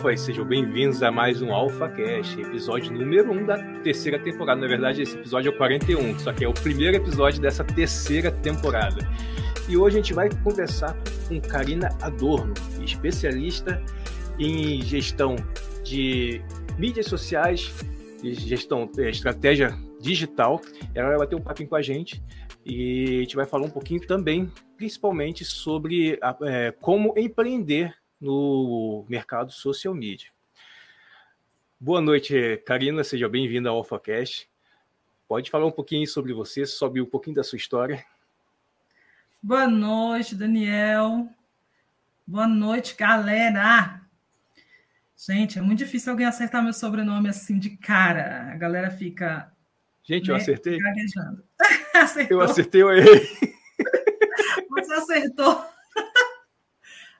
Foi, 0.00 0.16
sejam 0.16 0.44
bem-vindos 0.44 1.02
a 1.02 1.10
mais 1.10 1.42
um 1.42 1.52
Alpha 1.52 1.88
Cash, 1.88 2.38
episódio 2.38 2.92
número 2.92 3.32
1 3.32 3.36
um 3.36 3.44
da 3.44 3.58
terceira 3.80 4.20
temporada. 4.20 4.60
Na 4.60 4.68
verdade, 4.68 5.02
esse 5.02 5.16
episódio 5.16 5.50
é 5.50 5.54
o 5.54 5.58
41, 5.58 6.16
só 6.20 6.32
que 6.32 6.44
é 6.44 6.48
o 6.48 6.54
primeiro 6.54 6.96
episódio 6.96 7.42
dessa 7.42 7.64
terceira 7.64 8.30
temporada. 8.30 9.04
E 9.68 9.76
hoje 9.76 9.98
a 9.98 10.00
gente 10.00 10.14
vai 10.14 10.30
conversar 10.30 10.96
com 11.26 11.40
Karina 11.40 11.88
Adorno, 12.00 12.54
especialista 12.84 13.82
em 14.38 14.80
gestão 14.80 15.34
de 15.82 16.40
mídias 16.78 17.06
sociais, 17.06 17.74
gestão, 18.22 18.88
é, 18.96 19.10
estratégia 19.10 19.76
digital. 20.00 20.60
Ela 20.94 21.08
vai 21.08 21.18
bater 21.18 21.34
um 21.34 21.40
papinho 21.40 21.68
com 21.68 21.74
a 21.74 21.82
gente 21.82 22.22
e 22.64 23.18
a 23.18 23.20
gente 23.22 23.36
vai 23.36 23.46
falar 23.46 23.66
um 23.66 23.70
pouquinho 23.70 24.06
também, 24.06 24.50
principalmente, 24.76 25.44
sobre 25.44 26.18
a, 26.22 26.36
é, 26.42 26.72
como 26.72 27.14
empreender 27.18 27.96
no 28.20 29.04
mercado 29.08 29.52
social 29.52 29.94
media. 29.94 30.30
Boa 31.78 32.00
noite, 32.00 32.62
Karina, 32.64 33.02
seja 33.02 33.28
bem-vinda 33.28 33.68
ao 33.68 33.78
AlphaCast. 33.78 34.48
Pode 35.26 35.50
falar 35.50 35.66
um 35.66 35.72
pouquinho 35.72 36.06
sobre 36.06 36.32
você, 36.32 36.64
sobre 36.64 37.00
um 37.00 37.06
pouquinho 37.06 37.36
da 37.36 37.42
sua 37.42 37.56
história. 37.56 38.04
Boa 39.42 39.66
noite, 39.66 40.36
Daniel. 40.36 41.28
Boa 42.26 42.46
noite, 42.46 42.94
galera. 42.96 44.00
Gente, 45.16 45.58
é 45.58 45.62
muito 45.62 45.78
difícil 45.78 46.12
alguém 46.12 46.26
acertar 46.26 46.62
meu 46.62 46.72
sobrenome 46.72 47.28
assim 47.28 47.58
de 47.58 47.70
cara. 47.70 48.52
A 48.52 48.56
galera 48.56 48.90
fica 48.90 49.52
Gente, 50.04 50.28
né? 50.28 50.34
eu 50.34 50.36
acertei. 50.36 50.78
Acertou. 52.02 52.38
Eu 52.38 52.44
acertei, 52.44 52.82
eu 52.82 52.90
errei. 52.90 53.28
Você 54.70 54.92
acertou. 54.94 55.64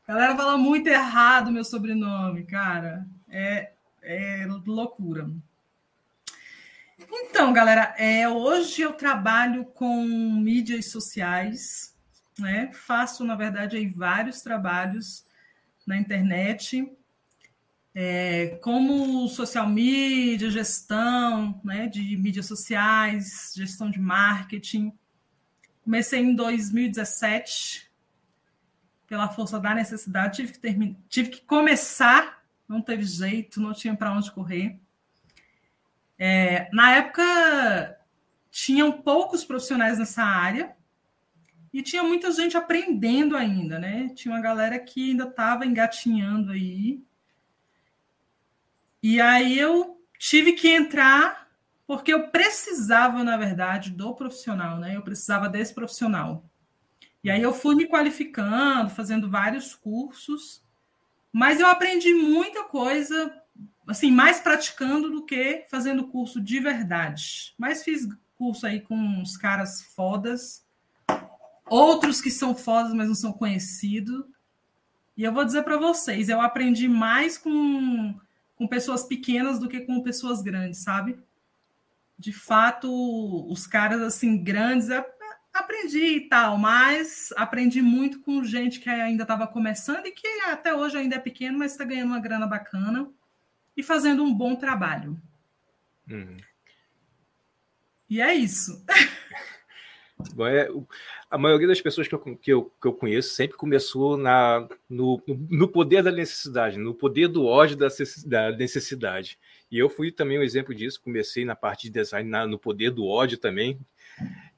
A 0.07 0.13
galera 0.13 0.37
fala 0.37 0.59
muito 0.59 0.89
errado 0.89 1.52
meu 1.52 1.65
sobrenome, 1.65 2.45
cara. 2.45 3.07
É, 3.29 3.73
é 4.02 4.47
loucura. 4.66 5.30
Então, 6.99 7.52
galera, 7.52 7.95
é, 7.97 8.29
hoje 8.29 8.83
eu 8.83 8.93
trabalho 8.93 9.65
com 9.66 10.05
mídias 10.05 10.91
sociais, 10.91 11.95
né? 12.39 12.71
Faço, 12.73 13.24
na 13.24 13.37
verdade, 13.37 13.77
aí 13.77 13.87
vários 13.87 14.41
trabalhos 14.41 15.24
na 15.87 15.96
internet 15.96 16.91
é, 17.95 18.59
como 18.62 19.29
social 19.29 19.68
media, 19.68 20.51
gestão 20.51 21.60
né, 21.62 21.87
de 21.87 22.16
mídias 22.16 22.46
sociais, 22.46 23.52
gestão 23.54 23.90
de 23.90 24.01
marketing. 24.01 24.93
Comecei 25.84 26.21
em 26.21 26.34
2017, 26.34 27.90
pela 29.07 29.29
força 29.29 29.60
da 29.60 29.74
necessidade, 29.74 30.37
tive 30.37 30.52
que, 30.52 30.59
terminar, 30.59 30.96
tive 31.09 31.30
que 31.30 31.40
começar, 31.43 32.43
não 32.66 32.80
teve 32.80 33.04
jeito, 33.04 33.60
não 33.60 33.74
tinha 33.74 33.95
para 33.95 34.12
onde 34.12 34.30
correr. 34.32 34.79
É, 36.18 36.71
na 36.73 36.93
época, 36.93 37.99
tinham 38.51 38.93
poucos 38.93 39.45
profissionais 39.45 39.99
nessa 39.99 40.23
área 40.23 40.74
e 41.73 41.82
tinha 41.82 42.02
muita 42.02 42.30
gente 42.30 42.56
aprendendo 42.56 43.37
ainda, 43.37 43.79
né? 43.79 44.10
Tinha 44.15 44.32
uma 44.32 44.40
galera 44.40 44.79
que 44.79 45.10
ainda 45.10 45.24
estava 45.24 45.66
engatinhando 45.66 46.52
aí 46.52 47.02
e 49.03 49.21
aí 49.21 49.59
eu 49.59 50.01
tive 50.19 50.53
que 50.53 50.69
entrar 50.69 51.49
porque 51.87 52.13
eu 52.13 52.29
precisava, 52.29 53.23
na 53.25 53.37
verdade, 53.37 53.91
do 53.91 54.15
profissional, 54.15 54.79
né? 54.79 54.97
Eu 54.97 55.03
precisava 55.03 55.49
desse 55.49 55.75
profissional. 55.75 56.49
E 57.23 57.30
aí 57.30 57.43
eu 57.43 57.53
fui 57.53 57.75
me 57.75 57.87
qualificando, 57.87 58.91
fazendo 58.91 59.30
vários 59.30 59.75
cursos, 59.75 60.63
mas 61.33 61.61
eu 61.61 61.67
aprendi 61.67 62.15
muita 62.15 62.65
coisa, 62.65 63.33
assim, 63.87 64.11
mais 64.11 64.41
praticando 64.41 65.11
do 65.11 65.25
que 65.25 65.65
fazendo 65.71 66.09
curso 66.09 66.41
de 66.41 66.61
verdade. 66.61 67.55
Mas 67.59 67.83
fiz 67.83 68.09
curso 68.37 68.67
aí 68.67 68.81
com 68.81 68.97
uns 68.97 69.37
caras 69.37 69.83
fodas, 69.95 70.65
outros 71.69 72.21
que 72.21 72.31
são 72.31 72.55
fodas, 72.55 72.93
mas 72.93 73.09
não 73.09 73.15
são 73.15 73.33
conhecidos. 73.33 74.25
E 75.17 75.25
eu 75.25 75.33
vou 75.33 75.45
dizer 75.45 75.62
para 75.62 75.77
vocês, 75.77 76.29
eu 76.29 76.41
aprendi 76.41 76.89
mais 76.89 77.39
com 77.39 78.19
com 78.62 78.69
pessoas 78.69 79.03
pequenas 79.03 79.59
do 79.59 79.69
que 79.69 79.81
com 79.81 80.00
pessoas 80.03 80.41
grandes, 80.41 80.84
sabe? 80.84 81.19
De 82.17 82.33
fato, 82.33 82.89
os 83.50 83.67
caras 83.67 84.00
assim 84.00 84.43
grandes 84.43 84.89
aprendi 85.53 86.17
e 86.17 86.28
tal, 86.28 86.56
mas 86.56 87.31
aprendi 87.37 87.83
muito 87.83 88.21
com 88.21 88.45
gente 88.45 88.78
que 88.78 88.89
ainda 88.89 89.25
estava 89.25 89.49
começando 89.49 90.06
e 90.06 90.12
que 90.12 90.27
até 90.47 90.73
hoje 90.73 90.97
ainda 90.97 91.17
é 91.17 91.19
pequeno, 91.19 91.59
mas 91.59 91.73
está 91.73 91.84
ganhando 91.84 92.11
uma 92.11 92.21
grana 92.21 92.47
bacana 92.47 93.11
e 93.77 93.83
fazendo 93.83 94.23
um 94.23 94.33
bom 94.33 94.55
trabalho. 94.55 95.21
Uhum. 96.09 96.37
E 98.09 98.21
é 98.21 98.33
isso. 98.33 98.84
É, 100.41 100.70
a 101.31 101.38
maioria 101.38 101.69
das 101.69 101.81
pessoas 101.81 102.09
que 102.09 102.15
eu, 102.15 102.19
que 102.19 102.53
eu, 102.53 102.72
que 102.81 102.87
eu 102.87 102.93
conheço 102.93 103.34
sempre 103.34 103.56
começou 103.56 104.16
na, 104.16 104.69
no, 104.88 105.22
no 105.50 105.69
poder 105.69 106.03
da 106.03 106.10
necessidade, 106.10 106.78
no 106.78 106.94
poder 106.94 107.28
do 107.28 107.44
ódio 107.44 107.76
da, 107.76 107.88
da 108.26 108.53
necessidade. 108.53 109.38
E 109.70 109.78
eu 109.78 109.88
fui 109.88 110.12
também 110.12 110.38
um 110.38 110.43
exemplo 110.43 110.75
disso. 110.75 111.00
Comecei 111.03 111.44
na 111.44 111.56
parte 111.56 111.84
de 111.84 111.91
design, 111.91 112.28
na, 112.28 112.47
no 112.47 112.59
poder 112.59 112.91
do 112.91 113.06
ódio 113.06 113.38
também, 113.38 113.78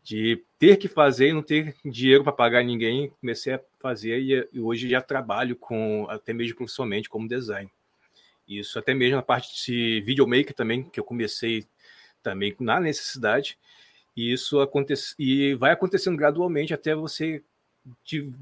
de 0.02 0.42
ter 0.58 0.76
que 0.76 0.88
fazer 0.88 1.28
e 1.28 1.32
não 1.32 1.42
ter 1.42 1.74
dinheiro 1.84 2.24
para 2.24 2.32
pagar 2.32 2.64
ninguém. 2.64 3.10
Comecei 3.20 3.54
a 3.54 3.60
fazer 3.78 4.18
e, 4.20 4.48
e, 4.52 4.60
hoje 4.60 4.88
já 4.88 5.00
trabalho 5.00 5.54
com, 5.56 6.06
até 6.10 6.32
mesmo 6.32 6.56
profissionalmente, 6.56 7.08
como 7.08 7.28
design. 7.28 7.70
Isso 8.46 8.78
até 8.78 8.92
mesmo 8.92 9.16
na 9.16 9.22
parte 9.22 9.64
de 9.64 10.02
videomaker 10.02 10.52
também, 10.52 10.82
que 10.82 11.00
eu 11.00 11.04
comecei 11.04 11.64
também 12.22 12.54
na 12.58 12.80
necessidade. 12.80 13.56
E 14.16 14.32
isso 14.32 14.60
acontece 14.60 15.14
e 15.18 15.54
vai 15.54 15.72
acontecendo 15.72 16.16
gradualmente 16.16 16.72
até 16.72 16.94
você 16.94 17.42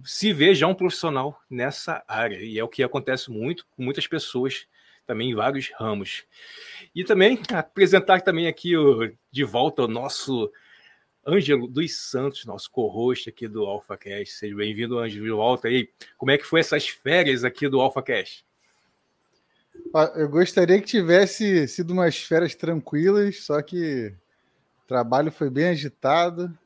se 0.05 0.33
ver 0.33 0.55
já 0.55 0.67
um 0.67 0.75
profissional 0.75 1.41
nessa 1.51 2.05
área. 2.07 2.41
E 2.41 2.59
é 2.59 2.65
o 2.65 2.69
que 2.69 2.83
acontece 2.83 3.31
muito 3.31 3.67
com 3.75 3.83
muitas 3.83 4.07
pessoas 4.07 4.67
também 5.07 5.31
em 5.31 5.35
vários 5.35 5.71
ramos. 5.77 6.25
E 6.95 7.05
também 7.05 7.41
apresentar 7.53 8.21
também 8.21 8.47
aqui 8.47 8.77
o, 8.77 9.13
de 9.31 9.45
volta 9.45 9.83
o 9.83 9.89
nosso 9.89 10.51
Ângelo 11.27 11.67
dos 11.67 11.97
Santos, 11.97 12.45
nosso 12.45 12.71
co-host 12.71 13.29
aqui 13.29 13.49
do 13.49 13.65
AlphaCast. 13.65 14.35
Seja 14.35 14.55
bem-vindo, 14.55 14.99
Ângelo, 14.99 15.25
de 15.25 15.31
volta 15.31 15.69
aí. 15.69 15.89
Como 16.17 16.31
é 16.31 16.39
que 16.39 16.45
foi 16.45 16.61
essas 16.61 16.89
férias 16.89 17.45
aqui 17.45 17.69
do 17.69 17.81
AlphaCast? 17.81 18.45
Eu 20.15 20.29
gostaria 20.29 20.81
que 20.81 20.87
tivesse 20.87 21.67
sido 21.69 21.93
umas 21.93 22.17
férias 22.17 22.55
tranquilas, 22.55 23.45
só 23.45 23.61
que 23.61 24.15
trabalho 24.87 25.33
foi 25.33 25.51
bem 25.51 25.69
agitado, 25.69 26.57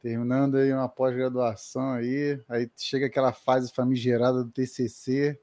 terminando 0.00 0.56
aí 0.56 0.72
uma 0.72 0.88
pós-graduação 0.88 1.92
aí, 1.92 2.40
aí 2.48 2.70
chega 2.76 3.06
aquela 3.06 3.32
fase 3.32 3.72
famigerada 3.72 4.44
do 4.44 4.50
TCC, 4.50 5.38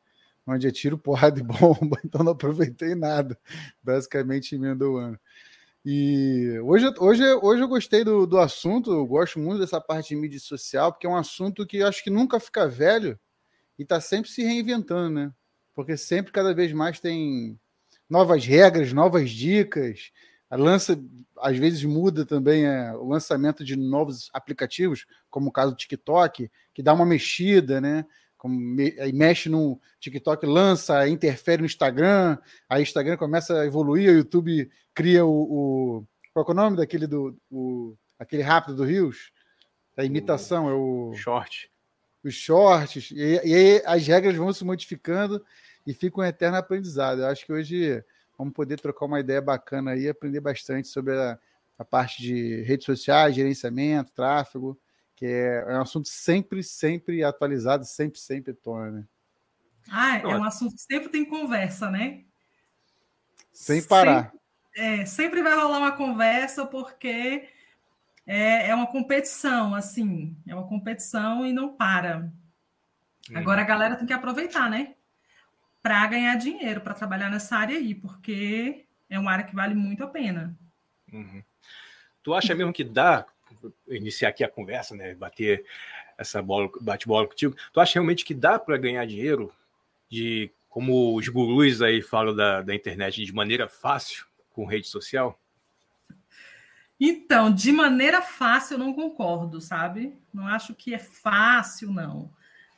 onde 0.46 0.68
é 0.68 0.72
tiro, 0.72 0.98
porrada 0.98 1.40
e 1.40 1.44
bomba, 1.44 2.00
então 2.04 2.24
não 2.24 2.34
aproveitei 2.34 2.96
nada, 2.96 3.38
basicamente 3.82 4.56
emendou 4.56 4.96
o 4.96 4.98
ano. 4.98 5.20
E 5.86 6.58
hoje, 6.64 6.94
hoje, 6.98 7.24
hoje 7.42 7.62
eu 7.62 7.68
gostei 7.68 8.06
do, 8.06 8.26
do 8.26 8.38
assunto, 8.38 8.92
eu 8.92 9.06
gosto 9.06 9.38
muito 9.38 9.60
dessa 9.60 9.82
parte 9.82 10.10
de 10.10 10.16
mídia 10.16 10.40
social, 10.40 10.94
porque 10.94 11.06
é 11.06 11.10
um 11.10 11.18
assunto 11.18 11.68
que 11.68 11.84
acho 11.84 12.02
que 12.02 12.10
nunca 12.10 12.40
fica 12.40 12.68
velho 12.68 13.20
e 13.78 13.84
está 13.84 14.00
sempre 14.00 14.30
se 14.30 14.44
reinventando, 14.44 15.10
né? 15.10 15.34
Porque 15.76 15.98
sempre, 15.98 16.32
cada 16.32 16.54
vez 16.54 16.72
mais, 16.72 17.02
tem 17.02 17.60
novas 18.10 18.46
regras, 18.46 18.94
novas 18.94 19.30
dicas, 19.30 20.12
lança, 20.56 21.00
às 21.38 21.58
vezes 21.58 21.84
muda 21.84 22.26
também 22.26 22.66
é, 22.66 22.94
o 22.94 23.08
lançamento 23.08 23.64
de 23.64 23.76
novos 23.76 24.30
aplicativos, 24.34 25.06
como 25.30 25.50
o 25.50 25.52
caso 25.52 25.72
do 25.72 25.78
TikTok, 25.78 26.50
que 26.74 26.84
dá 26.84 26.94
uma 26.94 27.06
mexida, 27.06 27.82
né? 27.82 28.06
Como 28.38 28.56
me, 28.56 28.96
aí 29.00 29.14
mexe 29.14 29.50
no 29.50 29.80
TikTok, 30.00 30.46
lança, 30.46 31.08
interfere 31.08 31.62
no 31.62 31.66
Instagram, 31.66 32.38
aí 32.70 32.82
o 32.82 32.84
Instagram 32.84 33.18
começa 33.18 33.62
a 33.62 33.66
evoluir, 33.66 34.10
o 34.12 34.18
YouTube 34.18 34.70
cria 34.94 35.26
o. 35.26 35.32
o 35.32 36.08
qual 36.34 36.46
é 36.48 36.52
o 36.52 36.54
nome 36.54 36.78
daquele 36.78 37.08
do. 37.08 37.38
O, 37.50 37.96
aquele 38.20 38.44
rápido 38.44 38.76
do 38.76 38.84
Rios? 38.84 39.32
A 39.96 40.04
imitação, 40.04 40.70
é 40.70 40.74
o. 40.74 41.14
Short. 41.16 41.72
Os 42.24 42.34
shorts, 42.34 43.12
e, 43.12 43.42
e 43.44 43.54
aí 43.54 43.82
as 43.86 44.08
regras 44.08 44.36
vão 44.36 44.54
se 44.54 44.64
modificando 44.64 45.44
e 45.86 45.94
fica 45.94 46.22
um 46.22 46.24
eterno 46.24 46.58
aprendizado. 46.58 47.22
Eu 47.22 47.28
acho 47.28 47.46
que 47.46 47.52
hoje 47.52 48.04
Vamos 48.38 48.54
poder 48.54 48.80
trocar 48.80 49.06
uma 49.06 49.20
ideia 49.20 49.42
bacana 49.42 49.92
aí, 49.92 50.10
aprender 50.10 50.40
bastante 50.40 50.88
sobre 50.88 51.14
a, 51.14 51.38
a 51.78 51.86
parte 51.86 52.22
de 52.22 52.62
redes 52.64 52.86
sociais, 52.86 53.36
gerenciamento, 53.36 54.12
tráfego, 54.12 54.80
que 55.16 55.26
é, 55.26 55.66
é 55.68 55.78
um 55.78 55.82
assunto 55.82 56.08
sempre, 56.08 56.64
sempre 56.64 57.24
atualizado, 57.24 57.86
sempre, 57.86 58.20
sempre 58.20 58.54
tona, 58.54 58.92
né? 58.92 59.04
Ah, 59.90 60.18
é 60.18 60.28
um 60.28 60.44
assunto 60.44 60.76
que 60.76 60.82
sempre 60.82 61.10
tem 61.10 61.26
conversa, 61.26 61.90
né? 61.90 62.24
Sem 63.52 63.84
parar. 63.84 64.32
Sempre, 64.32 65.02
é, 65.02 65.06
sempre 65.06 65.44
vai 65.44 65.56
rolar 65.56 65.78
uma 65.78 65.92
conversa, 65.92 66.66
porque 66.66 67.48
é, 68.26 68.70
é 68.70 68.76
uma 68.76 68.88
competição, 68.88 69.76
assim, 69.76 70.36
é 70.48 70.56
uma 70.56 70.68
competição 70.68 71.46
e 71.46 71.52
não 71.52 71.76
para. 71.76 72.32
Hum. 73.30 73.38
Agora 73.38 73.62
a 73.62 73.66
galera 73.66 73.96
tem 73.96 74.08
que 74.08 74.14
aproveitar, 74.14 74.70
né? 74.70 74.96
Para 75.84 76.08
ganhar 76.08 76.36
dinheiro, 76.38 76.82
para 76.82 76.96
trabalhar 76.96 77.30
nessa 77.30 77.58
área 77.58 77.78
aí, 77.78 77.94
porque 77.94 78.86
é 79.10 79.20
uma 79.20 79.32
área 79.32 79.46
que 79.46 79.54
vale 79.54 79.76
muito 79.76 80.04
a 80.04 80.08
pena. 80.08 80.58
Uhum. 81.12 81.44
Tu 82.24 82.34
acha 82.34 82.56
mesmo 82.56 82.74
que 82.74 82.84
dá 82.84 83.26
iniciar 83.88 84.30
aqui 84.30 84.44
a 84.44 84.50
conversa, 84.50 84.96
né? 84.96 85.14
Bater 85.14 85.66
essa 86.18 86.42
bola, 86.42 86.70
bate-bola 86.82 87.28
contigo. 87.28 87.56
Tu 87.72 87.80
acha 87.80 87.94
realmente 87.96 88.26
que 88.26 88.34
dá 88.34 88.58
para 88.58 88.78
ganhar 88.78 89.06
dinheiro 89.06 89.54
de 90.10 90.50
como 90.70 91.16
os 91.16 91.28
gurus 91.28 91.82
aí 91.82 92.02
falam 92.02 92.36
da, 92.36 92.62
da 92.62 92.74
internet 92.74 93.24
de 93.24 93.34
maneira 93.34 93.68
fácil 93.68 94.26
com 94.54 94.66
rede 94.66 94.88
social? 94.88 95.40
Então, 97.00 97.54
de 97.54 97.72
maneira 97.72 98.22
fácil, 98.22 98.76
eu 98.76 98.80
não 98.80 98.94
concordo, 98.94 99.60
sabe? 99.60 100.18
Não 100.34 100.48
acho 100.48 100.74
que 100.74 100.94
é 100.94 101.00
fácil, 101.00 101.92
não. 101.92 102.32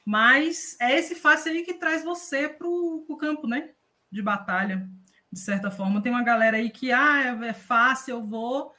Mas 0.06 0.78
é 0.80 1.00
esse 1.00 1.16
fácil 1.16 1.52
aí 1.52 1.64
que 1.64 1.74
traz 1.74 2.04
você 2.04 2.48
para 2.48 2.68
o 2.68 3.18
campo, 3.20 3.48
né? 3.48 3.72
De 4.12 4.22
batalha, 4.22 4.88
de 5.34 5.40
certa 5.40 5.72
forma. 5.72 6.02
Tem 6.02 6.12
uma 6.12 6.24
galera 6.24 6.58
aí 6.58 6.70
que, 6.70 6.92
ah, 6.92 7.38
é 7.44 7.54
fácil, 7.54 8.12
eu 8.12 8.24
vou. 8.24 8.72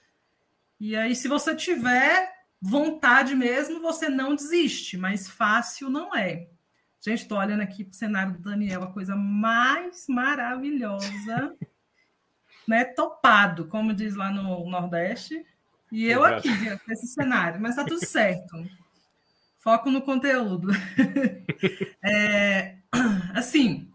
E 0.78 0.94
aí, 0.94 1.16
se 1.16 1.26
você 1.26 1.56
tiver 1.56 2.32
vontade 2.60 3.34
mesmo, 3.34 3.80
você 3.80 4.08
não 4.08 4.36
desiste, 4.36 4.96
mas 4.96 5.28
fácil 5.28 5.90
não 5.90 6.14
é. 6.14 6.48
Gente, 7.00 7.22
estou 7.22 7.38
olhando 7.38 7.62
aqui 7.62 7.84
para 7.84 7.92
o 7.92 7.96
cenário 7.96 8.32
do 8.34 8.38
Daniel, 8.38 8.84
a 8.84 8.92
coisa 8.92 9.16
mais 9.16 10.06
maravilhosa, 10.08 11.56
né? 12.68 12.84
Topado, 12.84 13.66
como 13.66 13.92
diz 13.94 14.14
lá 14.14 14.30
no 14.30 14.68
Nordeste. 14.68 15.44
E 15.90 16.04
eu 16.04 16.24
aqui, 16.24 16.48
esse 16.90 17.06
cenário, 17.08 17.60
mas 17.60 17.76
tá 17.76 17.84
tudo 17.84 18.04
certo. 18.04 18.56
Foco 19.66 19.90
no 19.90 20.00
conteúdo. 20.00 20.68
é, 22.00 22.76
assim, 23.34 23.90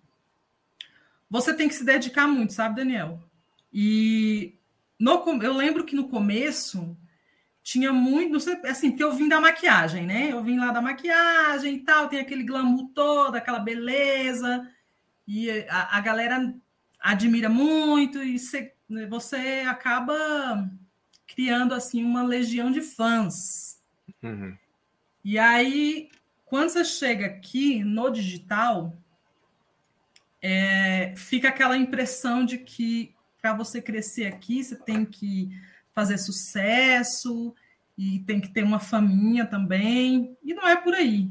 você 1.29 1.53
tem 1.53 1.69
que 1.69 1.75
se 1.75 1.85
dedicar 1.85 2.27
muito, 2.27 2.51
sabe, 2.51 2.75
Daniel? 2.75 3.23
E 3.71 4.53
no, 4.99 5.23
eu 5.41 5.53
lembro 5.53 5.85
que 5.85 5.95
no 5.95 6.09
começo 6.09 6.97
tinha 7.63 7.93
muito, 7.93 8.33
não 8.33 8.39
sei, 8.41 8.55
assim, 8.65 8.89
porque 8.89 9.01
eu 9.01 9.13
vim 9.13 9.29
da 9.29 9.39
maquiagem, 9.39 10.05
né? 10.05 10.33
Eu 10.33 10.43
vim 10.43 10.59
lá 10.59 10.73
da 10.73 10.81
maquiagem 10.81 11.75
e 11.75 11.79
tal, 11.79 12.09
tem 12.09 12.19
aquele 12.19 12.43
glamour 12.43 12.89
todo, 12.93 13.35
aquela 13.35 13.59
beleza, 13.59 14.69
e 15.25 15.49
a, 15.69 15.99
a 15.99 16.01
galera 16.01 16.53
admira 16.99 17.47
muito, 17.47 18.21
e 18.21 18.37
você, 18.37 18.73
você 19.09 19.63
acaba 19.65 20.69
criando, 21.25 21.73
assim, 21.73 22.03
uma 22.03 22.23
legião 22.23 22.69
de 22.69 22.81
fãs. 22.81 23.79
Uhum. 24.21 24.57
E 25.23 25.37
aí, 25.37 26.09
quando 26.45 26.69
você 26.69 26.83
chega 26.83 27.27
aqui 27.27 27.83
no 27.83 28.09
digital, 28.09 28.93
é, 30.41 31.13
fica 31.15 31.49
aquela 31.49 31.77
impressão 31.77 32.43
de 32.43 32.57
que 32.57 33.13
para 33.41 33.53
você 33.53 33.81
crescer 33.81 34.25
aqui, 34.25 34.63
você 34.63 34.75
tem 34.75 35.05
que 35.05 35.49
fazer 35.93 36.17
sucesso 36.17 37.55
e 37.97 38.19
tem 38.19 38.39
que 38.41 38.49
ter 38.49 38.63
uma 38.63 38.79
família 38.79 39.45
também. 39.45 40.35
E 40.43 40.53
não 40.53 40.67
é 40.67 40.75
por 40.75 40.93
aí. 40.93 41.29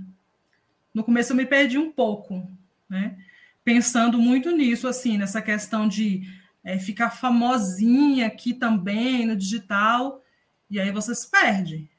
No 0.94 1.04
começo 1.04 1.32
eu 1.32 1.36
me 1.36 1.46
perdi 1.46 1.78
um 1.78 1.90
pouco, 1.90 2.48
né? 2.88 3.16
Pensando 3.64 4.18
muito 4.18 4.50
nisso, 4.50 4.88
assim, 4.88 5.18
nessa 5.18 5.42
questão 5.42 5.86
de 5.86 6.22
é, 6.64 6.78
ficar 6.78 7.10
famosinha 7.10 8.26
aqui 8.26 8.54
também 8.54 9.26
no 9.26 9.36
digital, 9.36 10.22
e 10.70 10.80
aí 10.80 10.90
você 10.90 11.14
se 11.14 11.30
perde. 11.30 11.89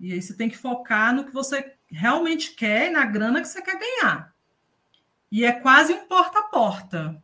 E 0.00 0.12
aí 0.12 0.22
você 0.22 0.34
tem 0.34 0.48
que 0.48 0.56
focar 0.56 1.14
no 1.14 1.24
que 1.24 1.32
você 1.32 1.74
realmente 1.90 2.52
quer 2.54 2.88
e 2.88 2.90
na 2.90 3.04
grana 3.04 3.40
que 3.40 3.48
você 3.48 3.60
quer 3.60 3.78
ganhar. 3.78 4.32
E 5.30 5.44
é 5.44 5.52
quase 5.52 5.92
um 5.92 6.06
porta 6.06 6.38
a 6.38 6.44
porta. 6.44 7.22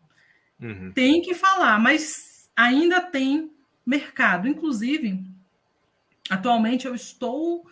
Uhum. 0.60 0.92
Tem 0.92 1.22
que 1.22 1.34
falar, 1.34 1.78
mas 1.78 2.50
ainda 2.56 3.00
tem 3.00 3.52
mercado. 3.84 4.48
Inclusive, 4.48 5.24
atualmente 6.28 6.86
eu 6.86 6.94
estou 6.94 7.66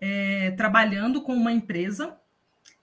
é, 0.00 0.52
trabalhando 0.52 1.22
com 1.22 1.34
uma 1.34 1.52
empresa 1.52 2.18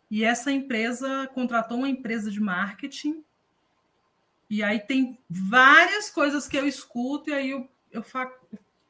e 0.10 0.24
essa 0.24 0.52
empresa 0.52 1.28
contratou 1.34 1.78
uma 1.78 1.90
empresa 1.90 2.30
de 2.30 2.40
marketing. 2.40 3.24
E 4.50 4.62
aí 4.62 4.80
tem 4.80 5.18
várias 5.28 6.10
coisas 6.10 6.48
que 6.48 6.58
eu 6.58 6.68
escuto 6.68 7.30
e 7.30 7.34
aí 7.34 7.50
eu, 7.50 7.68
eu 7.92 8.04
falo, 8.04 8.32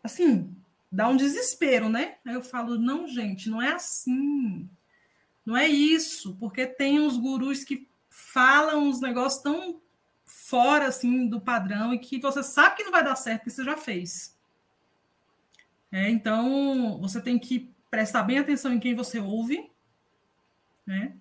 assim, 0.03 0.53
dá 0.93 1.07
um 1.09 1.17
desespero, 1.17 1.89
né? 1.89 2.17
Aí 2.23 2.35
eu 2.35 2.43
falo, 2.43 2.77
não, 2.77 3.07
gente, 3.07 3.49
não 3.49 3.59
é 3.59 3.73
assim. 3.73 4.69
Não 5.43 5.57
é 5.57 5.67
isso, 5.67 6.35
porque 6.39 6.67
tem 6.67 6.99
uns 6.99 7.17
gurus 7.17 7.63
que 7.63 7.89
falam 8.09 8.83
uns 8.83 9.01
negócios 9.01 9.41
tão 9.41 9.81
fora 10.23 10.87
assim 10.87 11.27
do 11.27 11.41
padrão 11.41 11.93
e 11.93 11.97
que 11.97 12.19
você 12.19 12.43
sabe 12.43 12.75
que 12.75 12.83
não 12.83 12.91
vai 12.91 13.03
dar 13.03 13.15
certo, 13.15 13.43
que 13.43 13.49
você 13.49 13.63
já 13.63 13.75
fez. 13.75 14.37
É, 15.91 16.09
então, 16.09 16.99
você 17.01 17.19
tem 17.19 17.39
que 17.39 17.71
prestar 17.89 18.21
bem 18.21 18.37
atenção 18.37 18.71
em 18.71 18.79
quem 18.79 18.93
você 18.93 19.19
ouve, 19.19 19.71
né? 20.85 21.15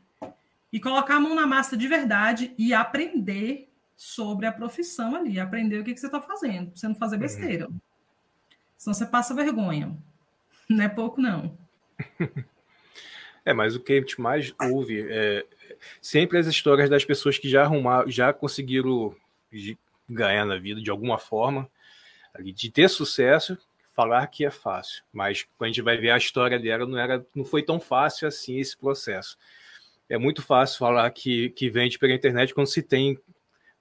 E 0.71 0.79
colocar 0.81 1.17
a 1.17 1.21
mão 1.21 1.35
na 1.35 1.47
massa 1.47 1.79
de 1.79 1.89
verdade 1.89 2.55
e 2.59 2.75
aprender 2.75 3.71
sobre 3.97 4.47
a 4.47 4.53
profissão 4.53 5.17
ali, 5.17 5.41
aprender 5.41 5.81
o 5.81 5.85
que, 5.85 5.95
que 5.95 6.01
você 6.01 6.07
está 6.07 6.21
fazendo, 6.21 6.71
para 6.71 6.77
você 6.77 6.89
não 6.89 6.95
fazer 6.95 7.17
uhum. 7.17 7.23
besteira. 7.23 7.69
Uhum. 7.69 7.81
Senão 8.83 8.95
você 8.95 9.07
passa 9.07 9.33
vergonha. 9.33 9.97
Não 10.69 10.83
é 10.83 10.89
pouco, 10.89 11.21
não. 11.21 11.57
É, 13.45 13.53
mas 13.53 13.75
o 13.75 13.81
que 13.81 13.93
a 13.93 13.97
gente 13.97 14.21
mais 14.21 14.55
ouve 14.61 15.05
é 15.09 15.45
sempre 16.01 16.39
as 16.39 16.47
histórias 16.47 16.89
das 16.89 17.05
pessoas 17.05 17.39
que 17.39 17.49
já 17.49 17.63
arrumaram, 17.63 18.09
já 18.09 18.33
conseguiram 18.33 19.17
ganhar 20.09 20.45
na 20.45 20.57
vida 20.59 20.81
de 20.81 20.91
alguma 20.91 21.19
forma, 21.19 21.69
de 22.41 22.71
ter 22.71 22.89
sucesso, 22.89 23.59
falar 23.93 24.25
que 24.29 24.45
é 24.45 24.51
fácil. 24.51 25.03
Mas 25.13 25.45
quando 25.59 25.65
a 25.65 25.73
gente 25.73 25.83
vai 25.83 25.97
ver 25.97 26.11
a 26.11 26.17
história 26.17 26.57
dela, 26.57 26.87
não, 26.87 26.97
era, 26.97 27.27
não 27.35 27.45
foi 27.45 27.65
tão 27.65 27.81
fácil 27.81 28.29
assim 28.29 28.61
esse 28.61 28.77
processo. 28.77 29.37
É 30.09 30.17
muito 30.17 30.41
fácil 30.41 30.79
falar 30.79 31.11
que, 31.11 31.51
que 31.51 31.69
vende 31.69 31.99
pela 31.99 32.15
internet 32.15 32.55
quando 32.55 32.69
se 32.69 32.81
tem 32.81 33.19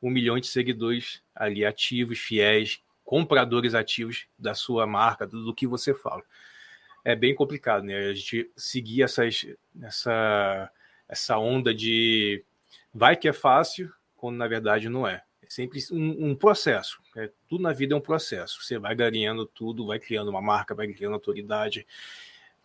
um 0.01 0.09
milhão 0.09 0.39
de 0.39 0.48
seguidores 0.48 1.21
ali 1.36 1.63
ativos, 1.63 2.18
fiéis, 2.18 2.81
compradores 3.12 3.75
ativos 3.75 4.25
da 4.40 4.56
sua 4.56 4.88
marca, 4.88 5.28
do, 5.28 5.54
que 5.54 5.68
você 5.68 5.94
fala. 5.94 6.24
É 7.04 7.13
bem 7.13 7.36
complicado, 7.36 7.84
né? 7.84 8.08
A 8.08 8.13
gente 8.13 8.50
seguir 8.56 9.04
essas, 9.04 9.46
essa, 9.81 10.72
essa 11.10 11.38
onda 11.38 11.74
de 11.75 12.41
vai 12.94 13.18
que 13.18 13.27
é 13.27 13.34
fácil, 13.34 13.91
quando 14.15 14.38
na 14.38 14.48
verdade 14.48 14.88
não 14.88 15.06
é. 15.06 15.24
É 15.41 15.50
sempre 15.50 15.82
um, 15.91 16.30
um 16.30 16.36
processo. 16.36 17.01
É, 17.18 17.30
tudo 17.50 17.62
na 17.62 17.74
vida 17.74 17.94
é 17.94 17.98
um 17.98 18.01
processo. 18.01 18.63
Você 18.63 18.80
vai 18.80 18.96
ganhando 18.96 19.46
tudo, 19.46 19.88
vai 19.88 20.00
criando 20.00 20.30
uma 20.30 20.41
marca, 20.41 20.74
vai 20.74 20.88
criando 20.88 21.15
autoridade, 21.15 21.86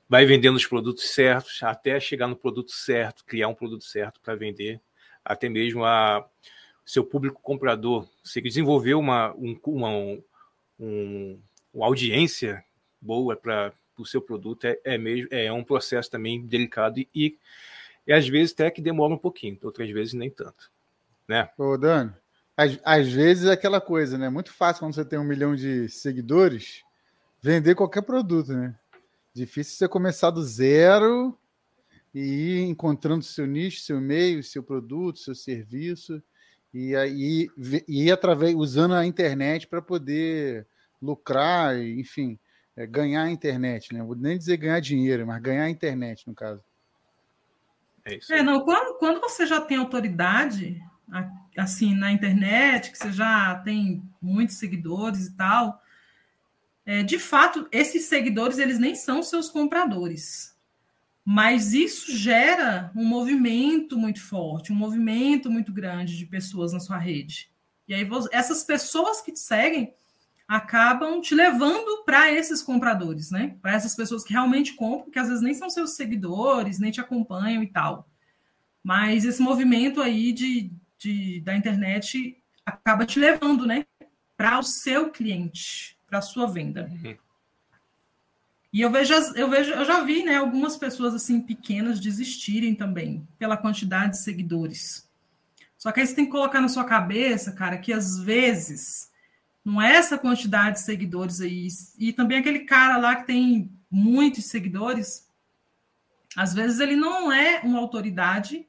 vai 0.09 0.27
vendendo 0.27 0.55
os 0.55 0.65
produtos 0.65 1.11
certos, 1.11 1.61
até 1.65 1.99
chegar 1.99 2.29
no 2.29 2.37
produto 2.37 2.71
certo, 2.71 3.25
criar 3.25 3.49
um 3.49 3.55
produto 3.55 3.83
certo 3.83 4.21
para 4.21 4.37
vender, 4.37 4.81
até 5.25 5.49
mesmo 5.49 5.85
a 5.85 6.25
seu 6.85 7.03
público 7.05 7.43
comprador. 7.43 8.09
Você 8.23 8.41
desenvolveu 8.41 9.01
uma, 9.01 9.35
um, 9.35 9.59
uma, 9.67 9.89
um, 9.89 10.23
uma 10.79 11.87
audiência 11.87 12.65
boa 13.01 13.37
para 13.37 13.73
o 13.99 14.05
seu 14.05 14.21
produto 14.21 14.65
é, 14.65 14.79
é, 14.85 14.99
mesmo, 14.99 15.29
é 15.31 15.51
um 15.53 15.65
processo 15.65 16.11
também 16.11 16.45
delicado 16.47 16.99
e, 16.99 17.39
e, 18.07 18.13
às 18.13 18.29
vezes 18.29 18.53
até 18.53 18.71
que 18.71 18.83
demora 18.83 19.15
um 19.15 19.19
pouquinho, 19.19 19.59
outras 19.63 19.91
vezes 19.91 20.15
nem 20.15 20.31
tanto. 20.31 20.71
Né? 21.29 21.49
Ô, 21.57 21.77
Dani, 21.77 22.13
às, 22.57 22.79
às 22.85 23.13
vezes 23.13 23.47
é 23.47 23.53
aquela 23.53 23.81
coisa, 23.81 24.17
né? 24.17 24.29
Muito 24.29 24.53
fácil 24.53 24.81
quando 24.81 24.95
você 24.95 25.05
tem 25.05 25.19
um 25.19 25.25
milhão 25.25 25.55
de 25.55 25.89
seguidores 25.89 26.83
vender 27.43 27.75
qualquer 27.75 28.03
produto, 28.03 28.53
né? 28.53 28.75
Difícil 29.35 29.77
você 29.77 29.89
começar 29.89 30.31
do 30.31 30.43
zero 30.43 31.37
e 32.15 32.21
ir 32.21 32.61
encontrando 32.63 33.23
seu 33.23 33.47
nicho, 33.47 33.81
seu 33.81 34.01
meio, 34.01 34.43
seu 34.43 34.63
produto, 34.63 35.19
seu 35.19 35.35
serviço 35.35 36.23
e 36.77 36.95
aí 36.95 37.49
e 37.89 38.13
através 38.13 38.55
usando 38.55 38.93
a 38.93 39.07
internet 39.07 39.67
para 39.67 39.81
poder 39.81 40.67
lucrar, 41.01 41.81
enfim, 41.81 42.39
é, 42.77 42.87
ganhar 42.87 43.23
a 43.23 43.31
internet, 43.31 43.95
né? 43.95 44.03
Vou 44.03 44.15
nem 44.15 44.37
dizer 44.37 44.59
ganhar 44.59 44.79
dinheiro, 44.81 45.27
mas 45.27 45.41
ganhar 45.41 45.65
a 45.65 45.71
internet 45.71 46.27
no 46.27 46.35
caso. 46.35 46.63
É 48.05 48.17
isso. 48.17 48.31
É, 48.31 48.43
não, 48.43 48.61
quando, 48.61 48.99
quando 48.99 49.21
você 49.23 49.47
já 49.47 49.59
tem 49.59 49.79
autoridade 49.79 50.79
assim 51.57 51.95
na 51.95 52.13
internet, 52.13 52.93
que 52.93 52.99
você 52.99 53.11
já 53.11 53.55
tem 53.65 54.03
muitos 54.21 54.57
seguidores 54.57 55.29
e 55.29 55.35
tal, 55.35 55.81
é, 56.85 57.03
de 57.03 57.19
fato, 57.19 57.67
esses 57.73 58.05
seguidores 58.05 58.59
eles 58.59 58.79
nem 58.79 58.95
são 58.95 59.23
seus 59.23 59.49
compradores. 59.49 60.55
Mas 61.29 61.75
isso 61.75 62.17
gera 62.17 62.93
um 62.95 63.05
movimento 63.05 63.99
muito 63.99 64.23
forte, 64.23 64.73
um 64.73 64.77
movimento 64.77 65.51
muito 65.51 65.73
grande 65.73 66.17
de 66.17 66.25
pessoas 66.25 66.73
na 66.73 66.79
sua 66.79 66.99
rede. 66.99 67.51
E 67.89 67.93
aí, 67.93 68.09
essas 68.31 68.63
pessoas 68.63 69.21
que 69.21 69.33
te 69.33 69.41
seguem, 69.41 69.93
acabam 70.47 71.21
te 71.21 71.35
levando 71.35 72.05
para 72.05 72.33
esses 72.33 72.63
compradores, 72.63 73.33
né? 73.33 73.57
Para 73.61 73.73
essas 73.73 73.97
pessoas 73.97 74.23
que 74.23 74.33
realmente 74.33 74.75
compram, 74.75 75.11
que 75.11 75.19
às 75.19 75.27
vezes 75.27 75.43
nem 75.43 75.53
são 75.53 75.69
seus 75.69 75.97
seguidores, 75.97 76.79
nem 76.79 76.93
te 76.93 77.01
acompanham 77.01 77.61
e 77.61 77.67
tal. 77.67 78.09
Mas 78.81 79.25
esse 79.25 79.43
movimento 79.43 80.01
aí 80.01 80.33
de, 80.33 80.71
de 80.97 81.41
da 81.41 81.57
internet 81.57 82.41
acaba 82.65 83.05
te 83.05 83.19
levando, 83.19 83.67
né? 83.67 83.85
Para 84.37 84.61
o 84.61 84.63
seu 84.63 85.11
cliente, 85.11 85.99
para 86.07 86.21
a 86.21 86.23
sua 86.23 86.47
venda. 86.47 86.89
Uhum. 86.89 87.17
E 88.77 88.83
eu 88.83 88.91
vejo, 88.91 89.15
eu 89.35 89.49
vejo, 89.49 89.73
eu 89.73 89.87
já 89.87 90.03
vi, 90.05 90.23
né, 90.23 90.37
algumas 90.37 90.77
pessoas 90.77 91.15
assim 91.15 91.41
pequenas 91.41 91.99
desistirem 91.99 92.75
também 92.75 93.27
pela 93.39 93.57
quantidade 93.57 94.11
de 94.13 94.19
seguidores. 94.19 95.11
Só 95.79 95.91
que 95.91 96.01
aí 96.01 96.07
você 96.07 96.15
tem 96.15 96.27
que 96.27 96.31
colocar 96.31 96.61
na 96.61 96.69
sua 96.69 96.85
cabeça, 96.85 97.53
cara, 97.53 97.79
que 97.79 97.91
às 97.91 98.19
vezes 98.19 99.11
não 99.65 99.81
é 99.81 99.97
essa 99.97 100.19
quantidade 100.19 100.77
de 100.77 100.83
seguidores 100.83 101.41
aí. 101.41 101.69
E 101.99 102.13
também 102.13 102.37
aquele 102.37 102.67
cara 102.67 102.99
lá 102.99 103.17
que 103.17 103.27
tem 103.27 103.73
muitos 103.91 104.45
seguidores, 104.45 105.27
às 106.37 106.53
vezes 106.53 106.79
ele 106.79 106.97
não 106.97 107.33
é 107.33 107.63
uma 107.65 107.79
autoridade 107.79 108.69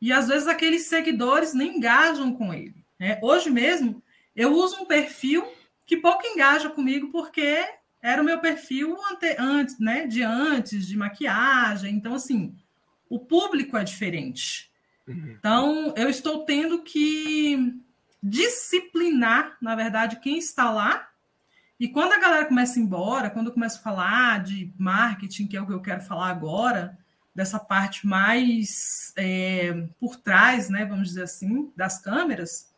e 0.00 0.12
às 0.12 0.28
vezes 0.28 0.46
aqueles 0.46 0.86
seguidores 0.86 1.52
nem 1.52 1.78
engajam 1.78 2.32
com 2.32 2.54
ele. 2.54 2.76
Né? 2.96 3.18
Hoje 3.20 3.50
mesmo, 3.50 4.00
eu 4.36 4.52
uso 4.52 4.80
um 4.80 4.86
perfil 4.86 5.44
que 5.84 5.96
pouco 5.96 6.24
engaja 6.24 6.70
comigo 6.70 7.10
porque 7.10 7.66
era 8.02 8.22
o 8.22 8.24
meu 8.24 8.38
perfil 8.40 8.96
ante, 9.10 9.36
antes, 9.38 9.78
né, 9.78 10.06
de 10.06 10.22
antes, 10.22 10.86
de 10.86 10.96
maquiagem. 10.96 11.94
Então, 11.94 12.14
assim, 12.14 12.56
o 13.08 13.18
público 13.18 13.76
é 13.76 13.84
diferente. 13.84 14.70
Uhum. 15.06 15.34
Então, 15.38 15.94
eu 15.96 16.08
estou 16.08 16.44
tendo 16.44 16.82
que 16.82 17.74
disciplinar, 18.22 19.56
na 19.60 19.74
verdade, 19.74 20.20
quem 20.20 20.38
está 20.38 20.70
lá. 20.70 21.08
E 21.78 21.88
quando 21.88 22.12
a 22.12 22.18
galera 22.18 22.46
começa 22.46 22.78
a 22.78 22.82
ir 22.82 22.84
embora, 22.84 23.30
quando 23.30 23.46
eu 23.48 23.52
começo 23.52 23.78
a 23.78 23.82
falar 23.82 24.42
de 24.42 24.72
marketing, 24.76 25.46
que 25.46 25.56
é 25.56 25.62
o 25.62 25.66
que 25.66 25.72
eu 25.72 25.80
quero 25.80 26.02
falar 26.02 26.28
agora, 26.28 26.98
dessa 27.34 27.58
parte 27.58 28.06
mais 28.06 29.12
é, 29.16 29.86
por 29.98 30.16
trás, 30.16 30.68
né, 30.68 30.84
vamos 30.84 31.08
dizer 31.08 31.22
assim, 31.22 31.72
das 31.76 32.00
câmeras, 32.00 32.68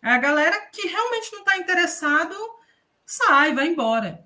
a 0.00 0.16
galera 0.18 0.56
que 0.72 0.86
realmente 0.86 1.32
não 1.32 1.40
está 1.40 1.56
interessado 1.56 2.34
sai, 3.04 3.52
vai 3.52 3.66
embora. 3.66 4.25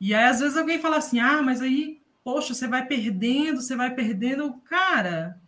E 0.00 0.14
aí, 0.14 0.24
às 0.24 0.40
vezes, 0.40 0.56
alguém 0.56 0.80
fala 0.80 0.98
assim: 0.98 1.20
ah, 1.20 1.42
mas 1.42 1.60
aí, 1.60 2.00
poxa, 2.24 2.54
você 2.54 2.66
vai 2.66 2.86
perdendo, 2.86 3.60
você 3.60 3.76
vai 3.76 3.94
perdendo. 3.94 4.52
Cara, 4.64 5.40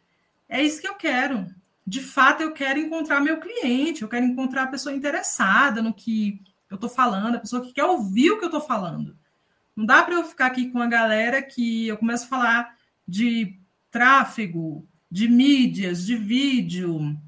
é 0.48 0.62
isso 0.62 0.80
que 0.80 0.88
eu 0.88 0.94
quero 0.94 1.46
de 1.90 2.00
fato 2.00 2.40
eu 2.40 2.52
quero 2.52 2.78
encontrar 2.78 3.20
meu 3.20 3.40
cliente, 3.40 4.02
eu 4.02 4.08
quero 4.08 4.24
encontrar 4.24 4.62
a 4.62 4.68
pessoa 4.68 4.94
interessada 4.94 5.82
no 5.82 5.92
que 5.92 6.40
eu 6.70 6.76
estou 6.76 6.88
falando, 6.88 7.34
a 7.34 7.40
pessoa 7.40 7.62
que 7.62 7.72
quer 7.72 7.84
ouvir 7.84 8.30
o 8.30 8.38
que 8.38 8.44
eu 8.44 8.48
estou 8.48 8.60
falando. 8.60 9.16
Não 9.74 9.84
dá 9.84 10.00
para 10.04 10.14
eu 10.14 10.22
ficar 10.22 10.46
aqui 10.46 10.70
com 10.70 10.80
a 10.80 10.86
galera 10.86 11.42
que 11.42 11.88
eu 11.88 11.96
começo 11.96 12.26
a 12.26 12.28
falar 12.28 12.76
de 13.08 13.58
tráfego, 13.90 14.86
de 15.10 15.28
mídias, 15.28 16.06
de 16.06 16.14
vídeo, 16.14 17.18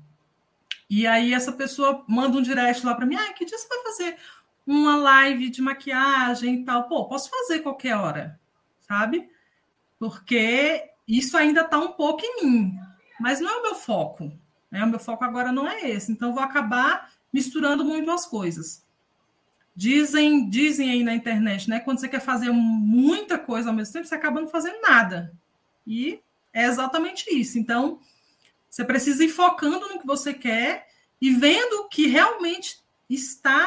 e 0.89 1.09
aí 1.09 1.35
essa 1.35 1.51
pessoa 1.51 2.05
manda 2.07 2.39
um 2.39 2.43
direct 2.43 2.87
lá 2.87 2.95
para 2.95 3.05
mim, 3.05 3.17
ah, 3.17 3.33
que 3.33 3.45
dia 3.45 3.59
você 3.59 3.67
vai 3.67 3.83
fazer 3.83 4.17
uma 4.67 4.97
live 4.97 5.51
de 5.51 5.61
maquiagem 5.61 6.55
e 6.57 6.65
tal? 6.65 6.89
Pô, 6.89 7.07
posso 7.07 7.31
fazer 7.31 7.61
qualquer 7.61 7.97
hora, 7.97 8.41
sabe? 8.81 9.29
Porque 9.99 10.91
isso 11.07 11.37
ainda 11.37 11.63
está 11.63 11.79
um 11.79 11.93
pouco 11.93 12.23
em 12.25 12.45
mim, 12.45 12.79
mas 13.21 13.41
não 13.41 13.51
é 13.51 13.59
o 13.59 13.63
meu 13.63 13.75
foco. 13.75 14.33
Né? 14.71 14.83
O 14.85 14.89
meu 14.89 14.99
foco 14.99 15.25
agora 15.25 15.53
não 15.53 15.69
é 15.69 15.91
esse, 15.91 16.11
então 16.11 16.33
vou 16.33 16.43
acabar 16.43 17.13
misturando 17.33 17.85
muito 17.85 18.11
as 18.11 18.27
coisas. 18.27 18.85
Dizem, 19.75 20.49
dizem 20.49 20.91
aí 20.91 21.03
na 21.03 21.15
internet, 21.15 21.69
né? 21.69 21.81
Quando 21.81 21.99
você 21.99 22.09
quer 22.09 22.21
fazer 22.21 22.51
muita 22.51 23.39
coisa 23.39 23.71
ao 23.71 23.75
mesmo 23.75 23.93
tempo, 23.93 24.07
você 24.07 24.15
acaba 24.15 24.41
não 24.41 24.49
fazendo 24.49 24.81
nada. 24.83 25.35
E 25.87 26.21
é 26.53 26.65
exatamente 26.65 27.25
isso. 27.35 27.59
Então, 27.59 27.99
você 28.69 28.85
precisa 28.85 29.25
ir 29.25 29.31
focando 29.31 29.89
no 29.89 29.99
que 29.99 30.07
você 30.07 30.35
quer 30.35 30.89
e 31.21 31.31
vendo 31.31 31.81
o 31.81 31.89
que 31.89 32.07
realmente 32.07 32.81
está 33.09 33.67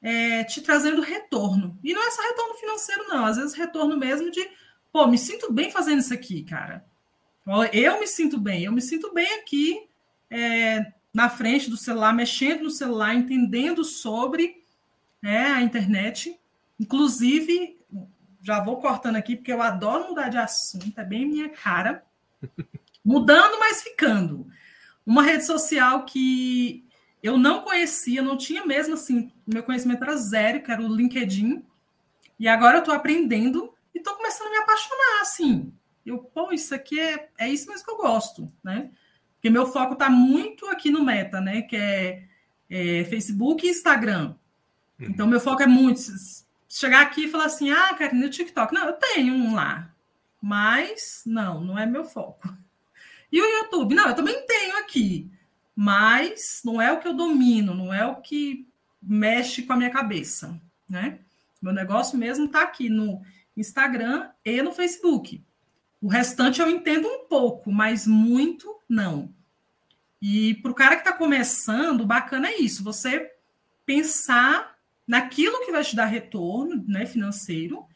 é, 0.00 0.44
te 0.44 0.60
trazendo 0.60 1.02
retorno. 1.02 1.78
E 1.82 1.92
não 1.92 2.06
é 2.06 2.10
só 2.10 2.22
retorno 2.22 2.54
financeiro, 2.54 3.08
não. 3.08 3.24
Às 3.24 3.36
vezes 3.36 3.54
retorno 3.54 3.96
mesmo 3.96 4.30
de, 4.30 4.48
pô, 4.92 5.06
me 5.06 5.18
sinto 5.18 5.52
bem 5.52 5.70
fazendo 5.70 6.00
isso 6.00 6.14
aqui, 6.14 6.42
cara. 6.44 6.84
Eu 7.72 7.98
me 7.98 8.06
sinto 8.06 8.38
bem, 8.38 8.64
eu 8.64 8.72
me 8.72 8.82
sinto 8.82 9.12
bem 9.12 9.26
aqui 9.40 9.88
é, 10.30 10.92
na 11.14 11.30
frente 11.30 11.70
do 11.70 11.76
celular, 11.76 12.12
mexendo 12.12 12.64
no 12.64 12.70
celular, 12.70 13.14
entendendo 13.14 13.84
sobre 13.84 14.64
né, 15.22 15.52
a 15.52 15.62
internet. 15.62 16.38
Inclusive, 16.78 17.78
já 18.42 18.62
vou 18.62 18.76
cortando 18.76 19.16
aqui, 19.16 19.34
porque 19.34 19.52
eu 19.52 19.62
adoro 19.62 20.08
mudar 20.08 20.28
de 20.28 20.36
assunto, 20.36 20.98
é 20.98 21.04
bem 21.04 21.26
minha 21.26 21.48
cara. 21.48 22.04
Mudando, 23.04 23.58
mas 23.58 23.82
ficando. 23.82 24.46
Uma 25.06 25.22
rede 25.22 25.46
social 25.46 26.04
que 26.04 26.87
eu 27.22 27.36
não 27.36 27.62
conhecia, 27.62 28.22
não 28.22 28.36
tinha 28.36 28.64
mesmo 28.64 28.94
assim, 28.94 29.32
meu 29.46 29.62
conhecimento 29.62 30.04
era 30.04 30.16
zero, 30.16 30.62
que 30.62 30.70
era 30.70 30.82
o 30.82 30.94
LinkedIn. 30.94 31.64
E 32.38 32.46
agora 32.46 32.76
eu 32.76 32.80
estou 32.80 32.94
aprendendo 32.94 33.74
e 33.94 33.98
estou 33.98 34.14
começando 34.14 34.48
a 34.48 34.50
me 34.50 34.56
apaixonar, 34.58 35.20
assim. 35.22 35.72
Eu, 36.06 36.18
pô, 36.18 36.52
isso 36.52 36.74
aqui 36.74 36.98
é, 36.98 37.28
é 37.38 37.48
isso 37.48 37.68
mesmo 37.68 37.84
que 37.84 37.90
eu 37.90 37.96
gosto, 37.96 38.50
né? 38.62 38.90
Porque 39.34 39.50
meu 39.50 39.66
foco 39.66 39.92
está 39.92 40.08
muito 40.08 40.66
aqui 40.66 40.90
no 40.90 41.04
Meta, 41.04 41.40
né? 41.40 41.62
Que 41.62 41.76
é, 41.76 42.24
é 42.70 43.04
Facebook 43.04 43.66
e 43.66 43.70
Instagram. 43.70 44.34
Uhum. 44.98 45.06
Então, 45.10 45.26
meu 45.26 45.40
foco 45.40 45.62
é 45.62 45.66
muito. 45.66 46.00
Chegar 46.68 47.02
aqui 47.02 47.24
e 47.24 47.28
falar 47.28 47.46
assim, 47.46 47.70
ah, 47.70 47.94
cara, 47.94 48.14
no 48.14 48.28
TikTok. 48.28 48.72
Não, 48.72 48.86
eu 48.86 48.92
tenho 48.94 49.34
um 49.34 49.54
lá. 49.54 49.92
Mas, 50.40 51.22
não, 51.26 51.60
não 51.60 51.78
é 51.78 51.86
meu 51.86 52.04
foco. 52.04 52.48
E 53.30 53.42
o 53.42 53.44
YouTube? 53.44 53.94
Não, 53.94 54.08
eu 54.08 54.14
também 54.14 54.46
tenho 54.46 54.78
aqui. 54.78 55.30
Mas 55.80 56.60
não 56.64 56.82
é 56.82 56.90
o 56.90 56.98
que 56.98 57.06
eu 57.06 57.14
domino, 57.14 57.72
não 57.72 57.94
é 57.94 58.04
o 58.04 58.16
que 58.16 58.68
mexe 59.00 59.62
com 59.62 59.74
a 59.74 59.76
minha 59.76 59.90
cabeça, 59.90 60.60
né? 60.90 61.20
Meu 61.62 61.72
negócio 61.72 62.18
mesmo 62.18 62.46
está 62.46 62.62
aqui 62.62 62.90
no 62.90 63.22
Instagram 63.56 64.28
e 64.44 64.60
no 64.60 64.72
Facebook. 64.72 65.40
O 66.02 66.08
restante 66.08 66.60
eu 66.60 66.68
entendo 66.68 67.06
um 67.06 67.28
pouco, 67.28 67.70
mas 67.70 68.08
muito 68.08 68.76
não. 68.88 69.32
E 70.20 70.54
para 70.54 70.72
o 70.72 70.74
cara 70.74 70.96
que 70.96 71.02
está 71.02 71.12
começando, 71.12 72.04
bacana 72.04 72.48
é 72.48 72.58
isso: 72.58 72.82
você 72.82 73.30
pensar 73.86 74.76
naquilo 75.06 75.64
que 75.64 75.70
vai 75.70 75.84
te 75.84 75.94
dar 75.94 76.06
retorno 76.06 76.84
né, 76.88 77.06
financeiro 77.06 77.86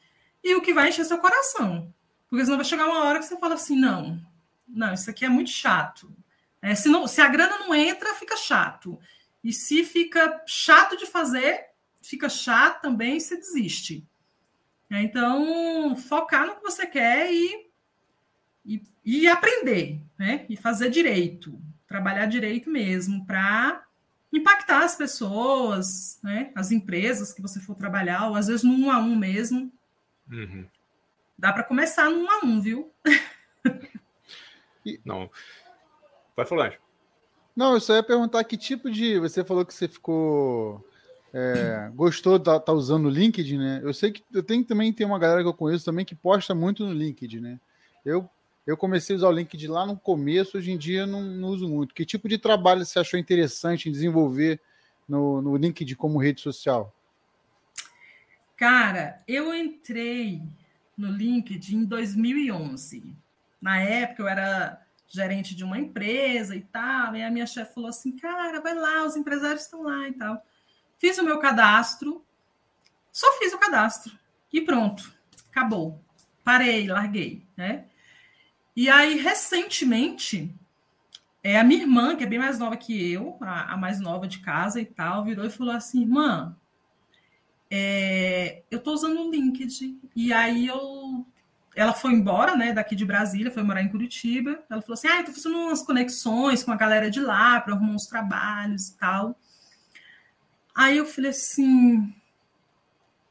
e 0.41 0.55
o 0.55 0.63
que 0.63 0.73
vai 0.73 0.91
encher 0.91 1.05
seu 1.05 1.19
coração. 1.19 1.93
Porque 2.31 2.45
senão 2.45 2.59
vai 2.59 2.65
chegar 2.65 2.87
uma 2.87 3.03
hora 3.03 3.19
que 3.19 3.25
você 3.25 3.37
fala 3.39 3.55
assim: 3.55 3.75
não, 3.75 4.25
não, 4.69 4.95
isso 4.95 5.11
aqui 5.11 5.25
é 5.25 5.29
muito 5.29 5.51
chato. 5.51 6.22
É, 6.63 6.75
se, 6.75 6.89
não, 6.89 7.07
se 7.07 7.21
a 7.21 7.29
grana 7.29 7.59
não 7.59 7.75
entra, 7.75 8.15
fica 8.15 8.37
chato. 8.37 8.99
E 9.43 9.53
se 9.53 9.85
fica 9.85 10.43
chato 10.47 10.97
de 10.97 11.05
fazer, 11.05 11.67
fica 12.01 12.29
chato 12.29 12.81
também, 12.81 13.19
você 13.19 13.37
desiste. 13.37 14.07
É, 14.89 15.03
então, 15.03 15.97
focar 15.97 16.47
no 16.47 16.55
que 16.55 16.63
você 16.63 16.87
quer 16.87 17.33
e 17.33 17.73
e, 18.65 18.83
e 19.05 19.29
aprender, 19.29 20.01
né? 20.19 20.47
E 20.49 20.57
fazer 20.57 20.91
direito, 20.91 21.61
trabalhar 21.87 22.27
direito 22.27 22.71
mesmo, 22.71 23.27
para 23.27 23.85
impactar 24.33 24.85
as 24.85 24.95
pessoas, 24.95 26.19
né? 26.23 26.53
As 26.55 26.71
empresas 26.71 27.33
que 27.33 27.43
você 27.43 27.61
for 27.61 27.75
trabalhar, 27.75 28.29
ou 28.29 28.37
às 28.37 28.47
vezes 28.47 28.63
no 28.63 28.73
um 28.73 28.91
a 28.91 28.99
um 28.99 29.17
mesmo. 29.17 29.73
Uhum. 30.31 30.67
Dá 31.37 31.53
para 31.53 31.65
começar 31.65 32.09
no 32.09 32.21
um 32.21 32.31
a 32.31 32.41
um, 32.45 32.61
viu? 32.61 32.93
Não. 35.05 35.31
Vai 36.37 36.47
falar. 36.47 36.79
Não, 37.55 37.75
eu 37.75 37.81
só 37.81 37.95
ia 37.95 38.03
perguntar 38.03 38.43
que 38.45 38.57
tipo 38.57 38.91
de. 38.91 39.19
Você 39.19 39.45
falou 39.45 39.65
que 39.65 39.75
você 39.75 39.87
ficou. 39.87 40.85
É, 41.35 41.91
gostou 41.95 42.39
de 42.39 42.45
tá, 42.45 42.61
tá 42.61 42.73
usando 42.73 43.07
o 43.07 43.11
LinkedIn, 43.11 43.59
né? 43.59 43.81
Eu 43.83 43.95
sei 43.95 44.13
que 44.13 44.23
eu 44.33 44.43
tenho 44.43 44.65
também 44.65 44.93
tem 44.93 45.07
uma 45.07 45.19
galera 45.19 45.43
que 45.43 45.49
eu 45.49 45.55
conheço 45.55 45.85
também 45.85 46.05
que 46.05 46.15
posta 46.15 46.55
muito 46.55 46.85
no 46.85 46.93
LinkedIn, 46.93 47.41
né? 47.41 47.61
Eu 48.05 48.29
eu 48.67 48.77
comecei 48.77 49.15
a 49.15 49.19
usar 49.19 49.29
o 49.29 49.33
LinkedIn 49.33 49.67
lá 49.67 49.85
no 49.85 49.99
começo, 49.99 50.57
hoje 50.57 50.71
em 50.71 50.79
dia 50.79 51.05
não, 51.07 51.23
não 51.23 51.49
uso 51.49 51.69
muito. 51.69 51.95
Que 51.95 52.05
tipo 52.05 52.29
de 52.29 52.39
trabalho 52.39 52.85
você 52.85 52.99
achou 52.99 53.19
interessante 53.19 53.89
em 53.89 53.93
desenvolver 53.93 54.61
no, 55.09 55.43
no 55.43 55.57
LinkedIn 55.57 55.97
como 55.97 56.21
rede 56.21 56.41
social? 56.41 56.95
Cara, 58.57 59.19
eu 59.27 59.53
entrei 59.53 60.43
no 60.97 61.11
LinkedIn 61.11 61.79
em 61.79 61.85
2011. 61.85 63.17
Na 63.61 63.81
época 63.81 64.23
eu 64.23 64.29
era 64.29 64.81
gerente 65.13 65.55
de 65.55 65.63
uma 65.63 65.79
empresa 65.79 66.57
e 66.57 66.63
tal, 66.63 67.15
e 67.15 67.23
a 67.23 67.31
minha 67.31 67.47
chefe 67.47 67.75
falou 67.75 67.91
assim: 67.91 68.17
"Cara, 68.17 68.61
vai 68.61 68.75
lá, 68.75 69.05
os 69.05 69.17
empresários 69.17 69.63
estão 69.63 69.83
lá 69.83 70.09
e 70.09 70.13
tal". 70.13 70.45
Fiz 70.99 71.19
o 71.19 71.25
meu 71.25 71.39
cadastro, 71.39 72.25
só 73.13 73.31
fiz 73.39 73.53
o 73.53 73.59
cadastro 73.59 74.17
e 74.53 74.61
pronto, 74.61 75.13
acabou. 75.51 76.01
Parei, 76.43 76.89
larguei, 76.89 77.47
né? 77.57 77.85
E 78.75 78.89
aí, 78.89 79.19
recentemente, 79.19 80.53
é, 81.43 81.59
a 81.59 81.65
minha 81.65 81.83
irmã, 81.83 82.17
que 82.17 82.25
é 82.25 82.27
bem 82.27 82.39
mais 82.39 82.59
nova 82.59 82.77
que 82.77 83.13
eu, 83.13 83.37
a, 83.41 83.75
a 83.75 83.77
mais 83.77 84.01
nova 84.01 84.27
de 84.27 84.39
casa 84.39 84.81
e 84.81 84.87
tal, 84.87 85.25
virou 85.25 85.45
e 85.45 85.51
falou 85.51 85.75
assim: 85.75 86.03
irmã, 86.03 86.57
é, 87.71 88.63
eu 88.71 88.79
estou 88.79 88.95
usando 88.95 89.21
o 89.21 89.31
LinkedIn. 89.31 90.01
E 90.15 90.33
aí 90.33 90.67
eu 90.67 91.27
ela 91.75 91.93
foi 91.93 92.13
embora, 92.13 92.55
né, 92.57 92.73
daqui 92.73 92.95
de 92.95 93.05
Brasília, 93.05 93.51
foi 93.51 93.63
morar 93.63 93.83
em 93.83 93.89
Curitiba. 93.89 94.63
Ela 94.69 94.83
falou 94.83 94.95
assim: 94.95 95.09
"Ah, 95.09 95.19
eu 95.21 95.25
tô 95.25 95.33
fazendo 95.33 95.59
umas 95.59 95.83
conexões 95.83 96.63
com 96.63 96.73
a 96.73 96.77
galera 96.77 97.11
de 97.11 97.21
lá 97.21 97.61
para 97.61 97.75
arrumar 97.75 97.95
uns 97.95 98.07
trabalhos 98.07 98.89
e 98.89 98.99
tal". 98.99 99.39
Aí 100.75 100.97
eu 100.99 101.07
falei 101.07 101.31
assim: 101.31 102.15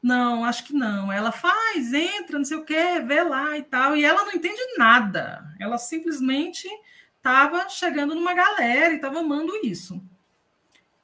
"Não, 0.02 0.44
acho 0.44 0.64
que 0.64 0.72
não". 0.72 1.12
Ela 1.12 1.32
faz, 1.32 1.92
entra, 1.92 2.38
não 2.38 2.44
sei 2.44 2.56
o 2.56 2.64
quê, 2.64 3.00
vê 3.00 3.22
lá 3.22 3.56
e 3.56 3.62
tal, 3.62 3.96
e 3.96 4.04
ela 4.04 4.24
não 4.24 4.32
entende 4.32 4.60
nada. 4.76 5.44
Ela 5.60 5.78
simplesmente 5.78 6.68
estava 7.16 7.68
chegando 7.68 8.14
numa 8.14 8.34
galera 8.34 8.92
e 8.92 8.96
estava 8.96 9.20
amando 9.20 9.52
isso. 9.64 10.02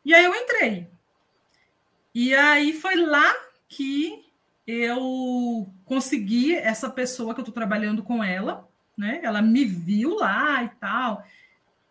E 0.05 0.15
aí 0.15 0.25
eu 0.25 0.35
entrei. 0.35 0.91
E 2.15 2.35
aí 2.35 2.73
foi 2.73 2.97
lá 2.97 3.33
que 3.69 4.25
eu 4.67 5.73
consegui 5.89 6.55
essa 6.55 6.91
pessoa 6.91 7.33
que 7.33 7.41
eu 7.41 7.43
estou 7.43 7.55
trabalhando 7.55 8.03
com 8.03 8.23
ela, 8.23 8.69
né? 8.97 9.21
Ela 9.23 9.41
me 9.41 9.65
viu 9.65 10.17
lá 10.17 10.63
e 10.63 10.69
tal. 10.69 11.25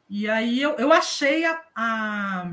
E 0.07 0.29
aí 0.29 0.61
eu, 0.61 0.75
eu 0.75 0.93
achei 0.93 1.43
a, 1.45 1.61
a, 1.75 2.51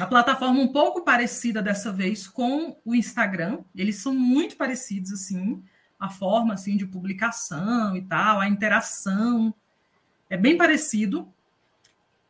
a 0.00 0.06
plataforma 0.06 0.60
um 0.60 0.68
pouco 0.68 1.02
parecida 1.02 1.60
dessa 1.60 1.92
vez 1.92 2.28
com 2.28 2.76
o 2.84 2.94
Instagram. 2.94 3.58
Eles 3.74 3.96
são 3.96 4.14
muito 4.14 4.56
parecidos, 4.56 5.12
assim, 5.12 5.62
a 5.98 6.08
forma 6.08 6.54
assim 6.54 6.76
de 6.76 6.86
publicação 6.86 7.96
e 7.96 8.02
tal, 8.02 8.38
a 8.38 8.48
interação. 8.48 9.52
É 10.30 10.36
bem 10.36 10.56
parecido. 10.56 11.28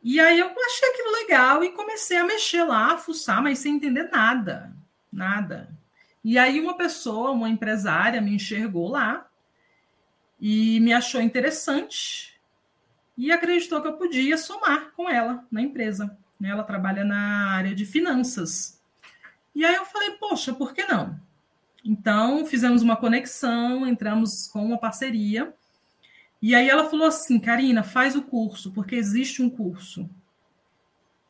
E 0.02 0.18
aí 0.18 0.38
eu 0.38 0.46
achei 0.46 0.88
aquilo 0.88 1.12
legal 1.12 1.62
e 1.62 1.72
comecei 1.72 2.16
a 2.16 2.24
mexer 2.24 2.64
lá, 2.64 2.94
a 2.94 2.98
fuçar, 2.98 3.42
mas 3.42 3.58
sem 3.58 3.76
entender 3.76 4.04
nada. 4.10 4.74
Nada. 5.12 5.68
E 6.26 6.36
aí 6.38 6.58
uma 6.60 6.76
pessoa, 6.76 7.30
uma 7.30 7.48
empresária, 7.48 8.20
me 8.20 8.34
enxergou 8.34 8.88
lá 8.88 9.28
e 10.40 10.80
me 10.80 10.92
achou 10.92 11.22
interessante 11.22 12.36
e 13.16 13.30
acreditou 13.30 13.80
que 13.80 13.86
eu 13.86 13.96
podia 13.96 14.36
somar 14.36 14.90
com 14.96 15.08
ela 15.08 15.46
na 15.52 15.62
empresa. 15.62 16.18
Né? 16.40 16.48
Ela 16.48 16.64
trabalha 16.64 17.04
na 17.04 17.52
área 17.52 17.72
de 17.72 17.86
finanças. 17.86 18.82
E 19.54 19.64
aí 19.64 19.76
eu 19.76 19.84
falei, 19.84 20.10
poxa, 20.18 20.52
por 20.52 20.74
que 20.74 20.82
não? 20.82 21.16
Então 21.84 22.44
fizemos 22.44 22.82
uma 22.82 22.96
conexão, 22.96 23.86
entramos 23.86 24.48
com 24.48 24.66
uma 24.66 24.78
parceria. 24.78 25.54
E 26.42 26.56
aí 26.56 26.68
ela 26.68 26.90
falou 26.90 27.06
assim, 27.06 27.38
Karina, 27.38 27.84
faz 27.84 28.16
o 28.16 28.22
curso, 28.22 28.72
porque 28.72 28.96
existe 28.96 29.40
um 29.40 29.48
curso. 29.48 30.10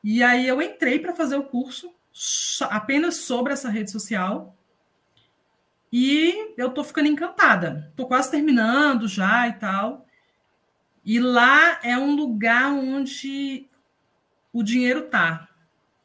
E 0.02 0.22
aí 0.22 0.48
eu 0.48 0.62
entrei 0.62 0.98
para 0.98 1.14
fazer 1.14 1.36
o 1.36 1.44
curso 1.44 1.94
apenas 2.70 3.16
sobre 3.16 3.52
essa 3.52 3.68
rede 3.68 3.90
social 3.90 4.56
e 5.92 6.54
eu 6.56 6.70
tô 6.70 6.82
ficando 6.82 7.08
encantada. 7.08 7.92
Tô 7.96 8.06
quase 8.06 8.30
terminando 8.30 9.06
já 9.06 9.48
e 9.48 9.52
tal. 9.54 10.06
E 11.04 11.20
lá 11.20 11.78
é 11.82 11.96
um 11.96 12.14
lugar 12.16 12.72
onde 12.72 13.68
o 14.52 14.62
dinheiro 14.62 15.02
tá. 15.02 15.48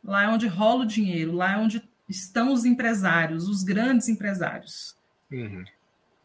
Lá 0.04 0.24
é 0.24 0.28
onde 0.28 0.48
rola 0.48 0.84
o 0.84 0.88
dinheiro, 0.88 1.32
lá 1.32 1.54
é 1.54 1.58
onde 1.58 1.82
estão 2.08 2.52
os 2.52 2.66
empresários, 2.66 3.48
os 3.48 3.64
grandes 3.64 4.10
empresários. 4.10 4.96
Uhum. 5.32 5.64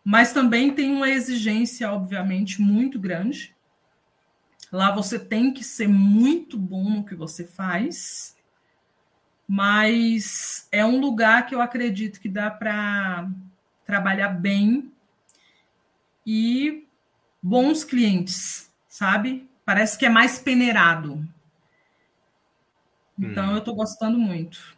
Mas 0.04 0.32
também 0.32 0.72
tem 0.72 0.94
uma 0.94 1.10
exigência, 1.10 1.90
obviamente, 1.90 2.60
muito 2.60 2.98
grande. 2.98 3.54
Lá 4.70 4.94
você 4.94 5.18
tem 5.18 5.52
que 5.52 5.64
ser 5.64 5.88
muito 5.88 6.58
bom 6.58 6.90
no 6.90 7.04
que 7.04 7.14
você 7.14 7.44
faz, 7.44 8.36
mas 9.48 10.68
é 10.72 10.84
um 10.84 11.00
lugar 11.00 11.46
que 11.46 11.54
eu 11.54 11.60
acredito 11.60 12.20
que 12.20 12.28
dá 12.28 12.50
para 12.50 13.28
trabalhar 13.86 14.30
bem 14.30 14.92
e 16.26 16.86
bons 17.40 17.84
clientes, 17.84 18.74
sabe? 18.88 19.48
Parece 19.64 19.96
que 19.96 20.04
é 20.04 20.08
mais 20.08 20.38
peneirado. 20.38 21.24
Então, 23.18 23.48
hum. 23.48 23.52
eu 23.52 23.58
estou 23.58 23.74
gostando 23.74 24.18
muito. 24.18 24.76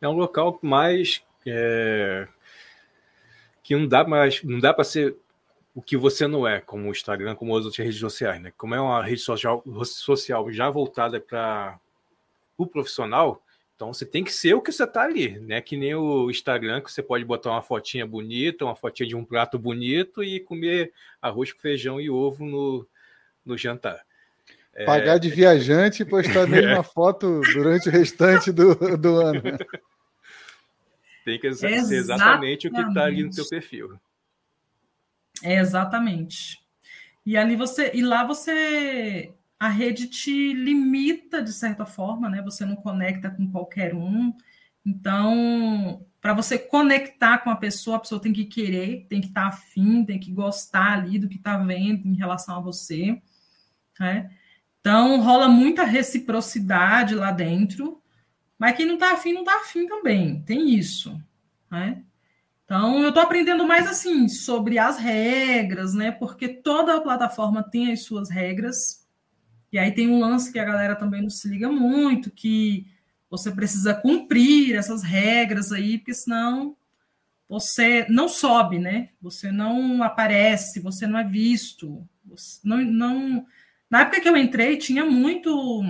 É 0.00 0.08
um 0.08 0.12
local 0.12 0.58
mais 0.62 1.22
é, 1.46 2.28
que 3.62 3.74
não 3.74 3.88
dá 3.88 4.04
mais, 4.04 4.42
não 4.44 4.60
dá 4.60 4.72
para 4.72 4.84
ser 4.84 5.16
o 5.74 5.82
que 5.82 5.96
você 5.96 6.26
não 6.26 6.46
é, 6.46 6.60
como 6.60 6.88
o 6.88 6.92
Instagram, 6.92 7.34
como 7.34 7.56
as 7.56 7.64
outras 7.64 7.84
redes 7.84 8.00
sociais, 8.00 8.40
né? 8.40 8.52
Como 8.56 8.74
é 8.74 8.80
uma 8.80 9.02
rede 9.02 9.20
social, 9.20 9.62
social 9.84 10.50
já 10.52 10.68
voltada 10.70 11.20
para 11.20 11.78
o 12.56 12.66
profissional, 12.66 13.42
então 13.78 13.94
você 13.94 14.04
tem 14.04 14.24
que 14.24 14.32
ser 14.32 14.54
o 14.54 14.60
que 14.60 14.72
você 14.72 14.82
está 14.82 15.04
ali, 15.04 15.38
né? 15.38 15.60
Que 15.60 15.76
nem 15.76 15.94
o 15.94 16.28
Instagram, 16.28 16.80
que 16.80 16.90
você 16.90 17.00
pode 17.00 17.24
botar 17.24 17.52
uma 17.52 17.62
fotinha 17.62 18.04
bonita, 18.04 18.64
uma 18.64 18.74
fotinha 18.74 19.08
de 19.08 19.14
um 19.14 19.24
prato 19.24 19.56
bonito 19.56 20.20
e 20.20 20.40
comer 20.40 20.92
arroz 21.22 21.52
com 21.52 21.60
feijão 21.60 22.00
e 22.00 22.10
ovo 22.10 22.44
no, 22.44 22.84
no 23.46 23.56
jantar. 23.56 24.04
É, 24.74 24.84
Pagar 24.84 25.14
é... 25.14 25.18
de 25.20 25.30
viajante 25.30 26.02
e 26.02 26.04
postar 26.04 26.42
a 26.42 26.46
mesma 26.50 26.82
foto 26.82 27.40
durante 27.52 27.88
o 27.88 27.92
restante 27.92 28.50
do, 28.50 28.74
do 28.98 29.20
ano. 29.20 29.42
Tem 31.24 31.38
que 31.38 31.54
ser 31.54 31.70
exatamente, 31.70 31.94
exatamente 31.94 32.66
o 32.66 32.72
que 32.72 32.80
está 32.80 33.04
ali 33.04 33.22
no 33.22 33.32
seu 33.32 33.48
perfil. 33.48 33.96
É 35.40 35.54
exatamente. 35.54 36.58
E 37.24 37.36
ali 37.36 37.54
você, 37.54 37.92
e 37.94 38.02
lá 38.02 38.24
você 38.24 39.32
a 39.58 39.68
rede 39.68 40.06
te 40.06 40.52
limita 40.52 41.42
de 41.42 41.52
certa 41.52 41.84
forma, 41.84 42.28
né? 42.28 42.40
Você 42.42 42.64
não 42.64 42.76
conecta 42.76 43.30
com 43.30 43.50
qualquer 43.50 43.94
um. 43.94 44.32
Então, 44.86 46.06
para 46.20 46.32
você 46.32 46.58
conectar 46.58 47.38
com 47.38 47.50
a 47.50 47.56
pessoa, 47.56 47.96
a 47.96 48.00
pessoa 48.00 48.20
tem 48.20 48.32
que 48.32 48.44
querer, 48.44 49.06
tem 49.08 49.20
que 49.20 49.28
estar 49.28 49.42
tá 49.42 49.48
afim, 49.48 50.04
tem 50.04 50.18
que 50.18 50.32
gostar 50.32 50.92
ali 50.94 51.18
do 51.18 51.28
que 51.28 51.36
está 51.36 51.56
vendo 51.58 52.06
em 52.06 52.14
relação 52.14 52.56
a 52.56 52.60
você. 52.60 53.20
Né? 53.98 54.30
Então, 54.80 55.20
rola 55.20 55.48
muita 55.48 55.84
reciprocidade 55.84 57.14
lá 57.14 57.32
dentro, 57.32 58.00
mas 58.58 58.76
quem 58.76 58.86
não 58.86 58.94
está 58.94 59.12
afim, 59.12 59.32
não 59.32 59.42
está 59.42 59.56
afim 59.56 59.86
também. 59.86 60.42
Tem 60.42 60.70
isso. 60.74 61.20
Né? 61.70 62.02
Então, 62.64 63.02
eu 63.02 63.08
estou 63.08 63.22
aprendendo 63.22 63.66
mais 63.66 63.86
assim 63.86 64.28
sobre 64.28 64.78
as 64.78 64.98
regras, 64.98 65.94
né? 65.94 66.10
Porque 66.12 66.48
toda 66.48 67.00
plataforma 67.00 67.62
tem 67.62 67.92
as 67.92 68.02
suas 68.02 68.28
regras. 68.28 69.07
E 69.72 69.78
aí 69.78 69.92
tem 69.92 70.08
um 70.08 70.18
lance 70.18 70.52
que 70.52 70.58
a 70.58 70.64
galera 70.64 70.96
também 70.96 71.22
não 71.22 71.30
se 71.30 71.48
liga 71.48 71.70
muito, 71.70 72.30
que 72.30 72.86
você 73.30 73.50
precisa 73.50 73.94
cumprir 73.94 74.74
essas 74.74 75.02
regras 75.02 75.72
aí, 75.72 75.98
porque 75.98 76.14
senão 76.14 76.76
você 77.48 78.06
não 78.08 78.28
sobe, 78.28 78.78
né? 78.78 79.10
Você 79.20 79.50
não 79.50 80.02
aparece, 80.02 80.80
você 80.80 81.06
não 81.06 81.18
é 81.18 81.24
visto. 81.24 82.06
não, 82.62 82.78
não... 82.84 83.46
Na 83.90 84.02
época 84.02 84.20
que 84.20 84.28
eu 84.28 84.36
entrei, 84.36 84.76
tinha 84.76 85.04
muito. 85.04 85.82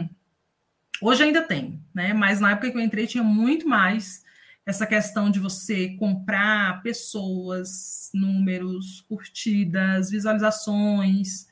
Hoje 1.03 1.25
ainda 1.25 1.43
tem, 1.43 1.83
né? 1.93 2.13
Mas 2.13 2.41
na 2.41 2.53
época 2.53 2.71
que 2.71 2.77
eu 2.77 2.83
entrei, 2.83 3.07
tinha 3.07 3.25
muito 3.25 3.69
mais 3.69 4.25
essa 4.65 4.87
questão 4.87 5.31
de 5.31 5.41
você 5.41 5.97
comprar 5.97 6.83
pessoas, 6.83 8.11
números, 8.13 9.01
curtidas, 9.09 10.11
visualizações. 10.11 11.49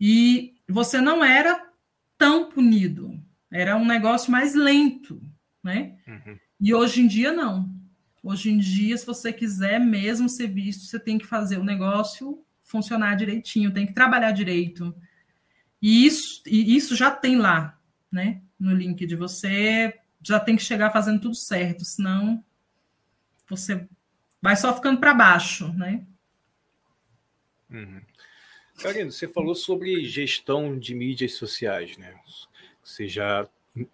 E 0.00 0.54
você 0.66 1.00
não 1.00 1.22
era 1.22 1.70
tão 2.16 2.48
punido, 2.48 3.20
era 3.50 3.76
um 3.76 3.84
negócio 3.84 4.32
mais 4.32 4.54
lento, 4.54 5.20
né? 5.62 5.98
Uhum. 6.06 6.38
E 6.60 6.72
hoje 6.72 7.02
em 7.02 7.06
dia 7.06 7.32
não. 7.32 7.68
Hoje 8.22 8.50
em 8.50 8.58
dia, 8.58 8.96
se 8.96 9.06
você 9.06 9.32
quiser 9.32 9.80
mesmo 9.80 10.28
ser 10.28 10.46
visto, 10.46 10.84
você 10.84 10.98
tem 10.98 11.18
que 11.18 11.26
fazer 11.26 11.58
o 11.58 11.64
negócio 11.64 12.44
funcionar 12.62 13.16
direitinho, 13.16 13.72
tem 13.72 13.86
que 13.86 13.92
trabalhar 13.92 14.30
direito. 14.30 14.94
E 15.82 16.06
isso, 16.06 16.42
e 16.46 16.76
isso 16.76 16.94
já 16.94 17.10
tem 17.10 17.36
lá, 17.36 17.78
né? 18.12 18.42
No 18.58 18.72
link 18.74 19.04
de 19.06 19.16
você 19.16 19.98
já 20.22 20.38
tem 20.38 20.54
que 20.54 20.62
chegar 20.62 20.90
fazendo 20.90 21.20
tudo 21.20 21.34
certo, 21.34 21.84
senão 21.84 22.44
você 23.48 23.88
vai 24.40 24.54
só 24.54 24.74
ficando 24.74 25.00
para 25.00 25.14
baixo, 25.14 25.72
né? 25.72 26.06
Uhum. 27.70 28.00
Karina, 28.82 29.10
você 29.10 29.28
falou 29.28 29.54
sobre 29.54 30.04
gestão 30.06 30.78
de 30.78 30.94
mídias 30.94 31.34
sociais, 31.34 31.98
né? 31.98 32.14
Você 32.82 33.06
já 33.06 33.46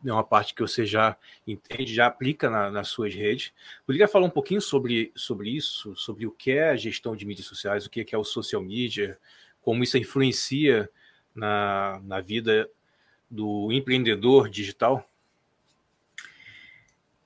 é 0.04 0.12
uma 0.12 0.24
parte 0.24 0.54
que 0.54 0.62
você 0.62 0.86
já 0.86 1.16
entende, 1.46 1.92
já 1.92 2.06
aplica 2.06 2.48
na, 2.48 2.70
nas 2.70 2.88
suas 2.88 3.12
redes. 3.12 3.52
Poderia 3.84 4.06
falar 4.06 4.26
um 4.26 4.30
pouquinho 4.30 4.60
sobre, 4.60 5.12
sobre 5.14 5.50
isso, 5.50 5.94
sobre 5.96 6.24
o 6.24 6.30
que 6.30 6.52
é 6.52 6.70
a 6.70 6.76
gestão 6.76 7.16
de 7.16 7.26
mídias 7.26 7.46
sociais, 7.46 7.84
o 7.84 7.90
que 7.90 8.06
é 8.12 8.18
o 8.18 8.24
social 8.24 8.62
media, 8.62 9.18
como 9.60 9.82
isso 9.82 9.98
influencia 9.98 10.88
na, 11.34 12.00
na 12.04 12.20
vida 12.20 12.70
do 13.28 13.72
empreendedor 13.72 14.48
digital? 14.48 15.10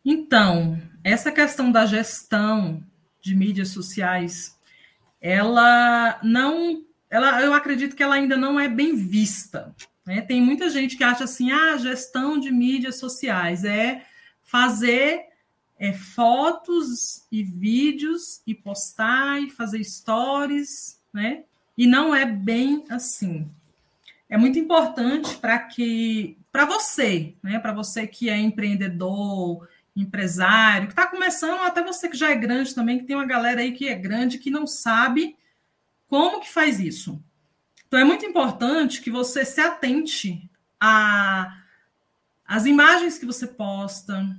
Então, 0.03 0.81
essa 1.05 1.31
questão 1.31 1.71
da 1.71 1.85
gestão 1.85 2.83
de 3.21 3.37
mídias 3.37 3.69
sociais, 3.69 4.59
ela 5.21 6.19
não 6.23 6.85
ela, 7.11 7.43
eu 7.43 7.53
acredito 7.53 7.97
que 7.97 8.03
ela 8.03 8.15
ainda 8.15 8.37
não 8.37 8.59
é 8.59 8.69
bem 8.69 8.95
vista. 8.95 9.75
Né? 10.07 10.21
Tem 10.21 10.41
muita 10.41 10.71
gente 10.71 10.97
que 10.97 11.05
acha 11.05 11.25
assim, 11.25 11.51
ah, 11.51 11.77
gestão 11.77 12.39
de 12.39 12.51
mídias 12.51 12.99
sociais 12.99 13.65
é 13.65 14.05
fazer 14.43 15.25
é, 15.79 15.93
fotos 15.93 17.27
e 17.31 17.43
vídeos 17.43 18.41
e 18.47 18.55
postar 18.55 19.43
e 19.43 19.51
fazer 19.51 19.83
stories, 19.83 21.01
né? 21.13 21.45
E 21.77 21.87
não 21.87 22.15
é 22.15 22.27
bem 22.27 22.85
assim. 22.91 23.49
É 24.29 24.37
muito 24.37 24.59
importante 24.59 25.37
para 25.39 25.59
que 25.59 26.37
para 26.53 26.65
você, 26.65 27.35
né? 27.43 27.59
Para 27.59 27.73
você 27.73 28.07
que 28.07 28.29
é 28.29 28.37
empreendedor, 28.37 29.69
empresário, 29.97 30.87
que 30.87 30.93
está 30.93 31.07
começando, 31.07 31.61
até 31.63 31.83
você 31.83 32.09
que 32.09 32.17
já 32.17 32.31
é 32.31 32.37
grande 32.37 32.75
também, 32.75 32.99
que 32.99 33.05
tem 33.05 33.17
uma 33.17 33.27
galera 33.27 33.61
aí 33.61 33.73
que 33.73 33.89
é 33.89 33.95
grande 33.95 34.39
que 34.39 34.51
não 34.51 34.67
sabe 34.67 35.37
como 36.11 36.41
que 36.41 36.51
faz 36.51 36.81
isso. 36.81 37.23
Então 37.87 38.01
é 38.01 38.05
muito 38.05 38.27
importante 38.27 39.01
que 39.01 39.13
você 39.13 39.45
se 39.45 39.61
atente 39.61 40.51
a 40.79 41.57
as 42.45 42.67
imagens 42.67 43.17
que 43.17 43.25
você 43.25 43.47
posta, 43.47 44.37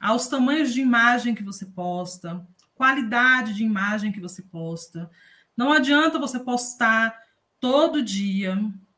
aos 0.00 0.26
tamanhos 0.26 0.74
de 0.74 0.80
imagem 0.80 1.32
que 1.32 1.44
você 1.44 1.64
posta, 1.64 2.44
qualidade 2.74 3.54
de 3.54 3.62
imagem 3.62 4.10
que 4.10 4.18
você 4.18 4.42
posta. 4.42 5.08
Não 5.56 5.72
adianta 5.72 6.18
você 6.18 6.40
postar 6.40 7.16
todo 7.60 8.02
dia. 8.02 8.56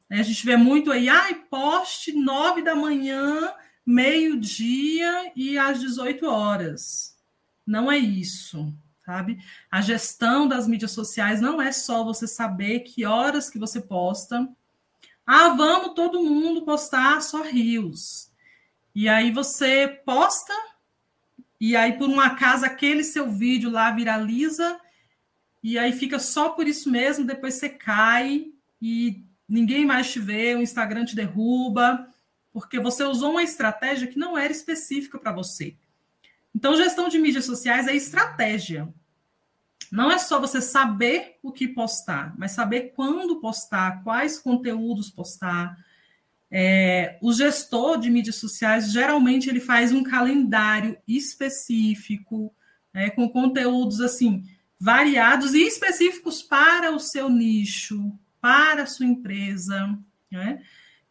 Né? 0.08 0.20
A 0.20 0.22
gente 0.22 0.46
vê 0.46 0.56
muito 0.56 0.90
aí, 0.90 1.10
ai, 1.10 1.34
poste 1.34 2.12
nove 2.12 2.62
da 2.62 2.74
manhã, 2.74 3.52
meio-dia 3.84 5.30
e 5.36 5.58
às 5.58 5.78
18 5.78 6.24
horas. 6.24 7.18
Não 7.66 7.92
é 7.92 7.98
isso, 7.98 8.74
sabe? 9.08 9.38
A 9.70 9.80
gestão 9.80 10.46
das 10.46 10.68
mídias 10.68 10.90
sociais 10.90 11.40
não 11.40 11.62
é 11.62 11.72
só 11.72 12.04
você 12.04 12.26
saber 12.26 12.80
que 12.80 13.06
horas 13.06 13.48
que 13.48 13.58
você 13.58 13.80
posta. 13.80 14.46
Ah, 15.26 15.48
vamos 15.48 15.94
todo 15.94 16.22
mundo 16.22 16.66
postar 16.66 17.22
só 17.22 17.42
rios. 17.42 18.30
E 18.94 19.08
aí 19.08 19.30
você 19.30 19.88
posta, 20.04 20.52
e 21.58 21.74
aí 21.74 21.94
por 21.94 22.06
um 22.06 22.20
acaso 22.20 22.66
aquele 22.66 23.02
seu 23.02 23.30
vídeo 23.30 23.70
lá 23.70 23.90
viraliza, 23.90 24.78
e 25.62 25.78
aí 25.78 25.92
fica 25.92 26.18
só 26.18 26.50
por 26.50 26.68
isso 26.68 26.90
mesmo, 26.90 27.24
depois 27.24 27.54
você 27.54 27.70
cai 27.70 28.52
e 28.80 29.24
ninguém 29.48 29.86
mais 29.86 30.12
te 30.12 30.20
vê, 30.20 30.54
o 30.54 30.60
Instagram 30.60 31.06
te 31.06 31.16
derruba, 31.16 32.12
porque 32.52 32.78
você 32.78 33.04
usou 33.04 33.30
uma 33.30 33.42
estratégia 33.42 34.06
que 34.06 34.18
não 34.18 34.36
era 34.36 34.52
específica 34.52 35.18
para 35.18 35.32
você. 35.32 35.78
Então, 36.54 36.76
gestão 36.76 37.08
de 37.08 37.18
mídias 37.18 37.44
sociais 37.44 37.86
é 37.86 37.94
estratégia. 37.94 38.92
Não 39.90 40.10
é 40.10 40.18
só 40.18 40.38
você 40.38 40.60
saber 40.60 41.36
o 41.42 41.50
que 41.50 41.66
postar, 41.66 42.34
mas 42.36 42.52
saber 42.52 42.92
quando 42.94 43.40
postar, 43.40 44.02
quais 44.02 44.38
conteúdos 44.38 45.10
postar, 45.10 45.76
é, 46.50 47.18
o 47.22 47.32
gestor 47.32 47.98
de 47.98 48.10
mídias 48.10 48.36
sociais 48.36 48.90
geralmente 48.90 49.48
ele 49.48 49.60
faz 49.60 49.92
um 49.92 50.02
calendário 50.02 50.96
específico, 51.06 52.54
né, 52.92 53.10
com 53.10 53.28
conteúdos 53.28 54.00
assim 54.00 54.44
variados 54.78 55.54
e 55.54 55.62
específicos 55.66 56.42
para 56.42 56.92
o 56.92 57.00
seu 57.00 57.28
nicho, 57.28 58.12
para 58.40 58.84
a 58.84 58.86
sua 58.86 59.06
empresa. 59.06 59.98
Né? 60.30 60.62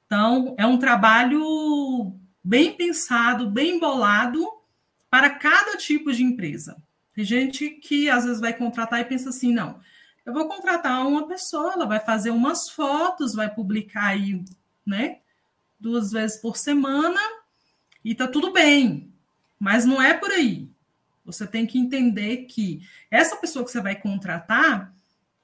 Então, 0.05 0.55
é 0.57 0.65
um 0.65 0.77
trabalho 0.77 2.15
bem 2.43 2.73
pensado, 2.77 3.49
bem 3.49 3.79
bolado 3.79 4.47
para 5.09 5.31
cada 5.31 5.75
tipo 5.77 6.13
de 6.13 6.23
empresa. 6.23 6.81
Tem 7.17 7.25
gente 7.25 7.71
que 7.71 8.07
às 8.11 8.25
vezes 8.25 8.39
vai 8.39 8.53
contratar 8.53 8.99
e 9.01 9.05
pensa 9.05 9.29
assim: 9.29 9.51
não, 9.51 9.81
eu 10.23 10.31
vou 10.31 10.47
contratar 10.47 11.03
uma 11.07 11.27
pessoa, 11.27 11.73
ela 11.73 11.87
vai 11.87 11.99
fazer 11.99 12.29
umas 12.29 12.69
fotos, 12.69 13.33
vai 13.33 13.51
publicar 13.51 14.09
aí, 14.09 14.45
né? 14.85 15.21
duas 15.79 16.11
vezes 16.11 16.37
por 16.37 16.57
semana 16.57 17.19
e 18.03 18.15
tá 18.15 18.27
tudo 18.27 18.51
bem. 18.51 19.11
Mas 19.59 19.83
não 19.83 19.99
é 19.99 20.13
por 20.13 20.31
aí. 20.31 20.69
Você 21.25 21.45
tem 21.45 21.65
que 21.65 21.79
entender 21.79 22.45
que 22.45 22.87
essa 23.11 23.35
pessoa 23.35 23.65
que 23.65 23.71
você 23.71 23.81
vai 23.81 23.95
contratar, 23.95 24.93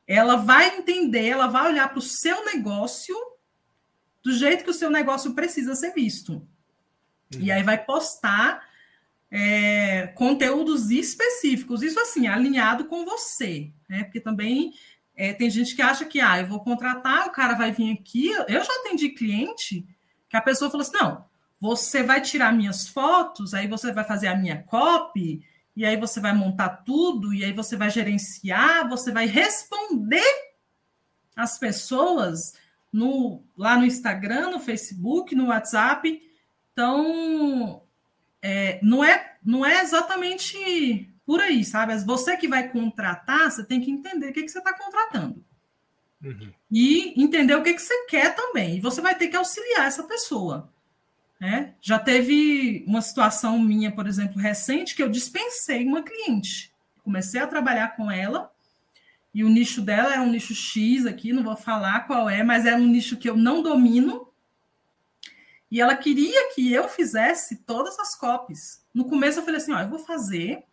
ela 0.07 0.35
vai 0.35 0.77
entender, 0.77 1.27
ela 1.27 1.47
vai 1.47 1.71
olhar 1.71 1.89
para 1.89 1.99
o 1.99 2.01
seu 2.01 2.45
negócio 2.45 3.15
do 4.21 4.31
jeito 4.31 4.63
que 4.63 4.69
o 4.69 4.75
seu 4.75 4.91
negócio 4.91 5.33
precisa 5.33 5.75
ser 5.75 5.91
visto. 5.93 6.33
Uhum. 6.33 7.41
E 7.41 7.51
aí 7.51 7.63
vai 7.63 7.83
postar 7.83 8.69
é, 9.35 10.05
conteúdos 10.13 10.91
específicos, 10.91 11.81
isso 11.81 11.99
assim, 11.99 12.27
alinhado 12.27 12.85
com 12.85 13.03
você, 13.03 13.71
né? 13.89 14.03
Porque 14.03 14.19
também 14.19 14.71
é, 15.15 15.33
tem 15.33 15.49
gente 15.49 15.75
que 15.75 15.81
acha 15.81 16.05
que, 16.05 16.21
ah, 16.21 16.39
eu 16.39 16.45
vou 16.45 16.63
contratar, 16.63 17.25
o 17.25 17.31
cara 17.31 17.55
vai 17.55 17.71
vir 17.71 17.91
aqui. 17.91 18.29
Eu 18.29 18.63
já 18.63 18.71
atendi 18.81 19.09
cliente 19.09 19.87
que 20.29 20.37
a 20.37 20.41
pessoa 20.41 20.69
falou 20.69 20.83
assim: 20.83 20.97
não, 20.97 21.25
você 21.59 22.03
vai 22.03 22.21
tirar 22.21 22.53
minhas 22.53 22.87
fotos, 22.87 23.55
aí 23.55 23.67
você 23.67 23.91
vai 23.91 24.03
fazer 24.03 24.27
a 24.27 24.35
minha 24.35 24.61
copy, 24.61 25.43
e 25.75 25.83
aí 25.83 25.97
você 25.97 26.19
vai 26.19 26.33
montar 26.33 26.69
tudo, 26.85 27.33
e 27.33 27.43
aí 27.43 27.53
você 27.53 27.75
vai 27.75 27.89
gerenciar, 27.89 28.87
você 28.87 29.11
vai 29.11 29.25
responder 29.25 30.21
as 31.35 31.57
pessoas 31.57 32.53
no, 32.91 33.43
lá 33.57 33.77
no 33.77 33.85
Instagram, 33.85 34.51
no 34.51 34.59
Facebook, 34.59 35.33
no 35.33 35.47
WhatsApp. 35.47 36.21
Então, 36.71 37.82
é, 38.43 38.77
não, 38.83 39.01
é, 39.01 39.37
não 39.43 39.65
é 39.65 39.81
exatamente 39.81 41.09
por 41.25 41.39
aí, 41.39 41.63
sabe? 41.63 41.97
Você 41.99 42.35
que 42.35 42.47
vai 42.47 42.67
contratar, 42.67 43.49
você 43.49 43.63
tem 43.63 43.79
que 43.79 43.89
entender 43.89 44.29
o 44.29 44.33
que, 44.33 44.43
que 44.43 44.49
você 44.49 44.59
está 44.59 44.77
contratando. 44.77 45.43
Uhum. 46.21 46.51
E 46.69 47.21
entender 47.21 47.55
o 47.55 47.63
que, 47.63 47.73
que 47.73 47.81
você 47.81 48.05
quer 48.05 48.35
também. 48.35 48.77
E 48.77 48.81
você 48.81 48.99
vai 48.99 49.15
ter 49.15 49.29
que 49.29 49.37
auxiliar 49.37 49.87
essa 49.87 50.03
pessoa. 50.03 50.69
Né? 51.39 51.73
Já 51.81 51.97
teve 51.97 52.83
uma 52.85 53.01
situação 53.01 53.57
minha, 53.57 53.91
por 53.91 54.07
exemplo, 54.07 54.37
recente, 54.37 54.95
que 54.95 55.01
eu 55.01 55.09
dispensei 55.09 55.85
uma 55.85 56.03
cliente. 56.03 56.71
Comecei 57.01 57.39
a 57.39 57.47
trabalhar 57.47 57.95
com 57.95 58.11
ela, 58.11 58.51
e 59.33 59.43
o 59.43 59.49
nicho 59.49 59.81
dela 59.81 60.13
era 60.13 60.21
um 60.21 60.29
nicho 60.29 60.53
X 60.53 61.05
aqui, 61.05 61.33
não 61.33 61.43
vou 61.43 61.55
falar 61.55 62.01
qual 62.01 62.29
é, 62.29 62.43
mas 62.43 62.65
era 62.65 62.77
um 62.77 62.87
nicho 62.87 63.17
que 63.17 63.29
eu 63.29 63.35
não 63.35 63.63
domino. 63.63 64.27
E 65.73 65.81
ela 65.81 65.97
queria 65.97 66.53
que 66.53 66.71
eu 66.71 66.87
fizesse 66.87 67.63
todas 67.65 67.97
as 67.97 68.13
copies. 68.13 68.85
No 68.93 69.05
começo 69.05 69.39
eu 69.39 69.43
falei 69.43 69.59
assim: 69.59 69.73
ó, 69.73 69.79
eu 69.81 69.89
vou 69.89 69.97
fazer, 69.97 70.63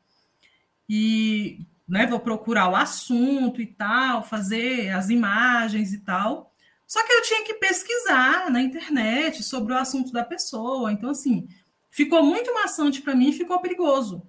e 0.87 1.61
né, 1.89 2.07
vou 2.07 2.21
procurar 2.21 2.69
o 2.69 2.77
assunto 2.77 3.63
e 3.63 3.67
tal, 3.67 4.23
fazer 4.23 4.91
as 4.91 5.09
imagens 5.09 5.95
e 5.95 6.01
tal. 6.01 6.53
Só 6.87 7.03
que 7.03 7.15
eu 7.15 7.23
tinha 7.23 7.43
que 7.45 7.55
pesquisar 7.55 8.51
na 8.51 8.61
internet 8.61 9.43
sobre 9.43 9.73
o 9.73 9.79
assunto 9.79 10.13
da 10.13 10.23
pessoa. 10.23 10.93
Então, 10.93 11.09
assim, 11.09 11.49
ficou 11.91 12.23
muito 12.23 12.53
maçante 12.53 13.01
para 13.01 13.15
mim 13.15 13.31
e 13.31 13.39
ficou 13.39 13.59
perigoso. 13.59 14.23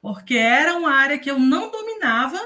Porque 0.00 0.36
era 0.36 0.76
uma 0.76 0.92
área 0.92 1.18
que 1.18 1.28
eu 1.28 1.40
não 1.40 1.68
dominava, 1.68 2.40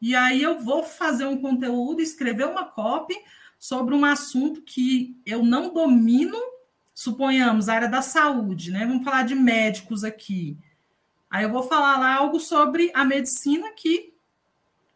e 0.00 0.16
aí 0.16 0.42
eu 0.42 0.58
vou 0.58 0.82
fazer 0.82 1.26
um 1.26 1.38
conteúdo, 1.38 2.00
escrever 2.00 2.46
uma 2.46 2.64
copy 2.64 3.14
sobre 3.58 3.94
um 3.94 4.06
assunto 4.06 4.62
que 4.62 5.20
eu 5.26 5.42
não 5.42 5.70
domino, 5.70 6.38
suponhamos, 6.98 7.68
a 7.68 7.74
área 7.74 7.88
da 7.88 8.02
saúde, 8.02 8.72
né? 8.72 8.84
Vamos 8.84 9.04
falar 9.04 9.22
de 9.22 9.32
médicos 9.32 10.02
aqui. 10.02 10.58
Aí 11.30 11.44
eu 11.44 11.48
vou 11.48 11.62
falar 11.62 11.96
lá 11.96 12.16
algo 12.16 12.40
sobre 12.40 12.90
a 12.92 13.04
medicina 13.04 13.70
que 13.70 14.12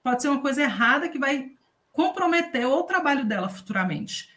pode 0.02 0.20
ser 0.20 0.26
uma 0.26 0.40
coisa 0.40 0.62
errada 0.62 1.08
que 1.08 1.16
vai 1.16 1.52
comprometer 1.92 2.66
o 2.66 2.82
trabalho 2.82 3.24
dela 3.24 3.48
futuramente. 3.48 4.28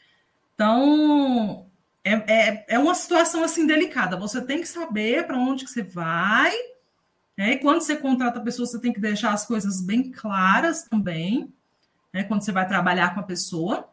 Então, 0.54 1.66
é, 2.04 2.14
é, 2.14 2.66
é 2.68 2.78
uma 2.78 2.94
situação 2.94 3.44
assim 3.44 3.66
delicada. 3.66 4.16
Você 4.16 4.46
tem 4.46 4.62
que 4.62 4.68
saber 4.68 5.26
para 5.26 5.40
onde 5.40 5.66
que 5.66 5.72
você 5.72 5.82
vai. 5.82 6.54
Né? 7.36 7.54
E 7.54 7.58
quando 7.58 7.82
você 7.82 7.98
contrata 7.98 8.38
a 8.38 8.44
pessoa, 8.44 8.68
você 8.68 8.80
tem 8.80 8.94
que 8.94 9.02
deixar 9.02 9.34
as 9.34 9.44
coisas 9.44 9.82
bem 9.82 10.12
claras 10.12 10.84
também. 10.84 11.52
Né? 12.14 12.26
Quando 12.26 12.44
você 12.44 12.52
vai 12.52 12.68
trabalhar 12.68 13.16
com 13.16 13.22
a 13.22 13.24
pessoa, 13.24 13.90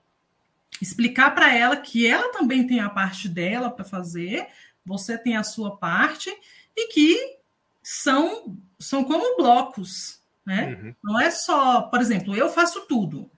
explicar 0.80 1.34
para 1.34 1.54
ela 1.54 1.76
que 1.76 2.06
ela 2.06 2.32
também 2.32 2.66
tem 2.66 2.80
a 2.80 2.90
parte 2.90 3.28
dela 3.28 3.70
para 3.70 3.84
fazer, 3.84 4.46
você 4.84 5.16
tem 5.16 5.36
a 5.36 5.44
sua 5.44 5.76
parte, 5.76 6.30
e 6.76 6.88
que 6.88 7.38
são, 7.82 8.56
são 8.78 9.04
como 9.04 9.36
blocos, 9.36 10.20
né? 10.44 10.78
Uhum. 10.80 10.94
Não 11.02 11.20
é 11.20 11.30
só, 11.30 11.82
por 11.82 12.00
exemplo, 12.00 12.34
eu 12.34 12.48
faço 12.48 12.86
tudo. 12.86 13.30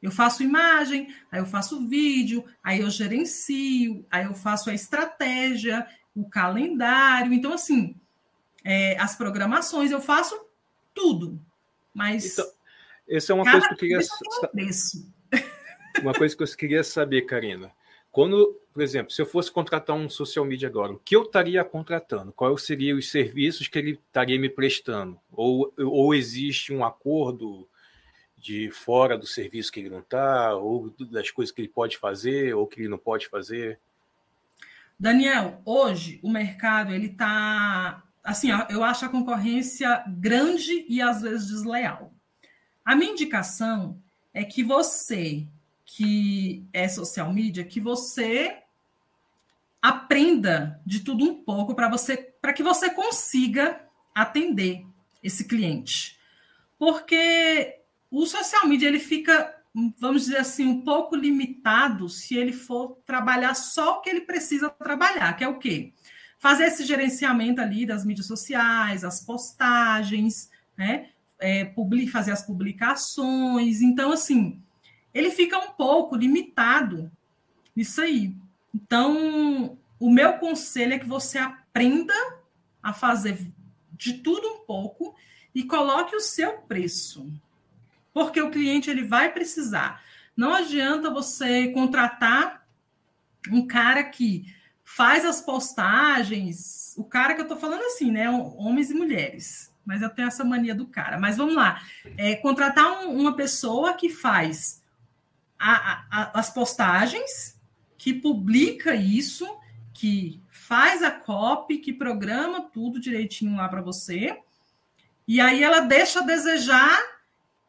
Eu 0.00 0.10
faço 0.10 0.42
imagem, 0.42 1.14
aí 1.30 1.38
eu 1.38 1.46
faço 1.46 1.86
vídeo, 1.86 2.44
aí 2.62 2.80
eu 2.80 2.90
gerencio, 2.90 4.04
aí 4.10 4.24
eu 4.24 4.34
faço 4.34 4.68
a 4.68 4.74
estratégia, 4.74 5.86
o 6.14 6.28
calendário. 6.28 7.32
Então, 7.32 7.52
assim, 7.52 7.94
é, 8.64 8.98
as 9.00 9.14
programações, 9.14 9.92
eu 9.92 10.00
faço 10.00 10.34
tudo. 10.92 11.40
Mas. 11.94 12.32
Então, 12.32 12.50
essa 13.08 13.32
é 13.32 13.34
uma 13.34 13.44
coisa 13.48 13.68
que 13.68 13.74
eu 13.74 13.78
queria. 13.78 14.00
Uma 16.02 16.12
coisa 16.12 16.36
que 16.36 16.42
eu 16.42 16.46
queria 16.48 16.82
saber, 16.82 17.22
Karina. 17.22 17.70
Quando, 18.10 18.60
por 18.74 18.82
exemplo, 18.82 19.12
se 19.12 19.22
eu 19.22 19.26
fosse 19.26 19.50
contratar 19.50 19.96
um 19.96 20.08
social 20.08 20.44
media 20.44 20.68
agora, 20.68 20.92
o 20.92 20.98
que 20.98 21.16
eu 21.16 21.22
estaria 21.22 21.64
contratando? 21.64 22.32
Quais 22.32 22.62
seriam 22.62 22.98
os 22.98 23.10
serviços 23.10 23.68
que 23.68 23.78
ele 23.78 23.92
estaria 23.92 24.38
me 24.38 24.50
prestando? 24.50 25.18
Ou, 25.32 25.72
ou 25.78 26.14
existe 26.14 26.72
um 26.72 26.84
acordo 26.84 27.66
de 28.36 28.70
fora 28.70 29.16
do 29.16 29.26
serviço 29.26 29.70
que 29.70 29.80
ele 29.80 29.88
não 29.88 30.00
está, 30.00 30.54
ou 30.56 30.90
das 31.10 31.30
coisas 31.30 31.54
que 31.54 31.62
ele 31.62 31.68
pode 31.68 31.96
fazer, 31.96 32.54
ou 32.54 32.66
que 32.66 32.80
ele 32.80 32.88
não 32.88 32.98
pode 32.98 33.28
fazer? 33.28 33.78
Daniel, 34.98 35.62
hoje 35.64 36.18
o 36.22 36.30
mercado 36.30 36.92
ele 36.92 37.06
está 37.06 38.02
assim, 38.22 38.48
eu 38.68 38.84
acho 38.84 39.04
a 39.04 39.08
concorrência 39.08 40.04
grande 40.06 40.84
e 40.88 41.00
às 41.00 41.22
vezes 41.22 41.48
desleal. 41.48 42.12
A 42.84 42.94
minha 42.94 43.12
indicação 43.12 43.98
é 44.34 44.44
que 44.44 44.62
você 44.62 45.46
que 45.94 46.66
é 46.72 46.88
social 46.88 47.32
media, 47.32 47.64
que 47.64 47.78
você 47.78 48.56
aprenda 49.80 50.80
de 50.86 51.00
tudo 51.00 51.22
um 51.22 51.42
pouco 51.42 51.74
para 51.74 51.88
você 51.88 52.16
para 52.16 52.54
que 52.54 52.62
você 52.62 52.88
consiga 52.88 53.78
atender 54.14 54.86
esse 55.22 55.44
cliente. 55.44 56.18
Porque 56.78 57.80
o 58.10 58.24
social 58.24 58.66
media 58.66 58.88
ele 58.88 58.98
fica, 58.98 59.54
vamos 59.98 60.22
dizer 60.22 60.38
assim, 60.38 60.66
um 60.66 60.80
pouco 60.80 61.14
limitado 61.14 62.08
se 62.08 62.36
ele 62.36 62.52
for 62.52 62.96
trabalhar 63.04 63.54
só 63.54 63.98
o 63.98 64.00
que 64.00 64.08
ele 64.08 64.22
precisa 64.22 64.70
trabalhar, 64.70 65.34
que 65.34 65.44
é 65.44 65.48
o 65.48 65.58
quê? 65.58 65.92
Fazer 66.38 66.64
esse 66.64 66.86
gerenciamento 66.86 67.60
ali 67.60 67.84
das 67.84 68.04
mídias 68.04 68.26
sociais, 68.26 69.04
as 69.04 69.20
postagens, 69.20 70.50
né? 70.76 71.10
É, 71.38 71.72
fazer 72.10 72.32
as 72.32 72.46
publicações. 72.46 73.82
Então, 73.82 74.12
assim, 74.12 74.62
ele 75.14 75.30
fica 75.30 75.58
um 75.58 75.70
pouco 75.72 76.16
limitado 76.16 77.10
nisso 77.74 78.00
aí. 78.00 78.34
Então, 78.74 79.78
o 79.98 80.10
meu 80.10 80.34
conselho 80.34 80.94
é 80.94 80.98
que 80.98 81.06
você 81.06 81.38
aprenda 81.38 82.14
a 82.82 82.92
fazer 82.92 83.38
de 83.92 84.14
tudo 84.14 84.46
um 84.48 84.58
pouco 84.66 85.14
e 85.54 85.62
coloque 85.64 86.16
o 86.16 86.20
seu 86.20 86.58
preço. 86.58 87.30
Porque 88.12 88.40
o 88.40 88.50
cliente 88.50 88.90
ele 88.90 89.04
vai 89.04 89.32
precisar. 89.32 90.02
Não 90.36 90.54
adianta 90.54 91.10
você 91.10 91.68
contratar 91.68 92.66
um 93.50 93.66
cara 93.66 94.02
que 94.04 94.52
faz 94.82 95.24
as 95.24 95.40
postagens, 95.40 96.94
o 96.96 97.04
cara 97.04 97.34
que 97.34 97.40
eu 97.40 97.44
estou 97.44 97.58
falando 97.58 97.82
assim, 97.84 98.10
né? 98.10 98.28
Homens 98.30 98.90
e 98.90 98.94
mulheres. 98.94 99.72
Mas 99.84 100.02
eu 100.02 100.10
tenho 100.10 100.28
essa 100.28 100.44
mania 100.44 100.74
do 100.74 100.86
cara. 100.86 101.18
Mas 101.18 101.36
vamos 101.36 101.54
lá. 101.54 101.82
É, 102.16 102.36
contratar 102.36 103.04
um, 103.04 103.18
uma 103.18 103.34
pessoa 103.34 103.94
que 103.94 104.08
faz 104.08 104.81
a, 105.70 106.04
a, 106.10 106.40
as 106.40 106.50
postagens, 106.50 107.56
que 107.96 108.12
publica 108.12 108.94
isso, 108.94 109.46
que 109.94 110.40
faz 110.50 111.02
a 111.02 111.10
copy, 111.10 111.78
que 111.78 111.92
programa 111.92 112.62
tudo 112.62 112.98
direitinho 112.98 113.56
lá 113.56 113.68
para 113.68 113.80
você, 113.80 114.36
e 115.26 115.40
aí 115.40 115.62
ela 115.62 115.80
deixa 115.80 116.20
a 116.20 116.24
desejar 116.24 117.00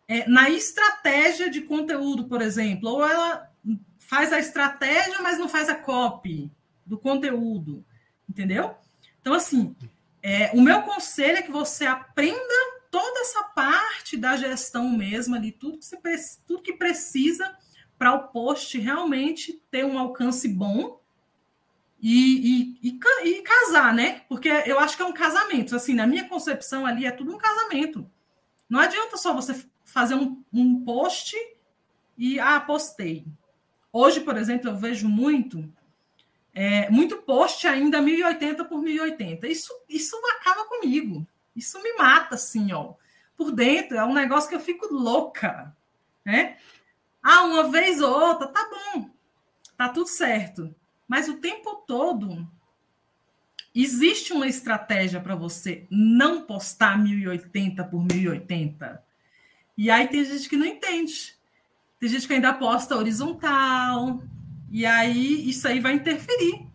é, 0.07 0.27
na 0.27 0.49
estratégia 0.49 1.49
de 1.49 1.61
conteúdo, 1.61 2.25
por 2.25 2.41
exemplo, 2.41 2.89
ou 2.89 3.07
ela 3.07 3.49
faz 3.99 4.33
a 4.33 4.39
estratégia, 4.39 5.21
mas 5.21 5.37
não 5.37 5.47
faz 5.47 5.69
a 5.69 5.75
copy 5.75 6.51
do 6.85 6.97
conteúdo, 6.97 7.85
entendeu? 8.27 8.75
Então, 9.21 9.33
assim, 9.33 9.75
é, 10.21 10.49
o 10.53 10.61
meu 10.61 10.81
conselho 10.81 11.37
é 11.37 11.41
que 11.41 11.51
você 11.51 11.85
aprenda 11.85 12.83
toda 12.89 13.21
essa 13.21 13.43
parte 13.43 14.17
da 14.17 14.35
gestão 14.35 14.89
mesmo 14.89 15.35
ali, 15.35 15.51
tudo 15.51 15.77
que, 15.77 15.85
você, 15.85 15.97
tudo 16.45 16.61
que 16.61 16.73
precisa 16.73 17.55
para 17.97 18.13
o 18.13 18.27
post 18.27 18.77
realmente 18.79 19.61
ter 19.71 19.85
um 19.85 19.97
alcance 19.97 20.47
bom 20.47 20.99
e, 22.01 22.77
e, 22.81 22.89
e, 22.89 23.29
e, 23.29 23.41
casar, 23.41 23.93
né? 23.93 24.21
Porque 24.27 24.49
eu 24.65 24.79
acho 24.79 24.97
que 24.97 25.03
é 25.03 25.05
um 25.05 25.13
casamento. 25.13 25.75
Assim, 25.75 25.93
na 25.93 26.05
minha 26.05 26.27
concepção 26.27 26.85
ali 26.85 27.05
é 27.05 27.11
tudo 27.11 27.33
um 27.33 27.37
casamento. 27.37 28.09
Não 28.69 28.79
adianta 28.79 29.15
só 29.17 29.33
você 29.33 29.65
fazer 29.85 30.15
um, 30.15 30.43
um 30.51 30.83
post 30.83 31.35
e 32.17 32.39
ah, 32.39 32.59
postei. 32.59 33.25
Hoje, 33.91 34.21
por 34.21 34.35
exemplo, 34.35 34.69
eu 34.69 34.75
vejo 34.75 35.07
muito 35.07 35.71
é, 36.53 36.89
muito 36.89 37.17
post 37.17 37.67
ainda 37.67 38.01
1080 38.01 38.65
por 38.65 38.81
1080. 38.81 39.47
Isso, 39.47 39.73
isso 39.89 40.15
acaba 40.39 40.65
comigo. 40.65 41.25
Isso 41.55 41.81
me 41.81 41.93
mata, 41.93 42.35
assim, 42.35 42.71
ó. 42.71 42.93
Por 43.35 43.51
dentro, 43.51 43.97
é 43.97 44.03
um 44.03 44.13
negócio 44.13 44.49
que 44.49 44.55
eu 44.55 44.59
fico 44.59 44.93
louca, 44.93 45.75
né? 46.23 46.57
Ah, 47.23 47.43
uma 47.45 47.69
vez 47.69 48.01
ou 48.01 48.11
outra, 48.11 48.47
tá 48.47 48.69
bom, 48.69 49.09
tá 49.77 49.87
tudo 49.87 50.07
certo. 50.07 50.75
Mas 51.07 51.29
o 51.29 51.35
tempo 51.35 51.83
todo 51.87 52.45
existe 53.73 54.33
uma 54.33 54.47
estratégia 54.47 55.21
para 55.21 55.35
você 55.35 55.87
não 55.89 56.41
postar 56.41 56.97
1080 57.01 57.83
por 57.85 58.03
1080. 58.03 59.03
E 59.77 59.89
aí 59.89 60.07
tem 60.07 60.23
gente 60.25 60.49
que 60.49 60.57
não 60.57 60.65
entende. 60.65 61.35
Tem 61.99 62.09
gente 62.09 62.27
que 62.27 62.33
ainda 62.33 62.53
posta 62.53 62.95
horizontal. 62.95 64.21
E 64.69 64.85
aí 64.85 65.49
isso 65.49 65.67
aí 65.67 65.79
vai 65.79 65.93
interferir 65.93 66.67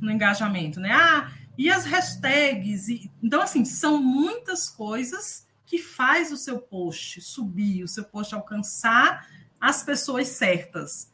no 0.00 0.10
engajamento, 0.10 0.78
né? 0.80 0.92
Ah, 0.92 1.32
e 1.56 1.68
as 1.70 1.84
hashtags. 1.84 2.88
E... 2.88 3.10
Então, 3.22 3.42
assim, 3.42 3.64
são 3.64 4.00
muitas 4.00 4.70
coisas 4.70 5.46
que 5.66 5.78
faz 5.78 6.32
o 6.32 6.36
seu 6.36 6.60
post 6.60 7.20
subir, 7.20 7.82
o 7.82 7.88
seu 7.88 8.04
post 8.04 8.34
alcançar 8.34 9.26
as 9.60 9.82
pessoas 9.82 10.28
certas. 10.28 11.10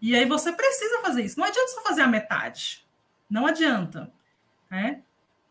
E 0.00 0.14
aí 0.14 0.26
você 0.26 0.52
precisa 0.52 1.00
fazer 1.00 1.24
isso. 1.24 1.38
Não 1.38 1.46
adianta 1.46 1.68
só 1.68 1.82
fazer 1.82 2.02
a 2.02 2.06
metade. 2.06 2.84
Não 3.28 3.46
adianta. 3.46 4.12
Né? 4.70 5.02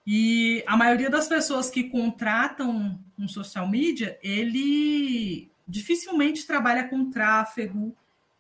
E 0.06 0.64
a 0.68 0.76
maioria 0.76 1.10
das 1.10 1.28
pessoas 1.28 1.70
que 1.70 1.86
contratam 1.86 3.00
um 3.18 3.28
social 3.28 3.68
media, 3.68 4.20
ele 4.22 5.50
dificilmente 5.68 6.46
trabalha 6.46 6.88
com 6.88 7.10
tráfego. 7.10 7.96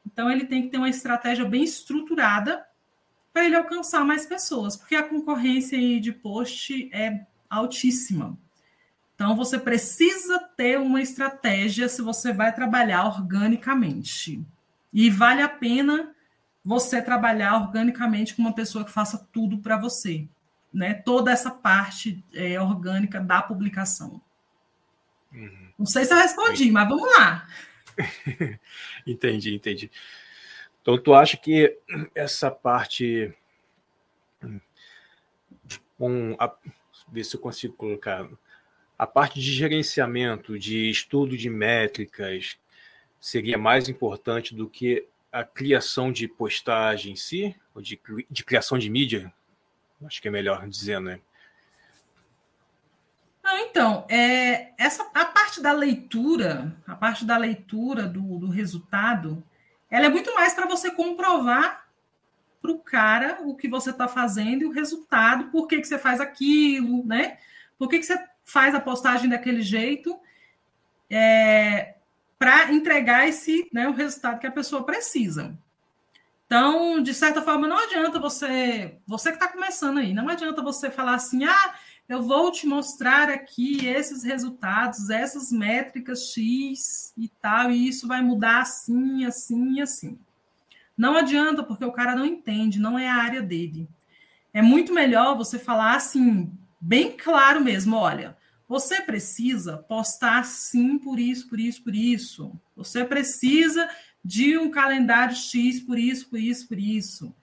Então, 0.06 0.30
ele 0.30 0.46
tem 0.46 0.62
que 0.62 0.70
ter 0.70 0.78
uma 0.78 0.90
estratégia 0.90 1.46
bem 1.46 1.64
estruturada 1.64 2.66
para 3.32 3.46
ele 3.46 3.56
alcançar 3.56 4.06
mais 4.06 4.26
pessoas, 4.26 4.76
porque 4.76 4.96
a 4.96 5.02
concorrência 5.02 6.00
de 6.00 6.12
post 6.12 6.90
é 6.94 7.26
altíssima. 7.50 8.38
Então, 9.16 9.36
você 9.36 9.60
precisa 9.60 10.40
ter 10.58 10.80
uma 10.80 11.02
estratégia 11.02 11.88
se 11.88 12.02
você 12.02 12.34
vai 12.34 12.54
trabalhar 12.54 13.06
organicamente. 13.06 14.44
E 14.92 15.10
vale 15.10 15.42
a 15.42 15.50
pena 15.50 16.14
você 16.64 17.02
trabalhar 17.02 17.58
organicamente 17.58 18.36
com 18.36 18.42
uma 18.42 18.54
pessoa 18.54 18.86
que 18.86 18.92
faça 18.92 19.28
tudo 19.32 19.60
para 19.60 19.78
você. 19.78 20.28
Né? 20.74 20.94
Toda 20.94 21.32
essa 21.32 21.52
parte 21.52 22.24
é, 22.34 22.60
orgânica 22.60 23.20
da 23.20 23.42
publicação. 23.42 24.22
Uhum. 25.32 25.70
Não 25.78 25.86
sei 25.86 26.06
se 26.06 26.14
eu 26.14 26.18
respondi, 26.18 26.72
mas 26.72 26.88
vamos 26.88 27.08
lá. 27.18 27.48
entendi, 29.06 29.56
entendi. 29.56 29.92
Então, 30.82 30.98
tu 30.98 31.14
acha 31.14 31.38
que 31.38 31.78
essa 32.14 32.52
parte. 32.52 33.34
Um, 36.00 36.36
a, 36.38 36.54
ver 37.08 37.24
se 37.24 37.36
eu 37.36 37.40
consigo 37.40 37.74
colocar 37.76 38.28
a 38.98 39.08
parte 39.08 39.40
de 39.40 39.52
gerenciamento, 39.52 40.58
de 40.58 40.90
estudo 40.90 41.38
de 41.38 41.50
métricas, 41.50 42.58
seria 43.20 43.58
mais 43.58 43.90
importante 43.90 44.56
do 44.56 44.70
que 44.70 45.08
a 45.32 45.44
criação 45.44 46.12
de 46.12 46.28
postagem 46.28 47.14
em 47.14 47.16
si, 47.16 47.56
ou 47.74 47.82
de, 47.82 48.00
de 48.30 48.44
criação 48.44 48.78
de 48.78 48.90
mídia? 48.90 49.34
Acho 50.06 50.22
que 50.22 50.28
é 50.28 50.32
melhor 50.32 50.68
dizendo, 50.68 51.06
né? 51.06 51.20
Não, 53.44 53.58
então, 53.58 54.06
é, 54.10 54.72
essa, 54.78 55.04
a 55.14 55.26
parte 55.26 55.62
da 55.62 55.74
leitura, 55.74 56.76
a 56.88 56.96
parte 56.96 57.26
da 57.26 57.36
leitura 57.36 58.04
do, 58.08 58.40
do 58.40 58.50
resultado, 58.50 59.44
ela 59.90 60.06
é 60.06 60.10
muito 60.10 60.34
mais 60.34 60.54
para 60.54 60.66
você 60.66 60.92
comprovar 60.92 61.88
para 62.62 62.72
o 62.72 62.80
cara 62.80 63.40
o 63.42 63.56
que 63.56 63.68
você 63.68 63.90
está 63.90 64.08
fazendo 64.08 64.62
e 64.62 64.66
o 64.66 64.72
resultado, 64.72 65.52
por 65.52 65.68
que, 65.68 65.82
que 65.82 65.88
você 65.88 66.00
faz 66.00 66.22
aquilo, 66.22 67.06
né? 67.06 67.38
Por 67.78 67.90
que, 67.90 68.00
que 68.00 68.06
você 68.06 68.18
faz 68.44 68.76
a 68.76 68.80
postagem 68.80 69.30
daquele 69.30 69.62
jeito 69.62 70.20
é, 71.10 71.96
para 72.38 72.72
entregar 72.74 73.28
esse 73.28 73.70
né, 73.72 73.88
o 73.88 73.94
resultado 73.94 74.40
que 74.40 74.48
a 74.48 74.52
pessoa 74.52 74.86
precisa. 74.86 75.58
Então, 76.46 77.02
de 77.02 77.14
certa 77.14 77.42
forma, 77.42 77.68
não 77.68 77.78
adianta 77.78 78.20
você, 78.20 78.98
você 79.08 79.30
que 79.30 79.38
está 79.38 79.48
começando 79.48 79.98
aí, 79.98 80.14
não 80.14 80.30
adianta 80.30 80.62
você 80.62 80.92
falar 80.92 81.16
assim, 81.16 81.46
ah, 81.46 81.76
eu 82.08 82.22
vou 82.22 82.52
te 82.52 82.68
mostrar 82.68 83.30
aqui 83.30 83.88
esses 83.88 84.24
resultados, 84.24 85.10
essas 85.10 85.52
métricas 85.52 86.32
X 86.32 87.14
e 87.18 87.28
tal, 87.42 87.72
e 87.72 87.88
isso 87.88 88.08
vai 88.08 88.22
mudar 88.22 88.62
assim, 88.62 89.26
assim 89.26 89.78
e 89.78 89.82
assim. 89.82 90.20
Não 90.98 91.16
adianta, 91.16 91.64
porque 91.64 91.86
o 91.86 91.92
cara 91.92 92.16
não 92.16 92.26
entende, 92.26 92.80
não 92.80 93.00
é 93.00 93.08
a 93.08 93.16
área 93.16 93.42
dele. 93.42 93.88
É 94.54 94.62
muito 94.62 94.94
melhor 94.94 95.36
você 95.36 95.58
falar 95.58 95.96
assim, 95.96 96.52
bem 96.84 97.16
claro 97.16 97.62
mesmo, 97.62 97.96
olha, 97.96 98.36
você 98.68 99.02
precisa 99.02 99.78
postar 99.78 100.44
sim 100.44 100.98
por 100.98 101.18
isso, 101.18 101.48
por 101.48 101.60
isso, 101.60 101.82
por 101.82 101.96
isso. 101.96 102.52
Você 102.76 103.06
precisa 103.06 103.90
de 104.24 104.58
um 104.58 104.70
calendário 104.70 105.36
X 105.36 105.80
por 105.80 105.98
isso, 105.98 106.30
por 106.30 106.40
isso, 106.40 106.68
por 106.68 106.78
isso. 106.78 107.34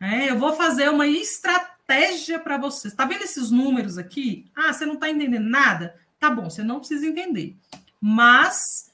É, 0.00 0.30
eu 0.30 0.38
vou 0.38 0.54
fazer 0.54 0.88
uma 0.88 1.06
estratégia 1.06 2.38
para 2.38 2.56
você. 2.56 2.88
Está 2.88 3.04
vendo 3.04 3.24
esses 3.24 3.50
números 3.50 3.98
aqui? 3.98 4.46
Ah, 4.54 4.72
você 4.72 4.86
não 4.86 4.94
está 4.94 5.10
entendendo 5.10 5.48
nada? 5.48 5.94
Tá 6.18 6.30
bom, 6.30 6.48
você 6.48 6.62
não 6.62 6.78
precisa 6.78 7.06
entender. 7.06 7.56
Mas 8.00 8.90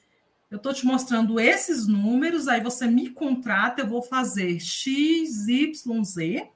eu 0.51 0.57
estou 0.57 0.73
te 0.73 0.85
mostrando 0.85 1.39
esses 1.39 1.87
números, 1.87 2.47
aí 2.47 2.61
você 2.61 2.85
me 2.87 3.09
contrata, 3.11 3.81
eu 3.81 3.87
vou 3.87 4.01
fazer 4.01 4.59
X, 4.59 5.47
Y, 5.47 6.03
Z. 6.03 6.49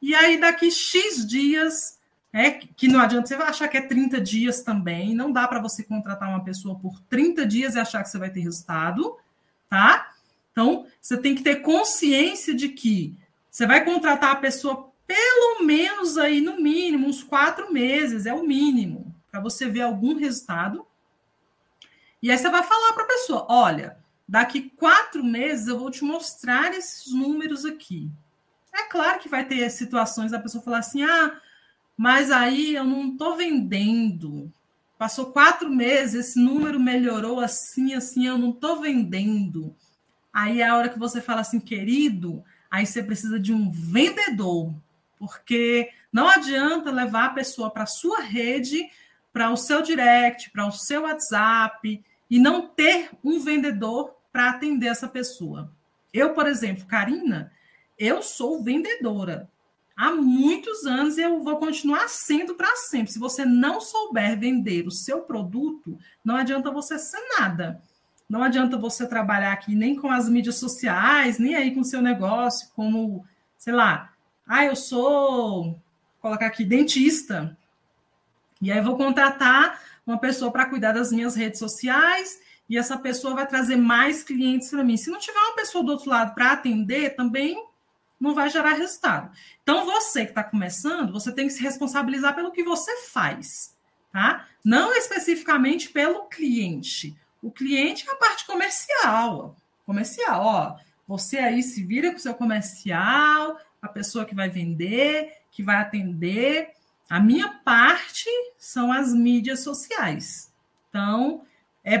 E 0.00 0.14
aí, 0.14 0.38
daqui 0.38 0.70
X 0.70 1.26
dias, 1.26 1.98
é 2.36 2.50
que 2.50 2.88
não 2.88 2.98
adianta 2.98 3.28
você 3.28 3.34
achar 3.34 3.68
que 3.68 3.76
é 3.76 3.80
30 3.80 4.20
dias 4.20 4.60
também, 4.60 5.14
não 5.14 5.30
dá 5.30 5.46
para 5.46 5.60
você 5.60 5.84
contratar 5.84 6.28
uma 6.28 6.42
pessoa 6.42 6.76
por 6.76 6.98
30 7.02 7.46
dias 7.46 7.76
e 7.76 7.78
achar 7.78 8.02
que 8.02 8.10
você 8.10 8.18
vai 8.18 8.28
ter 8.28 8.40
resultado, 8.40 9.16
tá? 9.68 10.12
Então, 10.50 10.84
você 11.00 11.16
tem 11.16 11.36
que 11.36 11.44
ter 11.44 11.62
consciência 11.62 12.52
de 12.52 12.70
que 12.70 13.16
você 13.48 13.68
vai 13.68 13.84
contratar 13.84 14.32
a 14.32 14.36
pessoa 14.36 14.92
pelo 15.06 15.64
menos 15.64 16.18
aí, 16.18 16.40
no 16.40 16.60
mínimo, 16.60 17.06
uns 17.06 17.22
quatro 17.22 17.72
meses, 17.72 18.26
é 18.26 18.34
o 18.34 18.42
mínimo, 18.42 19.14
para 19.30 19.38
você 19.40 19.68
ver 19.68 19.82
algum 19.82 20.16
resultado. 20.16 20.84
E 22.20 22.32
aí 22.32 22.38
você 22.38 22.48
vai 22.48 22.64
falar 22.64 22.94
para 22.94 23.04
a 23.04 23.08
pessoa: 23.08 23.46
olha, 23.48 23.96
daqui 24.26 24.70
quatro 24.70 25.22
meses 25.22 25.68
eu 25.68 25.78
vou 25.78 25.90
te 25.90 26.02
mostrar 26.02 26.74
esses 26.74 27.12
números 27.14 27.64
aqui. 27.64 28.10
É 28.72 28.82
claro 28.88 29.20
que 29.20 29.28
vai 29.28 29.44
ter 29.44 29.70
situações 29.70 30.32
da 30.32 30.40
pessoa 30.40 30.64
falar 30.64 30.78
assim: 30.78 31.04
ah, 31.04 31.40
mas 31.96 32.30
aí 32.30 32.74
eu 32.74 32.84
não 32.84 33.12
estou 33.12 33.36
vendendo. 33.36 34.52
Passou 34.98 35.32
quatro 35.32 35.70
meses, 35.70 36.14
esse 36.14 36.40
número 36.40 36.78
melhorou 36.80 37.40
assim, 37.40 37.94
assim, 37.94 38.26
eu 38.26 38.38
não 38.38 38.50
estou 38.50 38.80
vendendo. 38.80 39.74
Aí 40.32 40.60
é 40.60 40.68
a 40.68 40.76
hora 40.76 40.88
que 40.88 40.98
você 40.98 41.20
fala 41.20 41.40
assim, 41.40 41.60
querido, 41.60 42.42
aí 42.70 42.86
você 42.86 43.02
precisa 43.02 43.38
de 43.38 43.52
um 43.52 43.70
vendedor, 43.70 44.74
porque 45.18 45.90
não 46.12 46.28
adianta 46.28 46.90
levar 46.90 47.26
a 47.26 47.34
pessoa 47.34 47.70
para 47.70 47.84
a 47.84 47.86
sua 47.86 48.20
rede, 48.20 48.88
para 49.32 49.50
o 49.50 49.56
seu 49.56 49.82
direct, 49.82 50.50
para 50.50 50.66
o 50.66 50.72
seu 50.72 51.02
WhatsApp, 51.02 52.02
e 52.30 52.38
não 52.38 52.66
ter 52.66 53.10
um 53.22 53.40
vendedor 53.40 54.16
para 54.32 54.50
atender 54.50 54.88
essa 54.88 55.06
pessoa. 55.06 55.70
Eu, 56.12 56.34
por 56.34 56.46
exemplo, 56.46 56.86
Karina, 56.86 57.52
eu 57.98 58.22
sou 58.22 58.62
vendedora 58.62 59.48
há 59.96 60.12
muitos 60.12 60.84
anos 60.84 61.18
eu 61.18 61.42
vou 61.42 61.56
continuar 61.56 62.08
sendo 62.08 62.54
para 62.54 62.76
sempre. 62.76 63.12
Se 63.12 63.18
você 63.18 63.44
não 63.44 63.80
souber 63.80 64.38
vender 64.38 64.86
o 64.86 64.90
seu 64.90 65.22
produto, 65.22 65.98
não 66.24 66.36
adianta 66.36 66.70
você 66.70 66.98
ser 66.98 67.20
nada. 67.38 67.82
Não 68.28 68.42
adianta 68.42 68.78
você 68.78 69.06
trabalhar 69.06 69.52
aqui 69.52 69.74
nem 69.74 69.94
com 69.94 70.10
as 70.10 70.28
mídias 70.28 70.56
sociais, 70.56 71.38
nem 71.38 71.54
aí 71.54 71.74
com 71.74 71.80
o 71.80 71.84
seu 71.84 72.00
negócio, 72.00 72.68
como, 72.74 73.24
sei 73.58 73.72
lá, 73.72 74.12
ah, 74.46 74.64
eu 74.64 74.74
sou, 74.74 75.78
colocar 76.20 76.46
aqui, 76.46 76.64
dentista. 76.64 77.56
E 78.60 78.72
aí 78.72 78.80
vou 78.80 78.96
contratar 78.96 79.80
uma 80.06 80.18
pessoa 80.18 80.50
para 80.50 80.66
cuidar 80.66 80.92
das 80.92 81.12
minhas 81.12 81.34
redes 81.34 81.58
sociais 81.58 82.38
e 82.68 82.78
essa 82.78 82.96
pessoa 82.96 83.34
vai 83.34 83.46
trazer 83.46 83.76
mais 83.76 84.22
clientes 84.22 84.70
para 84.70 84.82
mim. 84.82 84.96
Se 84.96 85.10
não 85.10 85.18
tiver 85.18 85.38
uma 85.38 85.56
pessoa 85.56 85.84
do 85.84 85.92
outro 85.92 86.10
lado 86.10 86.34
para 86.34 86.52
atender, 86.52 87.14
também 87.14 87.62
não 88.24 88.34
vai 88.34 88.48
gerar 88.48 88.72
resultado. 88.72 89.30
Então, 89.62 89.84
você 89.84 90.24
que 90.24 90.30
está 90.30 90.42
começando, 90.42 91.12
você 91.12 91.30
tem 91.30 91.46
que 91.46 91.52
se 91.52 91.62
responsabilizar 91.62 92.34
pelo 92.34 92.50
que 92.50 92.64
você 92.64 92.96
faz, 93.02 93.76
tá? 94.10 94.48
Não 94.64 94.92
especificamente 94.94 95.90
pelo 95.90 96.24
cliente. 96.24 97.14
O 97.42 97.50
cliente 97.50 98.08
é 98.08 98.12
a 98.12 98.16
parte 98.16 98.46
comercial. 98.46 99.54
Comercial, 99.84 100.42
ó. 100.42 100.76
Você 101.06 101.38
aí 101.38 101.62
se 101.62 101.84
vira 101.84 102.10
com 102.10 102.16
o 102.16 102.20
seu 102.20 102.34
comercial, 102.34 103.58
a 103.80 103.88
pessoa 103.88 104.24
que 104.24 104.34
vai 104.34 104.48
vender, 104.48 105.34
que 105.50 105.62
vai 105.62 105.76
atender. 105.76 106.70
A 107.08 107.20
minha 107.20 107.48
parte 107.48 108.30
são 108.58 108.90
as 108.90 109.12
mídias 109.12 109.60
sociais. 109.60 110.50
Então, 110.88 111.42
é, 111.84 111.96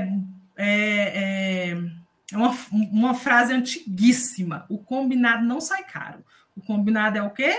é, 0.56 1.72
é 1.72 2.03
é 2.32 2.36
uma, 2.36 2.56
uma 2.70 3.14
frase 3.14 3.52
antiguíssima. 3.52 4.66
O 4.68 4.78
combinado 4.78 5.44
não 5.44 5.60
sai 5.60 5.84
caro. 5.84 6.24
O 6.56 6.60
combinado 6.60 7.18
é 7.18 7.22
o 7.22 7.30
quê? 7.30 7.54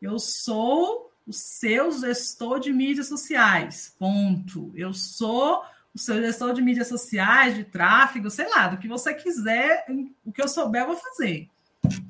Eu 0.00 0.18
sou 0.18 1.12
o 1.26 1.32
seu 1.32 1.92
gestor 1.92 2.58
de 2.58 2.72
mídias 2.72 3.08
sociais. 3.08 3.94
Ponto. 3.98 4.72
Eu 4.74 4.92
sou 4.92 5.62
o 5.94 5.98
seu 5.98 6.20
gestor 6.20 6.54
de 6.54 6.62
mídias 6.62 6.88
sociais, 6.88 7.54
de 7.54 7.64
tráfego, 7.64 8.30
sei 8.30 8.48
lá, 8.48 8.68
do 8.68 8.78
que 8.78 8.88
você 8.88 9.12
quiser, 9.12 9.84
o 10.24 10.32
que 10.32 10.42
eu 10.42 10.48
souber, 10.48 10.82
eu 10.82 10.86
vou 10.88 10.96
fazer. 10.96 11.48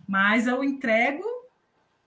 Mas 0.06 0.46
eu 0.46 0.62
entrego 0.62 1.24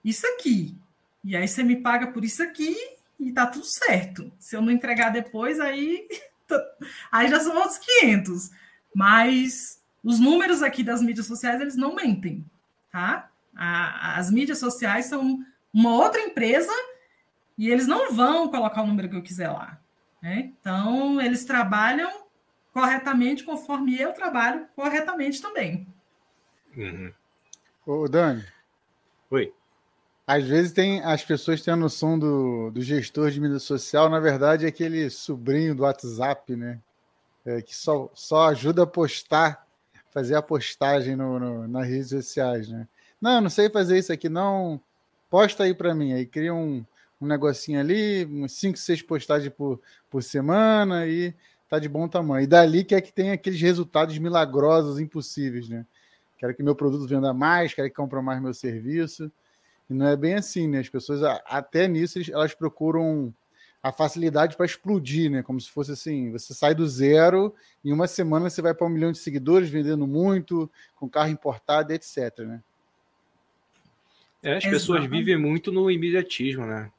isso 0.02 0.26
aqui. 0.26 0.76
E 1.22 1.36
aí 1.36 1.46
você 1.46 1.62
me 1.62 1.76
paga 1.76 2.06
por 2.08 2.24
isso 2.24 2.42
aqui 2.42 2.74
e 3.20 3.32
tá 3.32 3.46
tudo 3.46 3.66
certo. 3.66 4.32
Se 4.38 4.56
eu 4.56 4.62
não 4.62 4.70
entregar 4.70 5.10
depois, 5.10 5.60
aí, 5.60 6.08
aí 7.12 7.28
já 7.28 7.40
são 7.40 7.56
outros 7.56 7.78
500. 7.78 8.50
Mas 8.94 9.75
os 10.06 10.20
números 10.20 10.62
aqui 10.62 10.84
das 10.84 11.02
mídias 11.02 11.26
sociais, 11.26 11.60
eles 11.60 11.74
não 11.74 11.96
mentem, 11.96 12.44
tá? 12.92 13.28
A, 13.56 14.16
as 14.20 14.30
mídias 14.30 14.58
sociais 14.58 15.06
são 15.06 15.44
uma 15.74 15.96
outra 15.96 16.20
empresa 16.20 16.70
e 17.58 17.68
eles 17.68 17.88
não 17.88 18.14
vão 18.14 18.48
colocar 18.48 18.82
o 18.82 18.86
número 18.86 19.08
que 19.08 19.16
eu 19.16 19.22
quiser 19.22 19.50
lá. 19.50 19.80
Né? 20.22 20.52
Então, 20.60 21.20
eles 21.20 21.44
trabalham 21.44 22.24
corretamente 22.72 23.42
conforme 23.42 24.00
eu 24.00 24.12
trabalho 24.12 24.68
corretamente 24.76 25.42
também. 25.42 25.88
Uhum. 26.76 27.12
Ô, 27.84 28.06
Dani. 28.06 28.44
Oi. 29.28 29.52
Às 30.24 30.44
vezes 30.44 30.72
tem 30.72 31.02
as 31.02 31.24
pessoas 31.24 31.62
têm 31.62 31.74
a 31.74 31.76
noção 31.76 32.16
do, 32.16 32.70
do 32.70 32.80
gestor 32.80 33.32
de 33.32 33.40
mídia 33.40 33.58
social, 33.58 34.08
na 34.08 34.20
verdade, 34.20 34.66
é 34.66 34.68
aquele 34.68 35.10
sobrinho 35.10 35.74
do 35.74 35.82
WhatsApp, 35.82 36.54
né? 36.54 36.78
É, 37.44 37.60
que 37.60 37.74
só, 37.74 38.08
só 38.14 38.48
ajuda 38.48 38.84
a 38.84 38.86
postar 38.86 39.65
fazer 40.16 40.34
a 40.34 40.40
postagem 40.40 41.14
no, 41.14 41.38
no, 41.38 41.68
nas 41.68 41.86
redes 41.86 42.08
sociais, 42.08 42.70
né? 42.70 42.88
Não, 43.20 43.38
não 43.38 43.50
sei 43.50 43.68
fazer 43.68 43.98
isso 43.98 44.10
aqui, 44.10 44.30
não. 44.30 44.80
Posta 45.28 45.64
aí 45.64 45.74
para 45.74 45.94
mim. 45.94 46.14
Aí 46.14 46.24
cria 46.24 46.54
um, 46.54 46.82
um 47.20 47.26
negocinho 47.26 47.78
ali, 47.78 48.24
uns 48.24 48.52
5, 48.52 48.78
6 48.78 49.02
postagens 49.02 49.52
por, 49.52 49.78
por 50.08 50.22
semana 50.22 51.06
e 51.06 51.34
tá 51.68 51.78
de 51.78 51.86
bom 51.86 52.08
tamanho. 52.08 52.44
E 52.44 52.46
dali 52.46 52.82
que 52.82 52.94
é 52.94 53.00
que 53.02 53.12
tem 53.12 53.30
aqueles 53.30 53.60
resultados 53.60 54.16
milagrosos, 54.16 54.98
impossíveis, 54.98 55.68
né? 55.68 55.84
Quero 56.38 56.54
que 56.54 56.62
meu 56.62 56.74
produto 56.74 57.06
venda 57.06 57.34
mais, 57.34 57.74
quero 57.74 57.90
que 57.90 57.94
compre 57.94 58.18
mais 58.22 58.40
meu 58.40 58.54
serviço. 58.54 59.30
E 59.90 59.92
não 59.92 60.06
é 60.06 60.16
bem 60.16 60.32
assim, 60.32 60.66
né? 60.66 60.78
As 60.78 60.88
pessoas, 60.88 61.20
até 61.44 61.86
nisso, 61.86 62.18
elas 62.32 62.54
procuram 62.54 63.34
a 63.86 63.92
facilidade 63.92 64.56
para 64.56 64.66
explodir, 64.66 65.30
né? 65.30 65.42
Como 65.44 65.60
se 65.60 65.70
fosse 65.70 65.92
assim, 65.92 66.32
você 66.32 66.52
sai 66.52 66.74
do 66.74 66.86
zero, 66.88 67.54
em 67.84 67.92
uma 67.92 68.08
semana 68.08 68.50
você 68.50 68.60
vai 68.60 68.74
para 68.74 68.84
um 68.84 68.90
milhão 68.90 69.12
de 69.12 69.18
seguidores, 69.18 69.70
vendendo 69.70 70.06
muito, 70.08 70.68
com 70.96 71.08
carro 71.08 71.30
importado, 71.30 71.92
etc. 71.92 72.38
Né? 72.40 72.62
É, 74.42 74.56
as 74.56 74.64
pessoas 74.64 75.06
vivem 75.06 75.36
muito 75.36 75.70
no 75.70 75.88
imediatismo, 75.88 76.66
né? 76.66 76.90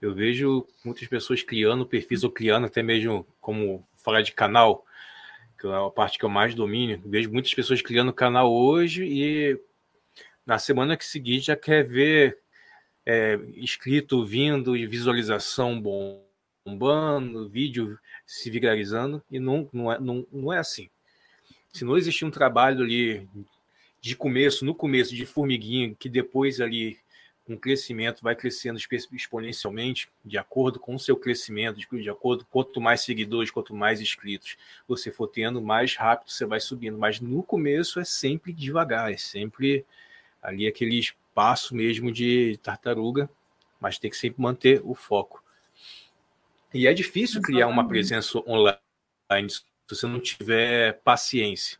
Eu 0.00 0.14
vejo 0.14 0.64
muitas 0.84 1.08
pessoas 1.08 1.42
criando 1.42 1.84
perfis 1.84 2.22
ou 2.22 2.30
criando 2.30 2.66
até 2.66 2.80
mesmo 2.80 3.26
como 3.40 3.84
falar 3.96 4.22
de 4.22 4.30
canal, 4.30 4.84
que 5.58 5.66
é 5.66 5.74
a 5.74 5.90
parte 5.90 6.16
que 6.16 6.24
eu 6.24 6.28
mais 6.28 6.54
domino. 6.54 7.02
vejo 7.04 7.32
muitas 7.32 7.52
pessoas 7.52 7.82
criando 7.82 8.12
canal 8.12 8.52
hoje 8.52 9.04
e 9.04 9.58
na 10.44 10.58
semana 10.58 10.96
que 10.96 11.04
seguinte 11.04 11.46
já 11.46 11.56
quer 11.56 11.84
ver 11.84 12.38
é, 13.04 13.36
inscrito 13.56 14.24
vindo 14.24 14.76
e 14.76 14.86
visualização 14.86 15.80
bom 15.80 16.25
bombando, 16.66 17.48
vídeo 17.48 17.96
se 18.26 18.50
viralizando, 18.50 19.22
e 19.30 19.38
não, 19.38 19.68
não, 19.72 19.92
é, 19.92 20.00
não, 20.00 20.26
não 20.32 20.52
é 20.52 20.58
assim. 20.58 20.90
Se 21.72 21.84
não 21.84 21.96
existir 21.96 22.24
um 22.24 22.30
trabalho 22.30 22.82
ali 22.82 23.28
de 24.00 24.16
começo, 24.16 24.64
no 24.64 24.74
começo, 24.74 25.14
de 25.14 25.24
formiguinha, 25.24 25.94
que 25.96 26.08
depois 26.08 26.60
ali, 26.60 26.98
com 27.46 27.56
crescimento, 27.56 28.22
vai 28.22 28.34
crescendo 28.34 28.80
exponencialmente, 29.12 30.08
de 30.24 30.36
acordo 30.36 30.80
com 30.80 30.96
o 30.96 30.98
seu 30.98 31.16
crescimento, 31.16 31.78
de 31.78 32.10
acordo 32.10 32.44
com 32.44 32.50
quanto 32.50 32.80
mais 32.80 33.02
seguidores, 33.02 33.50
quanto 33.50 33.72
mais 33.72 34.00
inscritos 34.00 34.56
você 34.88 35.12
for 35.12 35.28
tendo, 35.28 35.62
mais 35.62 35.94
rápido 35.94 36.30
você 36.32 36.44
vai 36.44 36.58
subindo. 36.58 36.98
Mas 36.98 37.20
no 37.20 37.42
começo 37.42 38.00
é 38.00 38.04
sempre 38.04 38.52
devagar, 38.52 39.12
é 39.12 39.16
sempre 39.16 39.84
ali 40.42 40.66
aquele 40.66 40.98
espaço 40.98 41.76
mesmo 41.76 42.10
de 42.10 42.58
tartaruga, 42.62 43.30
mas 43.80 43.98
tem 43.98 44.10
que 44.10 44.16
sempre 44.16 44.42
manter 44.42 44.80
o 44.82 44.94
foco. 44.94 45.45
E 46.76 46.86
é 46.86 46.92
difícil 46.92 47.40
criar 47.40 47.68
uma 47.68 47.88
presença 47.88 48.38
online 48.46 48.78
se 49.48 49.62
você 49.88 50.06
não 50.06 50.20
tiver 50.20 51.00
paciência. 51.02 51.78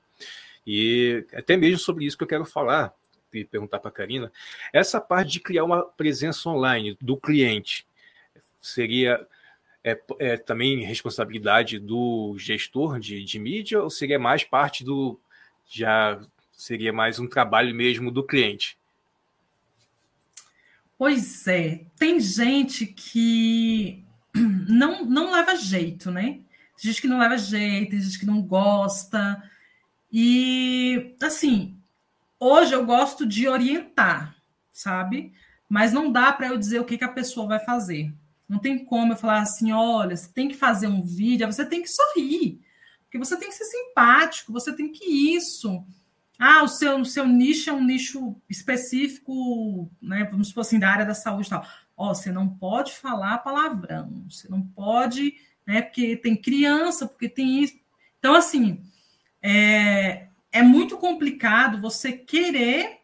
E 0.66 1.26
até 1.34 1.54
mesmo 1.54 1.78
sobre 1.78 2.06
isso 2.06 2.16
que 2.16 2.24
eu 2.24 2.28
quero 2.28 2.46
falar 2.46 2.94
e 3.30 3.44
perguntar 3.44 3.78
para 3.78 3.90
a 3.90 3.92
Karina. 3.92 4.32
Essa 4.72 4.98
parte 4.98 5.32
de 5.32 5.40
criar 5.40 5.64
uma 5.64 5.82
presença 5.82 6.48
online 6.48 6.96
do 6.98 7.14
cliente 7.16 7.86
seria 8.58 9.26
é, 9.84 10.00
é, 10.18 10.36
também 10.38 10.82
responsabilidade 10.82 11.78
do 11.78 12.34
gestor 12.38 12.98
de, 12.98 13.22
de 13.22 13.38
mídia 13.38 13.82
ou 13.82 13.90
seria 13.90 14.18
mais 14.18 14.44
parte 14.44 14.82
do. 14.82 15.20
Já 15.68 16.18
seria 16.52 16.92
mais 16.92 17.18
um 17.18 17.28
trabalho 17.28 17.74
mesmo 17.74 18.10
do 18.10 18.24
cliente? 18.24 18.78
Pois 20.96 21.46
é, 21.46 21.84
tem 21.98 22.18
gente 22.18 22.86
que 22.86 24.05
não, 24.68 25.04
não 25.04 25.32
leva 25.32 25.56
jeito, 25.56 26.10
né? 26.10 26.40
Tem 26.76 26.90
gente 26.90 27.00
que 27.00 27.08
não 27.08 27.18
leva 27.18 27.38
jeito, 27.38 27.90
tem 27.90 28.00
gente 28.00 28.18
que 28.18 28.26
não 28.26 28.42
gosta. 28.42 29.42
E, 30.12 31.16
assim, 31.22 31.76
hoje 32.38 32.74
eu 32.74 32.84
gosto 32.84 33.26
de 33.26 33.48
orientar, 33.48 34.36
sabe? 34.72 35.32
Mas 35.68 35.92
não 35.92 36.12
dá 36.12 36.32
para 36.32 36.48
eu 36.48 36.58
dizer 36.58 36.80
o 36.80 36.84
que, 36.84 36.98
que 36.98 37.04
a 37.04 37.12
pessoa 37.12 37.46
vai 37.46 37.58
fazer. 37.58 38.12
Não 38.48 38.58
tem 38.58 38.84
como 38.84 39.12
eu 39.12 39.16
falar 39.16 39.40
assim, 39.40 39.72
olha, 39.72 40.16
você 40.16 40.28
tem 40.32 40.48
que 40.48 40.54
fazer 40.54 40.86
um 40.86 41.02
vídeo, 41.02 41.50
você 41.50 41.64
tem 41.64 41.82
que 41.82 41.88
sorrir, 41.88 42.60
porque 43.02 43.18
você 43.18 43.36
tem 43.36 43.48
que 43.48 43.54
ser 43.54 43.64
simpático, 43.64 44.52
você 44.52 44.72
tem 44.72 44.92
que 44.92 45.04
isso. 45.34 45.84
Ah, 46.38 46.62
o 46.62 46.68
seu, 46.68 46.98
o 46.98 47.04
seu 47.04 47.26
nicho 47.26 47.70
é 47.70 47.72
um 47.72 47.82
nicho 47.82 48.36
específico, 48.48 49.90
né? 50.00 50.24
Vamos 50.30 50.48
supor 50.48 50.60
assim, 50.60 50.78
da 50.78 50.90
área 50.90 51.06
da 51.06 51.14
saúde 51.14 51.48
e 51.48 51.50
tal. 51.50 51.66
Ó, 51.96 52.14
você 52.14 52.30
não 52.30 52.48
pode 52.48 52.92
falar 52.92 53.38
palavrão, 53.38 54.26
você 54.28 54.48
não 54.48 54.62
pode, 54.62 55.34
né? 55.66 55.82
Porque 55.82 56.16
tem 56.16 56.36
criança, 56.36 57.06
porque 57.06 57.28
tem 57.28 57.62
isso. 57.62 57.74
Então, 58.18 58.34
assim, 58.34 58.84
é, 59.42 60.28
é 60.52 60.62
muito 60.62 60.98
complicado 60.98 61.80
você 61.80 62.12
querer 62.12 63.00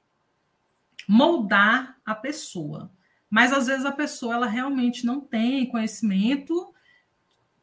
moldar 1.08 1.98
a 2.04 2.14
pessoa. 2.14 2.90
Mas 3.30 3.52
às 3.52 3.66
vezes 3.66 3.84
a 3.86 3.92
pessoa 3.92 4.34
ela 4.34 4.46
realmente 4.46 5.06
não 5.06 5.20
tem 5.20 5.66
conhecimento 5.66 6.72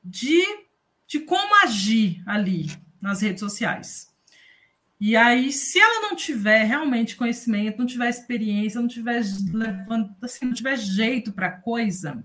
de, 0.03 0.43
de 1.07 1.19
como 1.19 1.63
agir 1.63 2.23
ali 2.25 2.67
nas 3.01 3.21
redes 3.21 3.39
sociais. 3.39 4.13
E 4.99 5.15
aí, 5.15 5.51
se 5.51 5.79
ela 5.79 6.01
não 6.01 6.15
tiver 6.15 6.63
realmente 6.63 7.15
conhecimento, 7.15 7.79
não 7.79 7.85
tiver 7.85 8.09
experiência, 8.09 8.81
não 8.81 8.87
tiver 8.87 9.19
assim, 10.21 10.45
não 10.45 10.53
tiver 10.53 10.77
jeito 10.77 11.31
para 11.31 11.51
coisa, 11.51 12.21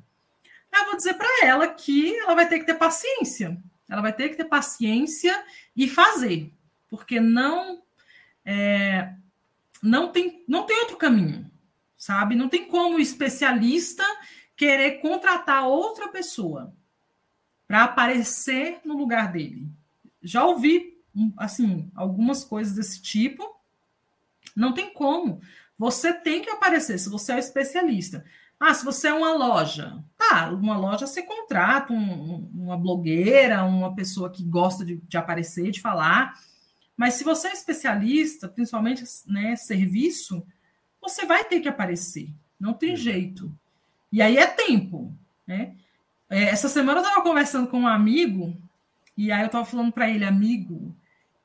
eu 0.72 0.84
vou 0.86 0.96
dizer 0.96 1.14
para 1.14 1.46
ela 1.46 1.68
que 1.68 2.16
ela 2.18 2.34
vai 2.34 2.48
ter 2.48 2.58
que 2.58 2.66
ter 2.66 2.74
paciência. 2.74 3.56
Ela 3.88 4.02
vai 4.02 4.12
ter 4.12 4.28
que 4.30 4.36
ter 4.36 4.44
paciência 4.44 5.44
e 5.76 5.88
fazer, 5.88 6.52
porque 6.90 7.20
não 7.20 7.82
é, 8.44 9.14
não 9.82 10.10
tem 10.10 10.44
não 10.48 10.64
tem 10.64 10.78
outro 10.80 10.96
caminho 10.96 11.48
sabe? 12.04 12.34
Não 12.34 12.50
tem 12.50 12.66
como 12.66 12.98
o 12.98 13.00
especialista 13.00 14.04
querer 14.54 15.00
contratar 15.00 15.66
outra 15.66 16.08
pessoa 16.08 16.76
para 17.66 17.84
aparecer 17.84 18.78
no 18.84 18.94
lugar 18.94 19.32
dele. 19.32 19.66
Já 20.22 20.44
ouvi 20.44 20.93
assim 21.36 21.90
algumas 21.94 22.44
coisas 22.44 22.74
desse 22.74 23.00
tipo. 23.00 23.54
Não 24.54 24.72
tem 24.72 24.92
como. 24.92 25.40
Você 25.78 26.12
tem 26.12 26.42
que 26.42 26.50
aparecer 26.50 26.98
se 26.98 27.08
você 27.08 27.32
é 27.32 27.38
especialista. 27.38 28.24
Ah, 28.58 28.72
se 28.72 28.84
você 28.84 29.08
é 29.08 29.14
uma 29.14 29.32
loja, 29.32 30.02
tá, 30.16 30.50
uma 30.50 30.76
loja 30.76 31.06
você 31.06 31.22
contrata 31.22 31.92
um, 31.92 32.48
uma 32.54 32.76
blogueira, 32.76 33.64
uma 33.64 33.94
pessoa 33.94 34.30
que 34.30 34.44
gosta 34.44 34.84
de, 34.84 34.96
de, 34.96 35.16
aparecer, 35.16 35.70
de 35.70 35.80
falar. 35.80 36.34
Mas 36.96 37.14
se 37.14 37.24
você 37.24 37.48
é 37.48 37.52
especialista, 37.52 38.48
principalmente 38.48 39.04
né, 39.26 39.56
serviço, 39.56 40.46
você 41.00 41.26
vai 41.26 41.44
ter 41.44 41.60
que 41.60 41.68
aparecer. 41.68 42.32
Não 42.58 42.72
tem 42.72 42.90
uhum. 42.90 42.96
jeito. 42.96 43.58
E 44.10 44.22
aí 44.22 44.38
é 44.38 44.46
tempo. 44.46 45.12
Né? 45.46 45.74
É, 46.30 46.44
essa 46.44 46.68
semana 46.68 47.00
eu 47.00 47.02
estava 47.04 47.22
conversando 47.22 47.68
com 47.68 47.80
um 47.80 47.88
amigo, 47.88 48.56
e 49.16 49.30
aí 49.30 49.42
eu 49.42 49.46
estava 49.46 49.64
falando 49.64 49.92
para 49.92 50.08
ele, 50.08 50.24
amigo, 50.24 50.96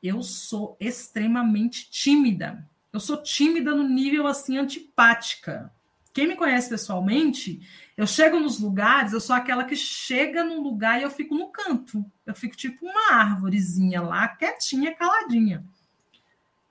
eu 0.02 0.22
sou 0.22 0.78
extremamente 0.80 1.90
tímida. 1.90 2.68
Eu 2.92 3.00
sou 3.00 3.22
tímida 3.22 3.76
no 3.76 3.88
nível 3.88 4.26
assim 4.26 4.58
antipática. 4.58 5.72
Quem 6.14 6.28
me 6.28 6.36
conhece 6.36 6.70
pessoalmente, 6.70 7.62
eu 7.96 8.08
chego 8.08 8.40
nos 8.40 8.60
lugares, 8.60 9.14
eu 9.14 9.22
sou 9.22 9.36
aquela 9.36 9.64
que 9.64 9.76
chega 9.76 10.44
num 10.44 10.62
lugar 10.62 11.00
e 11.00 11.04
eu 11.04 11.12
fico 11.12 11.36
no 11.36 11.50
canto. 11.50 12.04
Eu 12.26 12.34
fico 12.34 12.56
tipo 12.56 12.86
uma 12.86 13.14
árvorezinha 13.14 14.02
lá, 14.02 14.28
quietinha, 14.28 14.96
caladinha. 14.96 15.64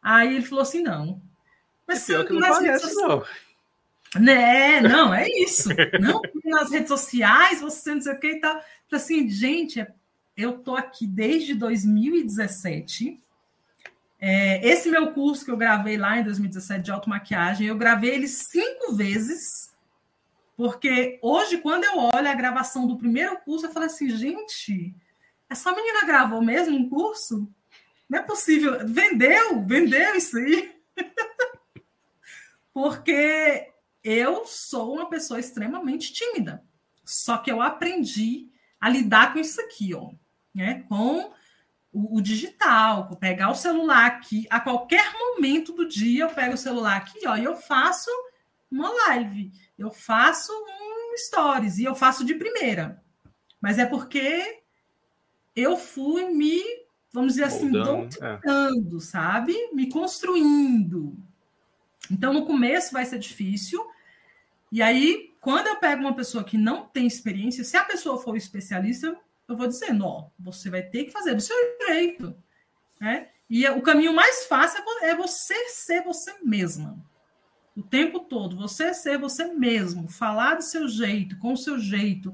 Aí 0.02 0.34
ele 0.34 0.44
falou 0.44 0.62
assim: 0.62 0.82
não, 0.82 1.22
mas 1.86 2.02
é 2.02 2.12
pior 2.12 2.26
que 2.26 2.32
não 2.32 2.40
parece, 2.40 2.94
não. 2.94 3.24
Né, 4.18 4.80
não, 4.80 5.12
é 5.12 5.28
isso. 5.28 5.68
não, 6.00 6.20
nas 6.44 6.70
redes 6.70 6.88
sociais, 6.88 7.60
você 7.60 7.94
não 7.94 8.00
sei 8.00 8.12
o 8.12 8.18
que 8.18 8.28
e 8.28 8.40
tal. 8.40 8.60
Assim, 8.90 9.28
gente, 9.28 9.86
eu 10.38 10.60
tô 10.60 10.76
aqui 10.76 11.04
desde 11.04 11.52
2017. 11.52 13.20
É, 14.20 14.66
esse 14.66 14.88
meu 14.88 15.12
curso 15.12 15.44
que 15.44 15.50
eu 15.50 15.56
gravei 15.56 15.96
lá 15.96 16.16
em 16.16 16.22
2017 16.22 16.84
de 16.84 16.92
automaquiagem, 16.92 17.66
eu 17.66 17.76
gravei 17.76 18.10
ele 18.14 18.28
cinco 18.28 18.94
vezes, 18.94 19.74
porque 20.56 21.18
hoje, 21.20 21.58
quando 21.58 21.84
eu 21.84 21.98
olho 21.98 22.28
a 22.28 22.34
gravação 22.34 22.86
do 22.86 22.96
primeiro 22.96 23.36
curso, 23.40 23.66
eu 23.66 23.72
falo 23.72 23.86
assim, 23.86 24.08
gente, 24.10 24.94
essa 25.50 25.72
menina 25.72 26.06
gravou 26.06 26.40
mesmo 26.40 26.76
um 26.76 26.88
curso? 26.88 27.48
Não 28.08 28.20
é 28.20 28.22
possível. 28.22 28.86
Vendeu, 28.86 29.62
vendeu 29.64 30.14
isso 30.14 30.36
aí. 30.38 30.72
porque 32.72 33.72
eu 34.04 34.46
sou 34.46 34.94
uma 34.94 35.08
pessoa 35.08 35.40
extremamente 35.40 36.12
tímida. 36.12 36.62
Só 37.04 37.38
que 37.38 37.50
eu 37.50 37.60
aprendi 37.60 38.48
a 38.80 38.88
lidar 38.88 39.32
com 39.32 39.38
isso 39.38 39.60
aqui, 39.60 39.94
ó, 39.94 40.12
né? 40.58 40.84
Com 40.88 41.30
o, 41.92 42.18
o 42.18 42.20
digital, 42.20 43.16
pegar 43.16 43.50
o 43.50 43.54
celular 43.54 44.06
aqui, 44.06 44.46
a 44.50 44.58
qualquer 44.58 45.12
momento 45.14 45.72
do 45.72 45.88
dia 45.88 46.24
eu 46.24 46.30
pego 46.30 46.54
o 46.54 46.58
celular 46.58 46.96
aqui, 46.96 47.26
ó, 47.26 47.36
e 47.36 47.44
eu 47.44 47.56
faço 47.56 48.10
uma 48.70 48.90
live, 49.06 49.52
eu 49.78 49.90
faço 49.90 50.52
um 50.52 51.16
stories 51.16 51.78
e 51.78 51.84
eu 51.84 51.94
faço 51.94 52.24
de 52.24 52.34
primeira. 52.34 53.00
Mas 53.60 53.78
é 53.78 53.86
porque 53.86 54.62
eu 55.54 55.76
fui 55.76 56.26
me, 56.26 56.60
vamos 57.12 57.34
dizer 57.34 57.44
assim, 57.44 57.70
doutrinando, 57.70 58.96
é. 58.96 59.00
sabe? 59.00 59.54
Me 59.72 59.88
construindo. 59.88 61.16
Então, 62.10 62.32
no 62.32 62.44
começo 62.44 62.92
vai 62.92 63.04
ser 63.04 63.18
difícil. 63.18 63.84
E 64.70 64.82
aí, 64.82 65.34
quando 65.40 65.66
eu 65.66 65.76
pego 65.76 66.02
uma 66.02 66.14
pessoa 66.14 66.44
que 66.44 66.58
não 66.58 66.86
tem 66.86 67.06
experiência, 67.06 67.64
se 67.64 67.76
a 67.76 67.84
pessoa 67.84 68.18
for 68.18 68.36
especialista, 68.36 69.16
eu 69.48 69.56
vou 69.56 69.66
dizendo, 69.66 70.04
ó, 70.04 70.28
você 70.38 70.68
vai 70.68 70.82
ter 70.82 71.04
que 71.04 71.10
fazer 71.10 71.34
do 71.34 71.40
seu 71.40 71.56
jeito. 71.86 72.36
Né? 73.00 73.28
E 73.48 73.66
o 73.68 73.80
caminho 73.80 74.12
mais 74.12 74.44
fácil 74.46 74.84
é 75.02 75.14
você 75.14 75.68
ser 75.70 76.02
você 76.04 76.34
mesma. 76.44 76.98
O 77.74 77.82
tempo 77.82 78.20
todo, 78.20 78.56
você 78.56 78.92
ser 78.92 79.18
você 79.18 79.46
mesmo, 79.46 80.08
falar 80.08 80.56
do 80.56 80.62
seu 80.62 80.88
jeito, 80.88 81.38
com 81.38 81.52
o 81.52 81.56
seu 81.56 81.78
jeito, 81.78 82.32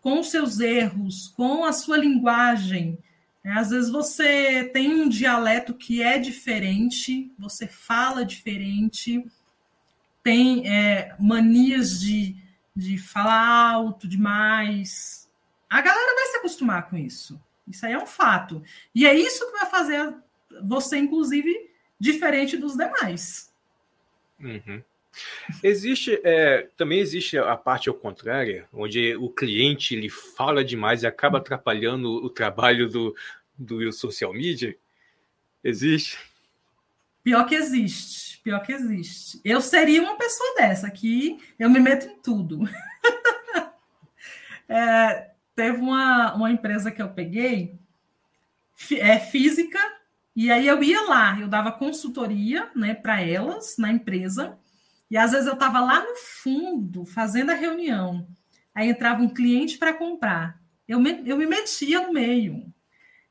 com 0.00 0.20
os 0.20 0.30
seus 0.30 0.60
erros, 0.60 1.28
com 1.36 1.64
a 1.64 1.72
sua 1.72 1.96
linguagem, 1.96 2.98
é, 3.44 3.52
às 3.52 3.68
vezes 3.68 3.90
você 3.90 4.64
tem 4.72 5.02
um 5.02 5.08
dialeto 5.08 5.74
que 5.74 6.02
é 6.02 6.18
diferente, 6.18 7.30
você 7.38 7.68
fala 7.68 8.24
diferente, 8.24 9.22
tem 10.22 10.66
é, 10.66 11.14
manias 11.20 12.00
de, 12.00 12.34
de 12.74 12.96
falar 12.96 13.72
alto 13.72 14.08
demais. 14.08 15.23
A 15.68 15.80
galera 15.80 16.14
vai 16.14 16.26
se 16.26 16.36
acostumar 16.36 16.88
com 16.88 16.96
isso. 16.96 17.40
Isso 17.66 17.84
aí 17.86 17.92
é 17.92 17.98
um 17.98 18.06
fato. 18.06 18.62
E 18.94 19.06
é 19.06 19.14
isso 19.14 19.46
que 19.46 19.58
vai 19.58 19.66
fazer 19.66 20.14
você, 20.62 20.96
inclusive, 20.96 21.70
diferente 21.98 22.56
dos 22.56 22.76
demais. 22.76 23.52
Uhum. 24.38 24.82
Existe, 25.62 26.20
é, 26.24 26.68
também 26.76 26.98
existe 26.98 27.38
a 27.38 27.56
parte 27.56 27.88
ao 27.88 27.94
contrário, 27.94 28.66
onde 28.72 29.14
o 29.16 29.30
cliente 29.30 29.94
ele 29.94 30.08
fala 30.08 30.64
demais 30.64 31.02
e 31.02 31.06
acaba 31.06 31.38
atrapalhando 31.38 32.10
o 32.10 32.28
trabalho 32.28 32.88
do, 32.88 33.14
do 33.56 33.92
social 33.92 34.32
media? 34.32 34.76
Existe? 35.62 36.18
Pior 37.22 37.46
que 37.46 37.54
existe, 37.54 38.40
pior 38.42 38.60
que 38.60 38.72
existe. 38.72 39.40
Eu 39.44 39.60
seria 39.60 40.02
uma 40.02 40.16
pessoa 40.16 40.56
dessa, 40.56 40.90
que 40.90 41.38
eu 41.58 41.70
me 41.70 41.80
meto 41.80 42.06
em 42.06 42.18
tudo. 42.20 42.68
é, 44.68 45.30
teve 45.54 45.78
uma, 45.78 46.34
uma 46.34 46.50
empresa 46.50 46.90
que 46.90 47.00
eu 47.00 47.08
peguei, 47.10 47.78
é 48.92 49.18
física, 49.18 49.78
e 50.34 50.50
aí 50.50 50.66
eu 50.66 50.82
ia 50.82 51.02
lá, 51.02 51.38
eu 51.38 51.48
dava 51.48 51.70
consultoria 51.72 52.70
né, 52.74 52.94
para 52.94 53.20
elas 53.20 53.76
na 53.78 53.90
empresa, 53.90 54.58
e 55.10 55.16
às 55.16 55.30
vezes 55.30 55.46
eu 55.46 55.54
estava 55.54 55.80
lá 55.80 56.00
no 56.00 56.16
fundo, 56.16 57.04
fazendo 57.04 57.50
a 57.50 57.54
reunião. 57.54 58.26
Aí 58.74 58.88
entrava 58.88 59.22
um 59.22 59.28
cliente 59.28 59.78
para 59.78 59.94
comprar. 59.94 60.60
Eu 60.88 60.98
me, 60.98 61.22
eu 61.24 61.36
me 61.36 61.46
metia 61.46 62.00
no 62.00 62.12
meio. 62.12 62.66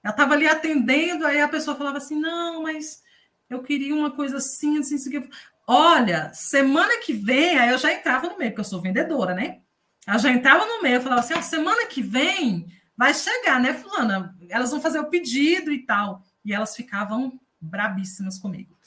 Ela 0.02 0.14
estava 0.14 0.34
ali 0.34 0.48
atendendo, 0.48 1.26
aí 1.26 1.42
a 1.42 1.48
pessoa 1.48 1.76
falava 1.76 1.98
assim: 1.98 2.18
não, 2.18 2.64
mas 2.64 3.04
eu 3.50 3.62
queria 3.62 3.94
uma 3.94 4.12
coisa 4.12 4.38
assim, 4.38 4.78
assim, 4.80 4.96
assim. 4.96 5.30
Olha, 5.68 6.32
semana 6.34 6.98
que 7.00 7.14
vem, 7.14 7.58
aí 7.58 7.70
eu 7.70 7.78
já 7.78 7.92
entrava 7.94 8.30
no 8.30 8.38
meio, 8.38 8.52
porque 8.52 8.62
eu 8.62 8.66
sou 8.66 8.82
vendedora, 8.82 9.34
né? 9.34 9.60
Ela 10.06 10.18
já 10.18 10.32
entrava 10.32 10.66
no 10.66 10.82
meio, 10.82 11.01
falava 11.01 11.22
assim: 11.22 11.41
semana 11.41 11.86
que 11.88 12.01
vem 12.01 12.68
vai 12.95 13.14
chegar, 13.14 13.60
né, 13.60 13.74
Fulana? 13.74 14.36
Elas 14.49 14.72
vão 14.72 14.82
fazer 14.82 14.99
o 14.99 15.10
pedido 15.10 15.72
e 15.72 15.80
tal. 15.86 16.24
E 16.43 16.54
elas 16.54 16.76
ficavam 16.76 17.39
brabíssimas 17.60 18.38
comigo. 18.38 18.78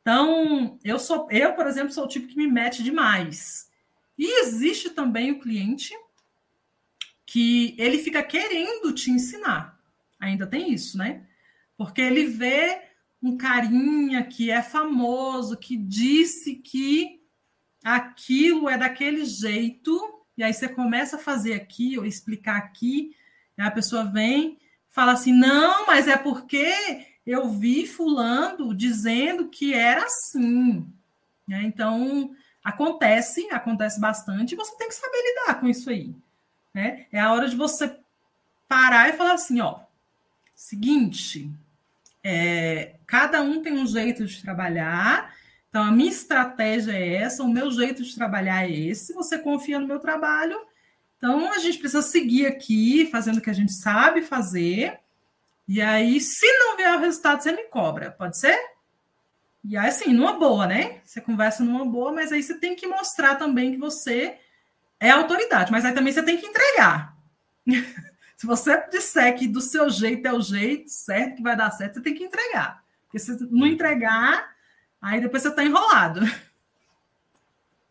Então, 0.00 0.78
eu 0.84 0.98
sou, 0.98 1.28
eu, 1.30 1.52
por 1.54 1.66
exemplo, 1.66 1.92
sou 1.92 2.04
o 2.04 2.08
tipo 2.08 2.28
que 2.28 2.36
me 2.36 2.46
mete 2.46 2.82
demais. 2.82 3.70
E 4.16 4.40
existe 4.40 4.90
também 4.90 5.32
o 5.32 5.40
cliente 5.40 5.92
que 7.26 7.74
ele 7.76 7.98
fica 7.98 8.22
querendo 8.22 8.92
te 8.92 9.10
ensinar. 9.10 9.78
Ainda 10.18 10.46
tem 10.46 10.72
isso, 10.72 10.96
né? 10.96 11.26
Porque 11.76 12.00
ele 12.00 12.24
vê 12.24 12.82
um 13.22 13.36
carinha 13.36 14.22
que 14.22 14.50
é 14.50 14.62
famoso, 14.62 15.56
que 15.56 15.76
disse 15.76 16.54
que 16.56 17.20
aquilo 17.84 18.68
é 18.68 18.78
daquele 18.78 19.24
jeito, 19.24 20.15
e 20.36 20.42
aí 20.42 20.52
você 20.52 20.68
começa 20.68 21.16
a 21.16 21.20
fazer 21.20 21.54
aqui, 21.54 21.98
ou 21.98 22.04
explicar 22.04 22.56
aqui, 22.56 23.16
a 23.58 23.70
pessoa 23.70 24.04
vem, 24.04 24.58
fala 24.90 25.12
assim: 25.12 25.32
não, 25.32 25.86
mas 25.86 26.06
é 26.06 26.16
porque 26.16 26.72
eu 27.26 27.48
vi 27.48 27.86
Fulano 27.86 28.74
dizendo 28.74 29.48
que 29.48 29.72
era 29.72 30.04
assim. 30.04 30.86
Né? 31.48 31.62
Então, 31.64 32.34
acontece, 32.62 33.48
acontece 33.50 34.00
bastante, 34.00 34.52
e 34.52 34.56
você 34.56 34.76
tem 34.76 34.88
que 34.88 34.94
saber 34.94 35.22
lidar 35.22 35.60
com 35.60 35.68
isso 35.68 35.88
aí. 35.88 36.14
Né? 36.74 37.06
É 37.10 37.18
a 37.18 37.32
hora 37.32 37.48
de 37.48 37.56
você 37.56 37.98
parar 38.68 39.08
e 39.08 39.16
falar 39.16 39.34
assim: 39.34 39.60
ó, 39.60 39.80
seguinte, 40.54 41.50
é, 42.22 42.96
cada 43.06 43.40
um 43.40 43.62
tem 43.62 43.72
um 43.72 43.86
jeito 43.86 44.26
de 44.26 44.42
trabalhar. 44.42 45.34
Então, 45.76 45.84
a 45.84 45.92
minha 45.92 46.08
estratégia 46.08 46.92
é 46.92 47.16
essa, 47.16 47.42
o 47.42 47.48
meu 47.48 47.70
jeito 47.70 48.02
de 48.02 48.14
trabalhar 48.14 48.64
é 48.64 48.72
esse. 48.72 49.12
Você 49.12 49.38
confia 49.38 49.78
no 49.78 49.86
meu 49.86 49.98
trabalho, 50.00 50.58
então 51.18 51.52
a 51.52 51.58
gente 51.58 51.76
precisa 51.76 52.00
seguir 52.00 52.46
aqui, 52.46 53.06
fazendo 53.12 53.36
o 53.36 53.40
que 53.42 53.50
a 53.50 53.52
gente 53.52 53.74
sabe 53.74 54.22
fazer. 54.22 54.98
E 55.68 55.82
aí, 55.82 56.18
se 56.18 56.50
não 56.60 56.78
vier 56.78 56.96
o 56.96 57.00
resultado, 57.00 57.42
você 57.42 57.52
me 57.52 57.64
cobra, 57.64 58.10
pode 58.10 58.38
ser? 58.38 58.58
E 59.62 59.76
aí, 59.76 59.88
assim, 59.88 60.14
numa 60.14 60.38
boa, 60.38 60.66
né? 60.66 61.02
Você 61.04 61.20
conversa 61.20 61.62
numa 61.62 61.84
boa, 61.84 62.10
mas 62.10 62.32
aí 62.32 62.42
você 62.42 62.54
tem 62.54 62.74
que 62.74 62.86
mostrar 62.86 63.34
também 63.34 63.72
que 63.72 63.78
você 63.78 64.38
é 64.98 65.10
autoridade, 65.10 65.70
mas 65.70 65.84
aí 65.84 65.92
também 65.92 66.10
você 66.10 66.22
tem 66.22 66.38
que 66.38 66.46
entregar. 66.46 67.14
Se 68.38 68.46
você 68.46 68.82
disser 68.88 69.36
que 69.36 69.46
do 69.46 69.60
seu 69.60 69.90
jeito 69.90 70.26
é 70.26 70.32
o 70.32 70.40
jeito 70.40 70.88
certo, 70.88 71.36
que 71.36 71.42
vai 71.42 71.54
dar 71.54 71.70
certo, 71.70 71.96
você 71.96 72.00
tem 72.00 72.14
que 72.14 72.24
entregar. 72.24 72.82
Porque 73.02 73.18
se 73.18 73.46
não 73.50 73.66
entregar, 73.66 74.55
aí 75.06 75.20
depois 75.20 75.42
você 75.42 75.48
está 75.48 75.64
enrolado. 75.64 76.20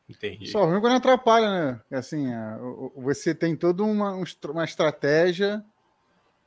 Entendi. 0.07 0.47
Só 0.47 0.65
ruim 0.65 0.79
quando 0.79 0.97
atrapalha, 0.97 1.49
né? 1.49 1.81
Assim, 1.91 2.31
é, 2.31 2.57
você 2.95 3.33
tem 3.33 3.55
toda 3.55 3.83
uma, 3.83 4.11
uma 4.49 4.63
estratégia, 4.63 5.63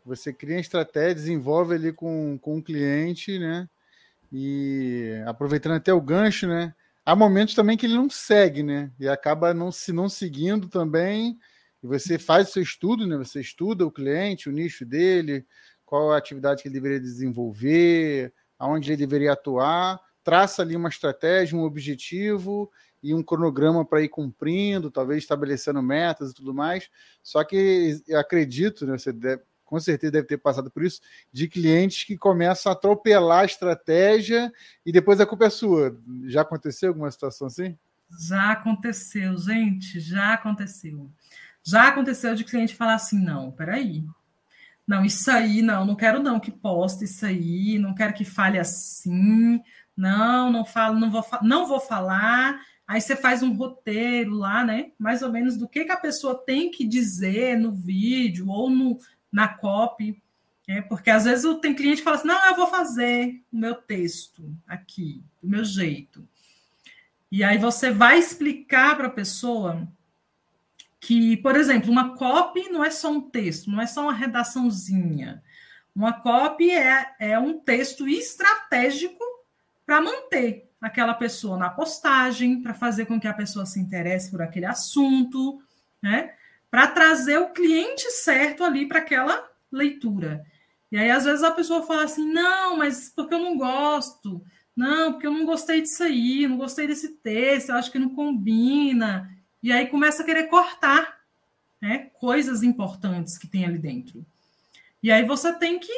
você 0.04 0.32
cria 0.32 0.60
estratégia, 0.60 1.14
desenvolve 1.14 1.74
ali 1.74 1.92
com, 1.92 2.38
com 2.38 2.58
o 2.58 2.62
cliente, 2.62 3.38
né? 3.38 3.68
E 4.32 5.22
aproveitando 5.26 5.74
até 5.74 5.92
o 5.92 6.00
gancho, 6.00 6.46
né? 6.46 6.74
Há 7.04 7.16
momentos 7.16 7.54
também 7.54 7.76
que 7.76 7.86
ele 7.86 7.94
não 7.94 8.08
segue, 8.08 8.62
né? 8.62 8.92
E 9.00 9.08
acaba 9.08 9.52
não 9.54 9.72
se 9.72 9.92
não 9.92 10.08
seguindo 10.08 10.68
também 10.68 11.38
e 11.82 11.86
você 11.86 12.18
faz 12.18 12.48
o 12.48 12.52
seu 12.52 12.62
estudo, 12.62 13.06
né? 13.06 13.16
Você 13.16 13.40
estuda 13.40 13.86
o 13.86 13.90
cliente, 13.90 14.48
o 14.48 14.52
nicho 14.52 14.84
dele, 14.84 15.46
qual 15.84 16.12
a 16.12 16.18
atividade 16.18 16.62
que 16.62 16.68
ele 16.68 16.74
deveria 16.74 17.00
desenvolver, 17.00 18.32
aonde 18.58 18.90
ele 18.90 18.96
deveria 18.96 19.32
atuar, 19.32 20.00
traça 20.28 20.60
ali 20.60 20.76
uma 20.76 20.90
estratégia, 20.90 21.56
um 21.56 21.62
objetivo 21.62 22.70
e 23.02 23.14
um 23.14 23.22
cronograma 23.22 23.82
para 23.82 24.02
ir 24.02 24.10
cumprindo, 24.10 24.90
talvez 24.90 25.22
estabelecendo 25.22 25.82
metas 25.82 26.32
e 26.32 26.34
tudo 26.34 26.52
mais. 26.52 26.90
Só 27.22 27.42
que 27.42 27.98
acredito, 28.14 28.86
né, 28.86 28.98
você 28.98 29.10
deve, 29.10 29.40
com 29.64 29.80
certeza 29.80 30.12
deve 30.12 30.26
ter 30.26 30.36
passado 30.36 30.70
por 30.70 30.84
isso, 30.84 31.00
de 31.32 31.48
clientes 31.48 32.04
que 32.04 32.18
começam 32.18 32.70
a 32.70 32.74
atropelar 32.74 33.40
a 33.40 33.46
estratégia 33.46 34.52
e 34.84 34.92
depois 34.92 35.18
a 35.18 35.24
culpa 35.24 35.46
é 35.46 35.50
sua. 35.50 35.98
Já 36.26 36.42
aconteceu 36.42 36.90
alguma 36.90 37.10
situação 37.10 37.46
assim? 37.46 37.74
Já 38.28 38.52
aconteceu, 38.52 39.34
gente, 39.38 39.98
já 39.98 40.34
aconteceu. 40.34 41.10
Já 41.64 41.88
aconteceu 41.88 42.34
de 42.34 42.44
cliente 42.44 42.76
falar 42.76 42.96
assim: 42.96 43.18
não, 43.18 43.50
peraí. 43.50 44.04
Não, 44.86 45.06
isso 45.06 45.30
aí, 45.30 45.62
não, 45.62 45.86
não 45.86 45.94
quero 45.94 46.22
não 46.22 46.38
que 46.38 46.50
poste 46.50 47.04
isso 47.04 47.24
aí, 47.24 47.78
não 47.78 47.94
quero 47.94 48.12
que 48.12 48.26
fale 48.26 48.58
assim, 48.58 49.60
não, 49.98 50.52
não 50.52 50.64
falo, 50.64 50.96
não 50.96 51.10
vou, 51.10 51.26
não 51.42 51.66
vou 51.66 51.80
falar. 51.80 52.64
Aí 52.86 53.00
você 53.00 53.16
faz 53.16 53.42
um 53.42 53.52
roteiro 53.52 54.32
lá, 54.32 54.64
né? 54.64 54.92
Mais 54.96 55.22
ou 55.22 55.32
menos 55.32 55.56
do 55.56 55.68
que, 55.68 55.84
que 55.84 55.90
a 55.90 55.96
pessoa 55.96 56.36
tem 56.36 56.70
que 56.70 56.86
dizer 56.86 57.58
no 57.58 57.72
vídeo 57.72 58.48
ou 58.48 58.70
no, 58.70 58.96
na 59.30 59.48
copy. 59.48 60.22
É, 60.68 60.80
porque 60.80 61.10
às 61.10 61.24
vezes 61.24 61.44
tem 61.60 61.74
cliente 61.74 61.96
que 61.96 62.04
fala 62.04 62.16
assim: 62.16 62.28
não, 62.28 62.46
eu 62.46 62.54
vou 62.54 62.68
fazer 62.68 63.42
o 63.52 63.56
meu 63.56 63.74
texto 63.74 64.54
aqui, 64.68 65.20
do 65.42 65.48
meu 65.48 65.64
jeito. 65.64 66.26
E 67.30 67.42
aí 67.42 67.58
você 67.58 67.90
vai 67.90 68.20
explicar 68.20 68.96
para 68.96 69.08
a 69.08 69.10
pessoa 69.10 69.86
que, 71.00 71.36
por 71.38 71.56
exemplo, 71.56 71.90
uma 71.90 72.16
copy 72.16 72.68
não 72.68 72.84
é 72.84 72.90
só 72.90 73.10
um 73.10 73.20
texto, 73.20 73.68
não 73.68 73.80
é 73.80 73.86
só 73.86 74.02
uma 74.02 74.14
redaçãozinha. 74.14 75.42
Uma 75.92 76.12
copy 76.12 76.70
é, 76.70 77.14
é 77.18 77.38
um 77.38 77.58
texto 77.58 78.06
estratégico 78.06 79.37
para 79.88 80.02
manter 80.02 80.70
aquela 80.78 81.14
pessoa 81.14 81.56
na 81.56 81.70
postagem, 81.70 82.60
para 82.60 82.74
fazer 82.74 83.06
com 83.06 83.18
que 83.18 83.26
a 83.26 83.32
pessoa 83.32 83.64
se 83.64 83.80
interesse 83.80 84.30
por 84.30 84.42
aquele 84.42 84.66
assunto, 84.66 85.62
né? 86.02 86.34
Para 86.70 86.88
trazer 86.88 87.38
o 87.38 87.54
cliente 87.54 88.02
certo 88.10 88.62
ali 88.62 88.86
para 88.86 88.98
aquela 88.98 89.48
leitura. 89.72 90.44
E 90.92 90.98
aí, 90.98 91.10
às 91.10 91.24
vezes, 91.24 91.42
a 91.42 91.50
pessoa 91.50 91.86
fala 91.86 92.04
assim: 92.04 92.30
não, 92.30 92.76
mas 92.76 93.10
porque 93.16 93.32
eu 93.32 93.38
não 93.38 93.56
gosto, 93.56 94.44
não, 94.76 95.12
porque 95.12 95.26
eu 95.26 95.32
não 95.32 95.46
gostei 95.46 95.80
disso 95.80 96.02
aí, 96.02 96.46
não 96.46 96.58
gostei 96.58 96.86
desse 96.86 97.08
texto, 97.08 97.70
eu 97.70 97.76
acho 97.76 97.90
que 97.90 97.98
não 97.98 98.14
combina. 98.14 99.34
E 99.62 99.72
aí 99.72 99.86
começa 99.86 100.22
a 100.22 100.26
querer 100.26 100.48
cortar 100.48 101.18
né, 101.80 102.10
coisas 102.20 102.62
importantes 102.62 103.38
que 103.38 103.48
tem 103.48 103.64
ali 103.64 103.78
dentro. 103.78 104.22
E 105.02 105.10
aí 105.10 105.24
você 105.24 105.50
tem 105.54 105.78
que 105.78 105.92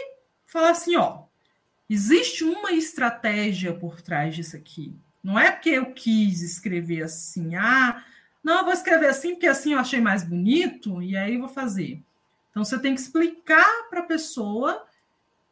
falar 0.47 0.71
assim, 0.71 0.95
ó, 0.95 1.25
existe 1.91 2.45
uma 2.45 2.71
estratégia 2.71 3.75
por 3.75 4.01
trás 4.01 4.37
disso 4.37 4.57
aqui. 4.57 4.97
Não 5.23 5.37
é 5.37 5.51
porque 5.51 5.71
eu 5.71 5.93
quis 5.93 6.41
escrever 6.41 7.03
assim, 7.03 7.57
ah, 7.57 8.05
não, 8.43 8.59
eu 8.59 8.65
vou 8.65 8.73
escrever 8.73 9.09
assim 9.09 9.35
porque 9.35 9.49
assim 9.49 9.73
eu 9.73 9.81
achei 9.81 10.01
mais 10.01 10.23
bonito 10.23 11.03
e 11.03 11.17
aí 11.17 11.35
eu 11.35 11.41
vou 11.41 11.49
fazer. 11.49 12.01
Então 12.51 12.65
você 12.65 12.79
tem 12.79 12.95
que 12.95 13.01
explicar 13.01 13.89
para 13.91 14.01
a 14.01 14.05
pessoa 14.05 14.87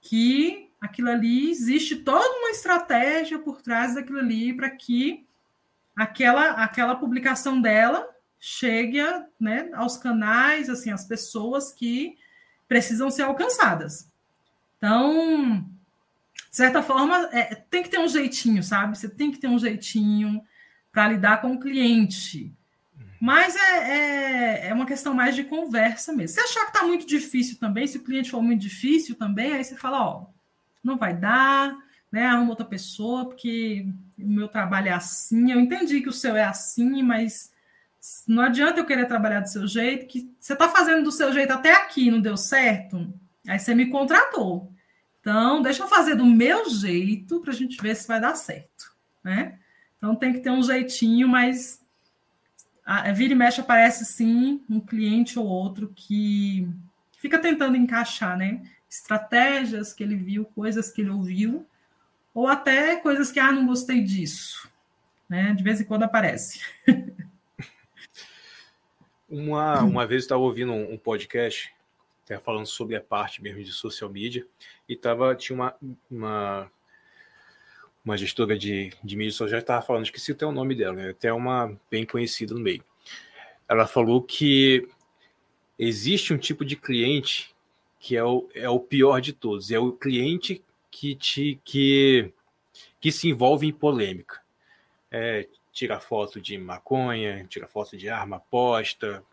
que 0.00 0.70
aquilo 0.80 1.10
ali 1.10 1.50
existe 1.50 1.96
toda 1.96 2.38
uma 2.38 2.50
estratégia 2.50 3.38
por 3.40 3.60
trás 3.60 3.96
daquilo 3.96 4.20
ali 4.20 4.54
para 4.54 4.70
que 4.70 5.26
aquela, 5.96 6.52
aquela 6.52 6.94
publicação 6.94 7.60
dela 7.60 8.08
chegue 8.38 9.00
né, 9.40 9.68
aos 9.74 9.96
canais, 9.96 10.70
assim, 10.70 10.92
as 10.92 11.04
pessoas 11.04 11.72
que 11.72 12.16
precisam 12.68 13.10
ser 13.10 13.22
alcançadas. 13.22 14.08
Então, 14.76 15.68
de 16.50 16.56
certa 16.56 16.82
forma, 16.82 17.28
é, 17.32 17.54
tem 17.54 17.82
que 17.82 17.90
ter 17.90 17.98
um 17.98 18.08
jeitinho, 18.08 18.62
sabe? 18.62 18.96
Você 18.96 19.08
tem 19.08 19.30
que 19.30 19.38
ter 19.38 19.48
um 19.48 19.58
jeitinho 19.58 20.42
para 20.90 21.08
lidar 21.08 21.40
com 21.40 21.52
o 21.52 21.60
cliente. 21.60 22.52
Mas 23.20 23.56
é, 23.56 23.70
é, 23.70 24.68
é, 24.68 24.74
uma 24.74 24.86
questão 24.86 25.12
mais 25.12 25.34
de 25.34 25.44
conversa 25.44 26.12
mesmo. 26.12 26.34
Se 26.34 26.40
achar 26.40 26.60
que 26.66 26.76
está 26.76 26.86
muito 26.86 27.06
difícil 27.06 27.58
também, 27.58 27.86
se 27.86 27.98
o 27.98 28.02
cliente 28.02 28.30
for 28.30 28.42
muito 28.42 28.60
difícil 28.60 29.16
também, 29.16 29.52
aí 29.52 29.64
você 29.64 29.76
fala, 29.76 30.02
ó, 30.02 30.26
não 30.82 30.96
vai 30.96 31.14
dar, 31.14 31.76
né? 32.12 32.26
Arruma 32.26 32.50
outra 32.50 32.64
pessoa, 32.64 33.26
porque 33.26 33.86
o 34.18 34.28
meu 34.28 34.48
trabalho 34.48 34.88
é 34.88 34.92
assim. 34.92 35.50
Eu 35.50 35.60
entendi 35.60 36.00
que 36.00 36.08
o 36.08 36.12
seu 36.12 36.36
é 36.36 36.44
assim, 36.44 37.02
mas 37.02 37.50
não 38.26 38.42
adianta 38.42 38.80
eu 38.80 38.86
querer 38.86 39.06
trabalhar 39.06 39.40
do 39.40 39.48
seu 39.48 39.66
jeito, 39.66 40.06
que 40.06 40.32
você 40.38 40.52
está 40.52 40.68
fazendo 40.68 41.02
do 41.02 41.12
seu 41.12 41.32
jeito 41.32 41.52
até 41.52 41.72
aqui, 41.72 42.10
não 42.10 42.20
deu 42.20 42.36
certo? 42.36 43.12
Aí 43.46 43.58
você 43.58 43.74
me 43.74 43.86
contratou. 43.86 44.72
Então, 45.28 45.60
deixa 45.60 45.82
eu 45.82 45.88
fazer 45.88 46.14
do 46.14 46.24
meu 46.24 46.70
jeito 46.70 47.38
para 47.40 47.52
a 47.52 47.54
gente 47.54 47.76
ver 47.82 47.94
se 47.94 48.08
vai 48.08 48.18
dar 48.18 48.34
certo, 48.34 48.96
né? 49.22 49.58
Então 49.94 50.16
tem 50.16 50.32
que 50.32 50.40
ter 50.40 50.48
um 50.48 50.62
jeitinho, 50.62 51.28
mas 51.28 51.84
a, 52.82 53.10
a 53.10 53.12
vira 53.12 53.34
e 53.34 53.36
mexe 53.36 53.60
aparece 53.60 54.06
sim 54.06 54.62
um 54.70 54.80
cliente 54.80 55.38
ou 55.38 55.44
outro 55.44 55.92
que 55.94 56.66
fica 57.18 57.38
tentando 57.38 57.76
encaixar, 57.76 58.38
né? 58.38 58.62
Estratégias 58.88 59.92
que 59.92 60.02
ele 60.02 60.16
viu, 60.16 60.46
coisas 60.46 60.90
que 60.90 61.02
ele 61.02 61.10
ouviu, 61.10 61.66
ou 62.32 62.46
até 62.46 62.96
coisas 62.96 63.30
que, 63.30 63.38
ah, 63.38 63.52
não 63.52 63.66
gostei 63.66 64.00
disso. 64.00 64.66
Né? 65.28 65.52
De 65.52 65.62
vez 65.62 65.78
em 65.78 65.84
quando 65.84 66.04
aparece. 66.04 66.62
uma, 69.28 69.82
uma 69.82 70.06
vez 70.06 70.22
eu 70.22 70.24
estava 70.24 70.40
ouvindo 70.40 70.72
um, 70.72 70.94
um 70.94 70.96
podcast, 70.96 71.70
até 72.28 72.38
falando 72.38 72.66
sobre 72.66 72.94
a 72.94 73.00
parte 73.00 73.42
mesmo 73.42 73.64
de 73.64 73.72
social 73.72 74.10
media, 74.10 74.46
e 74.86 74.94
tava, 74.94 75.34
tinha 75.34 75.56
uma, 75.56 75.74
uma, 76.10 76.70
uma 78.04 78.16
gestora 78.18 78.58
de, 78.58 78.92
de 79.02 79.16
mídia 79.16 79.32
social, 79.32 79.58
estava 79.58 79.80
falando, 79.80 80.04
esqueci 80.04 80.32
até 80.32 80.44
o 80.44 80.52
nome 80.52 80.74
dela, 80.74 80.94
né? 80.94 81.10
até 81.10 81.32
uma 81.32 81.74
bem 81.90 82.04
conhecida 82.04 82.52
no 82.52 82.60
meio. 82.60 82.84
Ela 83.66 83.86
falou 83.86 84.22
que 84.22 84.86
existe 85.78 86.34
um 86.34 86.38
tipo 86.38 86.64
de 86.64 86.76
cliente 86.76 87.54
que 87.98 88.16
é 88.16 88.22
o, 88.22 88.48
é 88.54 88.68
o 88.68 88.78
pior 88.78 89.20
de 89.20 89.32
todos, 89.32 89.70
é 89.70 89.78
o 89.78 89.92
cliente 89.92 90.62
que 90.90 91.14
te 91.14 91.60
que, 91.64 92.32
que 93.00 93.10
se 93.10 93.28
envolve 93.28 93.66
em 93.66 93.72
polêmica. 93.72 94.40
É, 95.10 95.48
tira 95.72 95.98
foto 95.98 96.40
de 96.40 96.56
maconha, 96.58 97.44
tira 97.48 97.66
foto 97.66 97.96
de 97.96 98.08
arma 98.08 98.38
posta, 98.38 99.24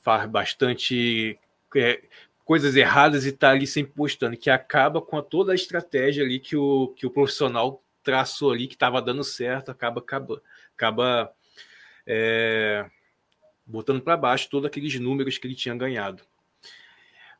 faz 0.00 0.28
bastante 0.28 1.38
é, 1.76 2.02
coisas 2.44 2.76
erradas 2.76 3.24
e 3.24 3.30
está 3.30 3.50
ali 3.50 3.66
sempre 3.66 3.92
postando, 3.92 4.36
que 4.36 4.50
acaba 4.50 5.00
com 5.00 5.16
a, 5.16 5.22
toda 5.22 5.52
a 5.52 5.54
estratégia 5.54 6.24
ali 6.24 6.38
que 6.38 6.56
o, 6.56 6.88
que 6.88 7.06
o 7.06 7.10
profissional 7.10 7.82
traçou 8.02 8.50
ali, 8.52 8.66
que 8.66 8.74
estava 8.74 9.00
dando 9.00 9.22
certo, 9.22 9.70
acaba, 9.70 10.00
acaba, 10.00 10.42
acaba 10.76 11.32
é, 12.06 12.84
botando 13.64 14.02
para 14.02 14.16
baixo 14.16 14.48
todos 14.50 14.66
aqueles 14.66 14.98
números 14.98 15.38
que 15.38 15.46
ele 15.46 15.54
tinha 15.54 15.74
ganhado. 15.74 16.22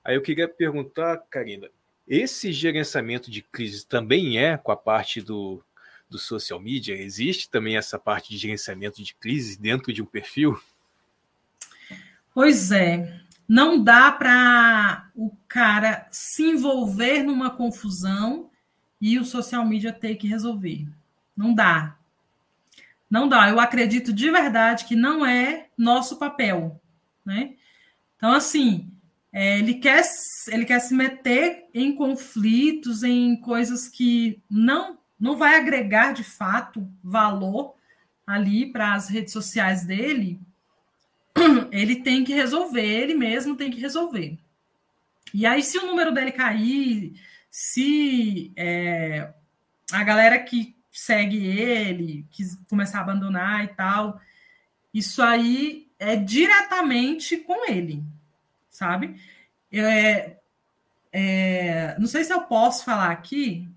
Aí 0.04 0.14
eu 0.14 0.22
queria 0.22 0.48
perguntar, 0.48 1.18
Karina, 1.30 1.68
esse 2.06 2.52
gerenciamento 2.52 3.30
de 3.30 3.42
crise 3.42 3.86
também 3.86 4.38
é 4.38 4.56
com 4.56 4.72
a 4.72 4.76
parte 4.76 5.20
do, 5.20 5.62
do 6.08 6.18
social 6.18 6.60
media? 6.60 6.94
Existe 6.94 7.48
também 7.48 7.76
essa 7.76 7.98
parte 7.98 8.30
de 8.30 8.36
gerenciamento 8.36 9.02
de 9.02 9.14
crise 9.14 9.58
dentro 9.60 9.92
de 9.92 10.02
um 10.02 10.06
perfil? 10.06 10.60
Pois 12.34 12.72
é. 12.72 13.20
Não 13.48 13.82
dá 13.82 14.10
para 14.12 15.10
o 15.14 15.30
cara 15.48 16.06
se 16.10 16.42
envolver 16.42 17.22
numa 17.22 17.50
confusão 17.50 18.50
e 19.00 19.18
o 19.18 19.24
social 19.24 19.64
media 19.66 19.92
ter 19.92 20.16
que 20.16 20.26
resolver. 20.26 20.88
Não 21.36 21.54
dá. 21.54 21.96
Não 23.10 23.28
dá. 23.28 23.48
Eu 23.48 23.60
acredito 23.60 24.12
de 24.12 24.30
verdade 24.30 24.84
que 24.84 24.96
não 24.96 25.26
é 25.26 25.66
nosso 25.76 26.18
papel, 26.18 26.80
né? 27.24 27.54
Então, 28.16 28.32
assim, 28.32 28.90
é, 29.32 29.58
ele, 29.58 29.74
quer, 29.74 30.02
ele 30.48 30.64
quer 30.64 30.78
se 30.78 30.94
meter 30.94 31.64
em 31.74 31.94
conflitos, 31.94 33.02
em 33.02 33.36
coisas 33.40 33.88
que 33.88 34.40
não, 34.48 34.98
não 35.18 35.36
vai 35.36 35.56
agregar 35.56 36.12
de 36.12 36.22
fato 36.22 36.86
valor 37.02 37.74
ali 38.26 38.70
para 38.70 38.94
as 38.94 39.08
redes 39.08 39.32
sociais 39.32 39.84
dele. 39.84 40.40
Ele 41.72 41.96
tem 41.96 42.24
que 42.24 42.34
resolver, 42.34 42.84
ele 42.84 43.14
mesmo 43.14 43.56
tem 43.56 43.70
que 43.70 43.80
resolver. 43.80 44.38
E 45.32 45.46
aí, 45.46 45.62
se 45.62 45.78
o 45.78 45.86
número 45.86 46.12
dele 46.12 46.30
cair, 46.30 47.14
se 47.50 48.52
é, 48.54 49.32
a 49.90 50.04
galera 50.04 50.38
que 50.38 50.76
segue 50.90 51.46
ele 51.46 52.26
quis 52.30 52.54
começar 52.68 52.98
a 52.98 53.00
abandonar 53.00 53.64
e 53.64 53.68
tal, 53.68 54.20
isso 54.92 55.22
aí 55.22 55.90
é 55.98 56.16
diretamente 56.16 57.38
com 57.38 57.70
ele, 57.70 58.04
sabe? 58.68 59.18
É, 59.72 60.36
é, 61.10 61.98
não 61.98 62.06
sei 62.06 62.24
se 62.24 62.32
eu 62.32 62.42
posso 62.42 62.84
falar 62.84 63.10
aqui, 63.10 63.68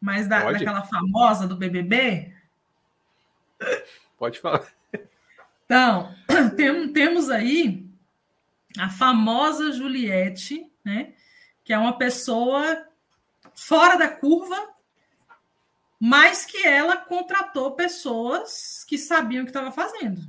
mas 0.00 0.26
da, 0.26 0.50
daquela 0.50 0.82
famosa 0.82 1.46
do 1.46 1.56
BBB. 1.56 2.34
Pode 4.18 4.40
falar. 4.40 4.66
Então, 5.70 6.12
tem, 6.56 6.92
temos 6.92 7.30
aí 7.30 7.88
a 8.76 8.88
famosa 8.88 9.70
Juliette, 9.70 10.68
né? 10.84 11.14
Que 11.62 11.72
é 11.72 11.78
uma 11.78 11.96
pessoa 11.96 12.88
fora 13.54 13.96
da 13.96 14.08
curva, 14.08 14.56
mas 16.00 16.44
que 16.44 16.66
ela 16.66 16.96
contratou 16.96 17.70
pessoas 17.76 18.84
que 18.84 18.98
sabiam 18.98 19.42
o 19.42 19.44
que 19.44 19.50
estava 19.50 19.70
fazendo. 19.70 20.20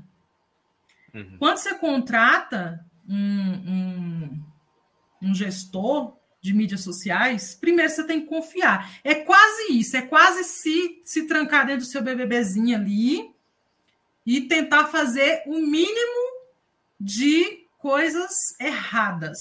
Uhum. 1.11 1.37
Quando 1.39 1.57
você 1.57 1.73
contrata 1.73 2.85
um, 3.09 3.15
um, 3.15 4.45
um 5.23 5.33
gestor 5.33 6.19
de 6.39 6.53
mídias 6.53 6.81
sociais, 6.81 7.55
primeiro 7.55 7.91
você 7.91 8.05
tem 8.05 8.21
que 8.21 8.27
confiar. 8.27 8.99
É 9.03 9.15
quase 9.15 9.73
isso, 9.73 9.97
é 9.97 10.03
quase 10.03 10.43
se, 10.43 11.01
se 11.03 11.25
trancar 11.25 11.65
dentro 11.65 11.81
do 11.81 11.89
seu 11.89 12.03
BBBzinho 12.03 12.77
ali 12.77 13.40
e 14.25 14.41
tentar 14.41 14.87
fazer 14.87 15.43
o 15.45 15.59
mínimo 15.59 16.41
de 16.99 17.67
coisas 17.77 18.31
erradas. 18.59 19.39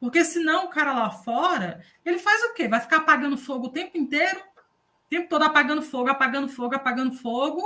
Porque 0.00 0.24
senão 0.24 0.66
o 0.66 0.68
cara 0.68 0.92
lá 0.92 1.10
fora, 1.10 1.82
ele 2.04 2.18
faz 2.18 2.42
o 2.44 2.54
quê? 2.54 2.68
Vai 2.68 2.80
ficar 2.80 2.98
apagando 2.98 3.36
fogo 3.36 3.66
o 3.66 3.72
tempo 3.72 3.96
inteiro, 3.96 4.38
o 4.38 5.08
tempo 5.08 5.28
todo 5.28 5.42
apagando 5.42 5.82
fogo, 5.82 6.08
apagando 6.08 6.48
fogo, 6.48 6.74
apagando 6.74 7.14
fogo, 7.16 7.62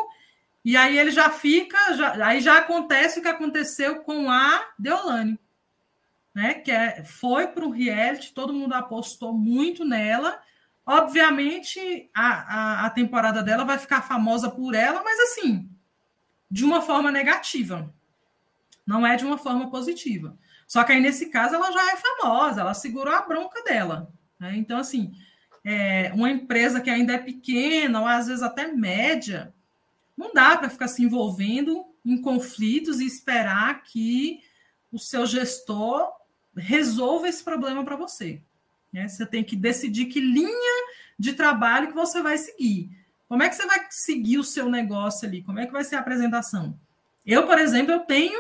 e 0.65 0.77
aí 0.77 0.97
ele 0.97 1.11
já 1.11 1.29
fica, 1.29 1.95
já, 1.95 2.25
aí 2.25 2.41
já 2.41 2.59
acontece 2.59 3.19
o 3.19 3.23
que 3.23 3.29
aconteceu 3.29 4.01
com 4.03 4.31
a 4.31 4.65
Deolane 4.79 5.39
né? 6.35 6.55
Que 6.55 6.71
é, 6.71 7.05
foi 7.05 7.49
para 7.49 7.65
o 7.65 7.71
reality, 7.71 8.33
todo 8.33 8.53
mundo 8.53 8.73
apostou 8.73 9.33
muito 9.33 9.85
nela. 9.85 10.41
Obviamente, 10.85 12.11
a, 12.15 12.83
a, 12.83 12.87
a, 12.87 12.91
temporada 12.91 13.43
dela 13.43 13.65
vai 13.65 13.79
ficar 13.79 14.03
famosa 14.03 14.51
por 14.51 14.75
ela, 14.75 15.03
mas 15.05 15.19
assim, 15.21 15.69
de 16.53 16.67
uma 16.67 16.83
forma 16.83 17.11
negativa. 17.11 17.91
Não 18.87 19.07
é 19.07 19.17
de 19.17 19.25
uma 19.25 19.39
forma 19.39 19.71
positiva. 19.71 20.37
Só 20.69 20.85
que 20.85 20.93
aí, 20.93 21.01
nesse 21.01 21.31
caso, 21.31 21.55
ela 21.55 21.73
já 21.73 21.93
é 21.93 21.97
famosa, 21.97 22.61
ela 22.61 22.75
segurou 22.75 23.15
a 23.15 23.23
bronca 23.23 23.63
dela. 23.65 24.13
Né? 24.39 24.55
Então, 24.59 24.79
assim, 24.79 25.15
é, 25.65 26.13
uma 26.15 26.31
empresa 26.31 26.79
que 26.79 26.91
ainda 26.91 27.15
é 27.15 27.19
pequena, 27.19 28.01
ou 28.01 28.07
às 28.07 28.27
vezes 28.27 28.43
até 28.43 28.71
média, 28.71 29.55
não 30.15 30.35
dá 30.35 30.55
para 30.59 30.69
ficar 30.69 30.89
se 30.89 31.03
envolvendo 31.03 31.87
em 32.05 32.21
conflitos 32.21 33.01
e 33.01 33.07
esperar 33.07 33.83
que 33.83 34.43
o 34.93 34.99
seu 34.99 35.25
gestor 35.25 36.13
resolva 36.55 37.29
esse 37.29 37.43
problema 37.43 37.83
para 37.83 37.97
você. 37.97 38.43
Né? 38.93 39.09
Você 39.09 39.25
tem 39.25 39.43
que 39.43 39.57
decidir 39.57 40.05
que 40.07 40.21
linha 40.21 40.87
de 41.19 41.33
trabalho 41.33 41.89
que 41.89 41.95
você 41.95 42.21
vai 42.21 42.37
seguir. 42.37 42.91
Como 43.33 43.43
é 43.43 43.49
que 43.49 43.55
você 43.55 43.65
vai 43.65 43.87
seguir 43.89 44.37
o 44.37 44.45
seu 44.45 44.69
negócio 44.69 45.27
ali? 45.27 45.43
Como 45.43 45.59
é 45.59 45.65
que 45.65 45.73
vai 45.73 45.83
ser 45.83 45.97
a 45.97 46.01
apresentação? 46.01 46.79
Eu, 47.25 47.47
por 47.47 47.59
exemplo, 47.59 47.91
eu 47.91 48.01
tenho 48.01 48.39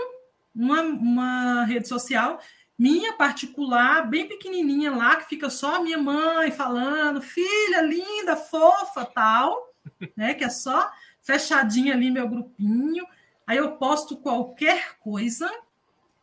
uma, 0.55 0.83
uma 0.83 1.65
rede 1.65 1.89
social 1.89 2.39
minha 2.79 3.15
particular, 3.15 4.07
bem 4.07 4.29
pequenininha 4.29 4.95
lá, 4.95 5.17
que 5.17 5.31
fica 5.31 5.49
só 5.49 5.77
a 5.77 5.81
minha 5.81 5.97
mãe 5.97 6.51
falando, 6.51 7.23
filha 7.23 7.81
linda, 7.81 8.37
fofa, 8.37 9.07
tal, 9.07 9.75
né? 10.15 10.35
Que 10.35 10.45
é 10.45 10.51
só 10.51 10.93
fechadinha 11.23 11.95
ali 11.95 12.11
meu 12.11 12.29
grupinho. 12.29 13.07
Aí 13.47 13.57
eu 13.57 13.79
posto 13.79 14.19
qualquer 14.19 14.99
coisa 14.99 15.51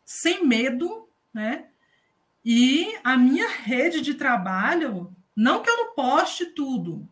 sem 0.06 0.46
medo, 0.46 1.10
né? 1.34 1.70
E 2.46 2.96
a 3.04 3.18
minha 3.18 3.50
rede 3.50 4.00
de 4.00 4.14
trabalho, 4.14 5.12
não 5.36 5.64
que 5.64 5.70
eu 5.72 5.76
não 5.76 5.96
poste 5.96 6.46
tudo, 6.46 7.10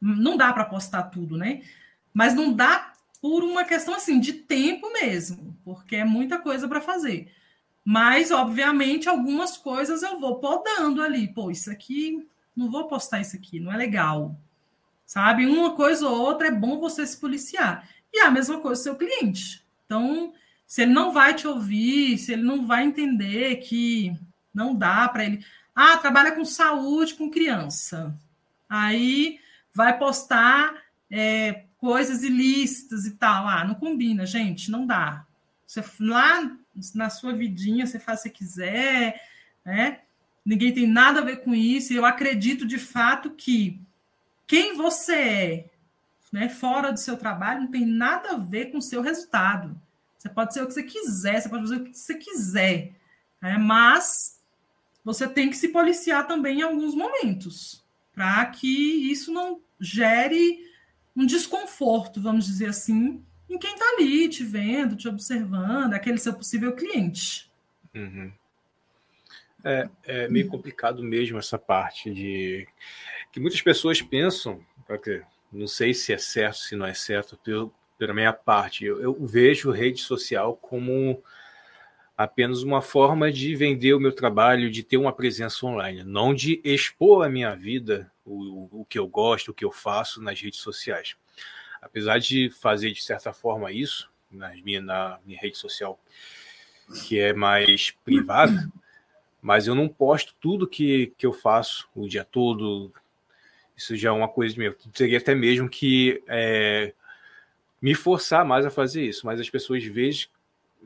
não 0.00 0.36
dá 0.36 0.52
para 0.52 0.64
postar 0.64 1.04
tudo, 1.04 1.36
né? 1.36 1.62
Mas 2.12 2.34
não 2.34 2.52
dá 2.52 2.92
por 3.20 3.42
uma 3.42 3.64
questão 3.64 3.94
assim 3.94 4.20
de 4.20 4.32
tempo 4.32 4.92
mesmo, 4.92 5.56
porque 5.64 5.96
é 5.96 6.04
muita 6.04 6.38
coisa 6.38 6.68
para 6.68 6.80
fazer. 6.80 7.32
Mas, 7.84 8.30
obviamente, 8.30 9.08
algumas 9.08 9.56
coisas 9.56 10.02
eu 10.02 10.18
vou 10.18 10.40
podando 10.40 11.02
ali. 11.02 11.28
Pô, 11.32 11.50
isso 11.50 11.70
aqui, 11.70 12.26
não 12.54 12.70
vou 12.70 12.88
postar 12.88 13.20
isso 13.20 13.36
aqui, 13.36 13.60
não 13.60 13.72
é 13.72 13.76
legal. 13.76 14.36
Sabe? 15.04 15.46
Uma 15.46 15.72
coisa 15.76 16.08
ou 16.08 16.20
outra 16.20 16.48
é 16.48 16.50
bom 16.50 16.80
você 16.80 17.06
se 17.06 17.16
policiar. 17.16 17.88
E 18.12 18.18
a 18.20 18.30
mesma 18.30 18.60
coisa 18.60 18.80
o 18.80 18.82
seu 18.82 18.96
cliente. 18.96 19.64
Então, 19.84 20.32
se 20.66 20.82
ele 20.82 20.92
não 20.92 21.12
vai 21.12 21.34
te 21.34 21.46
ouvir, 21.46 22.18
se 22.18 22.32
ele 22.32 22.42
não 22.42 22.66
vai 22.66 22.84
entender 22.84 23.56
que 23.56 24.12
não 24.52 24.74
dá 24.74 25.08
para 25.08 25.24
ele. 25.24 25.44
Ah, 25.74 25.96
trabalha 25.96 26.32
com 26.32 26.44
saúde 26.44 27.14
com 27.14 27.30
criança. 27.30 28.18
Aí 28.68 29.38
vai 29.76 29.98
postar 29.98 30.74
é, 31.10 31.64
coisas 31.76 32.22
ilícitas 32.22 33.04
e 33.04 33.10
tal. 33.12 33.46
Ah, 33.46 33.62
não 33.62 33.74
combina, 33.74 34.24
gente, 34.24 34.70
não 34.70 34.86
dá. 34.86 35.26
Você, 35.66 35.84
lá 36.00 36.50
na 36.94 37.10
sua 37.10 37.34
vidinha, 37.34 37.86
você 37.86 37.98
faz 37.98 38.20
o 38.20 38.22
que 38.24 38.30
quiser, 38.30 39.20
né? 39.62 40.00
Ninguém 40.42 40.72
tem 40.72 40.86
nada 40.86 41.20
a 41.20 41.24
ver 41.24 41.42
com 41.42 41.54
isso. 41.54 41.92
E 41.92 41.96
eu 41.96 42.06
acredito 42.06 42.64
de 42.64 42.78
fato 42.78 43.30
que 43.30 43.78
quem 44.46 44.76
você 44.76 45.14
é, 45.14 45.70
né, 46.32 46.48
fora 46.48 46.90
do 46.90 46.98
seu 46.98 47.18
trabalho, 47.18 47.62
não 47.62 47.70
tem 47.70 47.84
nada 47.84 48.30
a 48.30 48.38
ver 48.38 48.70
com 48.70 48.78
o 48.78 48.82
seu 48.82 49.02
resultado. 49.02 49.78
Você 50.16 50.30
pode 50.30 50.54
ser 50.54 50.62
o 50.62 50.66
que 50.66 50.72
você 50.72 50.82
quiser, 50.84 51.42
você 51.42 51.48
pode 51.50 51.62
fazer 51.64 51.76
o 51.76 51.84
que 51.84 51.98
você 51.98 52.14
quiser, 52.14 52.92
né? 53.42 53.58
mas 53.58 54.40
você 55.04 55.28
tem 55.28 55.50
que 55.50 55.56
se 55.56 55.68
policiar 55.68 56.26
também 56.26 56.60
em 56.60 56.62
alguns 56.62 56.94
momentos, 56.94 57.84
para 58.16 58.46
que 58.46 58.66
isso 59.12 59.30
não 59.30 59.60
gere 59.78 60.58
um 61.14 61.26
desconforto, 61.26 62.20
vamos 62.20 62.46
dizer 62.46 62.70
assim, 62.70 63.22
em 63.48 63.58
quem 63.58 63.74
está 63.74 63.84
ali 63.90 64.26
te 64.28 64.42
vendo, 64.42 64.96
te 64.96 65.06
observando, 65.06 65.92
aquele 65.92 66.16
seu 66.16 66.32
possível 66.32 66.74
cliente. 66.74 67.50
Uhum. 67.94 68.32
É, 69.62 69.88
é, 70.04 70.28
meio 70.28 70.48
complicado 70.48 71.02
mesmo 71.02 71.38
essa 71.38 71.58
parte 71.58 72.12
de 72.12 72.66
que 73.30 73.38
muitas 73.38 73.60
pessoas 73.60 74.00
pensam, 74.00 74.64
não 75.52 75.66
sei 75.66 75.92
se 75.92 76.12
é 76.12 76.18
certo, 76.18 76.58
se 76.58 76.74
não 76.74 76.86
é 76.86 76.94
certo, 76.94 77.38
eu 77.46 77.72
pela 77.98 78.14
minha 78.14 78.32
parte, 78.32 78.84
eu, 78.84 79.00
eu 79.00 79.26
vejo 79.26 79.70
rede 79.70 80.00
social 80.00 80.56
como 80.56 81.22
apenas 82.16 82.62
uma 82.62 82.80
forma 82.80 83.30
de 83.30 83.54
vender 83.54 83.92
o 83.94 84.00
meu 84.00 84.12
trabalho, 84.12 84.70
de 84.70 84.82
ter 84.82 84.96
uma 84.96 85.12
presença 85.12 85.66
online, 85.66 86.02
não 86.02 86.32
de 86.32 86.60
expor 86.64 87.26
a 87.26 87.28
minha 87.28 87.54
vida, 87.54 88.10
o, 88.24 88.80
o 88.80 88.84
que 88.84 88.98
eu 88.98 89.06
gosto, 89.06 89.50
o 89.50 89.54
que 89.54 89.64
eu 89.64 89.70
faço 89.70 90.22
nas 90.22 90.40
redes 90.40 90.60
sociais. 90.60 91.16
Apesar 91.80 92.18
de 92.18 92.50
fazer 92.50 92.92
de 92.92 93.02
certa 93.02 93.32
forma 93.32 93.70
isso 93.70 94.10
na 94.30 94.48
minha, 94.56 94.80
na 94.80 95.18
minha 95.24 95.38
rede 95.38 95.58
social, 95.58 96.00
que 97.06 97.18
é 97.18 97.32
mais 97.32 97.90
privada, 97.90 98.70
mas 99.42 99.66
eu 99.66 99.74
não 99.74 99.88
posto 99.88 100.34
tudo 100.40 100.66
que, 100.66 101.12
que 101.18 101.26
eu 101.26 101.32
faço 101.32 101.88
o 101.94 102.08
dia 102.08 102.24
todo. 102.24 102.92
Isso 103.76 103.94
já 103.94 104.08
é 104.08 104.12
uma 104.12 104.28
coisa 104.28 104.54
de 104.54 104.60
meu. 104.60 104.74
Teria 104.92 105.18
até 105.18 105.34
mesmo 105.34 105.68
que 105.68 106.22
é, 106.26 106.92
me 107.80 107.94
forçar 107.94 108.44
mais 108.44 108.64
a 108.64 108.70
fazer 108.70 109.06
isso, 109.06 109.26
mas 109.26 109.38
as 109.38 109.50
pessoas 109.50 109.84
veem, 109.84 110.12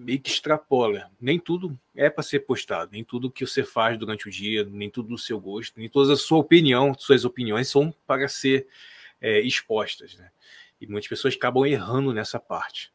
meio 0.01 0.21
que 0.21 0.31
extrapola. 0.31 1.11
Nem 1.21 1.39
tudo 1.39 1.79
é 1.95 2.09
para 2.09 2.23
ser 2.23 2.41
postado, 2.41 2.91
nem 2.93 3.05
tudo 3.05 3.31
que 3.31 3.47
você 3.47 3.63
faz 3.63 3.99
durante 3.99 4.29
o 4.29 4.31
dia, 4.31 4.65
nem 4.65 4.89
tudo 4.89 5.09
do 5.09 5.19
seu 5.19 5.39
gosto, 5.39 5.79
nem 5.79 5.89
toda 5.89 6.15
a 6.15 6.17
sua 6.17 6.39
opinião, 6.39 6.95
suas 6.99 7.25
opiniões 7.25 7.69
são 7.69 7.95
para 8.07 8.27
ser 8.27 8.67
é, 9.21 9.41
expostas, 9.41 10.17
né? 10.17 10.31
E 10.81 10.87
muitas 10.87 11.09
pessoas 11.09 11.35
acabam 11.35 11.67
errando 11.67 12.13
nessa 12.15 12.41
parte. 12.41 12.91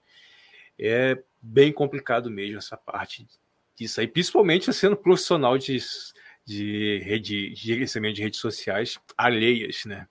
É 0.78 1.22
bem 1.40 1.72
complicado 1.72 2.30
mesmo 2.32 2.58
essa 2.58 2.76
parte 2.76 3.28
disso 3.76 4.02
aí, 4.02 4.08
principalmente 4.08 4.74
sendo 4.74 4.98
profissional 4.98 5.58
de, 5.58 5.78
de, 6.44 7.00
rede, 7.04 7.52
de 7.52 7.56
gerenciamento 7.56 8.16
de 8.16 8.24
redes 8.24 8.40
sociais 8.40 9.00
alheias, 9.16 9.86
né? 9.86 10.08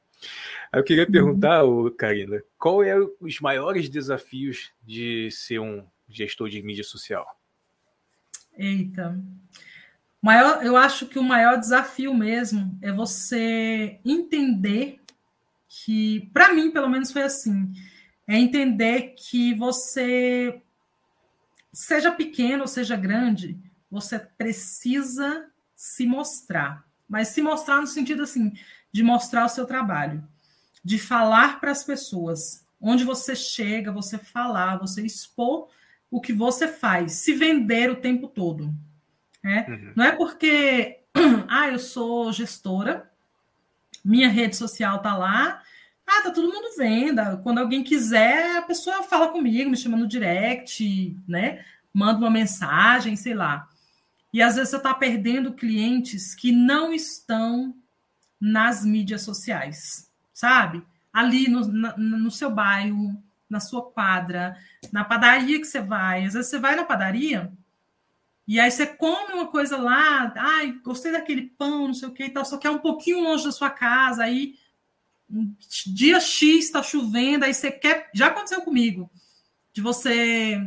Eu 0.73 0.85
queria 0.85 1.05
uhum. 1.05 1.11
perguntar, 1.11 1.63
Karina, 1.99 2.43
qual 2.57 2.83
é 2.83 2.95
os 3.21 3.41
maiores 3.41 3.89
desafios 3.89 4.73
de 4.83 5.31
ser 5.31 5.59
um 5.59 5.85
gestor 6.09 6.49
de 6.49 6.63
mídia 6.63 6.85
social? 6.85 7.27
Eita. 8.57 9.19
Maior, 10.23 10.65
eu 10.65 10.77
acho 10.77 11.07
que 11.07 11.19
o 11.19 11.23
maior 11.23 11.59
desafio 11.59 12.15
mesmo 12.15 12.79
é 12.81 12.91
você 12.91 14.01
entender 14.05 15.01
que, 15.69 16.31
para 16.33 16.55
mim, 16.55 16.71
pelo 16.71 16.89
menos 16.89 17.13
foi 17.13 17.23
assim, 17.23 17.73
é 18.27 18.39
entender 18.39 19.15
que 19.19 19.53
você, 19.55 20.63
seja 21.73 22.11
pequeno 22.11 22.63
ou 22.63 22.69
seja 22.69 22.97
grande, 22.97 23.59
você 23.91 24.19
precisa 24.19 25.47
se 25.77 26.07
mostrar. 26.07 26.87
Mas 27.09 27.29
se 27.29 27.43
mostrar 27.43 27.81
no 27.81 27.87
sentido 27.87 28.23
assim, 28.23 28.53
de 28.91 29.03
mostrar 29.03 29.45
o 29.45 29.51
seu 29.51 29.67
trabalho, 29.67 30.27
de 30.83 30.99
falar 30.99 31.61
para 31.61 31.71
as 31.71 31.85
pessoas, 31.85 32.65
onde 32.81 33.05
você 33.05 33.37
chega, 33.37 33.93
você 33.93 34.17
falar, 34.17 34.79
você 34.79 35.05
expor 35.05 35.69
o 36.15 36.21
que 36.21 36.33
você 36.33 36.69
faz, 36.69 37.15
se 37.15 37.35
vender 37.35 37.91
o 37.91 37.97
tempo 37.97 38.29
todo. 38.29 38.73
Né? 39.43 39.67
Uhum. 39.69 39.93
Não 39.97 40.05
é 40.05 40.13
porque, 40.13 41.01
ah, 41.49 41.69
eu 41.69 41.79
sou 41.81 42.33
gestora, 42.33 43.11
minha 44.05 44.29
rede 44.29 44.55
social 44.55 45.03
tá 45.03 45.19
lá, 45.19 45.61
ah, 46.07 46.23
tá 46.23 46.31
todo 46.31 46.53
mundo 46.53 46.77
vendo. 46.79 47.21
Quando 47.43 47.59
alguém 47.59 47.83
quiser, 47.83 48.59
a 48.59 48.63
pessoa 48.63 49.03
fala 49.03 49.27
comigo, 49.27 49.69
me 49.69 49.77
chama 49.77 49.97
no 49.97 50.07
direct, 50.07 51.21
né? 51.27 51.65
Manda 51.93 52.21
uma 52.21 52.31
mensagem, 52.31 53.17
sei 53.17 53.35
lá. 53.35 53.69
E 54.33 54.41
às 54.41 54.55
vezes 54.55 54.71
você 54.71 54.77
está 54.77 54.95
perdendo 54.95 55.53
clientes 55.55 56.33
que 56.33 56.53
não 56.53 56.93
estão 56.93 57.75
nas 58.41 58.85
mídias 58.85 59.23
sociais, 59.23 60.09
sabe? 60.33 60.81
Ali 61.13 61.49
no, 61.49 61.67
na, 61.67 61.97
no 61.97 62.31
seu 62.31 62.51
bairro, 62.51 63.21
na 63.49 63.61
sua 63.61 63.91
quadra, 63.91 64.57
na 64.93 65.05
padaria 65.05 65.61
que 65.61 65.67
você 65.67 65.81
vai. 65.81 66.25
Às 66.25 66.35
vezes 66.35 66.51
você 66.51 66.59
vai 66.59 66.75
na 66.75 66.85
padaria 66.85 67.53
e 68.47 68.61
aí 68.61 68.71
você 68.71 68.87
come 68.87 69.33
uma 69.33 69.47
coisa 69.47 69.77
lá, 69.79 70.33
ai, 70.37 70.73
gostei 70.85 71.11
daquele 71.11 71.43
pão, 71.43 71.87
não 71.87 71.95
sei 71.95 72.09
o 72.09 72.13
que 72.13 72.25
e 72.25 72.31
tal, 72.31 72.45
só 72.45 72.59
que 72.59 72.67
é 72.67 72.71
um 72.71 72.79
pouquinho 72.79 73.23
longe 73.23 73.45
da 73.45 73.53
sua 73.53 73.71
casa, 73.71 74.23
aí 74.23 74.55
dia 75.87 76.21
X 76.21 76.67
está 76.67 76.83
chovendo, 76.83 77.45
aí 77.45 77.55
você 77.55 77.73
quer. 77.73 78.11
Já 78.15 78.29
aconteceu 78.29 78.61
comigo, 78.61 79.11
de 79.73 79.81
você. 79.81 80.61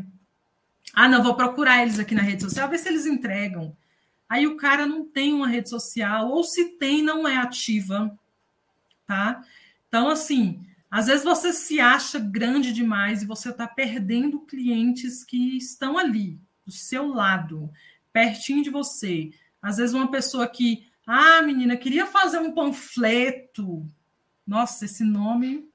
Ah, 0.93 1.07
não, 1.07 1.23
vou 1.23 1.35
procurar 1.35 1.83
eles 1.83 1.99
aqui 1.99 2.15
na 2.15 2.23
rede 2.23 2.41
social, 2.41 2.67
ver 2.67 2.79
se 2.79 2.89
eles 2.89 3.05
entregam. 3.05 3.77
Aí 4.27 4.47
o 4.47 4.57
cara 4.57 4.85
não 4.85 5.05
tem 5.05 5.33
uma 5.33 5.47
rede 5.47 5.69
social, 5.69 6.29
ou 6.29 6.43
se 6.43 6.77
tem, 6.77 7.03
não 7.03 7.27
é 7.27 7.37
ativa, 7.37 8.17
tá? 9.05 9.43
Então, 9.87 10.09
assim, 10.09 10.65
às 10.89 11.07
vezes 11.07 11.23
você 11.23 11.51
se 11.51 11.79
acha 11.79 12.17
grande 12.17 12.71
demais 12.71 13.21
e 13.21 13.25
você 13.25 13.49
está 13.49 13.67
perdendo 13.67 14.45
clientes 14.45 15.23
que 15.23 15.57
estão 15.57 15.97
ali, 15.97 16.39
do 16.65 16.71
seu 16.71 17.07
lado, 17.07 17.69
pertinho 18.11 18.63
de 18.63 18.69
você. 18.69 19.31
Às 19.61 19.77
vezes 19.77 19.93
uma 19.93 20.09
pessoa 20.09 20.47
que, 20.47 20.87
ah, 21.05 21.41
menina, 21.41 21.75
queria 21.75 22.05
fazer 22.05 22.39
um 22.39 22.53
panfleto. 22.53 23.85
Nossa, 24.45 24.85
esse 24.85 25.03
nome 25.03 25.69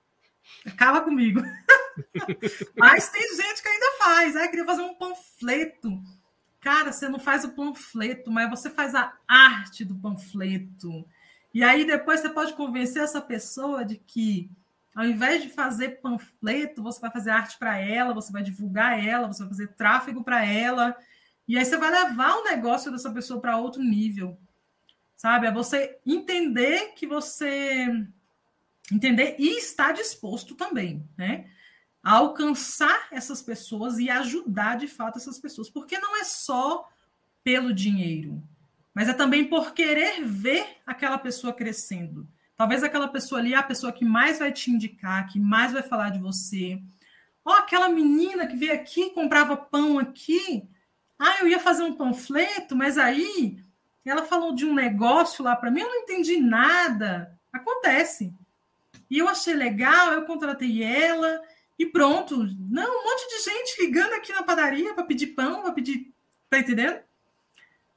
acaba 0.67 1.03
comigo. 1.03 1.43
Mas 2.77 3.11
tem 3.11 3.37
gente 3.37 3.63
que 3.63 3.69
ainda 3.69 3.99
faz, 3.99 4.37
ah, 4.37 4.49
queria 4.49 4.65
fazer 4.65 4.83
um 4.83 4.95
panfleto. 4.95 6.03
Cara, 6.59 6.91
você 6.91 7.09
não 7.09 7.19
faz 7.19 7.45
o 7.45 7.51
panfleto, 7.51 8.31
mas 8.31 8.49
você 8.49 8.71
faz 8.71 8.95
a 8.95 9.13
arte 9.27 9.85
do 9.85 9.97
panfleto. 9.97 11.05
E 11.53 11.63
aí 11.63 11.85
depois 11.85 12.21
você 12.21 12.31
pode 12.31 12.55
convencer 12.55 13.03
essa 13.03 13.21
pessoa 13.21 13.85
de 13.85 13.97
que 13.97 14.49
ao 14.95 15.05
invés 15.05 15.43
de 15.43 15.49
fazer 15.49 16.01
panfleto, 16.01 16.83
você 16.83 17.01
vai 17.01 17.11
fazer 17.11 17.31
arte 17.31 17.59
para 17.59 17.79
ela, 17.79 18.13
você 18.13 18.31
vai 18.31 18.43
divulgar 18.43 19.03
ela, 19.03 19.27
você 19.27 19.41
vai 19.41 19.49
fazer 19.49 19.69
tráfego 19.69 20.23
para 20.23 20.45
ela. 20.45 20.97
E 21.49 21.57
aí 21.57 21.65
você 21.65 21.77
vai 21.77 21.91
levar 21.91 22.37
o 22.37 22.45
negócio 22.45 22.93
dessa 22.93 23.11
pessoa 23.11 23.41
para 23.41 23.57
outro 23.57 23.83
nível. 23.83 24.39
Sabe? 25.17 25.47
É 25.47 25.53
você 25.53 25.99
entender 26.05 26.93
que 26.95 27.07
você 27.07 28.07
entender 28.93 29.37
e 29.39 29.59
estar 29.59 29.93
disposto 29.93 30.55
também, 30.55 31.09
né? 31.17 31.51
A 32.03 32.17
alcançar 32.17 33.09
essas 33.13 33.41
pessoas 33.41 33.99
e 33.99 34.11
ajudar 34.11 34.77
de 34.77 34.89
fato 34.89 35.19
essas 35.19 35.39
pessoas, 35.39 35.71
porque 35.71 35.99
não 35.99 36.17
é 36.17 36.25
só 36.25 36.89
pelo 37.45 37.73
dinheiro, 37.73 38.43
mas 38.93 39.09
é 39.09 39.15
também 39.15 39.49
por 39.49 39.73
querer 39.73 40.25
ver 40.25 40.79
aquela 40.85 41.17
pessoa 41.17 41.53
crescendo. 41.53 42.29
Talvez 42.63 42.85
aquela 42.85 43.09
pessoa 43.09 43.41
ali 43.41 43.55
é 43.55 43.57
a 43.57 43.63
pessoa 43.65 43.91
que 43.91 44.05
mais 44.05 44.39
vai 44.39 44.53
te 44.53 44.71
indicar, 44.71 45.27
que 45.27 45.41
mais 45.41 45.73
vai 45.73 45.83
falar 45.83 46.11
de 46.11 46.21
você. 46.21 46.81
Ó, 47.45 47.53
aquela 47.55 47.89
menina 47.89 48.47
que 48.47 48.55
veio 48.55 48.73
aqui, 48.73 49.11
comprava 49.11 49.57
pão 49.57 49.99
aqui. 49.99 50.63
Ah, 51.19 51.41
eu 51.41 51.49
ia 51.49 51.59
fazer 51.59 51.83
um 51.83 51.97
panfleto, 51.97 52.77
mas 52.77 52.99
aí 52.99 53.61
ela 54.07 54.23
falou 54.23 54.55
de 54.55 54.65
um 54.65 54.73
negócio 54.73 55.45
lá 55.45 55.57
para 55.57 55.73
mim, 55.73 55.81
eu 55.81 55.89
não 55.89 56.03
entendi 56.03 56.37
nada. 56.37 57.37
Acontece. 57.53 58.33
E 59.11 59.19
eu 59.19 59.29
achei 59.29 59.55
legal, 59.55 60.13
eu 60.13 60.23
contratei 60.25 60.85
ela 60.85 61.43
e 61.77 61.85
pronto. 61.85 62.37
Não, 62.71 63.01
um 63.01 63.05
monte 63.05 63.29
de 63.29 63.43
gente 63.43 63.83
ligando 63.83 64.13
aqui 64.13 64.33
na 64.33 64.45
padaria 64.45 64.95
para 64.95 65.03
pedir 65.03 65.35
pão, 65.35 65.63
para 65.63 65.73
pedir. 65.73 66.15
Tá 66.49 66.61
entendendo? 66.61 67.01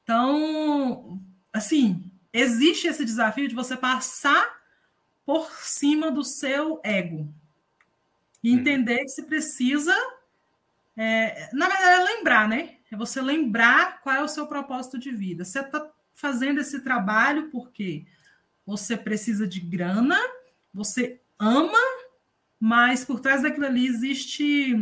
Então, 0.02 1.20
assim, 1.52 2.02
existe 2.32 2.88
esse 2.88 3.04
desafio 3.04 3.46
de 3.46 3.54
você 3.54 3.76
passar 3.76 4.55
por 5.26 5.50
cima 5.60 6.10
do 6.10 6.22
seu 6.22 6.80
ego 6.84 7.28
e 8.42 8.52
uhum. 8.52 8.60
entender 8.60 8.98
que 8.98 9.08
você 9.08 9.22
precisa, 9.24 9.92
é, 10.96 11.50
na 11.52 11.68
verdade, 11.68 12.00
é 12.00 12.04
lembrar, 12.14 12.48
né? 12.48 12.76
É 12.90 12.96
você 12.96 13.20
lembrar 13.20 14.00
qual 14.00 14.14
é 14.14 14.22
o 14.22 14.28
seu 14.28 14.46
propósito 14.46 14.96
de 14.96 15.10
vida. 15.10 15.44
Você 15.44 15.58
está 15.58 15.90
fazendo 16.14 16.60
esse 16.60 16.80
trabalho 16.80 17.50
porque 17.50 18.06
você 18.64 18.96
precisa 18.96 19.48
de 19.48 19.58
grana, 19.58 20.16
você 20.72 21.20
ama, 21.38 21.78
mas 22.60 23.04
por 23.04 23.18
trás 23.18 23.42
daquilo 23.42 23.66
ali 23.66 23.84
existe 23.86 24.74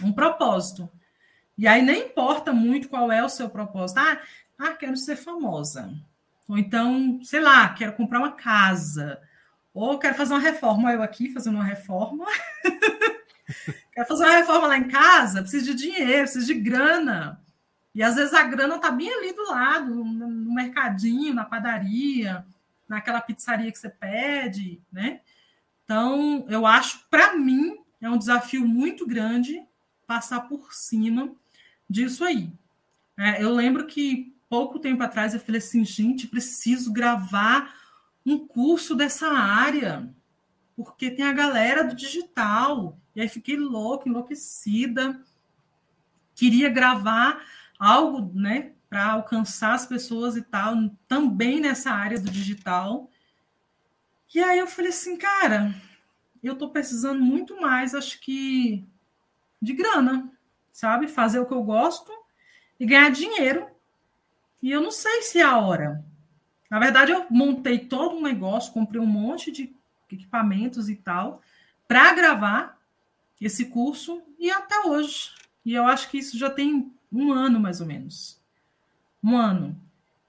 um 0.00 0.12
propósito. 0.12 0.88
E 1.58 1.66
aí 1.66 1.82
nem 1.82 2.06
importa 2.06 2.52
muito 2.52 2.88
qual 2.88 3.10
é 3.10 3.22
o 3.24 3.28
seu 3.28 3.50
propósito. 3.50 3.98
Ah, 3.98 4.22
ah, 4.56 4.74
quero 4.74 4.96
ser 4.96 5.16
famosa. 5.16 5.92
Ou 6.48 6.56
então, 6.56 7.20
sei 7.22 7.40
lá, 7.40 7.68
quero 7.70 7.94
comprar 7.94 8.20
uma 8.20 8.32
casa. 8.32 9.20
Ou 9.72 9.98
quero 9.98 10.14
fazer 10.14 10.32
uma 10.32 10.40
reforma. 10.40 10.92
Eu 10.92 11.02
aqui 11.02 11.32
fazendo 11.32 11.54
uma 11.54 11.64
reforma. 11.64 12.26
quero 13.92 14.08
fazer 14.08 14.24
uma 14.24 14.36
reforma 14.36 14.66
lá 14.66 14.78
em 14.78 14.88
casa, 14.88 15.42
preciso 15.42 15.66
de 15.66 15.74
dinheiro, 15.74 16.22
preciso 16.22 16.46
de 16.46 16.54
grana. 16.54 17.40
E 17.94 18.02
às 18.02 18.14
vezes 18.16 18.32
a 18.34 18.42
grana 18.44 18.76
está 18.76 18.90
bem 18.90 19.12
ali 19.12 19.32
do 19.32 19.50
lado, 19.50 20.04
no 20.04 20.54
mercadinho, 20.54 21.34
na 21.34 21.44
padaria, 21.44 22.44
naquela 22.88 23.20
pizzaria 23.20 23.70
que 23.70 23.78
você 23.78 23.88
pede, 23.88 24.80
né? 24.92 25.20
Então, 25.84 26.46
eu 26.48 26.66
acho, 26.66 27.04
para 27.10 27.36
mim, 27.36 27.78
é 28.00 28.08
um 28.08 28.18
desafio 28.18 28.66
muito 28.66 29.06
grande 29.06 29.60
passar 30.06 30.40
por 30.42 30.72
cima 30.72 31.32
disso 31.88 32.24
aí. 32.24 32.52
É, 33.18 33.42
eu 33.42 33.52
lembro 33.52 33.86
que 33.86 34.34
pouco 34.48 34.78
tempo 34.78 35.02
atrás 35.02 35.34
eu 35.34 35.40
falei 35.40 35.58
assim, 35.58 35.84
gente, 35.84 36.26
preciso 36.26 36.92
gravar 36.92 37.74
um 38.24 38.46
curso 38.46 38.94
dessa 38.94 39.28
área, 39.28 40.12
porque 40.76 41.10
tem 41.10 41.24
a 41.24 41.32
galera 41.32 41.84
do 41.84 41.94
digital. 41.94 42.98
E 43.14 43.20
aí 43.20 43.28
fiquei 43.28 43.56
louca, 43.56 44.08
enlouquecida. 44.08 45.20
Queria 46.34 46.68
gravar 46.68 47.42
algo, 47.78 48.30
né, 48.34 48.72
para 48.88 49.12
alcançar 49.12 49.74
as 49.74 49.86
pessoas 49.86 50.36
e 50.36 50.42
tal, 50.42 50.74
também 51.06 51.60
nessa 51.60 51.90
área 51.90 52.20
do 52.20 52.30
digital. 52.30 53.10
E 54.34 54.40
aí 54.40 54.58
eu 54.58 54.66
falei 54.66 54.90
assim, 54.90 55.16
cara, 55.16 55.74
eu 56.42 56.54
estou 56.54 56.70
precisando 56.70 57.20
muito 57.20 57.60
mais, 57.60 57.94
acho 57.94 58.20
que, 58.20 58.86
de 59.60 59.72
grana, 59.72 60.32
sabe? 60.72 61.08
Fazer 61.08 61.38
o 61.38 61.46
que 61.46 61.52
eu 61.52 61.62
gosto 61.62 62.10
e 62.78 62.86
ganhar 62.86 63.10
dinheiro 63.10 63.66
e 64.62 64.70
eu 64.70 64.80
não 64.80 64.90
sei 64.90 65.22
se 65.22 65.38
é 65.38 65.42
a 65.42 65.58
hora. 65.58 66.04
Na 66.70 66.78
verdade, 66.78 67.10
eu 67.10 67.26
montei 67.28 67.80
todo 67.80 68.16
um 68.16 68.22
negócio, 68.22 68.72
comprei 68.72 69.00
um 69.00 69.06
monte 69.06 69.50
de 69.50 69.74
equipamentos 70.10 70.88
e 70.88 70.96
tal, 70.96 71.42
para 71.86 72.14
gravar 72.14 72.80
esse 73.40 73.66
curso, 73.66 74.22
e 74.38 74.50
até 74.50 74.86
hoje 74.86 75.30
e 75.64 75.74
eu 75.74 75.84
acho 75.84 76.10
que 76.10 76.18
isso 76.18 76.38
já 76.38 76.50
tem 76.50 76.92
um 77.12 77.32
ano 77.32 77.60
mais 77.60 77.80
ou 77.80 77.86
menos. 77.86 78.40
Um 79.22 79.36
ano. 79.36 79.80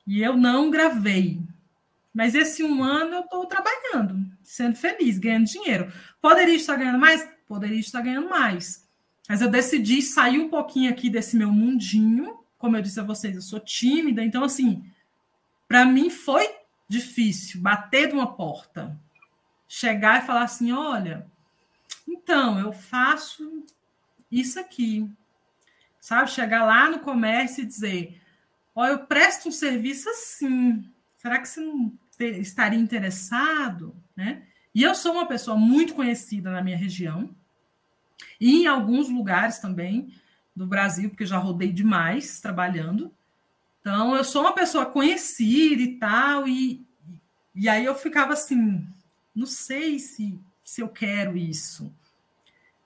E 0.06 0.22
eu 0.22 0.36
não 0.36 0.70
gravei. 0.70 1.42
Mas 2.14 2.36
esse 2.36 2.64
um 2.64 2.84
ano 2.84 3.16
eu 3.16 3.22
estou 3.22 3.46
trabalhando, 3.46 4.26
sendo 4.44 4.76
feliz, 4.76 5.18
ganhando 5.18 5.46
dinheiro. 5.46 5.92
Poderia 6.22 6.56
estar 6.56 6.76
ganhando 6.76 7.00
mais? 7.00 7.28
Poderia 7.48 7.80
estar 7.80 8.02
ganhando 8.02 8.30
mais. 8.30 8.86
Mas 9.30 9.42
eu 9.42 9.50
decidi 9.50 10.02
sair 10.02 10.40
um 10.40 10.50
pouquinho 10.50 10.92
aqui 10.92 11.10
desse 11.10 11.38
meu 11.38 11.52
mundinho. 11.52 12.40
Como 12.58 12.76
eu 12.76 12.82
disse 12.82 13.00
a 13.00 13.04
vocês, 13.04 13.36
eu 13.36 13.42
sou 13.42 13.60
tímida. 13.60 14.24
Então, 14.24 14.44
assim, 14.44 14.84
para 15.72 15.86
mim 15.86 16.10
foi 16.10 16.54
difícil 16.86 17.62
bater 17.62 18.10
de 18.10 18.14
uma 18.14 18.36
porta. 18.36 19.00
Chegar 19.70 20.22
e 20.22 20.28
falar 20.28 20.44
assim: 20.44 20.74
olha, 20.74 21.26
então, 22.06 22.60
eu 22.60 22.74
faço 22.74 23.66
isso 24.30 24.60
aqui. 24.60 25.10
Sabe? 25.98 26.30
Chegar 26.30 26.66
lá 26.66 26.90
no 26.90 27.00
comércio 27.00 27.64
e 27.64 27.66
dizer: 27.66 28.22
olha, 28.76 28.92
eu 28.92 29.06
presto 29.06 29.48
um 29.48 29.52
serviço 29.52 30.10
assim. 30.10 30.92
Será 31.16 31.40
que 31.40 31.48
você 31.48 31.62
não 31.62 31.98
estaria 32.20 32.78
interessado? 32.78 33.96
Né? 34.14 34.44
E 34.76 34.84
eu 34.84 34.94
sou 34.94 35.14
uma 35.14 35.26
pessoa 35.26 35.56
muito 35.56 35.94
conhecida 35.94 36.52
na 36.52 36.62
minha 36.62 36.76
região 36.76 37.34
e 38.42 38.64
em 38.64 38.68
alguns 38.68 39.08
lugares 39.08 39.60
também 39.60 40.14
do 40.54 40.68
Brasil, 40.68 41.10
porque 41.10 41.26
já 41.26 41.38
rodei 41.38 41.72
demais 41.72 42.42
trabalhando. 42.42 43.16
Então, 43.82 44.16
eu 44.16 44.24
sou 44.24 44.44
uma 44.44 44.54
pessoa 44.54 44.86
conhecida 44.86 45.82
e 45.82 45.98
tal, 45.98 46.48
e, 46.48 46.86
e 47.54 47.68
aí 47.68 47.84
eu 47.84 47.96
ficava 47.96 48.34
assim, 48.34 48.88
não 49.36 49.48
sei 49.48 49.98
se, 49.98 50.40
se 50.64 50.82
eu 50.82 50.88
quero 50.88 51.36
isso. 51.36 51.92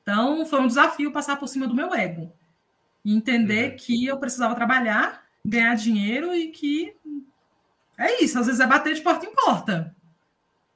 Então, 0.01 0.45
foi 0.45 0.61
um 0.61 0.67
desafio 0.67 1.11
passar 1.11 1.35
por 1.35 1.47
cima 1.47 1.67
do 1.67 1.75
meu 1.75 1.93
ego 1.93 2.31
e 3.03 3.13
entender 3.13 3.71
uhum. 3.71 3.77
que 3.77 4.05
eu 4.05 4.17
precisava 4.17 4.55
trabalhar, 4.55 5.25
ganhar 5.43 5.75
dinheiro 5.75 6.33
e 6.33 6.49
que 6.49 6.95
é 7.97 8.23
isso, 8.23 8.39
às 8.39 8.45
vezes 8.45 8.61
é 8.61 8.67
bater 8.67 8.95
de 8.95 9.01
porta 9.01 9.25
em 9.25 9.35
porta. 9.35 9.95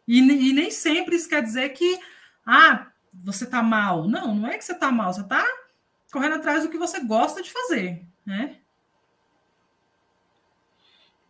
E, 0.07 0.19
e 0.19 0.53
nem 0.53 0.69
sempre 0.69 1.15
isso 1.15 1.29
quer 1.29 1.41
dizer 1.41 1.69
que 1.69 1.99
ah, 2.45 2.87
você 3.13 3.45
está 3.45 3.61
mal. 3.61 4.07
Não, 4.07 4.35
não 4.35 4.49
é 4.49 4.57
que 4.57 4.65
você 4.65 4.73
está 4.73 4.91
mal, 4.91 5.13
você 5.13 5.21
está 5.21 5.45
correndo 6.11 6.35
atrás 6.35 6.63
do 6.63 6.69
que 6.69 6.77
você 6.77 6.99
gosta 7.01 7.41
de 7.41 7.51
fazer, 7.51 8.05
né? 8.25 8.57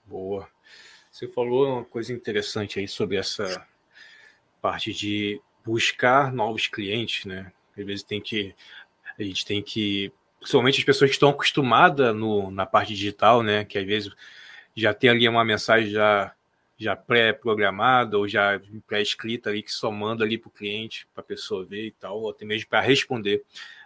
Boa. 0.09 0.49
Você 1.11 1.27
falou 1.27 1.67
uma 1.67 1.85
coisa 1.85 2.11
interessante 2.11 2.79
aí 2.79 2.87
sobre 2.87 3.15
essa 3.15 3.63
parte 4.59 4.91
de 4.91 5.39
buscar 5.63 6.33
novos 6.33 6.65
clientes, 6.65 7.25
né? 7.25 7.51
Às 7.77 7.85
vezes 7.85 8.03
tem 8.03 8.19
que 8.19 8.55
a 9.19 9.21
gente 9.21 9.45
tem 9.45 9.61
que, 9.61 10.11
principalmente 10.39 10.79
as 10.79 10.83
pessoas 10.83 11.11
que 11.11 11.15
estão 11.15 11.29
acostumadas 11.29 12.15
no, 12.15 12.49
na 12.49 12.65
parte 12.65 12.95
digital, 12.95 13.43
né? 13.43 13.63
Que 13.63 13.77
às 13.77 13.85
vezes 13.85 14.11
já 14.75 14.95
tem 14.95 15.11
ali 15.11 15.29
uma 15.29 15.45
mensagem 15.45 15.91
já, 15.91 16.33
já 16.75 16.95
pré-programada 16.95 18.17
ou 18.17 18.27
já 18.27 18.59
pré-escrita 18.87 19.51
ali 19.51 19.61
que 19.61 19.71
só 19.71 19.91
manda 19.91 20.23
ali 20.23 20.39
para 20.39 20.47
o 20.47 20.51
cliente, 20.51 21.07
para 21.13 21.21
a 21.21 21.27
pessoa 21.27 21.63
ver 21.63 21.85
e 21.85 21.91
tal, 21.91 22.19
ou 22.19 22.31
até 22.31 22.45
mesmo 22.45 22.67
para 22.67 22.81
responder. 22.81 23.43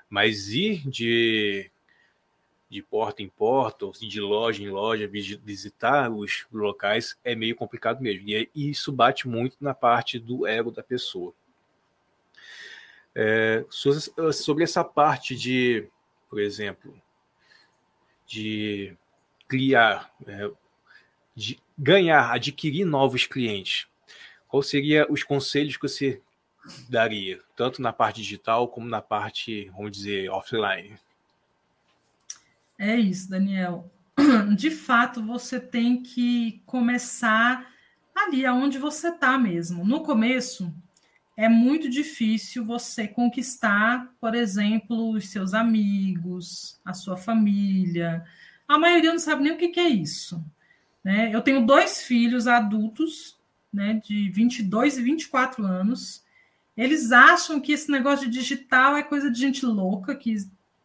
Mas 0.09 0.47
ir 0.49 0.87
de, 0.87 1.69
de 2.73 2.81
porta 2.81 3.21
em 3.21 3.29
porta, 3.29 3.85
ou 3.85 3.91
de 3.91 4.19
loja 4.19 4.63
em 4.63 4.69
loja, 4.69 5.07
visitar 5.07 6.11
os 6.11 6.45
locais 6.51 7.15
é 7.23 7.35
meio 7.35 7.55
complicado 7.55 8.01
mesmo. 8.01 8.27
E 8.27 8.49
isso 8.55 8.91
bate 8.91 9.27
muito 9.27 9.55
na 9.61 9.73
parte 9.73 10.17
do 10.17 10.47
ego 10.47 10.71
da 10.71 10.81
pessoa. 10.81 11.33
É, 13.15 13.63
sobre 13.69 14.63
essa 14.63 14.83
parte 14.83 15.35
de, 15.35 15.87
por 16.27 16.39
exemplo, 16.39 16.99
de 18.25 18.97
criar, 19.47 20.11
é, 20.25 20.49
de 21.35 21.59
ganhar, 21.77 22.31
adquirir 22.31 22.85
novos 22.85 23.27
clientes, 23.27 23.87
quais 24.47 24.67
seriam 24.67 25.05
os 25.11 25.21
conselhos 25.21 25.77
que 25.77 25.87
você 25.87 26.19
daria, 26.89 27.39
tanto 27.55 27.83
na 27.83 27.93
parte 27.93 28.21
digital 28.21 28.67
como 28.67 28.87
na 28.87 29.01
parte, 29.01 29.69
vamos 29.75 29.91
dizer, 29.91 30.29
offline? 30.31 30.97
É 32.83 32.97
isso, 32.97 33.29
Daniel. 33.29 33.89
De 34.57 34.69
fato, 34.69 35.23
você 35.23 35.57
tem 35.57 36.03
que 36.03 36.61
começar 36.65 37.65
ali 38.13 38.45
aonde 38.45 38.77
você 38.77 39.07
está 39.07 39.37
mesmo. 39.37 39.85
No 39.85 40.01
começo, 40.01 40.69
é 41.37 41.47
muito 41.47 41.89
difícil 41.89 42.65
você 42.65 43.07
conquistar, 43.07 44.13
por 44.19 44.35
exemplo, 44.35 45.11
os 45.11 45.29
seus 45.29 45.53
amigos, 45.53 46.77
a 46.83 46.93
sua 46.93 47.15
família. 47.15 48.25
A 48.67 48.77
maioria 48.77 49.13
não 49.13 49.19
sabe 49.19 49.43
nem 49.43 49.53
o 49.53 49.57
que, 49.57 49.69
que 49.69 49.79
é 49.79 49.87
isso. 49.87 50.43
Né? 51.01 51.33
Eu 51.33 51.41
tenho 51.41 51.65
dois 51.65 52.01
filhos 52.03 52.47
adultos, 52.47 53.39
né, 53.71 54.01
de 54.05 54.29
22 54.29 54.97
e 54.97 55.01
24 55.01 55.65
anos. 55.65 56.21
Eles 56.75 57.13
acham 57.13 57.61
que 57.61 57.71
esse 57.71 57.89
negócio 57.89 58.29
de 58.29 58.39
digital 58.39 58.97
é 58.97 59.03
coisa 59.03 59.31
de 59.31 59.39
gente 59.39 59.65
louca, 59.65 60.13
que, 60.13 60.35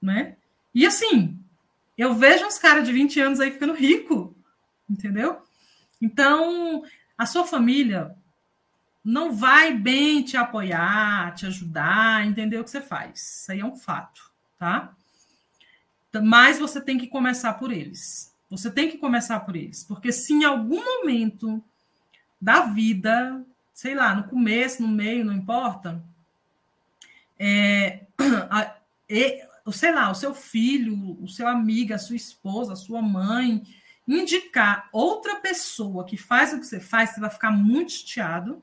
né? 0.01 0.37
E 0.73 0.87
assim, 0.87 1.37
eu 1.99 2.15
vejo 2.15 2.47
uns 2.47 2.57
caras 2.57 2.87
de 2.87 2.93
20 2.93 3.21
anos 3.21 3.41
aí 3.41 3.51
ficando 3.51 3.75
rico, 3.75 4.35
entendeu? 4.89 5.43
Então, 6.01 6.85
a 7.17 7.27
sua 7.27 7.45
família 7.45 8.15
não 9.05 9.33
vai 9.33 9.75
bem 9.75 10.23
te 10.23 10.37
apoiar, 10.37 11.35
te 11.35 11.47
ajudar, 11.47 12.27
entender 12.27 12.59
o 12.59 12.65
que 12.65 12.71
você 12.71 12.81
faz. 12.81 13.41
Isso 13.41 13.53
aí 13.53 13.61
é 13.61 13.65
um 13.65 13.77
fato, 13.77 14.31
tá? 14.59 14.95
Mas 16.23 16.59
você 16.59 16.81
tem 16.81 16.99
que 16.99 17.07
começar 17.07 17.55
por 17.55 17.73
eles. 17.73 18.35
Você 18.51 18.71
tem 18.71 18.91
que 18.91 18.99
começar 18.99 19.41
por 19.41 19.57
eles, 19.57 19.85
porque 19.85 20.11
se 20.11 20.33
em 20.33 20.45
algum 20.45 20.83
momento 20.83 21.63
da 22.41 22.61
vida, 22.61 23.45
sei 23.75 23.95
lá, 23.95 24.15
no 24.15 24.25
começo, 24.25 24.81
no 24.81 24.89
meio, 24.89 25.25
não 25.25 25.35
importa, 25.35 26.03
é, 27.39 28.07
a, 28.49 28.75
e, 29.09 29.43
sei 29.73 29.93
lá, 29.93 30.11
o 30.11 30.15
seu 30.15 30.35
filho, 30.35 31.17
o 31.23 31.29
seu 31.29 31.47
amigo, 31.47 31.95
a 31.95 31.99
sua 31.99 32.17
esposa, 32.17 32.73
a 32.73 32.77
sua 32.77 33.03
mãe, 33.03 33.63
indicar 34.07 34.89
outra 34.93 35.37
pessoa 35.37 36.05
que 36.05 36.17
faz 36.17 36.53
o 36.53 36.61
que 36.61 36.67
você 36.67 36.81
faz, 36.81 37.11
você 37.11 37.21
vai 37.21 37.31
ficar 37.31 37.51
muito 37.51 37.93
chateado 37.93 38.63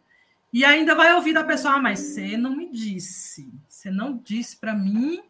e 0.52 0.64
ainda 0.64 0.96
vai 0.96 1.14
ouvir 1.14 1.34
da 1.34 1.44
pessoa, 1.44 1.76
ah, 1.76 1.82
mas 1.82 2.00
você 2.00 2.38
não 2.38 2.56
me 2.56 2.72
disse, 2.72 3.54
você 3.68 3.92
não 3.92 4.18
disse 4.18 4.58
para 4.58 4.74
mim 4.74 5.22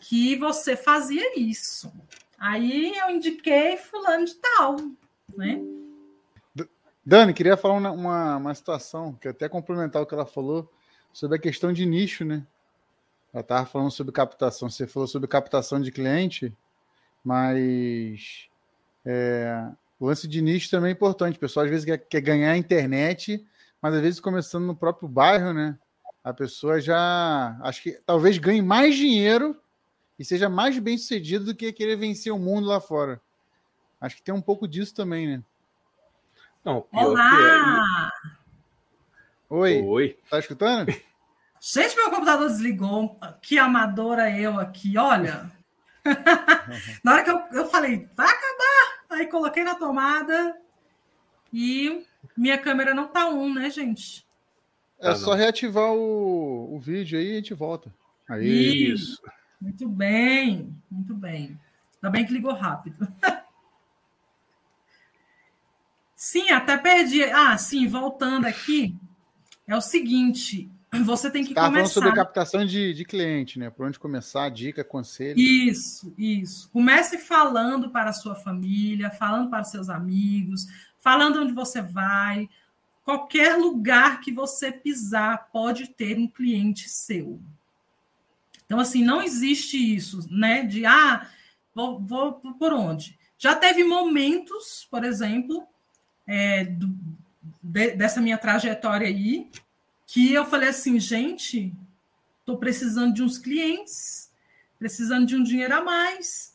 que 0.00 0.36
você 0.36 0.76
fazia 0.76 1.38
isso. 1.38 1.92
Aí 2.38 2.94
eu 2.98 3.10
indiquei 3.10 3.76
fulano 3.76 4.26
de 4.26 4.34
tal, 4.34 4.76
né? 5.36 5.62
Dani, 7.06 7.34
queria 7.34 7.56
falar 7.56 7.74
uma, 7.74 7.90
uma, 7.90 8.36
uma 8.36 8.54
situação, 8.54 9.14
que 9.14 9.28
até 9.28 9.48
complementar 9.48 10.02
o 10.02 10.06
que 10.06 10.14
ela 10.14 10.26
falou, 10.26 10.70
sobre 11.12 11.36
a 11.36 11.40
questão 11.40 11.72
de 11.72 11.86
nicho, 11.86 12.24
né? 12.24 12.46
Ela 13.34 13.40
estava 13.40 13.66
falando 13.66 13.90
sobre 13.90 14.12
captação, 14.12 14.70
você 14.70 14.86
falou 14.86 15.08
sobre 15.08 15.26
captação 15.26 15.82
de 15.82 15.90
cliente, 15.90 16.56
mas 17.24 18.48
é, 19.04 19.72
o 19.98 20.06
lance 20.06 20.28
de 20.28 20.40
nicho 20.40 20.70
também 20.70 20.90
é 20.90 20.92
importante. 20.92 21.34
O 21.36 21.40
pessoal 21.40 21.64
às 21.64 21.70
vezes 21.70 21.84
quer, 21.84 21.98
quer 21.98 22.20
ganhar 22.20 22.52
a 22.52 22.56
internet, 22.56 23.44
mas 23.82 23.92
às 23.92 24.00
vezes 24.00 24.20
começando 24.20 24.66
no 24.66 24.76
próprio 24.76 25.08
bairro, 25.08 25.52
né? 25.52 25.76
A 26.22 26.32
pessoa 26.32 26.80
já 26.80 27.58
acho 27.60 27.82
que 27.82 28.00
talvez 28.06 28.38
ganhe 28.38 28.62
mais 28.62 28.94
dinheiro 28.94 29.60
e 30.16 30.24
seja 30.24 30.48
mais 30.48 30.78
bem 30.78 30.96
sucedido 30.96 31.46
do 31.46 31.56
que 31.56 31.72
querer 31.72 31.96
vencer 31.96 32.32
o 32.32 32.38
mundo 32.38 32.68
lá 32.68 32.80
fora. 32.80 33.20
Acho 34.00 34.14
que 34.14 34.22
tem 34.22 34.32
um 34.32 34.40
pouco 34.40 34.68
disso 34.68 34.94
também, 34.94 35.26
né? 35.26 35.42
Não, 36.64 36.86
Olá! 36.92 38.12
É... 38.22 38.44
Oi. 39.50 39.82
Oi. 39.82 40.18
Tá 40.30 40.38
escutando? 40.38 40.94
Gente, 41.66 41.96
meu 41.96 42.10
computador 42.10 42.50
desligou. 42.50 43.18
Que 43.40 43.58
amadora 43.58 44.30
eu 44.30 44.60
aqui, 44.60 44.98
olha. 44.98 45.50
na 47.02 47.14
hora 47.14 47.24
que 47.24 47.30
eu, 47.30 47.38
eu 47.52 47.70
falei, 47.70 48.06
vai 48.14 48.28
acabar. 48.28 49.04
Aí 49.08 49.26
coloquei 49.28 49.64
na 49.64 49.74
tomada 49.74 50.60
e 51.50 52.04
minha 52.36 52.58
câmera 52.58 52.92
não 52.92 53.08
tá 53.08 53.30
on, 53.30 53.54
né, 53.54 53.70
gente? 53.70 54.26
É 55.00 55.08
ah, 55.08 55.16
só 55.16 55.32
reativar 55.32 55.90
o, 55.90 56.74
o 56.74 56.78
vídeo 56.78 57.18
aí 57.18 57.28
e 57.28 57.32
a 57.32 57.36
gente 57.36 57.54
volta. 57.54 57.90
Aí. 58.28 58.92
Isso. 58.92 59.22
Muito 59.58 59.88
bem, 59.88 60.76
muito 60.90 61.14
bem. 61.14 61.58
Ainda 61.94 62.10
bem 62.10 62.26
que 62.26 62.32
ligou 62.34 62.52
rápido. 62.52 63.08
sim, 66.14 66.50
até 66.50 66.76
perdi. 66.76 67.24
Ah, 67.24 67.56
sim, 67.56 67.88
voltando 67.88 68.46
aqui, 68.46 68.94
é 69.66 69.74
o 69.74 69.80
seguinte: 69.80 70.70
você 71.04 71.30
tem 71.30 71.44
que 71.44 71.54
Você 71.54 71.60
começar. 71.60 71.92
sobre 71.92 72.12
captação 72.12 72.64
de, 72.64 72.94
de 72.94 73.04
cliente, 73.04 73.58
né? 73.58 73.70
Por 73.70 73.86
onde 73.86 73.98
começar, 73.98 74.48
dica, 74.50 74.84
conselho. 74.84 75.38
Isso, 75.38 76.14
isso. 76.16 76.68
Comece 76.70 77.18
falando 77.18 77.90
para 77.90 78.10
a 78.10 78.14
sua 78.14 78.34
família, 78.34 79.10
falando 79.10 79.50
para 79.50 79.62
os 79.62 79.70
seus 79.70 79.88
amigos, 79.88 80.66
falando 80.98 81.40
onde 81.40 81.52
você 81.52 81.82
vai. 81.82 82.48
Qualquer 83.04 83.56
lugar 83.56 84.20
que 84.20 84.32
você 84.32 84.72
pisar 84.72 85.50
pode 85.52 85.88
ter 85.88 86.18
um 86.18 86.26
cliente 86.26 86.88
seu. 86.88 87.40
Então, 88.64 88.78
assim, 88.80 89.04
não 89.04 89.22
existe 89.22 89.76
isso, 89.76 90.26
né? 90.30 90.62
De, 90.62 90.86
ah, 90.86 91.28
vou, 91.74 92.00
vou 92.00 92.32
por 92.32 92.72
onde? 92.72 93.18
Já 93.36 93.54
teve 93.54 93.84
momentos, 93.84 94.86
por 94.90 95.04
exemplo, 95.04 95.66
é, 96.26 96.64
do, 96.64 96.96
de, 97.62 97.90
dessa 97.90 98.20
minha 98.20 98.38
trajetória 98.38 99.06
aí, 99.06 99.50
que 100.14 100.32
eu 100.32 100.44
falei 100.44 100.68
assim, 100.68 101.00
gente, 101.00 101.74
estou 102.38 102.56
precisando 102.56 103.12
de 103.12 103.20
uns 103.20 103.36
clientes, 103.36 104.30
precisando 104.78 105.26
de 105.26 105.34
um 105.34 105.42
dinheiro 105.42 105.74
a 105.74 105.80
mais. 105.82 106.54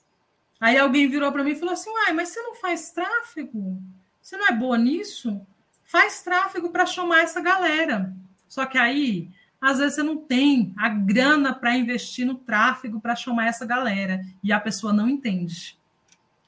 Aí 0.62 0.78
alguém 0.78 1.10
virou 1.10 1.30
para 1.30 1.44
mim 1.44 1.52
e 1.52 1.60
falou 1.60 1.74
assim: 1.74 1.90
Uai, 1.90 2.14
mas 2.14 2.30
você 2.30 2.42
não 2.42 2.56
faz 2.56 2.92
tráfego? 2.92 3.84
Você 4.22 4.38
não 4.38 4.48
é 4.48 4.54
boa 4.54 4.78
nisso? 4.78 5.46
Faz 5.84 6.24
tráfego 6.24 6.70
para 6.70 6.86
chamar 6.86 7.20
essa 7.20 7.42
galera. 7.42 8.16
Só 8.48 8.66
que 8.66 8.78
aí, 8.78 9.30
às 9.60 9.80
vezes, 9.80 9.96
você 9.96 10.04
não 10.04 10.16
tem 10.16 10.74
a 10.78 10.88
grana 10.88 11.54
para 11.54 11.76
investir 11.76 12.26
no 12.26 12.36
tráfego 12.36 13.02
para 13.02 13.14
chamar 13.14 13.48
essa 13.48 13.66
galera. 13.66 14.26
E 14.42 14.54
a 14.54 14.60
pessoa 14.62 14.94
não 14.94 15.10
entende 15.10 15.78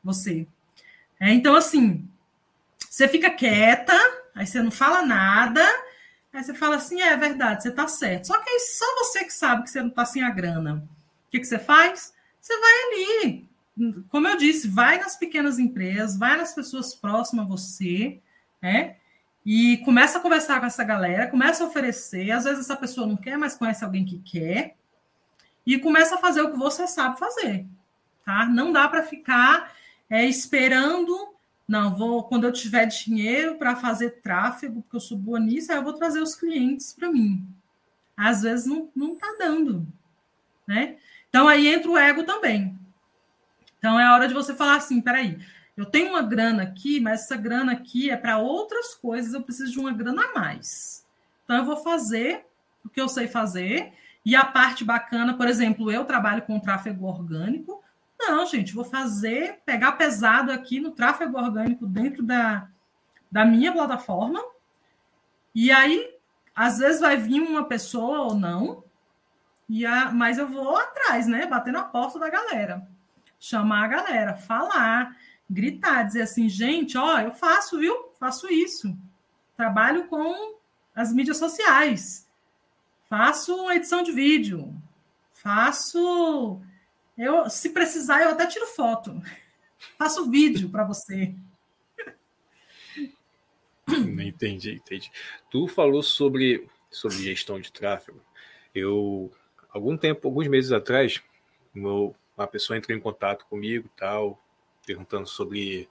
você. 0.02 0.48
É, 1.20 1.30
então, 1.34 1.56
assim, 1.56 2.08
você 2.90 3.06
fica 3.06 3.30
quieta, 3.30 3.98
aí 4.34 4.48
você 4.48 4.64
não 4.64 4.72
fala 4.72 5.06
nada, 5.06 5.62
aí 6.34 6.44
você 6.44 6.54
fala 6.54 6.76
assim: 6.78 7.02
é, 7.02 7.08
é 7.08 7.18
verdade, 7.18 7.64
você 7.64 7.70
está 7.70 7.88
certo. 7.88 8.28
Só 8.28 8.38
que 8.40 8.50
aí 8.50 8.60
só 8.60 8.86
você 9.00 9.24
que 9.24 9.34
sabe 9.34 9.64
que 9.64 9.70
você 9.70 9.82
não 9.82 9.90
está 9.90 10.06
sem 10.06 10.24
a 10.24 10.30
grana. 10.30 10.88
O 11.28 11.32
que, 11.32 11.40
que 11.40 11.46
você 11.46 11.60
faz? 11.60 12.14
Você 12.40 12.60
vai 12.60 12.72
ali, 12.84 13.50
como 14.10 14.28
eu 14.28 14.38
disse, 14.38 14.68
vai 14.68 15.00
nas 15.00 15.16
pequenas 15.16 15.58
empresas, 15.58 16.18
vai 16.18 16.38
nas 16.38 16.54
pessoas 16.54 16.94
próximas 16.94 17.46
a 17.46 17.50
você, 17.50 18.20
né? 18.62 18.98
E 19.46 19.78
começa 19.78 20.20
a 20.20 20.22
conversar 20.22 20.60
com 20.60 20.66
essa 20.66 20.84
galera, 20.84 21.28
começa 21.28 21.64
a 21.64 21.68
oferecer. 21.68 22.32
Às 22.32 22.44
vezes 22.44 22.60
essa 22.60 22.76
pessoa 22.76 23.08
não 23.08 23.18
quer, 23.18 23.38
mas 23.38 23.56
conhece 23.56 23.84
alguém 23.84 24.06
que 24.06 24.20
quer. 24.20 24.76
E 25.66 25.80
começa 25.80 26.16
a 26.16 26.18
fazer 26.20 26.42
o 26.42 26.52
que 26.52 26.58
você 26.58 26.88
sabe 26.88 27.18
fazer, 27.18 27.66
tá? 28.26 28.46
Não 28.46 28.72
dá 28.72 28.88
para 28.88 29.04
ficar 29.04 29.72
é, 30.10 30.26
esperando. 30.26 31.16
Não, 31.68 31.96
vou 31.96 32.24
quando 32.24 32.44
eu 32.44 32.52
tiver 32.52 32.86
dinheiro 32.86 33.56
para 33.56 33.76
fazer 33.76 34.22
tráfego, 34.22 34.82
porque 34.82 34.96
eu 34.96 35.02
sou 35.02 35.18
boa 35.18 35.40
nisso, 35.40 35.72
aí 35.72 35.78
eu 35.78 35.84
vou 35.84 35.94
trazer 35.94 36.20
os 36.20 36.36
clientes 36.36 36.94
para 36.94 37.12
mim. 37.12 37.48
Às 38.16 38.42
vezes 38.42 38.66
não, 38.66 38.90
não 38.96 39.16
tá 39.16 39.36
dando, 39.40 39.88
né? 40.68 40.98
Então 41.30 41.48
aí 41.48 41.68
entra 41.68 41.90
o 41.90 41.98
ego 41.98 42.24
também. 42.24 42.78
Então 43.78 44.00
é 44.00 44.12
hora 44.12 44.28
de 44.28 44.34
você 44.34 44.54
falar 44.54 44.76
assim: 44.76 45.02
peraí, 45.02 45.40
eu 45.76 45.86
tenho 45.86 46.10
uma 46.10 46.22
grana 46.22 46.64
aqui, 46.64 47.00
mas 47.00 47.22
essa 47.22 47.36
grana 47.36 47.72
aqui 47.72 48.10
é 48.10 48.18
para 48.18 48.38
outras 48.38 48.94
coisas, 48.94 49.34
eu 49.34 49.42
preciso 49.42 49.72
de 49.72 49.80
uma 49.80 49.92
grana 49.92 50.24
a 50.26 50.34
mais. 50.34 51.06
Então 51.44 51.58
eu 51.58 51.66
vou 51.66 51.78
fazer 51.78 52.46
o 52.84 52.90
que 52.90 53.02
eu 53.02 53.10
sei 53.10 53.28
fazer. 53.28 53.94
E 54.24 54.36
a 54.36 54.46
parte 54.46 54.84
bacana, 54.84 55.36
por 55.36 55.48
exemplo, 55.48 55.92
eu 55.92 56.06
trabalho 56.06 56.44
com 56.44 56.60
tráfego 56.60 57.06
orgânico. 57.06 57.82
Não, 58.28 58.46
gente, 58.46 58.74
vou 58.74 58.86
fazer, 58.86 59.62
pegar 59.66 59.94
pesado 59.94 60.52
aqui 60.52 60.80
no 60.80 60.92
tráfego 60.92 61.38
orgânico 61.38 61.86
dentro 61.86 62.24
da, 62.24 62.68
da 63.32 63.46
minha 63.46 63.72
plataforma. 63.72 64.42
E 65.54 65.72
aí, 65.72 66.16
às 66.56 66.78
vezes 66.78 67.02
vai 67.02 67.18
vir 67.18 67.42
uma 67.42 67.66
pessoa 67.66 68.20
ou 68.20 68.36
não, 68.36 68.84
e 69.68 69.86
a, 69.86 70.12
mas 70.12 70.38
eu 70.38 70.48
vou 70.48 70.78
atrás, 70.78 71.28
né? 71.28 71.46
Bater 71.46 71.72
na 71.72 71.84
porta 71.84 72.20
da 72.20 72.30
galera 72.30 72.88
chamar 73.42 73.86
a 73.86 73.88
galera, 73.88 74.38
falar, 74.38 75.18
gritar, 75.50 76.04
dizer 76.04 76.22
assim, 76.22 76.48
gente, 76.48 76.96
ó, 76.96 77.20
eu 77.20 77.32
faço, 77.32 77.80
viu? 77.80 78.14
Faço 78.20 78.48
isso. 78.54 78.96
Trabalho 79.58 80.06
com 80.06 80.56
as 80.96 81.12
mídias 81.12 81.38
sociais. 81.38 82.28
Faço 83.10 83.70
edição 83.72 84.04
de 84.04 84.12
vídeo. 84.12 84.72
Faço 85.32 86.62
eu, 87.18 87.50
se 87.50 87.70
precisar, 87.70 88.22
eu 88.24 88.30
até 88.30 88.48
tiro 88.48 88.68
foto. 88.68 89.22
Faço 89.98 90.30
vídeo 90.30 90.70
para 90.70 90.84
você. 90.84 91.36
Entendi, 93.88 94.74
entendi. 94.76 95.12
Tu 95.50 95.68
falou 95.68 96.02
sobre, 96.02 96.70
sobre 96.90 97.18
gestão 97.18 97.60
de 97.60 97.72
tráfego. 97.72 98.22
Eu, 98.74 99.32
algum 99.70 99.98
tempo, 99.98 100.28
alguns 100.28 100.48
meses 100.48 100.72
atrás, 100.72 101.22
meu, 101.74 102.16
uma 102.38 102.48
pessoa 102.48 102.78
entrou 102.78 102.98
em 102.98 103.02
contato 103.02 103.46
comigo 103.46 103.90
tal, 103.96 104.42
perguntando 104.86 105.28
sobre 105.28 105.90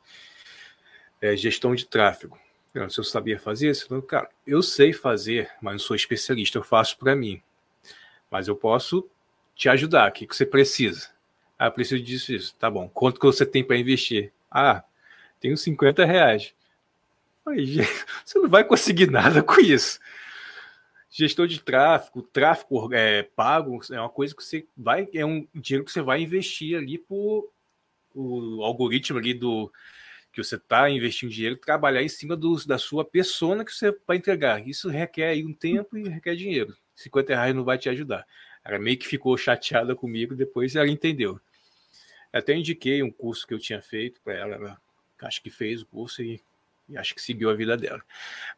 é, 1.20 1.36
gestão 1.36 1.74
de 1.74 1.86
tráfego. 1.86 2.38
Eu, 2.72 2.88
se 2.88 2.98
eu 2.98 3.04
sabia 3.04 3.38
fazer 3.38 3.70
isso, 3.70 3.92
eu, 3.92 4.02
cara, 4.02 4.30
eu 4.46 4.62
sei 4.62 4.92
fazer, 4.92 5.50
mas 5.60 5.72
não 5.72 5.78
sou 5.78 5.96
especialista, 5.96 6.58
eu 6.58 6.62
faço 6.62 6.96
para 6.98 7.16
mim. 7.16 7.42
Mas 8.30 8.48
eu 8.48 8.56
posso 8.56 9.08
te 9.60 9.68
ajudar, 9.68 10.08
o 10.08 10.12
que, 10.12 10.26
que 10.26 10.34
você 10.34 10.46
precisa? 10.46 11.10
Ah, 11.58 11.70
preciso 11.70 12.02
disso, 12.02 12.32
isso. 12.32 12.56
Tá 12.56 12.70
bom, 12.70 12.88
quanto 12.88 13.20
que 13.20 13.26
você 13.26 13.44
tem 13.44 13.62
para 13.62 13.76
investir? 13.76 14.32
Ah, 14.50 14.82
tenho 15.38 15.54
50 15.54 16.02
reais. 16.06 16.54
Aí, 17.46 17.76
você 18.24 18.38
não 18.38 18.48
vai 18.48 18.64
conseguir 18.64 19.10
nada 19.10 19.42
com 19.42 19.60
isso. 19.60 20.00
Gestão 21.10 21.46
de 21.46 21.60
tráfego, 21.60 22.22
tráfego 22.22 22.88
é, 22.94 23.22
pago 23.22 23.78
é 23.90 24.00
uma 24.00 24.08
coisa 24.08 24.34
que 24.34 24.42
você 24.42 24.66
vai, 24.74 25.06
é 25.12 25.26
um 25.26 25.46
dinheiro 25.54 25.84
que 25.84 25.92
você 25.92 26.00
vai 26.00 26.22
investir 26.22 26.78
ali 26.78 26.96
por 26.96 27.52
o 28.14 28.64
algoritmo 28.64 29.18
ali 29.18 29.34
do 29.34 29.70
que 30.32 30.42
você 30.42 30.56
está 30.56 30.88
investindo 30.88 31.30
dinheiro, 31.30 31.56
trabalhar 31.58 32.02
em 32.02 32.08
cima 32.08 32.34
do, 32.34 32.56
da 32.64 32.78
sua 32.78 33.04
persona 33.04 33.62
que 33.62 33.72
você 33.72 33.94
vai 34.06 34.16
entregar. 34.16 34.66
Isso 34.66 34.88
requer 34.88 35.36
um 35.44 35.52
tempo 35.52 35.98
e 35.98 36.08
requer 36.08 36.34
dinheiro. 36.34 36.74
50 36.94 37.34
reais 37.34 37.54
não 37.54 37.62
vai 37.62 37.76
te 37.76 37.90
ajudar. 37.90 38.24
Ela 38.64 38.78
meio 38.78 38.98
que 38.98 39.06
ficou 39.06 39.36
chateada 39.36 39.94
comigo, 39.94 40.34
depois 40.34 40.76
ela 40.76 40.88
entendeu. 40.88 41.40
Até 42.32 42.54
indiquei 42.54 43.02
um 43.02 43.10
curso 43.10 43.46
que 43.46 43.54
eu 43.54 43.58
tinha 43.58 43.82
feito 43.82 44.20
para 44.20 44.34
ela, 44.34 44.54
ela 44.54 44.80
acho 45.22 45.42
que 45.42 45.50
fez 45.50 45.82
o 45.82 45.86
curso 45.86 46.22
e 46.22 46.40
e 46.90 46.98
acho 46.98 47.14
que 47.14 47.22
seguiu 47.22 47.48
a 47.48 47.54
vida 47.54 47.76
dela. 47.76 48.02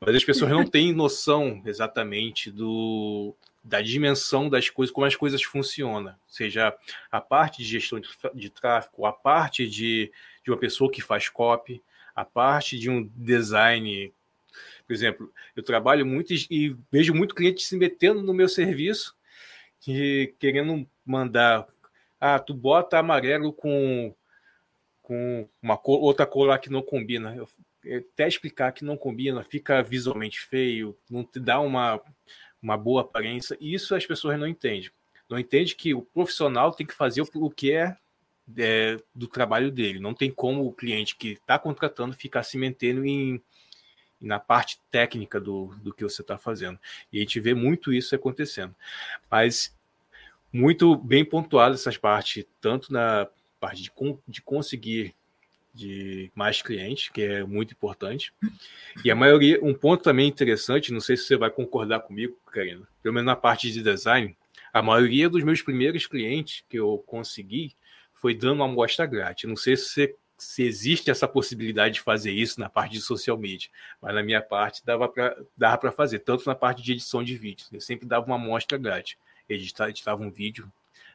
Mas 0.00 0.16
as 0.16 0.24
pessoas 0.24 0.50
não 0.50 0.64
têm 0.64 0.92
noção 0.92 1.62
exatamente 1.66 2.50
do, 2.50 3.36
da 3.62 3.82
dimensão 3.82 4.48
das 4.48 4.70
coisas, 4.70 4.92
como 4.92 5.06
as 5.06 5.14
coisas 5.14 5.42
funcionam. 5.42 6.14
Seja 6.26 6.74
a 7.10 7.20
parte 7.20 7.58
de 7.58 7.64
gestão 7.64 8.00
de, 8.00 8.08
de 8.34 8.48
tráfego, 8.48 9.04
a 9.04 9.12
parte 9.12 9.68
de, 9.68 10.10
de 10.42 10.50
uma 10.50 10.56
pessoa 10.56 10.90
que 10.90 11.02
faz 11.02 11.28
copy, 11.28 11.82
a 12.16 12.24
parte 12.24 12.78
de 12.78 12.88
um 12.88 13.06
design. 13.14 14.12
Por 14.86 14.94
exemplo, 14.94 15.32
eu 15.54 15.62
trabalho 15.62 16.06
muito 16.06 16.32
e, 16.32 16.46
e 16.50 16.76
vejo 16.90 17.12
muito 17.12 17.34
cliente 17.34 17.62
se 17.62 17.76
metendo 17.76 18.22
no 18.22 18.32
meu 18.32 18.48
serviço, 18.48 19.14
e 19.86 20.34
querendo 20.38 20.86
mandar. 21.04 21.66
Ah, 22.20 22.38
tu 22.38 22.54
bota 22.54 22.98
amarelo 22.98 23.52
com 23.52 24.14
com 25.02 25.48
uma 25.60 25.76
cor, 25.76 26.00
outra 26.00 26.24
cor 26.24 26.46
lá 26.46 26.58
que 26.58 26.70
não 26.70 26.80
combina. 26.80 27.34
Eu, 27.34 27.48
até 27.98 28.28
explicar 28.28 28.72
que 28.72 28.84
não 28.84 28.96
combina, 28.96 29.42
fica 29.42 29.82
visualmente 29.82 30.40
feio, 30.40 30.96
não 31.10 31.24
te 31.24 31.40
dá 31.40 31.60
uma, 31.60 32.00
uma 32.62 32.76
boa 32.76 33.02
aparência. 33.02 33.58
Isso 33.60 33.94
as 33.94 34.06
pessoas 34.06 34.38
não 34.38 34.46
entendem. 34.46 34.90
Não 35.28 35.38
entende 35.38 35.74
que 35.74 35.92
o 35.92 36.02
profissional 36.02 36.72
tem 36.72 36.86
que 36.86 36.94
fazer 36.94 37.22
o 37.22 37.50
que 37.50 37.72
é, 37.72 37.96
é 38.56 38.96
do 39.14 39.26
trabalho 39.26 39.70
dele. 39.70 39.98
Não 39.98 40.14
tem 40.14 40.30
como 40.30 40.64
o 40.66 40.72
cliente 40.72 41.16
que 41.16 41.32
está 41.32 41.58
contratando 41.58 42.14
ficar 42.14 42.42
se 42.42 42.56
metendo 42.56 43.04
em, 43.04 43.42
na 44.22 44.38
parte 44.38 44.80
técnica 44.90 45.40
do, 45.40 45.74
do 45.82 45.92
que 45.92 46.04
você 46.04 46.22
está 46.22 46.38
fazendo. 46.38 46.78
E 47.12 47.18
a 47.18 47.20
gente 47.20 47.40
vê 47.40 47.54
muito 47.54 47.92
isso 47.92 48.14
acontecendo. 48.14 48.74
Mas 49.30 49.76
muito 50.52 50.96
bem 50.96 51.24
pontuado 51.24 51.74
essas 51.74 51.96
partes, 51.96 52.44
tanto 52.60 52.92
na 52.92 53.26
parte 53.58 53.82
de, 53.82 53.92
de 54.28 54.42
conseguir 54.42 55.14
de 55.74 56.30
mais 56.34 56.60
clientes, 56.60 57.08
que 57.08 57.22
é 57.22 57.44
muito 57.44 57.72
importante. 57.72 58.32
E 59.04 59.10
a 59.10 59.14
maioria, 59.14 59.58
um 59.62 59.72
ponto 59.72 60.02
também 60.02 60.28
interessante, 60.28 60.92
não 60.92 61.00
sei 61.00 61.16
se 61.16 61.24
você 61.24 61.36
vai 61.36 61.50
concordar 61.50 62.00
comigo, 62.00 62.36
Karina, 62.52 62.86
pelo 63.02 63.14
menos 63.14 63.26
na 63.26 63.36
parte 63.36 63.72
de 63.72 63.82
design, 63.82 64.36
a 64.72 64.82
maioria 64.82 65.28
dos 65.28 65.42
meus 65.42 65.62
primeiros 65.62 66.06
clientes 66.06 66.64
que 66.68 66.78
eu 66.78 67.02
consegui 67.06 67.74
foi 68.14 68.34
dando 68.34 68.56
uma 68.56 68.66
amostra 68.66 69.06
grátis. 69.06 69.48
Não 69.48 69.56
sei 69.56 69.76
se, 69.76 69.88
você, 69.88 70.16
se 70.42 70.64
existe 70.64 71.10
essa 71.10 71.28
possibilidade 71.28 71.94
de 71.94 72.00
fazer 72.00 72.32
isso 72.32 72.58
na 72.58 72.68
parte 72.68 72.92
de 72.92 73.00
social 73.00 73.38
media, 73.38 73.70
mas 74.00 74.14
na 74.14 74.22
minha 74.22 74.42
parte 74.42 74.82
dava 74.84 75.08
para 75.08 75.92
fazer, 75.92 76.18
tanto 76.18 76.44
na 76.46 76.54
parte 76.54 76.82
de 76.82 76.92
edição 76.92 77.22
de 77.22 77.36
vídeos. 77.36 77.68
Eu 77.72 77.80
sempre 77.80 78.06
dava 78.06 78.26
uma 78.26 78.34
amostra 78.34 78.76
grátis. 78.76 79.16
Editava, 79.48 79.90
editava 79.90 80.22
um 80.22 80.30
vídeo 80.30 80.70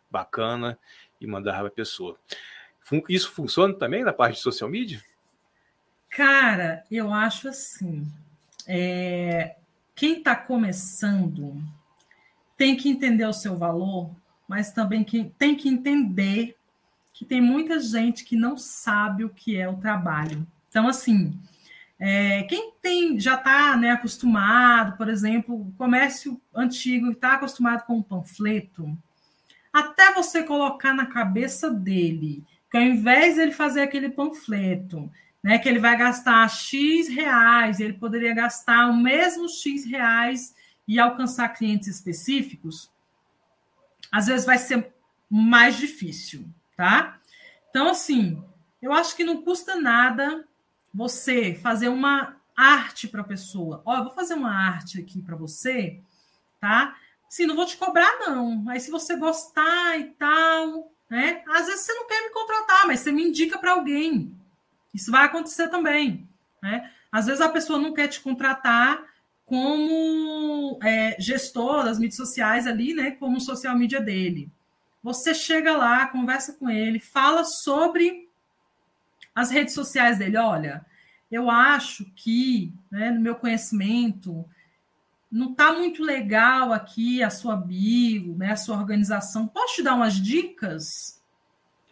bacana 0.09 0.79
e 1.19 1.27
mandava 1.27 1.59
para 1.59 1.67
a 1.67 1.71
pessoa. 1.71 2.17
Isso 3.09 3.31
funciona 3.31 3.73
também 3.73 4.03
na 4.03 4.13
parte 4.13 4.35
de 4.35 4.41
social 4.41 4.69
media? 4.69 5.03
Cara, 6.09 6.83
eu 6.89 7.13
acho 7.13 7.49
assim. 7.49 8.07
É, 8.65 9.55
quem 9.93 10.19
está 10.19 10.35
começando 10.35 11.61
tem 12.55 12.77
que 12.77 12.89
entender 12.89 13.25
o 13.25 13.33
seu 13.33 13.57
valor, 13.57 14.09
mas 14.47 14.71
também 14.71 15.03
que, 15.03 15.25
tem 15.37 15.55
que 15.55 15.67
entender 15.67 16.55
que 17.17 17.25
tem 17.25 17.41
muita 17.41 17.79
gente 17.79 18.23
que 18.23 18.35
não 18.35 18.55
sabe 18.55 19.25
o 19.25 19.29
que 19.29 19.57
é 19.57 19.67
o 19.67 19.77
trabalho. 19.77 20.45
Então, 20.69 20.87
assim, 20.87 21.33
é, 21.99 22.43
quem 22.43 22.73
tem 22.79 23.19
já 23.19 23.33
está 23.33 23.75
né, 23.75 23.89
acostumado, 23.89 24.95
por 24.95 25.09
exemplo, 25.09 25.73
comércio 25.79 26.39
antigo 26.53 27.09
está 27.09 27.33
acostumado 27.33 27.87
com 27.87 27.97
o 27.97 28.03
panfleto, 28.03 28.95
até 29.73 30.13
você 30.13 30.43
colocar 30.43 30.93
na 30.93 31.07
cabeça 31.07 31.71
dele 31.71 32.45
que 32.69 32.77
ao 32.77 32.83
invés 32.83 33.33
de 33.33 33.41
ele 33.41 33.51
fazer 33.51 33.81
aquele 33.81 34.09
panfleto, 34.09 35.11
né, 35.41 35.57
que 35.57 35.67
ele 35.67 35.79
vai 35.79 35.97
gastar 35.97 36.47
X 36.47 37.07
reais, 37.07 37.79
ele 37.79 37.93
poderia 37.93 38.35
gastar 38.35 38.91
o 38.91 38.95
mesmo 38.95 39.49
X 39.49 39.85
reais 39.85 40.53
e 40.87 40.99
alcançar 40.99 41.49
clientes 41.49 41.87
específicos, 41.87 42.91
às 44.11 44.27
vezes 44.27 44.45
vai 44.45 44.59
ser 44.59 44.93
mais 45.27 45.77
difícil, 45.77 46.47
tá? 46.77 47.19
Então, 47.69 47.89
assim, 47.89 48.41
eu 48.81 48.93
acho 48.93 49.15
que 49.15 49.23
não 49.23 49.41
custa 49.41 49.75
nada 49.75 50.47
você 50.93 51.55
fazer 51.55 51.89
uma 51.89 52.37
arte 52.55 53.07
para 53.07 53.21
a 53.21 53.25
pessoa. 53.25 53.81
Ó, 53.83 53.97
eu 53.97 54.03
vou 54.05 54.13
fazer 54.13 54.35
uma 54.35 54.53
arte 54.53 54.99
aqui 54.99 55.21
para 55.21 55.35
você, 55.35 55.99
tá? 56.61 56.95
Sim, 57.27 57.47
não 57.47 57.55
vou 57.55 57.65
te 57.65 57.75
cobrar, 57.75 58.19
não. 58.19 58.63
Aí, 58.69 58.79
se 58.79 58.89
você 58.89 59.17
gostar 59.17 59.99
e 59.99 60.05
tal, 60.11 60.91
né? 61.09 61.43
Às 61.49 61.65
vezes 61.65 61.81
você 61.81 61.93
não 61.93 62.07
quer 62.07 62.21
me 62.23 62.29
contratar, 62.29 62.87
mas 62.87 63.01
você 63.01 63.11
me 63.11 63.23
indica 63.23 63.57
para 63.57 63.71
alguém. 63.71 64.33
Isso 64.93 65.11
vai 65.11 65.25
acontecer 65.25 65.67
também, 65.67 66.27
né? 66.61 66.91
Às 67.11 67.25
vezes 67.25 67.41
a 67.41 67.49
pessoa 67.49 67.79
não 67.79 67.93
quer 67.93 68.07
te 68.07 68.21
contratar 68.21 69.03
como 69.45 70.79
é, 70.83 71.15
gestor 71.19 71.85
das 71.85 71.97
mídias 71.97 72.17
sociais 72.17 72.67
ali, 72.67 72.93
né? 72.93 73.11
Como 73.11 73.39
social 73.39 73.77
media 73.77 74.01
dele. 74.01 74.51
Você 75.07 75.33
chega 75.33 75.71
lá, 75.71 76.05
conversa 76.07 76.51
com 76.51 76.69
ele, 76.69 76.99
fala 76.99 77.45
sobre 77.45 78.29
as 79.33 79.49
redes 79.49 79.73
sociais 79.73 80.17
dele. 80.17 80.35
Olha, 80.35 80.85
eu 81.31 81.49
acho 81.49 82.03
que, 82.13 82.73
né, 82.91 83.09
no 83.09 83.21
meu 83.21 83.35
conhecimento, 83.35 84.43
não 85.31 85.51
está 85.51 85.71
muito 85.71 86.03
legal 86.03 86.73
aqui 86.73 87.23
a 87.23 87.29
sua 87.29 87.55
bio, 87.55 88.35
né, 88.35 88.51
a 88.51 88.57
sua 88.57 88.75
organização. 88.75 89.47
Posso 89.47 89.75
te 89.75 89.81
dar 89.81 89.95
umas 89.95 90.15
dicas? 90.15 91.23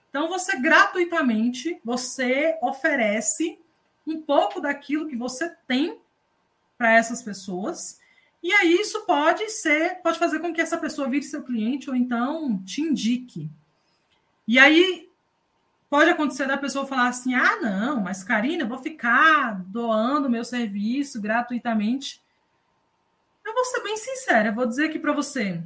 Então, 0.09 0.27
você 0.27 0.59
gratuitamente, 0.59 1.79
você 1.85 2.59
oferece 2.61 3.57
um 4.05 4.21
pouco 4.21 4.59
daquilo 4.59 5.07
que 5.07 5.15
você 5.15 5.55
tem 5.65 6.01
para 6.77 6.91
essas 6.91 7.23
pessoas. 7.23 7.97
E 8.45 8.53
aí 8.53 8.75
isso 8.75 9.07
pode 9.07 9.49
ser, 9.49 10.03
pode 10.03 10.19
fazer 10.19 10.37
com 10.37 10.53
que 10.53 10.61
essa 10.61 10.77
pessoa 10.77 11.09
vire 11.09 11.25
seu 11.25 11.41
cliente 11.41 11.89
ou 11.89 11.95
então 11.95 12.63
te 12.63 12.79
indique. 12.79 13.49
E 14.47 14.59
aí 14.59 15.09
pode 15.89 16.11
acontecer 16.11 16.45
da 16.45 16.55
pessoa 16.55 16.85
falar 16.85 17.07
assim: 17.07 17.33
"Ah, 17.33 17.59
não, 17.59 18.01
mas 18.01 18.23
Karina, 18.23 18.61
eu 18.61 18.67
vou 18.67 18.77
ficar 18.77 19.63
doando 19.65 20.29
meu 20.29 20.45
serviço 20.45 21.19
gratuitamente". 21.19 22.21
Eu 23.43 23.51
vou 23.51 23.65
ser 23.65 23.81
bem 23.81 23.97
sincera, 23.97 24.51
vou 24.51 24.67
dizer 24.67 24.89
aqui 24.89 24.99
para 24.99 25.11
você. 25.11 25.63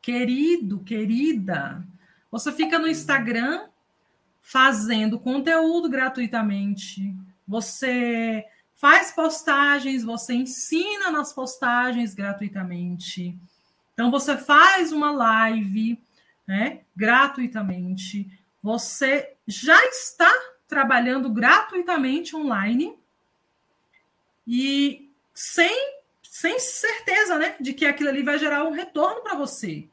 Querido, 0.00 0.80
querida, 0.80 1.86
você 2.28 2.50
fica 2.50 2.76
no 2.76 2.88
Instagram 2.88 3.68
fazendo 4.40 5.16
conteúdo 5.16 5.88
gratuitamente. 5.88 7.14
Você 7.46 8.44
faz 8.82 9.12
postagens, 9.12 10.02
você 10.02 10.34
ensina 10.34 11.08
nas 11.08 11.32
postagens 11.32 12.14
gratuitamente. 12.14 13.38
Então, 13.92 14.10
você 14.10 14.36
faz 14.36 14.90
uma 14.90 15.12
live 15.12 16.02
né, 16.44 16.80
gratuitamente. 16.96 18.28
Você 18.60 19.36
já 19.46 19.80
está 19.86 20.28
trabalhando 20.66 21.30
gratuitamente 21.30 22.34
online 22.34 22.98
e 24.44 25.08
sem, 25.32 25.94
sem 26.20 26.58
certeza 26.58 27.38
né, 27.38 27.54
de 27.60 27.72
que 27.74 27.86
aquilo 27.86 28.08
ali 28.08 28.24
vai 28.24 28.36
gerar 28.36 28.64
um 28.64 28.72
retorno 28.72 29.22
para 29.22 29.36
você. 29.36 29.88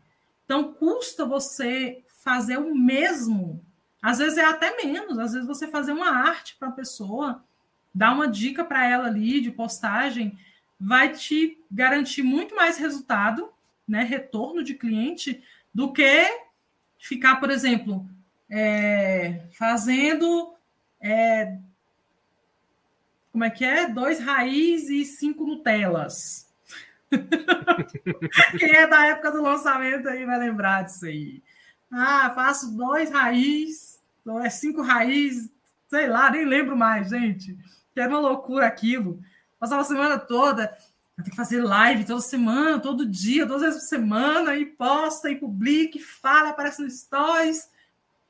Então, 0.46 0.74
custa 0.74 1.26
você 1.26 2.04
fazer 2.24 2.58
o 2.58 2.74
mesmo. 2.74 3.64
Às 4.02 4.18
vezes 4.18 4.40
é 4.40 4.46
até 4.46 4.84
menos, 4.84 5.20
às 5.20 5.34
vezes 5.34 5.48
você 5.48 5.68
fazer 5.68 5.92
uma 5.92 6.10
arte 6.10 6.56
para 6.58 6.70
a 6.70 6.72
pessoa 6.72 7.44
dar 8.00 8.14
uma 8.14 8.30
dica 8.30 8.64
para 8.64 8.88
ela 8.88 9.08
ali 9.08 9.42
de 9.42 9.52
postagem, 9.52 10.40
vai 10.80 11.12
te 11.12 11.62
garantir 11.70 12.24
muito 12.24 12.56
mais 12.56 12.78
resultado, 12.78 13.52
né, 13.86 14.04
retorno 14.04 14.64
de 14.64 14.74
cliente, 14.74 15.44
do 15.74 15.92
que 15.92 16.26
ficar, 16.98 17.42
por 17.42 17.52
exemplo, 17.52 18.10
é, 18.50 19.42
fazendo 19.52 20.56
é, 21.02 21.58
como 23.34 23.44
é 23.44 23.50
que 23.50 23.66
é? 23.66 23.90
Dois 23.90 24.18
raiz 24.22 24.90
e 24.90 25.04
cinco 25.04 25.46
Nutelas. 25.46 26.50
Quem 28.58 28.76
é 28.78 28.88
da 28.88 29.08
época 29.08 29.30
do 29.30 29.42
lançamento 29.42 30.08
aí 30.08 30.26
vai 30.26 30.40
lembrar 30.40 30.84
disso 30.84 31.06
aí. 31.06 31.44
Ah, 31.92 32.32
faço 32.34 32.78
dois 32.78 33.12
raiz, 33.12 34.00
cinco 34.52 34.82
raiz, 34.82 35.52
sei 35.90 36.08
lá, 36.08 36.32
nem 36.32 36.46
lembro 36.46 36.78
mais, 36.78 37.10
gente 37.10 37.58
era 38.02 38.10
uma 38.10 38.20
loucura 38.20 38.68
aquilo. 38.68 39.22
Passava 39.60 39.82
a 39.82 39.86
semana 39.86 40.18
toda, 40.18 40.78
tem 41.18 41.32
que 41.32 41.36
fazer 41.36 41.62
live 41.62 42.06
toda 42.06 42.22
semana, 42.22 42.80
todo 42.80 43.06
dia, 43.06 43.46
duas 43.46 43.62
vezes 43.62 43.82
por 43.82 43.88
semana, 43.88 44.56
e 44.56 44.66
posta, 44.66 45.30
e 45.30 45.36
publica, 45.36 45.98
e 45.98 46.02
fala, 46.02 46.50
aparece 46.50 46.82
no 46.82 46.90
stories, 46.90 47.70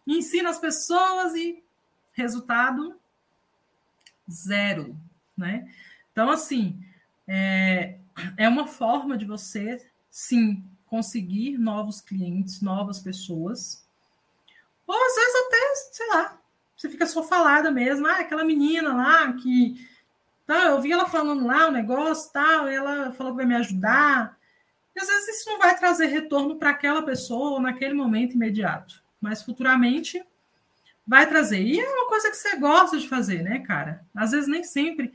e 0.08 0.18
ensina 0.18 0.50
as 0.50 0.60
pessoas, 0.60 1.36
e 1.36 1.64
resultado 2.14 3.00
zero, 4.30 4.96
né? 5.38 5.72
Então, 6.12 6.30
assim, 6.30 6.84
é, 7.28 7.98
é 8.38 8.50
uma 8.50 8.68
forma 8.68 9.18
de 9.18 9.26
você, 9.26 9.88
sim, 10.10 10.64
conseguir 10.86 11.58
novos 11.58 12.02
clientes, 12.02 12.62
novas 12.62 13.00
pessoas, 13.00 13.86
ou 14.88 14.96
às 14.96 15.16
vezes 15.16 15.36
até, 15.36 15.76
sei 15.94 16.08
lá, 16.08 16.39
você 16.80 16.90
fica 16.90 17.06
só 17.06 17.22
falada 17.22 17.70
mesmo. 17.70 18.08
Ah, 18.08 18.20
aquela 18.20 18.46
menina 18.46 18.94
lá 18.94 19.34
que. 19.34 19.86
Tá, 20.46 20.68
eu 20.68 20.82
vi 20.82 20.92
ela 20.92 21.06
falando 21.08 21.46
lá 21.46 21.68
o 21.68 21.70
um 21.70 21.74
negócio 21.74 22.32
tal, 22.32 22.68
e 22.68 22.74
ela 22.74 23.12
falou 23.12 23.34
que 23.34 23.38
vai 23.38 23.46
me 23.46 23.56
ajudar. 23.56 24.36
E 24.96 25.00
às 25.00 25.08
vezes 25.08 25.40
isso 25.40 25.50
não 25.50 25.60
vai 25.60 25.78
trazer 25.78 26.08
retorno 26.08 26.56
para 26.56 26.72
aquela 26.72 27.04
pessoa 27.04 27.60
naquele 27.60 27.94
momento 27.94 28.34
imediato. 28.34 29.04
Mas 29.22 29.44
futuramente 29.44 30.24
vai 31.06 31.28
trazer. 31.28 31.62
E 31.62 31.80
é 31.80 31.88
uma 31.88 32.08
coisa 32.08 32.32
que 32.32 32.38
você 32.38 32.56
gosta 32.56 32.98
de 32.98 33.10
fazer, 33.10 33.44
né, 33.44 33.60
cara? 33.60 34.06
Às 34.16 34.32
vezes 34.32 34.48
nem 34.48 34.64
sempre, 34.64 35.14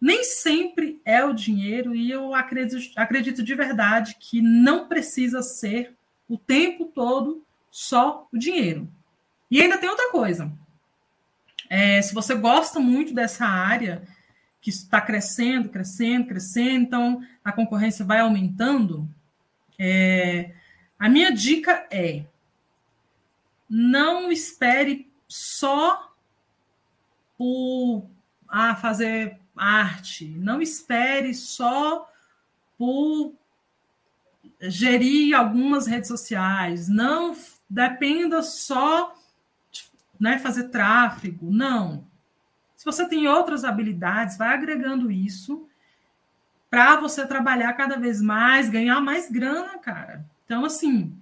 nem 0.00 0.24
sempre 0.24 1.00
é 1.04 1.24
o 1.24 1.32
dinheiro, 1.32 1.94
e 1.94 2.10
eu 2.10 2.34
acredito, 2.34 2.92
acredito 2.96 3.42
de 3.42 3.54
verdade 3.54 4.16
que 4.18 4.42
não 4.42 4.88
precisa 4.88 5.42
ser 5.42 5.94
o 6.28 6.36
tempo 6.36 6.86
todo 6.86 7.42
só 7.70 8.28
o 8.32 8.36
dinheiro. 8.36 8.88
E 9.50 9.62
ainda 9.62 9.78
tem 9.78 9.88
outra 9.88 10.10
coisa. 10.10 10.52
É, 11.68 12.00
se 12.02 12.14
você 12.14 12.34
gosta 12.34 12.78
muito 12.78 13.14
dessa 13.14 13.46
área, 13.46 14.02
que 14.60 14.70
está 14.70 15.00
crescendo, 15.00 15.68
crescendo, 15.68 16.26
crescendo, 16.26 16.84
então 16.84 17.22
a 17.44 17.52
concorrência 17.52 18.04
vai 18.04 18.20
aumentando, 18.20 19.06
é, 19.78 20.52
a 20.98 21.08
minha 21.08 21.30
dica 21.30 21.86
é 21.90 22.24
não 23.68 24.32
espere 24.32 25.10
só 25.28 26.14
por 27.36 28.06
ah, 28.48 28.74
fazer 28.76 29.38
arte, 29.56 30.28
não 30.28 30.62
espere 30.62 31.34
só 31.34 32.08
por 32.78 33.34
gerir 34.62 35.34
algumas 35.34 35.86
redes 35.86 36.08
sociais, 36.08 36.88
não 36.88 37.36
dependa 37.68 38.42
só 38.42 39.14
né, 40.18 40.38
fazer 40.38 40.68
tráfego. 40.68 41.50
Não. 41.50 42.06
Se 42.76 42.84
você 42.84 43.08
tem 43.08 43.26
outras 43.28 43.64
habilidades, 43.64 44.36
vai 44.36 44.54
agregando 44.54 45.10
isso 45.10 45.68
para 46.70 46.96
você 46.96 47.26
trabalhar 47.26 47.72
cada 47.74 47.96
vez 47.96 48.20
mais, 48.20 48.68
ganhar 48.68 49.00
mais 49.00 49.30
grana, 49.30 49.78
cara. 49.78 50.24
Então, 50.44 50.64
assim, 50.64 51.16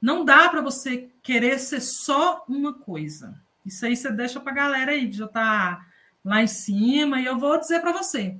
não 0.00 0.24
dá 0.24 0.48
para 0.48 0.60
você 0.60 1.08
querer 1.22 1.58
ser 1.58 1.80
só 1.80 2.44
uma 2.48 2.74
coisa. 2.74 3.34
Isso 3.64 3.86
aí 3.86 3.96
você 3.96 4.12
deixa 4.12 4.38
para 4.38 4.52
a 4.52 4.54
galera 4.54 4.92
aí 4.92 5.08
que 5.08 5.16
já 5.16 5.24
está 5.24 5.86
lá 6.22 6.42
em 6.42 6.46
cima. 6.46 7.20
E 7.20 7.24
eu 7.24 7.38
vou 7.38 7.58
dizer 7.58 7.80
para 7.80 7.92
você: 7.92 8.36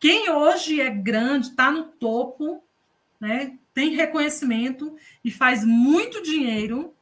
quem 0.00 0.30
hoje 0.30 0.80
é 0.80 0.88
grande, 0.88 1.48
está 1.48 1.70
no 1.70 1.84
topo, 1.84 2.64
né, 3.20 3.58
tem 3.74 3.90
reconhecimento 3.90 4.96
e 5.24 5.30
faz 5.30 5.64
muito 5.64 6.22
dinheiro, 6.22 6.94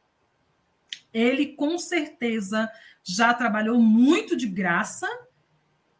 ele 1.13 1.47
com 1.47 1.77
certeza 1.77 2.69
já 3.03 3.33
trabalhou 3.33 3.79
muito 3.79 4.35
de 4.35 4.47
graça 4.47 5.07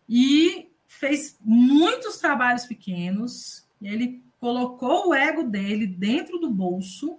e 0.07 0.69
fez 0.87 1.37
muitos 1.41 2.17
trabalhos 2.17 2.65
pequenos. 2.65 3.65
Ele 3.81 4.21
colocou 4.39 5.09
o 5.09 5.13
ego 5.13 5.43
dele 5.43 5.87
dentro 5.87 6.37
do 6.37 6.49
bolso 6.49 7.17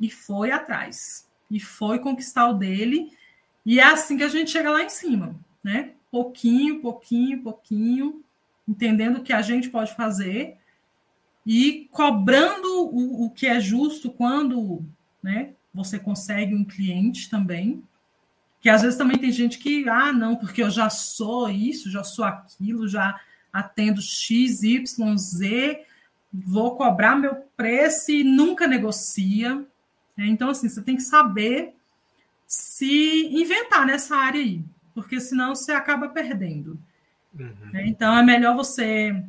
e 0.00 0.10
foi 0.10 0.50
atrás. 0.50 1.28
E 1.50 1.60
foi 1.60 1.98
conquistar 1.98 2.48
o 2.48 2.54
dele. 2.54 3.10
E 3.64 3.80
é 3.80 3.84
assim 3.84 4.16
que 4.16 4.22
a 4.22 4.28
gente 4.28 4.50
chega 4.50 4.70
lá 4.70 4.82
em 4.82 4.88
cima, 4.88 5.38
né? 5.62 5.92
Pouquinho, 6.10 6.80
pouquinho, 6.80 7.42
pouquinho, 7.42 8.24
entendendo 8.66 9.18
o 9.18 9.22
que 9.22 9.32
a 9.32 9.42
gente 9.42 9.68
pode 9.68 9.94
fazer 9.94 10.56
e 11.46 11.88
cobrando 11.90 12.86
o, 12.86 13.26
o 13.26 13.30
que 13.30 13.46
é 13.46 13.60
justo 13.60 14.10
quando, 14.10 14.84
né? 15.22 15.54
Você 15.74 15.98
consegue 15.98 16.54
um 16.54 16.64
cliente 16.64 17.28
também. 17.28 17.82
Que 18.60 18.70
às 18.70 18.82
vezes 18.82 18.96
também 18.96 19.18
tem 19.18 19.32
gente 19.32 19.58
que, 19.58 19.86
ah, 19.88 20.12
não, 20.12 20.36
porque 20.36 20.62
eu 20.62 20.70
já 20.70 20.88
sou 20.88 21.50
isso, 21.50 21.90
já 21.90 22.04
sou 22.04 22.24
aquilo, 22.24 22.88
já 22.88 23.20
atendo 23.52 24.00
X, 24.00 24.62
Y, 24.62 25.18
Z, 25.18 25.84
vou 26.32 26.74
cobrar 26.74 27.14
meu 27.14 27.34
preço 27.56 28.10
e 28.10 28.24
nunca 28.24 28.66
negocia. 28.66 29.56
Né? 30.16 30.26
Então, 30.26 30.48
assim, 30.48 30.68
você 30.68 30.80
tem 30.80 30.96
que 30.96 31.02
saber 31.02 31.74
se 32.46 33.26
inventar 33.26 33.84
nessa 33.84 34.16
área 34.16 34.40
aí, 34.40 34.64
porque 34.94 35.20
senão 35.20 35.54
você 35.54 35.72
acaba 35.72 36.08
perdendo. 36.08 36.78
Uhum. 37.38 37.70
Né? 37.72 37.86
Então, 37.86 38.16
é 38.16 38.22
melhor 38.22 38.56
você, 38.56 39.22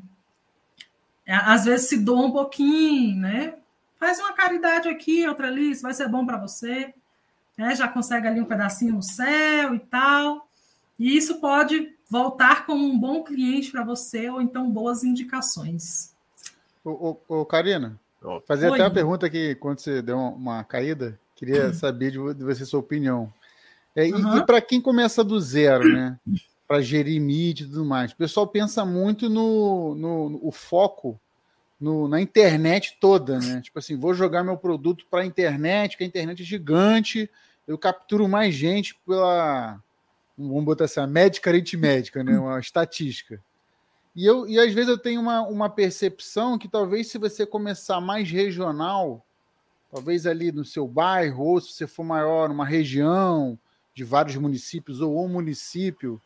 é, 1.26 1.36
às 1.36 1.66
vezes, 1.66 1.90
se 1.90 1.98
doa 1.98 2.28
um 2.28 2.32
pouquinho, 2.32 3.20
né? 3.20 3.56
Faz 4.00 4.20
uma 4.20 4.34
caridade 4.34 4.88
aqui, 4.90 5.28
outra 5.28 5.48
ali, 5.48 5.72
isso 5.72 5.82
vai 5.82 5.94
ser 5.94 6.08
bom 6.08 6.26
para 6.26 6.38
você. 6.38 6.94
Né? 7.58 7.76
Já 7.76 7.88
consegue 7.88 8.28
ali 8.28 8.42
um 8.42 8.46
pedacinho 8.46 8.96
no 8.96 9.04
céu 9.04 9.74
e 9.74 9.80
tal. 9.80 10.48
E 11.00 11.16
isso 11.16 11.40
pode 11.40 11.94
voltar 12.10 12.66
como 12.66 12.86
um 12.86 12.98
bom 12.98 13.24
cliente 13.24 13.72
para 13.72 13.84
você, 13.84 14.30
ou 14.30 14.42
então 14.42 14.70
boas 14.70 15.04
indicações. 15.04 16.14
Ô, 16.84 17.18
ô, 17.28 17.40
ô 17.40 17.46
Karina, 17.46 18.00
fazer 18.48 18.72
até 18.72 18.84
uma 18.84 18.92
pergunta 18.92 19.30
que 19.30 19.56
quando 19.56 19.80
você 19.80 20.02
deu 20.02 20.18
uma 20.18 20.64
caída, 20.64 21.20
queria 21.36 21.74
saber 21.74 22.12
de 22.12 22.44
você 22.44 22.66
sua 22.66 22.80
opinião. 22.80 23.32
É, 23.96 24.04
uhum. 24.06 24.36
E, 24.36 24.40
e 24.40 24.46
para 24.46 24.62
quem 24.62 24.82
começa 24.82 25.24
do 25.24 25.40
zero, 25.40 25.88
né? 25.92 26.20
Para 26.68 26.82
gerir 26.82 27.22
mídia 27.22 27.64
e 27.64 27.68
tudo 27.68 27.86
mais, 27.86 28.12
o 28.12 28.16
pessoal 28.16 28.48
pensa 28.48 28.84
muito 28.84 29.30
no, 29.30 29.94
no, 29.96 30.30
no 30.30 30.48
o 30.48 30.52
foco 30.52 31.20
no, 31.80 32.07
na 32.07 32.22
internet 32.22 32.97
toda, 32.99 33.39
né? 33.39 33.61
Tipo 33.61 33.80
assim, 33.80 33.97
vou 33.97 34.14
jogar 34.14 34.43
meu 34.43 34.57
produto 34.57 35.06
para 35.10 35.22
a 35.22 35.26
internet, 35.26 35.97
que 35.97 36.03
a 36.03 36.07
internet 36.07 36.41
é 36.41 36.45
gigante, 36.45 37.30
eu 37.68 37.77
capturo 37.77 38.27
mais 38.27 38.53
gente 38.53 38.95
pela, 39.06 39.81
vamos 40.38 40.64
botar 40.64 40.85
assim, 40.85 40.99
a 40.99 41.07
médica 41.07 41.49
aritmética, 41.49 42.23
né? 42.23 42.38
Uma 42.38 42.60
estatística. 42.60 43.41
E, 44.15 44.26
eu, 44.26 44.47
e 44.47 44.57
às 44.57 44.73
vezes 44.73 44.89
eu 44.89 44.97
tenho 44.97 45.19
uma, 45.19 45.41
uma 45.41 45.69
percepção 45.69 46.57
que 46.57 46.69
talvez 46.69 47.07
se 47.07 47.18
você 47.18 47.45
começar 47.45 47.99
mais 47.99 48.31
regional, 48.31 49.26
talvez 49.91 50.26
ali 50.26 50.52
no 50.52 50.64
seu 50.64 50.88
bairro, 50.88 51.43
ou 51.43 51.61
se 51.61 51.73
você 51.73 51.85
for 51.85 52.03
maior, 52.03 52.47
numa 52.47 52.65
região 52.65 53.60
de 53.93 54.03
vários 54.03 54.35
municípios, 54.38 55.02
ou 55.02 55.23
um 55.23 55.27
município, 55.27 56.22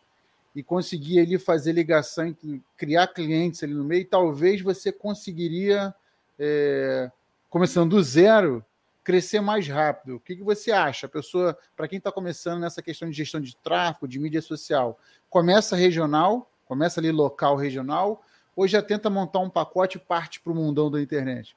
e 0.56 0.64
conseguir 0.64 1.20
ali 1.20 1.38
fazer 1.38 1.72
ligação, 1.72 2.36
criar 2.76 3.08
clientes 3.08 3.64
ali 3.64 3.74
no 3.74 3.84
meio, 3.84 4.06
talvez 4.06 4.62
você 4.62 4.92
conseguiria, 4.92 5.94
é, 6.38 7.12
começando 7.50 7.92
do 7.92 8.04
zero, 8.04 8.66
crescer 9.04 9.42
mais 9.42 9.68
rápido. 9.68 10.16
O 10.16 10.20
que, 10.20 10.36
que 10.36 10.44
você 10.44 10.72
acha? 10.72 11.06
A 11.06 11.10
pessoa, 11.10 11.58
para 11.76 11.88
quem 11.88 11.98
está 11.98 12.12
começando 12.12 12.62
nessa 12.62 12.82
questão 12.82 13.10
de 13.10 13.16
gestão 13.16 13.40
de 13.40 13.56
tráfego, 13.58 14.08
de 14.08 14.20
mídia 14.20 14.42
social, 14.42 15.00
começa 15.30 15.76
regional, 15.76 16.52
começa 16.66 17.00
ali 17.00 17.12
local, 17.12 17.56
regional, 17.56 18.24
ou 18.56 18.68
já 18.68 18.82
tenta 18.82 19.10
montar 19.10 19.40
um 19.40 19.50
pacote 19.50 19.98
e 19.98 20.02
parte 20.02 20.40
para 20.40 20.52
o 20.52 20.56
mundão 20.56 20.92
da 20.92 21.02
internet? 21.02 21.56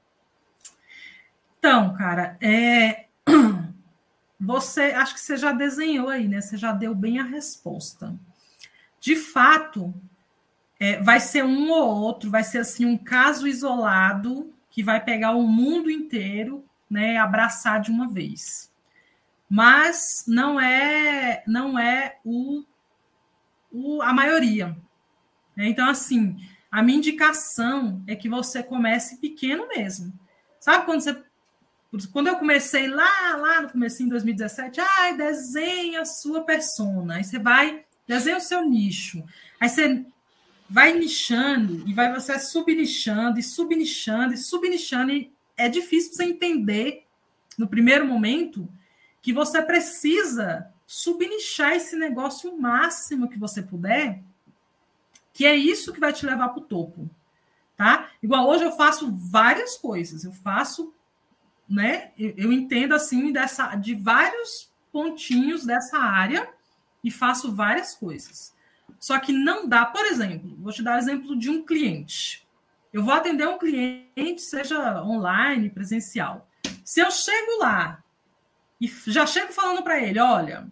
Então, 1.58 1.94
cara, 1.94 2.36
é... 2.40 3.06
você 4.38 4.82
acho 4.92 5.14
que 5.14 5.20
você 5.20 5.36
já 5.36 5.52
desenhou 5.52 6.08
aí, 6.08 6.28
né? 6.28 6.40
Você 6.40 6.56
já 6.56 6.72
deu 6.72 6.94
bem 6.94 7.18
a 7.18 7.24
resposta 7.24 8.14
de 9.02 9.16
fato, 9.16 9.92
é, 10.78 11.02
vai 11.02 11.18
ser 11.18 11.44
um 11.44 11.72
ou 11.72 12.02
outro, 12.02 12.30
vai 12.30 12.44
ser 12.44 12.58
assim 12.58 12.86
um 12.86 12.96
caso 12.96 13.48
isolado 13.48 14.54
que 14.70 14.80
vai 14.80 15.04
pegar 15.04 15.32
o 15.32 15.42
mundo 15.42 15.90
inteiro, 15.90 16.64
né, 16.88 17.18
abraçar 17.18 17.80
de 17.80 17.90
uma 17.90 18.08
vez. 18.08 18.70
Mas 19.50 20.24
não 20.28 20.58
é 20.60 21.42
não 21.48 21.76
é 21.76 22.16
o, 22.24 22.62
o 23.72 24.00
a 24.02 24.12
maioria. 24.12 24.68
Né? 25.56 25.66
Então 25.66 25.88
assim, 25.88 26.36
a 26.70 26.80
minha 26.80 26.98
indicação 26.98 28.04
é 28.06 28.14
que 28.14 28.28
você 28.28 28.62
comece 28.62 29.20
pequeno 29.20 29.66
mesmo. 29.66 30.16
Sabe 30.60 30.86
quando 30.86 31.00
você 31.00 31.24
quando 32.12 32.28
eu 32.28 32.36
comecei 32.36 32.86
lá, 32.86 33.36
lá 33.36 33.62
no 33.62 33.70
começo 33.70 34.00
em 34.02 34.08
2017, 34.08 34.80
ai, 34.80 35.16
desenha 35.16 36.02
a 36.02 36.06
sua 36.06 36.44
persona. 36.44 37.16
Aí 37.16 37.24
você 37.24 37.38
vai 37.38 37.84
Desenha 38.06 38.36
o 38.36 38.40
seu 38.40 38.68
nicho. 38.68 39.22
Aí 39.60 39.68
você 39.68 40.04
vai 40.68 40.94
nichando 40.94 41.86
e 41.86 41.92
vai 41.92 42.12
você 42.12 42.38
subnichando 42.38 43.38
e 43.38 43.42
subnichando 43.42 44.34
e 44.34 44.38
subnichando. 44.38 45.12
E 45.12 45.30
é 45.56 45.68
difícil 45.68 46.14
você 46.14 46.24
entender 46.24 47.06
no 47.58 47.68
primeiro 47.68 48.06
momento 48.06 48.68
que 49.20 49.32
você 49.32 49.62
precisa 49.62 50.72
subnichar 50.86 51.72
esse 51.72 51.96
negócio 51.96 52.50
o 52.50 52.60
máximo 52.60 53.28
que 53.28 53.38
você 53.38 53.62
puder, 53.62 54.22
que 55.32 55.46
é 55.46 55.54
isso 55.54 55.92
que 55.92 56.00
vai 56.00 56.12
te 56.12 56.26
levar 56.26 56.48
para 56.48 56.62
o 56.62 56.64
topo. 56.64 57.08
Tá? 57.76 58.10
Igual 58.22 58.48
hoje 58.48 58.64
eu 58.64 58.72
faço 58.72 59.10
várias 59.10 59.76
coisas. 59.76 60.24
Eu 60.24 60.32
faço, 60.32 60.92
né? 61.68 62.12
Eu, 62.18 62.34
eu 62.36 62.52
entendo 62.52 62.94
assim 62.94 63.32
dessa 63.32 63.74
de 63.76 63.94
vários 63.94 64.70
pontinhos 64.92 65.64
dessa 65.64 65.98
área 65.98 66.48
e 67.02 67.10
faço 67.10 67.54
várias 67.54 67.94
coisas. 67.94 68.54
Só 68.98 69.18
que 69.18 69.32
não 69.32 69.68
dá, 69.68 69.84
por 69.84 70.04
exemplo, 70.06 70.56
vou 70.58 70.72
te 70.72 70.82
dar 70.82 70.96
o 70.96 70.98
exemplo 70.98 71.36
de 71.36 71.50
um 71.50 71.64
cliente. 71.64 72.46
Eu 72.92 73.02
vou 73.02 73.14
atender 73.14 73.48
um 73.48 73.58
cliente, 73.58 74.42
seja 74.42 75.02
online, 75.02 75.70
presencial. 75.70 76.48
Se 76.84 77.00
eu 77.00 77.10
chego 77.10 77.58
lá 77.58 78.02
e 78.80 78.86
já 79.06 79.26
chego 79.26 79.52
falando 79.52 79.82
para 79.82 80.00
ele, 80.00 80.18
olha, 80.18 80.68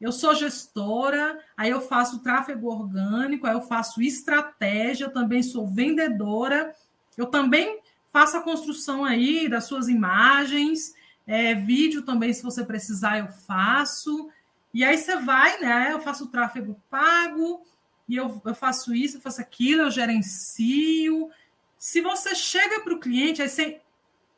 eu 0.00 0.12
sou 0.12 0.34
gestora, 0.34 1.38
aí 1.56 1.70
eu 1.70 1.80
faço 1.80 2.20
tráfego 2.20 2.68
orgânico, 2.68 3.46
aí 3.46 3.54
eu 3.54 3.62
faço 3.62 4.00
estratégia, 4.00 5.10
também 5.10 5.42
sou 5.42 5.66
vendedora, 5.66 6.74
eu 7.16 7.26
também 7.26 7.80
faço 8.12 8.36
a 8.36 8.42
construção 8.42 9.04
aí 9.04 9.48
das 9.48 9.64
suas 9.64 9.88
imagens, 9.88 10.94
é, 11.26 11.54
vídeo 11.54 12.02
também, 12.02 12.32
se 12.32 12.42
você 12.42 12.64
precisar, 12.64 13.18
eu 13.18 13.28
faço. 13.28 14.30
E 14.72 14.84
aí 14.84 14.96
você 14.98 15.16
vai, 15.16 15.60
né? 15.60 15.92
Eu 15.92 16.00
faço 16.00 16.24
o 16.24 16.28
tráfego 16.28 16.80
pago, 16.90 17.64
e 18.08 18.16
eu, 18.16 18.40
eu 18.44 18.54
faço 18.54 18.94
isso, 18.94 19.18
eu 19.18 19.20
faço 19.20 19.40
aquilo, 19.40 19.82
eu 19.82 19.90
gerencio. 19.90 21.30
Se 21.78 22.00
você 22.00 22.34
chega 22.34 22.80
para 22.80 22.94
o 22.94 23.00
cliente, 23.00 23.42
aí 23.42 23.48
você 23.48 23.80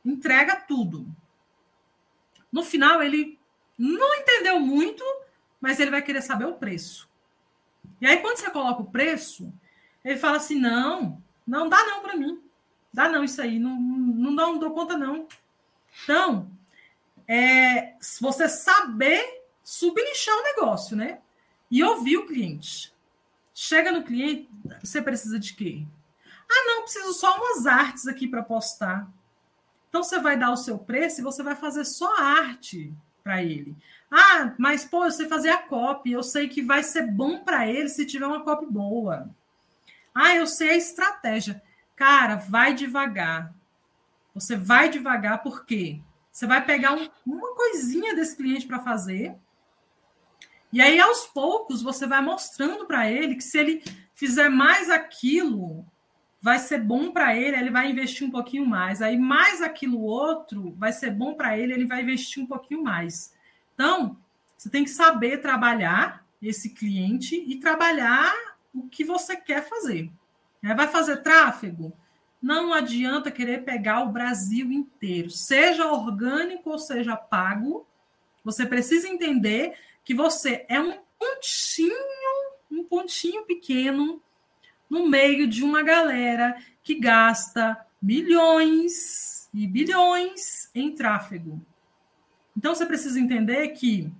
entrega 0.04 0.56
tudo. 0.56 1.06
No 2.50 2.64
final, 2.64 3.02
ele 3.02 3.38
não 3.78 4.14
entendeu 4.14 4.58
muito, 4.58 5.04
mas 5.60 5.78
ele 5.78 5.90
vai 5.90 6.02
querer 6.02 6.22
saber 6.22 6.46
o 6.46 6.54
preço. 6.54 7.08
E 8.00 8.06
aí, 8.06 8.18
quando 8.18 8.38
você 8.38 8.50
coloca 8.50 8.82
o 8.82 8.90
preço, 8.90 9.52
ele 10.04 10.18
fala 10.18 10.38
assim: 10.38 10.58
não, 10.58 11.22
não 11.46 11.68
dá 11.68 11.84
não 11.84 12.02
para 12.02 12.16
mim. 12.16 12.42
Dá 12.92 13.08
não 13.08 13.22
isso 13.22 13.40
aí, 13.40 13.58
não, 13.58 13.80
não, 13.80 14.32
não 14.32 14.58
dou 14.58 14.72
conta 14.72 14.98
não. 14.98 15.28
Então, 16.02 16.50
é, 17.28 17.94
você 18.20 18.48
saber 18.48 19.39
subnichar 19.62 20.34
o 20.36 20.42
negócio, 20.42 20.96
né? 20.96 21.20
E 21.70 21.82
ouvir 21.82 22.16
o 22.16 22.26
cliente. 22.26 22.92
Chega 23.54 23.92
no 23.92 24.02
cliente, 24.02 24.48
você 24.82 25.02
precisa 25.02 25.38
de 25.38 25.54
quê? 25.54 25.84
Ah, 26.50 26.64
não, 26.66 26.82
preciso 26.82 27.12
só 27.12 27.36
umas 27.36 27.66
artes 27.66 28.06
aqui 28.06 28.26
para 28.26 28.42
postar. 28.42 29.08
Então 29.88 30.02
você 30.02 30.18
vai 30.18 30.36
dar 30.36 30.50
o 30.50 30.56
seu 30.56 30.78
preço 30.78 31.20
e 31.20 31.24
você 31.24 31.42
vai 31.42 31.54
fazer 31.54 31.84
só 31.84 32.16
arte 32.16 32.92
para 33.22 33.42
ele. 33.42 33.76
Ah, 34.10 34.54
mas 34.58 34.84
pô, 34.84 35.04
eu 35.04 35.10
sei 35.10 35.28
fazer 35.28 35.50
a 35.50 35.58
copy, 35.58 36.12
eu 36.12 36.22
sei 36.22 36.48
que 36.48 36.62
vai 36.62 36.82
ser 36.82 37.06
bom 37.06 37.44
para 37.44 37.68
ele 37.68 37.88
se 37.88 38.06
tiver 38.06 38.26
uma 38.26 38.42
copy 38.42 38.66
boa. 38.66 39.30
Ah, 40.14 40.34
eu 40.34 40.46
sei 40.46 40.70
a 40.70 40.76
estratégia. 40.76 41.62
Cara, 41.94 42.36
vai 42.36 42.74
devagar. 42.74 43.54
Você 44.34 44.56
vai 44.56 44.88
devagar 44.88 45.42
porque 45.42 46.00
você 46.32 46.46
vai 46.46 46.64
pegar 46.64 46.92
um, 46.94 47.08
uma 47.26 47.54
coisinha 47.54 48.14
desse 48.14 48.36
cliente 48.36 48.66
para 48.66 48.80
fazer 48.80 49.36
e 50.72 50.80
aí, 50.80 51.00
aos 51.00 51.26
poucos, 51.26 51.82
você 51.82 52.06
vai 52.06 52.22
mostrando 52.22 52.86
para 52.86 53.10
ele 53.10 53.34
que 53.34 53.44
se 53.44 53.58
ele 53.58 53.82
fizer 54.14 54.48
mais 54.48 54.88
aquilo, 54.88 55.84
vai 56.40 56.58
ser 56.58 56.78
bom 56.78 57.10
para 57.10 57.36
ele, 57.36 57.56
ele 57.56 57.70
vai 57.70 57.90
investir 57.90 58.26
um 58.26 58.30
pouquinho 58.30 58.66
mais. 58.66 59.02
Aí, 59.02 59.18
mais 59.18 59.60
aquilo 59.60 60.00
outro 60.00 60.74
vai 60.78 60.92
ser 60.92 61.10
bom 61.10 61.34
para 61.34 61.58
ele, 61.58 61.72
ele 61.72 61.86
vai 61.86 62.02
investir 62.02 62.42
um 62.42 62.46
pouquinho 62.46 62.82
mais. 62.82 63.34
Então, 63.74 64.16
você 64.56 64.70
tem 64.70 64.84
que 64.84 64.90
saber 64.90 65.38
trabalhar 65.38 66.24
esse 66.40 66.70
cliente 66.70 67.34
e 67.34 67.56
trabalhar 67.56 68.32
o 68.72 68.88
que 68.88 69.04
você 69.04 69.36
quer 69.36 69.68
fazer. 69.68 70.10
Vai 70.62 70.88
fazer 70.88 71.18
tráfego? 71.18 71.92
Não 72.40 72.72
adianta 72.72 73.30
querer 73.30 73.64
pegar 73.64 74.02
o 74.02 74.12
Brasil 74.12 74.70
inteiro, 74.72 75.30
seja 75.30 75.90
orgânico 75.90 76.70
ou 76.70 76.78
seja 76.78 77.16
pago. 77.16 77.86
Você 78.44 78.64
precisa 78.64 79.08
entender 79.08 79.74
que 80.10 80.14
você 80.14 80.66
é 80.68 80.80
um 80.80 80.98
pontinho, 81.16 81.94
um 82.68 82.82
pontinho 82.82 83.44
pequeno 83.44 84.20
no 84.90 85.08
meio 85.08 85.46
de 85.46 85.62
uma 85.62 85.84
galera 85.84 86.60
que 86.82 86.96
gasta 86.96 87.86
milhões 88.02 89.48
e 89.54 89.68
bilhões 89.68 90.68
em 90.74 90.92
tráfego. 90.96 91.64
Então 92.56 92.74
você 92.74 92.84
precisa 92.84 93.20
entender 93.20 93.68
que 93.68 94.12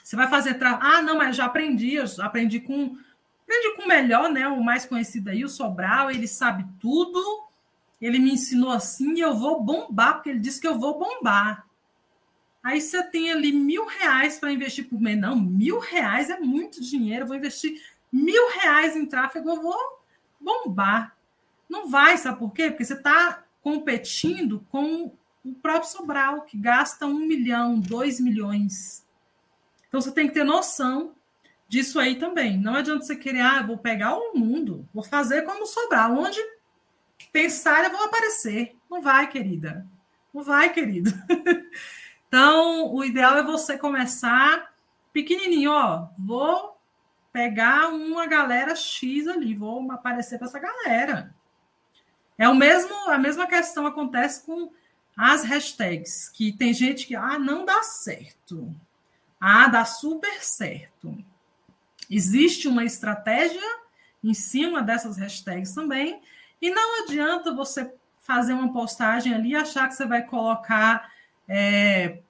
você 0.00 0.14
vai 0.14 0.28
fazer. 0.28 0.54
Tra... 0.54 0.78
Ah, 0.80 1.02
não, 1.02 1.18
mas 1.18 1.34
já 1.34 1.46
aprendi, 1.46 1.94
eu 1.94 2.04
aprendi 2.20 2.60
com. 2.60 2.96
Aprendi 3.42 3.76
com 3.76 3.82
o 3.82 3.88
melhor, 3.88 4.30
né? 4.30 4.46
O 4.46 4.62
mais 4.62 4.86
conhecido 4.86 5.30
aí, 5.30 5.44
o 5.44 5.48
Sobral, 5.48 6.08
ele 6.12 6.28
sabe 6.28 6.64
tudo. 6.78 7.20
Ele 8.00 8.20
me 8.20 8.34
ensinou 8.34 8.70
assim 8.70 9.14
e 9.14 9.20
eu 9.20 9.34
vou 9.34 9.60
bombar, 9.60 10.14
porque 10.14 10.30
ele 10.30 10.38
disse 10.38 10.60
que 10.60 10.68
eu 10.68 10.78
vou 10.78 11.00
bombar. 11.00 11.68
Aí 12.62 12.80
você 12.80 13.02
tem 13.02 13.30
ali 13.30 13.52
mil 13.52 13.86
reais 13.86 14.38
para 14.38 14.52
investir 14.52 14.88
por 14.88 15.00
mês. 15.00 15.18
Não, 15.18 15.34
mil 15.34 15.78
reais 15.78 16.28
é 16.28 16.38
muito 16.38 16.80
dinheiro. 16.82 17.24
Eu 17.24 17.28
vou 17.28 17.36
investir 17.36 17.80
mil 18.12 18.50
reais 18.50 18.96
em 18.96 19.06
tráfego, 19.06 19.50
eu 19.50 19.62
vou 19.62 20.00
bombar. 20.40 21.16
Não 21.68 21.88
vai, 21.88 22.16
sabe 22.18 22.38
por 22.38 22.52
quê? 22.52 22.70
Porque 22.70 22.84
você 22.84 22.94
está 22.94 23.44
competindo 23.62 24.66
com 24.70 25.12
o 25.44 25.54
próprio 25.54 25.90
Sobral, 25.90 26.42
que 26.42 26.56
gasta 26.56 27.06
um 27.06 27.20
milhão, 27.20 27.78
dois 27.78 28.20
milhões. 28.20 29.06
Então 29.88 30.00
você 30.00 30.12
tem 30.12 30.28
que 30.28 30.34
ter 30.34 30.44
noção 30.44 31.14
disso 31.68 31.98
aí 31.98 32.16
também. 32.16 32.58
Não 32.58 32.74
adianta 32.74 33.04
você 33.04 33.16
querer, 33.16 33.40
ah, 33.40 33.62
vou 33.62 33.78
pegar 33.78 34.16
o 34.16 34.34
mundo, 34.34 34.86
vou 34.92 35.04
fazer 35.04 35.42
como 35.42 35.66
Sobral. 35.66 36.16
Onde 36.16 36.38
pensar, 37.32 37.84
eu 37.84 37.90
vou 37.90 38.04
aparecer. 38.04 38.76
Não 38.90 39.00
vai, 39.00 39.28
querida. 39.28 39.86
Não 40.34 40.42
vai, 40.42 40.72
querido. 40.72 41.10
então, 42.30 42.94
o 42.94 43.04
ideal 43.04 43.38
é 43.38 43.42
você 43.42 43.76
começar 43.76 44.72
pequenininho, 45.12 45.72
ó. 45.72 46.06
Vou 46.16 46.80
pegar 47.32 47.88
uma 47.88 48.24
galera 48.24 48.76
X 48.76 49.26
ali, 49.26 49.52
vou 49.52 49.90
aparecer 49.90 50.38
para 50.38 50.46
essa 50.46 50.60
galera. 50.60 51.34
É 52.38 52.48
o 52.48 52.54
mesmo, 52.54 52.94
a 53.10 53.18
mesma 53.18 53.48
questão 53.48 53.84
acontece 53.84 54.46
com 54.46 54.70
as 55.16 55.42
hashtags, 55.42 56.28
que 56.28 56.52
tem 56.52 56.72
gente 56.72 57.04
que 57.04 57.16
ah, 57.16 57.36
não 57.36 57.64
dá 57.64 57.82
certo. 57.82 58.72
Ah, 59.40 59.66
dá 59.66 59.84
super 59.84 60.40
certo. 60.40 61.12
Existe 62.08 62.68
uma 62.68 62.84
estratégia 62.84 63.60
em 64.22 64.34
cima 64.34 64.82
dessas 64.82 65.16
hashtags 65.16 65.74
também, 65.74 66.22
e 66.62 66.70
não 66.70 67.02
adianta 67.02 67.52
você 67.52 67.92
fazer 68.20 68.52
uma 68.52 68.72
postagem 68.72 69.34
ali 69.34 69.50
e 69.50 69.56
achar 69.56 69.88
que 69.88 69.96
você 69.96 70.06
vai 70.06 70.22
colocar 70.22 71.10
é, 71.52 72.20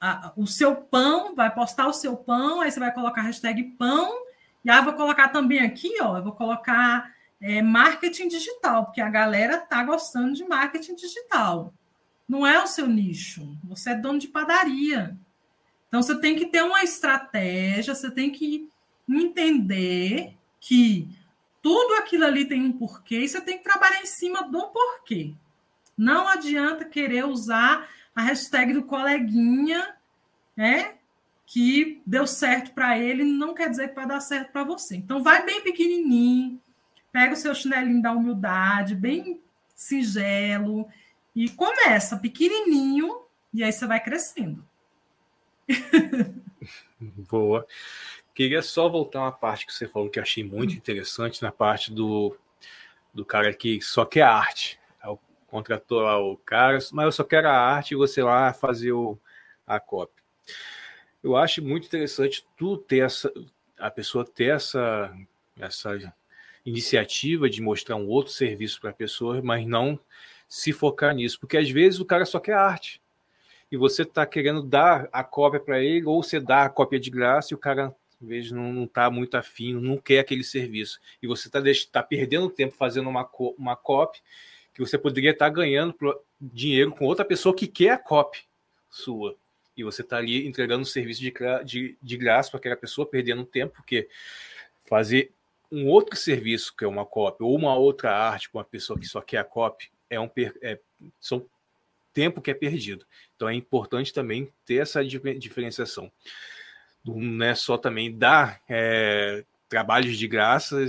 a, 0.00 0.32
o 0.36 0.44
seu 0.44 0.74
pão, 0.74 1.32
vai 1.36 1.54
postar 1.54 1.86
o 1.86 1.92
seu 1.92 2.16
pão, 2.16 2.60
aí 2.60 2.72
você 2.72 2.80
vai 2.80 2.92
colocar 2.92 3.20
a 3.20 3.24
hashtag 3.24 3.62
pão, 3.78 4.26
e 4.64 4.70
aí 4.70 4.78
eu 4.78 4.84
vou 4.84 4.94
colocar 4.94 5.28
também 5.28 5.60
aqui, 5.60 5.94
ó, 6.02 6.18
eu 6.18 6.24
vou 6.24 6.32
colocar 6.32 7.14
é, 7.40 7.62
marketing 7.62 8.26
digital, 8.26 8.84
porque 8.84 9.00
a 9.00 9.08
galera 9.08 9.58
tá 9.58 9.84
gostando 9.84 10.34
de 10.34 10.44
marketing 10.44 10.96
digital. 10.96 11.72
Não 12.28 12.44
é 12.44 12.62
o 12.62 12.66
seu 12.66 12.86
nicho. 12.86 13.56
Você 13.64 13.90
é 13.90 13.94
dono 13.94 14.18
de 14.18 14.28
padaria. 14.28 15.16
Então 15.86 16.02
você 16.02 16.20
tem 16.20 16.34
que 16.34 16.46
ter 16.46 16.62
uma 16.62 16.82
estratégia, 16.82 17.94
você 17.94 18.10
tem 18.10 18.30
que 18.30 18.68
entender 19.08 20.34
que 20.60 21.08
tudo 21.62 21.94
aquilo 21.94 22.24
ali 22.24 22.44
tem 22.44 22.62
um 22.62 22.72
porquê 22.72 23.20
e 23.20 23.28
você 23.28 23.40
tem 23.40 23.56
que 23.56 23.64
trabalhar 23.64 24.02
em 24.02 24.06
cima 24.06 24.42
do 24.42 24.68
porquê. 24.68 25.32
Não 25.96 26.28
adianta 26.28 26.84
querer 26.84 27.24
usar 27.24 27.88
a 28.18 28.22
hashtag 28.22 28.72
do 28.72 28.82
coleguinha, 28.82 29.94
né? 30.56 30.96
Que 31.46 32.02
deu 32.04 32.26
certo 32.26 32.72
para 32.72 32.98
ele, 32.98 33.22
não 33.22 33.54
quer 33.54 33.70
dizer 33.70 33.90
que 33.90 33.94
vai 33.94 34.08
dar 34.08 34.18
certo 34.18 34.50
para 34.50 34.64
você. 34.64 34.96
Então 34.96 35.22
vai 35.22 35.46
bem 35.46 35.62
pequenininho, 35.62 36.60
pega 37.12 37.34
o 37.34 37.36
seu 37.36 37.54
chinelinho 37.54 38.02
da 38.02 38.10
humildade, 38.10 38.96
bem 38.96 39.40
singelo, 39.72 40.88
e 41.32 41.48
começa 41.48 42.16
pequenininho, 42.16 43.22
e 43.54 43.62
aí 43.62 43.70
você 43.70 43.86
vai 43.86 44.02
crescendo. 44.02 44.66
Boa. 47.30 47.64
Queria 48.34 48.62
só 48.62 48.88
voltar 48.88 49.20
uma 49.20 49.32
parte 49.32 49.64
que 49.64 49.72
você 49.72 49.86
falou 49.86 50.10
que 50.10 50.18
eu 50.18 50.24
achei 50.24 50.42
muito 50.42 50.74
interessante, 50.74 51.40
na 51.40 51.52
parte 51.52 51.92
do, 51.92 52.36
do 53.14 53.24
cara 53.24 53.54
que 53.54 53.80
só 53.80 54.04
quer 54.04 54.22
arte. 54.22 54.77
Contratou 55.48 56.02
lá 56.02 56.20
o 56.20 56.36
cara, 56.36 56.78
mas 56.92 57.06
eu 57.06 57.12
só 57.12 57.24
quero 57.24 57.48
a 57.48 57.52
arte 57.52 57.92
e 57.92 57.96
você 57.96 58.22
lá 58.22 58.52
fazer 58.52 58.92
o, 58.92 59.18
a 59.66 59.80
cópia. 59.80 60.22
Eu 61.22 61.36
acho 61.36 61.62
muito 61.62 61.86
interessante 61.86 62.46
tu 62.56 62.76
ter 62.76 62.98
essa, 62.98 63.32
a 63.78 63.90
pessoa 63.90 64.24
ter 64.24 64.54
essa, 64.54 65.12
essa 65.58 66.14
iniciativa 66.64 67.50
de 67.50 67.60
mostrar 67.60 67.96
um 67.96 68.06
outro 68.06 68.32
serviço 68.32 68.80
para 68.80 68.90
a 68.90 68.94
pessoa, 68.94 69.42
mas 69.42 69.66
não 69.66 69.98
se 70.46 70.72
focar 70.72 71.14
nisso, 71.14 71.40
porque 71.40 71.56
às 71.56 71.68
vezes 71.68 71.98
o 71.98 72.04
cara 72.04 72.24
só 72.24 72.38
quer 72.38 72.54
arte 72.54 73.02
e 73.70 73.76
você 73.76 74.02
está 74.02 74.24
querendo 74.24 74.62
dar 74.62 75.08
a 75.12 75.22
cópia 75.22 75.60
para 75.60 75.82
ele, 75.82 76.06
ou 76.06 76.22
você 76.22 76.40
dá 76.40 76.64
a 76.64 76.70
cópia 76.70 76.98
de 76.98 77.10
graça 77.10 77.52
e 77.52 77.54
o 77.54 77.58
cara, 77.58 77.94
às 78.20 78.28
vezes, 78.28 78.50
não 78.50 78.84
está 78.84 79.10
muito 79.10 79.36
afim, 79.36 79.74
não 79.74 79.98
quer 79.98 80.20
aquele 80.20 80.42
serviço. 80.42 80.98
E 81.22 81.26
você 81.26 81.48
está 81.48 81.60
tá 81.92 82.02
perdendo 82.02 82.48
tempo 82.48 82.74
fazendo 82.74 83.08
uma, 83.08 83.28
uma 83.58 83.76
cópia 83.76 84.22
que 84.78 84.86
você 84.86 84.96
poderia 84.96 85.32
estar 85.32 85.48
ganhando 85.50 85.92
dinheiro 86.40 86.92
com 86.92 87.04
outra 87.04 87.24
pessoa 87.24 87.52
que 87.52 87.66
quer 87.66 87.90
a 87.90 87.98
cópia 87.98 88.42
sua. 88.88 89.34
E 89.76 89.82
você 89.82 90.02
está 90.02 90.18
ali 90.18 90.46
entregando 90.46 90.82
um 90.82 90.84
serviço 90.84 91.20
de, 91.20 91.34
de, 91.64 91.98
de 92.00 92.16
graça 92.16 92.48
para 92.48 92.58
aquela 92.58 92.76
pessoa, 92.76 93.04
perdendo 93.04 93.44
tempo, 93.44 93.74
porque 93.74 94.08
fazer 94.88 95.32
um 95.70 95.88
outro 95.88 96.16
serviço, 96.16 96.72
que 96.76 96.84
é 96.84 96.88
uma 96.88 97.04
cópia, 97.04 97.44
ou 97.44 97.56
uma 97.56 97.74
outra 97.74 98.16
arte 98.16 98.48
com 98.48 98.58
uma 98.58 98.64
pessoa 98.64 98.96
que 98.96 99.06
só 99.06 99.20
quer 99.20 99.38
a 99.38 99.44
cópia, 99.44 99.88
é 100.08 100.20
um 100.20 100.30
é, 100.62 100.78
são 101.18 101.44
tempo 102.14 102.40
que 102.40 102.52
é 102.52 102.54
perdido. 102.54 103.04
Então 103.34 103.48
é 103.48 103.54
importante 103.54 104.12
também 104.12 104.48
ter 104.64 104.76
essa 104.76 105.04
diferenciação. 105.04 106.08
Não 107.04 107.44
é 107.44 107.56
só 107.56 107.76
também 107.76 108.16
dar 108.16 108.60
é, 108.68 109.44
trabalhos 109.68 110.16
de 110.16 110.28
graça, 110.28 110.88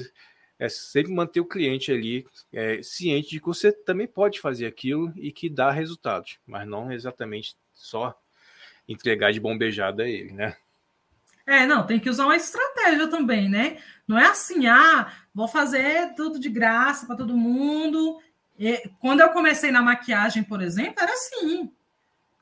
é 0.60 0.68
sempre 0.68 1.12
manter 1.12 1.40
o 1.40 1.46
cliente 1.46 1.92
ali 1.92 2.28
é, 2.52 2.84
ciente 2.84 3.30
de 3.30 3.40
que 3.40 3.48
você 3.48 3.72
também 3.72 4.06
pode 4.06 4.42
fazer 4.42 4.66
aquilo 4.66 5.12
e 5.16 5.32
que 5.32 5.50
dá 5.50 5.72
resultados, 5.72 6.38
mas 6.46 6.68
não 6.68 6.92
exatamente 6.92 7.56
só 7.74 8.14
entregar 8.88 9.32
de 9.32 9.40
bombejada 9.40 10.04
a 10.04 10.08
ele, 10.08 10.34
né? 10.34 10.56
É, 11.46 11.66
não, 11.66 11.88
tem 11.88 12.00
que 12.00 12.10
usar 12.10 12.26
uma 12.26 12.36
estratégia 12.36 13.08
também, 13.08 13.50
né? 13.50 13.82
Não 14.08 14.20
é 14.20 14.26
assim, 14.26 14.68
ah, 14.68 15.12
vou 15.34 15.48
fazer 15.48 16.14
tudo 16.14 16.40
de 16.40 16.50
graça 16.50 17.08
para 17.08 17.16
todo 17.16 17.36
mundo 17.36 18.20
e, 18.60 18.92
quando 19.00 19.22
eu 19.22 19.30
comecei 19.30 19.72
na 19.72 19.82
maquiagem, 19.82 20.44
por 20.44 20.62
exemplo, 20.62 21.02
era 21.02 21.14
assim. 21.14 21.72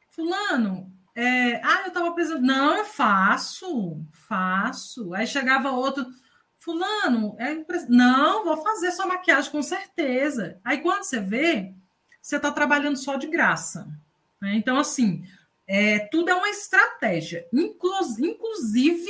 Fulano, 0.10 0.91
é, 1.14 1.61
ah, 1.64 1.81
eu 1.84 1.89
estava 1.89 2.11
precisando. 2.11 2.41
Não, 2.41 2.76
eu 2.76 2.85
faço, 2.85 4.03
faço. 4.27 5.14
Aí 5.14 5.27
chegava 5.27 5.69
outro, 5.69 6.07
fulano, 6.68 7.34
é 7.39 7.56
não, 7.88 8.44
vou 8.44 8.57
fazer 8.57 8.91
sua 8.91 9.07
maquiagem 9.07 9.49
com 9.49 9.64
certeza. 9.64 10.60
Aí 10.65 10.80
quando 10.80 11.03
você 11.03 11.22
vê, 11.22 11.73
você 12.22 12.35
está 12.35 12.52
trabalhando 12.52 12.98
só 12.98 13.15
de 13.15 13.26
graça. 13.26 13.88
Né? 14.41 14.56
Então, 14.57 14.77
assim, 14.77 15.26
é, 15.65 15.99
tudo 15.99 16.30
é 16.30 16.35
uma 16.35 16.49
estratégia. 16.49 17.48
inclusive 17.53 19.10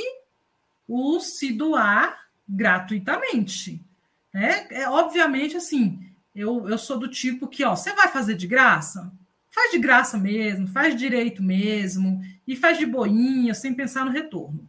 o 0.86 1.18
se 1.18 1.52
doar 1.52 2.28
gratuitamente. 2.48 3.84
Né? 4.32 4.68
É, 4.70 4.88
obviamente, 4.88 5.56
assim, 5.56 6.08
eu, 6.32 6.68
eu 6.68 6.78
sou 6.78 6.96
do 6.96 7.08
tipo 7.08 7.48
que, 7.48 7.64
ó, 7.64 7.74
você 7.74 7.92
vai 7.92 8.06
fazer 8.06 8.36
de 8.36 8.46
graça? 8.46 9.12
Faz 9.50 9.72
de 9.72 9.78
graça 9.80 10.16
mesmo, 10.16 10.68
faz 10.68 10.94
direito 10.94 11.42
mesmo, 11.42 12.22
e 12.46 12.54
faz 12.54 12.78
de 12.78 12.86
boinha, 12.86 13.52
sem 13.52 13.74
pensar 13.74 14.04
no 14.04 14.12
retorno. 14.12 14.68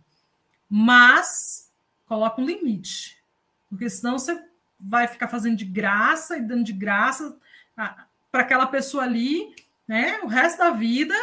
Mas 0.67 1.68
coloca 2.09 2.41
um 2.41 2.45
limite, 2.45 3.23
porque 3.69 3.87
senão 3.87 4.17
você 4.17 4.43
vai 4.79 5.07
ficar 5.07 5.27
fazendo 5.27 5.55
de 5.55 5.65
graça 5.65 6.37
e 6.37 6.41
dando 6.41 6.63
de 6.63 6.73
graça 6.73 7.37
para 8.31 8.41
aquela 8.41 8.65
pessoa 8.65 9.03
ali, 9.03 9.55
né, 9.87 10.19
o 10.23 10.27
resto 10.27 10.57
da 10.57 10.71
vida. 10.71 11.13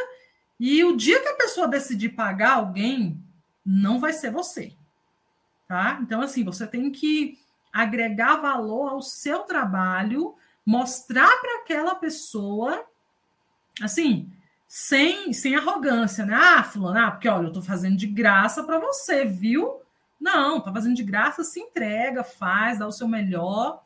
E 0.58 0.84
o 0.84 0.96
dia 0.96 1.20
que 1.20 1.28
a 1.28 1.36
pessoa 1.36 1.68
decidir 1.68 2.10
pagar 2.10 2.52
alguém, 2.52 3.20
não 3.64 3.98
vai 3.98 4.12
ser 4.12 4.30
você. 4.30 4.72
Tá? 5.66 5.98
Então, 6.00 6.22
assim, 6.22 6.44
você 6.44 6.66
tem 6.66 6.90
que 6.90 7.38
agregar 7.72 8.36
valor 8.36 8.88
ao 8.88 9.02
seu 9.02 9.40
trabalho, 9.40 10.34
mostrar 10.64 11.40
para 11.40 11.60
aquela 11.60 11.96
pessoa, 11.96 12.86
assim, 13.82 14.30
sem, 14.68 15.32
sem 15.32 15.56
arrogância, 15.56 16.24
né? 16.24 16.34
Ah, 16.34 16.62
fulano, 16.62 16.98
ah, 17.00 17.10
porque 17.10 17.28
olha, 17.28 17.44
eu 17.44 17.48
estou 17.48 17.62
fazendo 17.62 17.96
de 17.96 18.06
graça 18.06 18.62
para 18.62 18.78
você, 18.78 19.24
viu? 19.24 19.82
Não, 20.20 20.60
tá 20.60 20.72
fazendo 20.72 20.96
de 20.96 21.02
graça, 21.02 21.44
se 21.44 21.60
entrega, 21.60 22.24
faz, 22.24 22.78
dá 22.78 22.86
o 22.86 22.92
seu 22.92 23.06
melhor. 23.06 23.84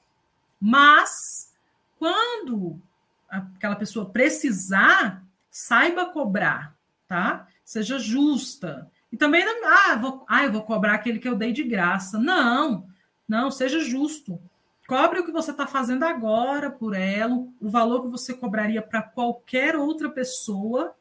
Mas 0.61 1.55
quando 1.99 2.81
aquela 3.29 3.77
pessoa 3.77 4.11
precisar, 4.11 5.25
saiba 5.51 6.07
cobrar, 6.07 6.75
tá? 7.07 7.47
Seja 7.65 7.99
justa. 7.99 8.91
E 9.13 9.17
também 9.17 9.45
não, 9.45 9.67
ah, 9.67 9.97
vou, 9.97 10.25
ah, 10.29 10.45
eu 10.45 10.53
vou 10.53 10.63
cobrar 10.63 10.95
aquele 10.95 11.19
que 11.19 11.29
eu 11.29 11.37
dei 11.37 11.53
de 11.53 11.63
graça. 11.63 12.19
Não, 12.19 12.87
não, 13.29 13.51
seja 13.51 13.81
justo. 13.81 14.41
Cobre 14.87 15.21
o 15.21 15.25
que 15.25 15.31
você 15.31 15.53
está 15.53 15.67
fazendo 15.67 16.05
agora 16.05 16.71
por 16.71 16.95
ela, 16.95 17.47
o 17.61 17.71
valor 17.71 18.03
que 18.03 18.09
você 18.09 18.35
cobraria 18.35 18.83
para 18.83 19.03
qualquer 19.03 19.77
outra 19.77 20.11
pessoa 20.11 20.95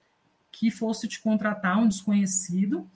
que 0.51 0.69
fosse 0.69 1.07
te 1.07 1.19
contratar, 1.21 1.79
um 1.79 1.87
desconhecido, 1.87 2.87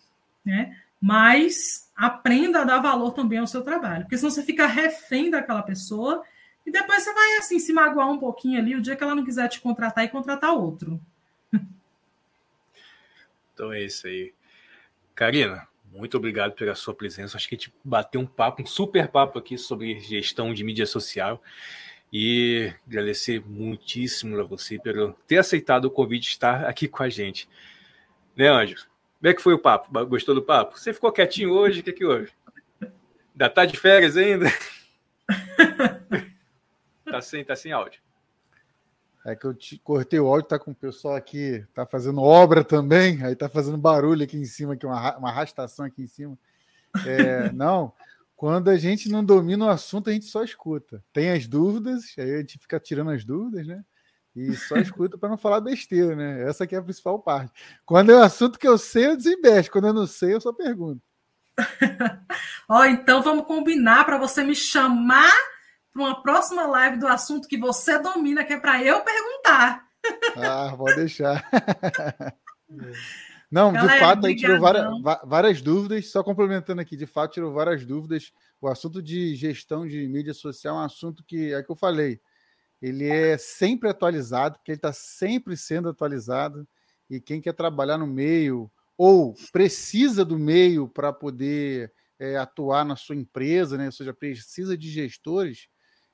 né? 0.45 0.77
Mas 1.05 1.91
aprenda 1.93 2.61
a 2.61 2.63
dar 2.63 2.80
valor 2.80 3.11
também 3.11 3.38
ao 3.38 3.45
seu 3.45 3.61
trabalho, 3.61 4.03
porque 4.05 4.17
senão 4.17 4.31
você 4.31 4.41
fica 4.41 4.65
refém 4.65 5.30
daquela 5.30 5.61
pessoa 5.61 6.23
e 6.65 6.71
depois 6.71 7.03
você 7.03 7.13
vai 7.13 7.38
assim 7.39 7.59
se 7.59 7.73
magoar 7.73 8.09
um 8.09 8.17
pouquinho 8.17 8.57
ali 8.57 8.73
o 8.73 8.81
dia 8.81 8.95
que 8.95 9.03
ela 9.03 9.13
não 9.13 9.25
quiser 9.25 9.49
te 9.49 9.59
contratar 9.59 10.05
e 10.05 10.07
contratar 10.07 10.53
outro. 10.53 10.97
Então 13.53 13.71
é 13.73 13.84
isso 13.84 14.07
aí. 14.07 14.34
Karina, 15.13 15.67
muito 15.91 16.15
obrigado 16.15 16.53
pela 16.53 16.73
sua 16.73 16.95
presença. 16.95 17.35
Acho 17.35 17.49
que 17.49 17.55
a 17.55 17.57
gente 17.57 17.73
bateu 17.84 18.21
um 18.21 18.25
papo, 18.25 18.63
um 18.63 18.65
super 18.65 19.09
papo 19.09 19.38
aqui 19.38 19.57
sobre 19.57 19.99
gestão 19.99 20.53
de 20.53 20.63
mídia 20.63 20.85
social. 20.85 21.43
E 22.11 22.73
agradecer 22.88 23.43
muitíssimo 23.45 24.39
a 24.39 24.43
você 24.43 24.80
por 24.80 25.13
ter 25.27 25.38
aceitado 25.38 25.85
o 25.85 25.91
convite 25.91 26.23
de 26.23 26.30
estar 26.30 26.65
aqui 26.65 26.88
com 26.88 27.03
a 27.03 27.09
gente. 27.09 27.47
Né, 28.35 28.47
Anjo? 28.47 28.88
Como 29.23 29.31
é 29.31 29.33
que 29.33 29.41
foi 29.41 29.53
o 29.53 29.59
papo? 29.59 30.05
Gostou 30.05 30.35
do 30.35 30.41
papo? 30.41 30.77
Você 30.77 30.93
ficou 30.93 31.09
quietinho 31.09 31.53
hoje? 31.53 31.79
O 31.79 31.83
que, 31.83 31.93
que 31.93 32.03
houve? 32.03 32.29
Ainda 33.31 33.49
tá 33.49 33.65
de 33.65 33.79
férias 33.79 34.17
ainda? 34.17 34.47
tá, 37.09 37.21
sem, 37.21 37.41
tá 37.41 37.55
sem 37.55 37.71
áudio. 37.71 38.01
É 39.25 39.33
que 39.33 39.45
eu 39.45 39.53
te, 39.53 39.77
cortei 39.77 40.19
o 40.19 40.27
áudio, 40.27 40.49
tá 40.49 40.59
com 40.59 40.71
o 40.71 40.75
pessoal 40.75 41.15
aqui, 41.15 41.65
tá 41.73 41.85
fazendo 41.85 42.21
obra 42.21 42.65
também, 42.65 43.23
aí 43.23 43.33
tá 43.33 43.47
fazendo 43.47 43.77
barulho 43.77 44.25
aqui 44.25 44.35
em 44.35 44.43
cima, 44.43 44.73
aqui, 44.73 44.85
uma, 44.85 45.15
uma 45.15 45.29
arrastação 45.29 45.85
aqui 45.85 46.01
em 46.01 46.07
cima. 46.07 46.37
É, 47.07 47.49
não, 47.55 47.93
quando 48.35 48.69
a 48.69 48.75
gente 48.75 49.07
não 49.07 49.23
domina 49.23 49.67
o 49.67 49.69
assunto, 49.69 50.09
a 50.09 50.13
gente 50.13 50.25
só 50.25 50.43
escuta. 50.43 51.01
Tem 51.13 51.31
as 51.31 51.47
dúvidas, 51.47 52.13
aí 52.17 52.33
a 52.33 52.39
gente 52.39 52.59
fica 52.59 52.77
tirando 52.77 53.11
as 53.11 53.23
dúvidas, 53.23 53.65
né? 53.65 53.85
E 54.35 54.55
só 54.55 54.77
escuta 54.77 55.18
para 55.18 55.30
não 55.30 55.38
falar 55.38 55.61
besteira, 55.61 56.15
né? 56.15 56.47
Essa 56.47 56.64
aqui 56.64 56.76
é 56.76 56.80
a 56.80 56.84
principal 56.84 57.19
parte. 57.19 57.51
Quando 57.85 58.11
é 58.11 58.15
um 58.15 58.23
assunto 58.23 58.57
que 58.57 58.68
eu 58.68 58.77
sei, 58.77 59.07
eu 59.07 59.18
desembesto. 59.18 59.72
Quando 59.72 59.88
eu 59.88 59.93
não 59.93 60.07
sei, 60.07 60.34
eu 60.34 60.41
só 60.41 60.51
pergunto. 60.51 61.01
Ó, 62.68 62.80
oh, 62.80 62.85
então 62.85 63.22
vamos 63.22 63.45
combinar 63.45 64.05
para 64.05 64.18
você 64.18 64.43
me 64.43 64.55
chamar 64.55 65.31
para 65.91 66.01
uma 66.01 66.22
próxima 66.23 66.65
live 66.65 66.97
do 66.97 67.07
assunto 67.07 67.47
que 67.47 67.57
você 67.57 67.99
domina, 67.99 68.43
que 68.43 68.53
é 68.53 68.60
para 68.60 68.84
eu 68.84 69.01
perguntar. 69.01 69.88
Ah, 70.35 70.73
pode 70.76 70.95
deixar. 70.95 71.47
Não, 73.51 73.72
Galera, 73.72 73.93
de 73.93 73.99
fato, 73.99 74.26
aí 74.26 74.35
tirou 74.35 74.60
várias, 74.60 74.85
várias 75.23 75.61
dúvidas. 75.61 76.10
Só 76.10 76.23
complementando 76.23 76.81
aqui, 76.81 76.97
de 76.97 77.05
fato, 77.05 77.34
tirou 77.34 77.53
várias 77.53 77.85
dúvidas. 77.85 78.34
O 78.60 78.68
assunto 78.68 78.99
de 78.99 79.35
gestão 79.35 79.88
de 79.88 80.07
mídia 80.07 80.34
social 80.34 80.76
é 80.76 80.80
um 80.80 80.84
assunto 80.84 81.23
que, 81.23 81.53
é 81.53 81.61
que 81.61 81.72
eu 81.72 81.76
falei, 81.76 82.19
ele 82.84 83.07
é 83.07 83.38
sempre 83.38 83.88
atualizado, 83.88 84.57
porque 84.57 84.72
ele 84.72 84.77
está 84.77 84.91
sempre 84.91 85.55
sendo 85.55 85.88
atualizado. 85.88 86.68
E 87.10 87.22
quem 87.22 87.39
quer 87.39 87.53
trabalhar 87.53 87.97
no 87.97 88.05
meio 88.05 88.69
ou 88.97 89.34
precisa 89.53 90.26
do 90.26 90.38
meio 90.38 90.89
para 90.89 91.14
poder 91.14 91.93
é, 92.19 92.35
atuar 92.35 92.84
na 92.84 92.97
sua 92.97 93.15
empresa, 93.15 93.77
né? 93.77 93.85
ou 93.85 93.91
seja, 93.93 94.14
precisa 94.14 94.77
de 94.77 94.89
gestores, 94.89 95.69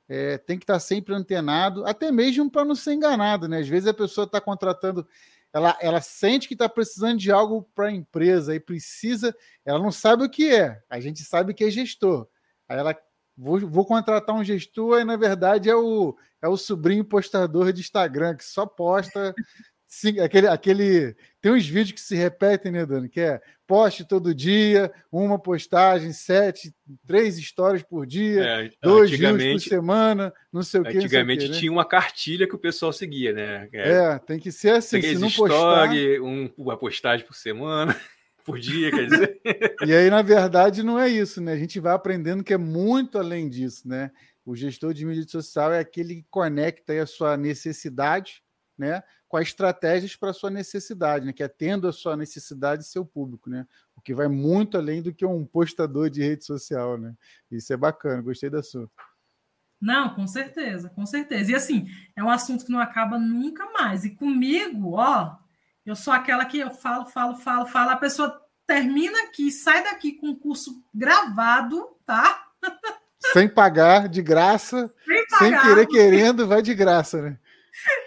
é, 0.08 0.38
tem 0.38 0.60
que 0.60 0.64
estar 0.64 0.76
tá 0.76 0.80
sempre 0.80 1.16
antenado, 1.16 1.84
até 1.88 2.12
mesmo 2.12 2.52
para 2.52 2.64
não 2.64 2.76
ser 2.76 2.94
enganado. 2.94 3.48
Né? 3.48 3.62
Às 3.62 3.68
vezes 3.68 3.88
a 3.88 3.94
pessoa 3.94 4.26
está 4.26 4.40
contratando, 4.40 5.08
ela, 5.52 5.76
ela 5.82 6.02
sente 6.02 6.48
que 6.48 6.54
está 6.54 6.70
precisando 6.70 7.18
de 7.18 7.32
algo 7.32 7.68
para 7.74 7.88
a 7.88 7.92
empresa 7.92 8.54
e 8.54 8.60
precisa, 8.60 9.36
ela 9.66 9.80
não 9.80 9.92
sabe 9.92 10.24
o 10.24 10.30
que 10.30 10.54
é, 10.54 10.80
a 10.88 11.00
gente 11.00 11.24
sabe 11.24 11.52
que 11.56 11.64
é 11.64 11.72
gestor. 11.72 12.28
Aí 12.68 12.78
ela 12.78 12.96
vou, 13.40 13.60
vou 13.60 13.86
contratar 13.86 14.36
um 14.36 14.44
gestor 14.44 15.00
e 15.00 15.06
na 15.06 15.16
verdade 15.16 15.70
é 15.70 15.76
o, 15.76 16.16
é 16.42 16.48
o 16.48 16.58
sobrinho 16.58 17.06
postador 17.06 17.72
de 17.72 17.80
Instagram 17.80 18.36
que 18.36 18.44
só 18.44 18.66
posta 18.66 19.34
sim, 19.88 20.20
aquele, 20.20 20.48
aquele 20.48 21.16
tem 21.42 21.52
uns 21.52 21.66
vídeos 21.66 21.94
que 21.94 22.02
se 22.02 22.16
repetem, 22.16 22.72
né, 22.72 22.86
Dani? 22.86 23.10
Que 23.10 23.22
é 23.22 23.42
poste 23.66 24.06
todo 24.06 24.36
dia, 24.36 24.92
uma 25.12 25.40
postagem, 25.40 26.12
sete, 26.12 26.74
três 27.08 27.38
histórias 27.38 27.82
por 27.82 28.06
dia, 28.06 28.44
é, 28.44 28.72
dois 28.82 29.10
dias 29.10 29.32
por 29.32 29.60
semana, 29.60 30.34
não 30.52 30.62
sei 30.62 30.82
o 30.82 30.84
que. 30.84 30.98
Antigamente 30.98 31.46
que, 31.46 31.52
né? 31.52 31.58
tinha 31.58 31.72
uma 31.72 31.86
cartilha 31.86 32.48
que 32.48 32.56
o 32.56 32.60
pessoal 32.60 32.94
seguia, 32.94 33.34
né? 33.34 33.70
É, 33.74 33.92
é 33.92 34.20
tem 34.20 34.38
que 34.38 34.52
ser 34.52 34.72
assim. 34.72 35.02
Se 35.02 35.16
não 35.16 35.32
postar... 35.32 35.90
um, 36.22 36.50
uma 36.58 36.78
postagem 36.78 37.26
por 37.26 37.36
semana. 37.36 38.00
Por 38.50 38.60
dia, 38.60 38.90
quer 38.90 39.08
dizer. 39.08 39.42
e 39.86 39.94
aí, 39.94 40.10
na 40.10 40.24
verdade, 40.24 40.82
não 40.82 41.00
é 41.00 41.08
isso, 41.08 41.40
né? 41.40 41.54
A 41.54 41.58
gente 41.58 41.80
vai 41.80 41.94
aprendendo 41.94 42.44
que 42.44 42.54
é 42.54 42.58
muito 42.58 43.20
além 43.20 43.48
disso, 43.48 43.88
né? 43.88 44.12
O 44.44 44.56
gestor 44.56 44.92
de 44.92 45.06
mídia 45.06 45.28
social 45.28 45.72
é 45.72 45.80
aquele 45.80 46.16
que 46.16 46.26
conecta 46.32 47.00
a 47.00 47.06
sua 47.06 47.38
necessidade, 47.38 48.42
né? 48.76 49.04
Com 49.28 49.38
as 49.38 49.50
estratégias 49.50 50.16
para 50.16 50.32
a 50.32 50.34
sua 50.34 50.50
necessidade, 50.50 51.28
né? 51.28 51.32
Que 51.32 51.44
é 51.44 51.48
tendo 51.48 51.88
a 51.88 51.94
sua 51.94 52.18
necessidade 52.18 52.88
seu 52.88 53.06
público, 53.06 53.52
né? 53.52 53.68
O 53.96 54.02
que 54.02 54.16
vai 54.16 54.28
muito 54.28 54.78
além 54.78 55.04
do 55.04 55.14
que 55.14 55.26
um 55.26 55.46
postador 55.46 56.10
de 56.10 56.24
rede 56.24 56.44
social, 56.44 56.98
né? 56.98 57.14
Isso 57.52 57.72
é 57.72 57.78
bacana, 57.78 58.24
gostei 58.24 58.50
do 58.50 58.58
assunto. 58.58 58.92
Não, 59.80 60.14
com 60.16 60.26
certeza, 60.26 60.90
com 60.90 61.06
certeza. 61.06 61.52
E 61.52 61.56
assim, 61.56 61.88
é 62.16 62.24
um 62.24 62.30
assunto 62.30 62.66
que 62.66 62.72
não 62.72 62.80
acaba 62.80 63.20
nunca 63.20 63.72
mais. 63.72 64.04
E 64.04 64.10
comigo, 64.10 64.96
ó, 64.96 65.38
eu 65.90 65.96
sou 65.96 66.14
aquela 66.14 66.46
que 66.46 66.60
eu 66.60 66.70
falo, 66.70 67.06
falo, 67.06 67.36
falo, 67.36 67.66
falo, 67.66 67.90
a 67.90 67.96
pessoa 67.96 68.40
termina 68.68 69.24
aqui, 69.24 69.52
sai 69.52 69.84
daqui 69.84 70.12
com 70.12 70.30
o 70.30 70.36
curso 70.36 70.84
gravado, 70.94 71.98
tá? 72.06 72.48
Sem 73.34 73.50
pagar, 73.50 74.08
de 74.08 74.22
graça, 74.22 74.94
sem, 75.06 75.28
pagar, 75.28 75.40
sem 75.40 75.60
querer 75.60 75.88
querendo, 75.88 76.48
vai 76.48 76.62
de 76.62 76.74
graça, 76.74 77.22
né? 77.22 77.38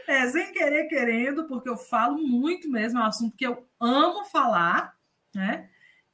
É, 0.08 0.26
sem 0.26 0.52
querer 0.52 0.88
querendo, 0.88 1.44
porque 1.44 1.68
eu 1.68 1.76
falo 1.76 2.16
muito 2.16 2.70
mesmo, 2.70 2.98
é 2.98 3.02
um 3.02 3.06
assunto 3.06 3.36
que 3.36 3.46
eu 3.46 3.66
amo 3.78 4.24
falar, 4.24 4.94
né? 5.34 5.68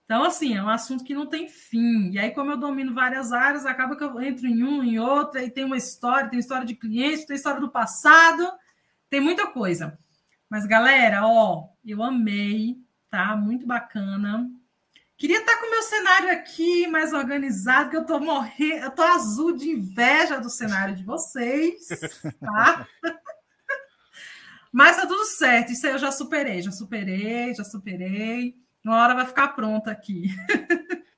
Então, 0.05 0.25
assim, 0.25 0.57
é 0.57 0.63
um 0.63 0.69
assunto 0.69 1.05
que 1.05 1.15
não 1.15 1.27
tem 1.27 1.49
fim. 1.49 2.11
E 2.11 2.19
aí, 2.19 2.33
como 2.33 2.51
eu 2.51 2.57
domino 2.57 2.93
várias 2.93 3.31
áreas, 3.31 3.65
acaba 3.65 3.95
que 3.95 4.03
eu 4.03 4.21
entro 4.21 4.47
em 4.47 4.65
um, 4.65 4.83
em 4.83 4.99
outra, 4.99 5.45
e 5.45 5.51
tem 5.51 5.65
uma 5.65 5.77
história, 5.77 6.29
tem 6.29 6.41
história 6.41 6.67
de 6.67 6.75
cliente, 6.75 7.27
tem 7.27 7.37
história 7.37 7.61
do 7.61 7.71
passado, 7.71 8.51
tem 9.09 9.21
muita 9.21 9.47
coisa. 9.47 9.97
Mas, 10.49 10.67
galera, 10.67 11.27
ó, 11.27 11.69
eu 11.85 12.03
amei, 12.03 12.77
tá? 13.11 13.37
Muito 13.37 13.67
bacana. 13.67 14.49
Queria 15.17 15.41
estar 15.41 15.59
com 15.59 15.67
o 15.67 15.71
meu 15.71 15.83
cenário 15.83 16.31
aqui 16.31 16.87
mais 16.87 17.13
organizado, 17.13 17.91
que 17.91 17.97
eu 17.97 18.07
tô 18.07 18.21
morrendo, 18.21 18.85
eu 18.85 18.91
tô 18.93 19.03
azul 19.03 19.57
de 19.57 19.69
inveja 19.69 20.41
do 20.41 20.49
cenário 20.49 20.95
de 20.95 21.03
vocês, 21.03 21.89
tá? 22.41 22.87
Mas 24.73 24.97
tá 24.97 25.07
tudo 25.07 25.25
certo, 25.25 25.73
isso 25.73 25.87
aí 25.87 25.93
eu 25.93 25.99
já 25.99 26.13
superei, 26.13 26.63
já 26.63 26.71
superei, 26.71 27.53
já 27.53 27.65
superei. 27.65 28.55
Uma 28.85 29.03
hora 29.03 29.15
vai 29.15 29.27
ficar 29.27 29.49
pronta 29.49 29.91
aqui. 29.91 30.29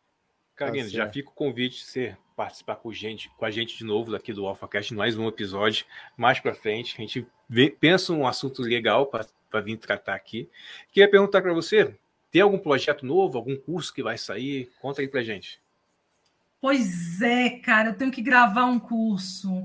Karina, 0.56 0.84
tá 0.84 0.90
já 0.90 1.08
fica 1.08 1.28
o 1.28 1.34
convite 1.34 1.80
de 1.80 1.84
você 1.84 2.16
participar 2.40 2.76
com, 2.76 2.90
gente, 2.90 3.30
com 3.36 3.44
a 3.44 3.50
gente 3.50 3.76
de 3.76 3.84
novo 3.84 4.12
daqui 4.12 4.32
do 4.32 4.46
AlphaCast, 4.46 4.94
mais 4.94 5.14
um 5.14 5.28
episódio 5.28 5.84
mais 6.16 6.40
para 6.40 6.54
frente. 6.54 6.94
A 6.96 7.02
gente 7.02 7.26
vê, 7.46 7.68
pensa 7.68 8.14
um 8.14 8.26
assunto 8.26 8.62
legal 8.62 9.04
para 9.04 9.60
vir 9.60 9.76
tratar 9.76 10.14
aqui. 10.14 10.48
Queria 10.90 11.10
perguntar 11.10 11.42
para 11.42 11.52
você: 11.52 11.94
tem 12.32 12.40
algum 12.40 12.58
projeto 12.58 13.04
novo, 13.04 13.36
algum 13.36 13.54
curso 13.54 13.92
que 13.92 14.02
vai 14.02 14.16
sair? 14.16 14.70
Conta 14.80 15.02
aí 15.02 15.08
para 15.08 15.22
gente. 15.22 15.60
Pois 16.62 17.20
é, 17.20 17.50
cara, 17.58 17.90
eu 17.90 17.94
tenho 17.94 18.10
que 18.10 18.22
gravar 18.22 18.64
um 18.64 18.80
curso. 18.80 19.62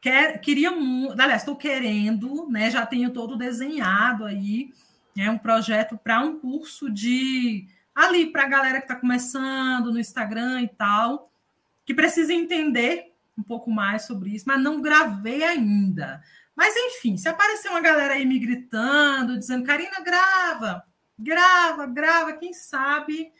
Quer, 0.00 0.38
queria 0.38 0.70
muito, 0.70 1.20
aliás, 1.20 1.42
estou 1.42 1.56
querendo, 1.56 2.48
né? 2.48 2.70
Já 2.70 2.86
tenho 2.86 3.10
todo 3.10 3.36
desenhado 3.36 4.24
aí, 4.24 4.70
né, 5.16 5.28
um 5.30 5.38
projeto 5.38 5.98
para 5.98 6.20
um 6.20 6.38
curso 6.38 6.88
de 6.88 7.66
ali 7.92 8.26
para 8.26 8.44
a 8.44 8.48
galera 8.48 8.78
que 8.78 8.84
está 8.84 8.94
começando 8.94 9.92
no 9.92 9.98
Instagram 9.98 10.62
e 10.62 10.68
tal 10.68 11.33
que 11.84 11.94
precisa 11.94 12.32
entender 12.32 13.12
um 13.36 13.42
pouco 13.42 13.70
mais 13.70 14.02
sobre 14.02 14.30
isso, 14.30 14.44
mas 14.46 14.62
não 14.62 14.80
gravei 14.80 15.42
ainda. 15.42 16.22
Mas 16.56 16.74
enfim, 16.76 17.16
se 17.16 17.28
aparecer 17.28 17.68
uma 17.68 17.80
galera 17.80 18.14
aí 18.14 18.24
me 18.24 18.38
gritando, 18.38 19.38
dizendo, 19.38 19.64
Karina, 19.64 20.00
grava, 20.04 20.84
grava, 21.18 21.86
grava, 21.86 22.32
quem 22.34 22.52
sabe 22.52 23.32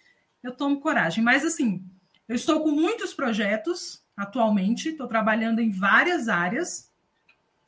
eu 0.42 0.52
tomo 0.52 0.80
coragem. 0.80 1.22
Mas 1.22 1.44
assim, 1.44 1.84
eu 2.28 2.34
estou 2.34 2.60
com 2.60 2.70
muitos 2.70 3.14
projetos 3.14 4.02
atualmente, 4.16 4.90
estou 4.90 5.06
trabalhando 5.06 5.60
em 5.60 5.70
várias 5.70 6.28
áreas. 6.28 6.90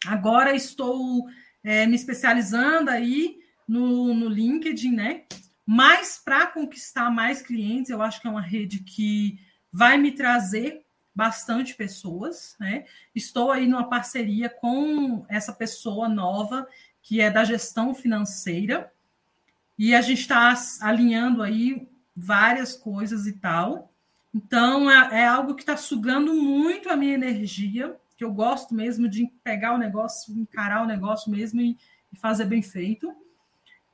Agora 0.07 0.55
estou 0.55 1.27
é, 1.65 1.87
me 1.87 1.97
especializando 1.97 2.91
aí 2.91 3.39
no, 3.67 4.15
no 4.15 4.29
LinkedIn, 4.29 4.93
né? 4.93 5.25
Mas 5.65 6.21
para 6.23 6.47
conquistar 6.47 7.11
mais 7.11 7.43
clientes, 7.43 7.91
eu 7.91 8.01
acho 8.01 8.21
que 8.21 8.29
é 8.29 8.31
uma 8.31 8.43
rede 8.43 8.81
que 8.81 9.39
vai 9.77 9.99
me 9.99 10.11
trazer 10.11 10.87
bastante 11.15 11.75
pessoas, 11.75 12.57
né? 12.59 12.87
Estou 13.15 13.53
aí 13.53 13.69
numa 13.69 13.91
parceria 13.91 14.49
com 14.49 15.27
essa 15.29 15.53
pessoa 15.53 16.09
nova 16.09 16.67
que 17.03 17.21
é 17.21 17.31
da 17.31 17.45
gestão 17.45 17.95
financeira 17.95 18.91
e 19.79 19.95
a 19.95 20.01
gente 20.01 20.23
está 20.23 20.55
alinhando 20.81 21.43
aí 21.43 21.87
várias 22.17 22.75
coisas 22.75 23.27
e 23.27 23.35
tal. 23.35 23.93
Então 24.35 24.91
é, 24.91 25.21
é 25.21 25.27
algo 25.27 25.55
que 25.55 25.63
está 25.63 25.77
sugando 25.77 26.33
muito 26.33 26.89
a 26.89 26.97
minha 26.97 27.13
energia, 27.13 27.95
que 28.17 28.25
eu 28.25 28.33
gosto 28.33 28.75
mesmo 28.75 29.07
de 29.07 29.31
pegar 29.45 29.75
o 29.75 29.79
negócio, 29.79 30.35
encarar 30.39 30.83
o 30.85 30.87
negócio 30.87 31.31
mesmo 31.31 31.61
e, 31.61 31.77
e 32.11 32.17
fazer 32.17 32.47
bem 32.47 32.63
feito. 32.63 33.15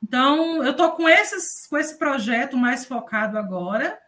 Então, 0.01 0.63
eu 0.63 0.71
estou 0.71 0.93
com, 0.93 1.09
esses, 1.09 1.67
com 1.67 1.77
esse 1.77 1.99
projeto 1.99 2.57
mais 2.57 2.85
focado 2.85 3.37
agora, 3.37 3.99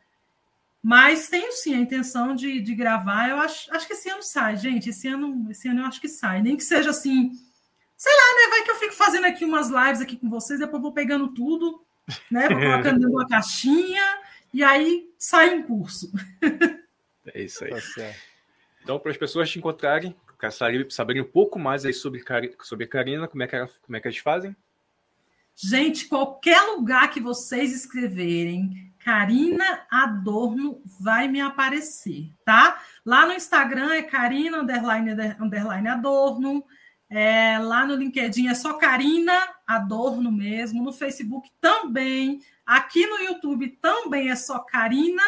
mas 0.84 1.30
tenho 1.30 1.50
sim 1.50 1.74
a 1.74 1.78
intenção 1.78 2.34
de, 2.34 2.60
de 2.60 2.74
gravar. 2.74 3.30
Eu 3.30 3.38
acho, 3.38 3.74
acho 3.74 3.86
que 3.86 3.94
esse 3.94 4.10
ano 4.10 4.22
sai, 4.22 4.54
gente. 4.58 4.90
Esse 4.90 5.08
ano, 5.08 5.50
esse 5.50 5.66
ano 5.66 5.80
eu 5.80 5.86
acho 5.86 5.98
que 5.98 6.08
sai. 6.08 6.42
Nem 6.42 6.58
que 6.58 6.62
seja 6.62 6.90
assim, 6.90 7.32
sei 7.96 8.12
lá, 8.12 8.36
né? 8.36 8.50
Vai 8.50 8.62
que 8.64 8.70
eu 8.70 8.76
fico 8.76 8.92
fazendo 8.92 9.24
aqui 9.24 9.46
umas 9.46 9.70
lives 9.70 10.02
aqui 10.02 10.18
com 10.18 10.28
vocês, 10.28 10.60
depois 10.60 10.82
vou 10.82 10.92
pegando 10.92 11.32
tudo, 11.32 11.82
né? 12.30 12.50
Vou 12.50 12.60
colocando 12.60 13.00
dentro 13.00 13.12
uma 13.12 13.26
caixinha 13.26 14.20
e 14.52 14.62
aí 14.62 15.08
sai 15.18 15.56
um 15.56 15.62
curso. 15.62 16.12
É 17.32 17.42
isso 17.42 17.64
aí. 17.64 17.70
Tá 17.70 18.12
então, 18.82 18.98
para 18.98 19.10
as 19.10 19.16
pessoas 19.16 19.48
te 19.48 19.58
encontrarem, 19.58 20.14
saberem 20.90 21.22
um 21.22 21.26
pouco 21.26 21.58
mais 21.58 21.86
aí 21.86 21.94
sobre, 21.94 22.22
sobre 22.60 22.84
a 22.84 22.88
Karina, 22.88 23.26
como 23.26 23.42
é, 23.42 23.46
que 23.46 23.56
ela, 23.56 23.70
como 23.80 23.96
é 23.96 24.00
que 24.00 24.06
elas 24.06 24.18
fazem? 24.18 24.54
Gente, 25.56 26.06
qualquer 26.06 26.60
lugar 26.76 27.10
que 27.10 27.20
vocês 27.20 27.74
escreverem, 27.74 28.92
Karina 29.04 29.86
Adorno 29.90 30.80
vai 30.98 31.28
me 31.28 31.38
aparecer, 31.38 32.32
tá? 32.42 32.82
Lá 33.04 33.26
no 33.26 33.34
Instagram 33.34 33.92
é 33.92 34.02
Karina 34.02 34.60
underline, 34.60 35.10
underline 35.38 35.88
Adorno. 35.88 36.64
É, 37.10 37.58
lá 37.58 37.84
no 37.86 37.96
LinkedIn 37.96 38.48
é 38.48 38.54
só 38.54 38.78
Karina 38.78 39.34
Adorno 39.66 40.32
mesmo. 40.32 40.82
No 40.82 40.90
Facebook 40.90 41.50
também. 41.60 42.40
Aqui 42.64 43.06
no 43.06 43.18
YouTube 43.18 43.68
também 43.80 44.30
é 44.30 44.36
só 44.36 44.60
Karina 44.60 45.22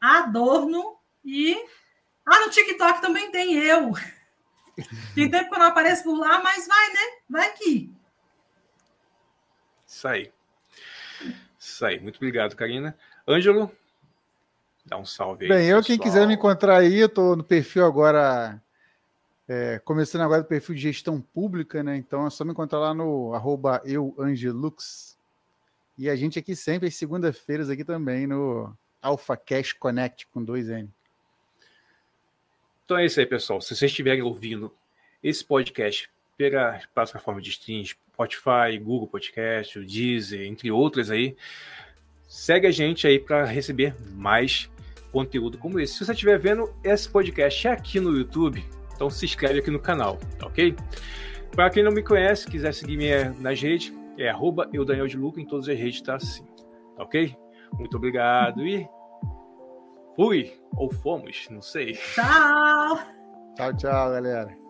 Adorno. 0.00 0.96
E 1.24 1.56
ah, 2.24 2.38
no 2.44 2.50
TikTok 2.50 3.00
também 3.00 3.28
tem 3.32 3.54
eu. 3.54 3.92
Tem 5.16 5.28
tempo 5.28 5.48
que 5.48 5.54
eu 5.56 5.58
não 5.58 5.66
apareço 5.66 6.04
por 6.04 6.16
lá, 6.16 6.40
mas 6.42 6.68
vai, 6.68 6.92
né? 6.92 7.00
Vai 7.28 7.48
aqui. 7.48 7.92
Isso 9.84 10.06
aí. 10.06 10.32
Isso 11.58 11.84
aí. 11.84 11.98
Muito 11.98 12.16
obrigado, 12.16 12.54
Karina. 12.54 12.96
Ângelo, 13.28 13.70
dá 14.84 14.96
um 14.96 15.04
salve 15.04 15.44
aí. 15.44 15.48
Bem, 15.48 15.66
eu, 15.68 15.82
quem 15.82 15.98
quiser 15.98 16.26
me 16.28 16.34
encontrar 16.34 16.78
aí, 16.78 16.98
eu 16.98 17.06
estou 17.06 17.34
no 17.34 17.42
perfil 17.42 17.84
agora, 17.84 18.62
é, 19.48 19.80
começando 19.84 20.22
agora 20.22 20.42
o 20.42 20.44
perfil 20.44 20.74
de 20.74 20.82
gestão 20.82 21.20
pública, 21.20 21.82
né? 21.82 21.96
Então 21.96 22.26
é 22.26 22.30
só 22.30 22.44
me 22.44 22.52
encontrar 22.52 22.78
lá 22.78 22.94
no 22.94 23.34
arroba 23.34 23.82
euangelux. 23.84 25.18
E 25.98 26.08
a 26.08 26.14
gente 26.14 26.38
aqui 26.38 26.54
sempre, 26.54 26.88
às 26.88 26.94
segunda-feiras, 26.94 27.68
aqui 27.68 27.82
também 27.82 28.26
no 28.26 28.72
Alpha 29.02 29.36
Cash 29.36 29.72
Connect 29.72 30.26
com 30.28 30.44
dois 30.44 30.68
N. 30.68 30.88
Então 32.84 32.96
é 32.98 33.06
isso 33.06 33.18
aí, 33.18 33.26
pessoal. 33.26 33.60
Se 33.60 33.74
vocês 33.74 33.90
estiverem 33.90 34.22
ouvindo 34.22 34.72
esse 35.20 35.44
podcast 35.44 36.08
pela 36.36 36.80
plataforma 36.94 37.40
de 37.40 37.50
streams, 37.50 37.96
Spotify, 38.12 38.78
Google 38.80 39.08
Podcast, 39.08 39.78
o 39.78 39.84
Deezer, 39.84 40.46
entre 40.46 40.70
outras 40.70 41.10
aí, 41.10 41.36
segue 42.26 42.66
a 42.66 42.70
gente 42.70 43.06
aí 43.06 43.18
para 43.18 43.44
receber 43.44 43.94
mais 44.14 44.70
conteúdo 45.12 45.58
como 45.58 45.80
esse. 45.80 45.94
Se 45.94 46.04
você 46.04 46.12
estiver 46.12 46.38
vendo 46.38 46.72
esse 46.82 47.08
podcast 47.08 47.68
aqui 47.68 48.00
no 48.00 48.16
YouTube, 48.16 48.64
então 48.94 49.08
se 49.08 49.24
inscreve 49.24 49.60
aqui 49.60 49.70
no 49.70 49.80
canal, 49.80 50.18
tá 50.38 50.46
ok? 50.46 50.74
Para 51.52 51.70
quem 51.70 51.82
não 51.82 51.92
me 51.92 52.02
conhece, 52.02 52.46
quiser 52.46 52.72
seguir 52.72 52.96
minha 52.96 53.30
nas 53.40 53.60
redes, 53.60 53.92
é 54.18 54.28
arroba 54.28 54.68
eu 54.72 54.84
Daniel 54.84 55.06
de 55.06 55.16
Luca, 55.16 55.40
em 55.40 55.46
todas 55.46 55.68
as 55.68 55.78
redes 55.78 56.00
tá 56.00 56.16
assim, 56.16 56.44
tá 56.96 57.02
ok? 57.02 57.34
Muito 57.78 57.96
obrigado 57.96 58.66
e 58.66 58.86
Fui, 60.16 60.50
ou 60.74 60.90
fomos, 60.90 61.46
não 61.50 61.60
sei. 61.60 61.92
Tchau! 61.92 62.98
Tchau, 63.54 63.76
tchau, 63.76 64.10
galera. 64.10 64.65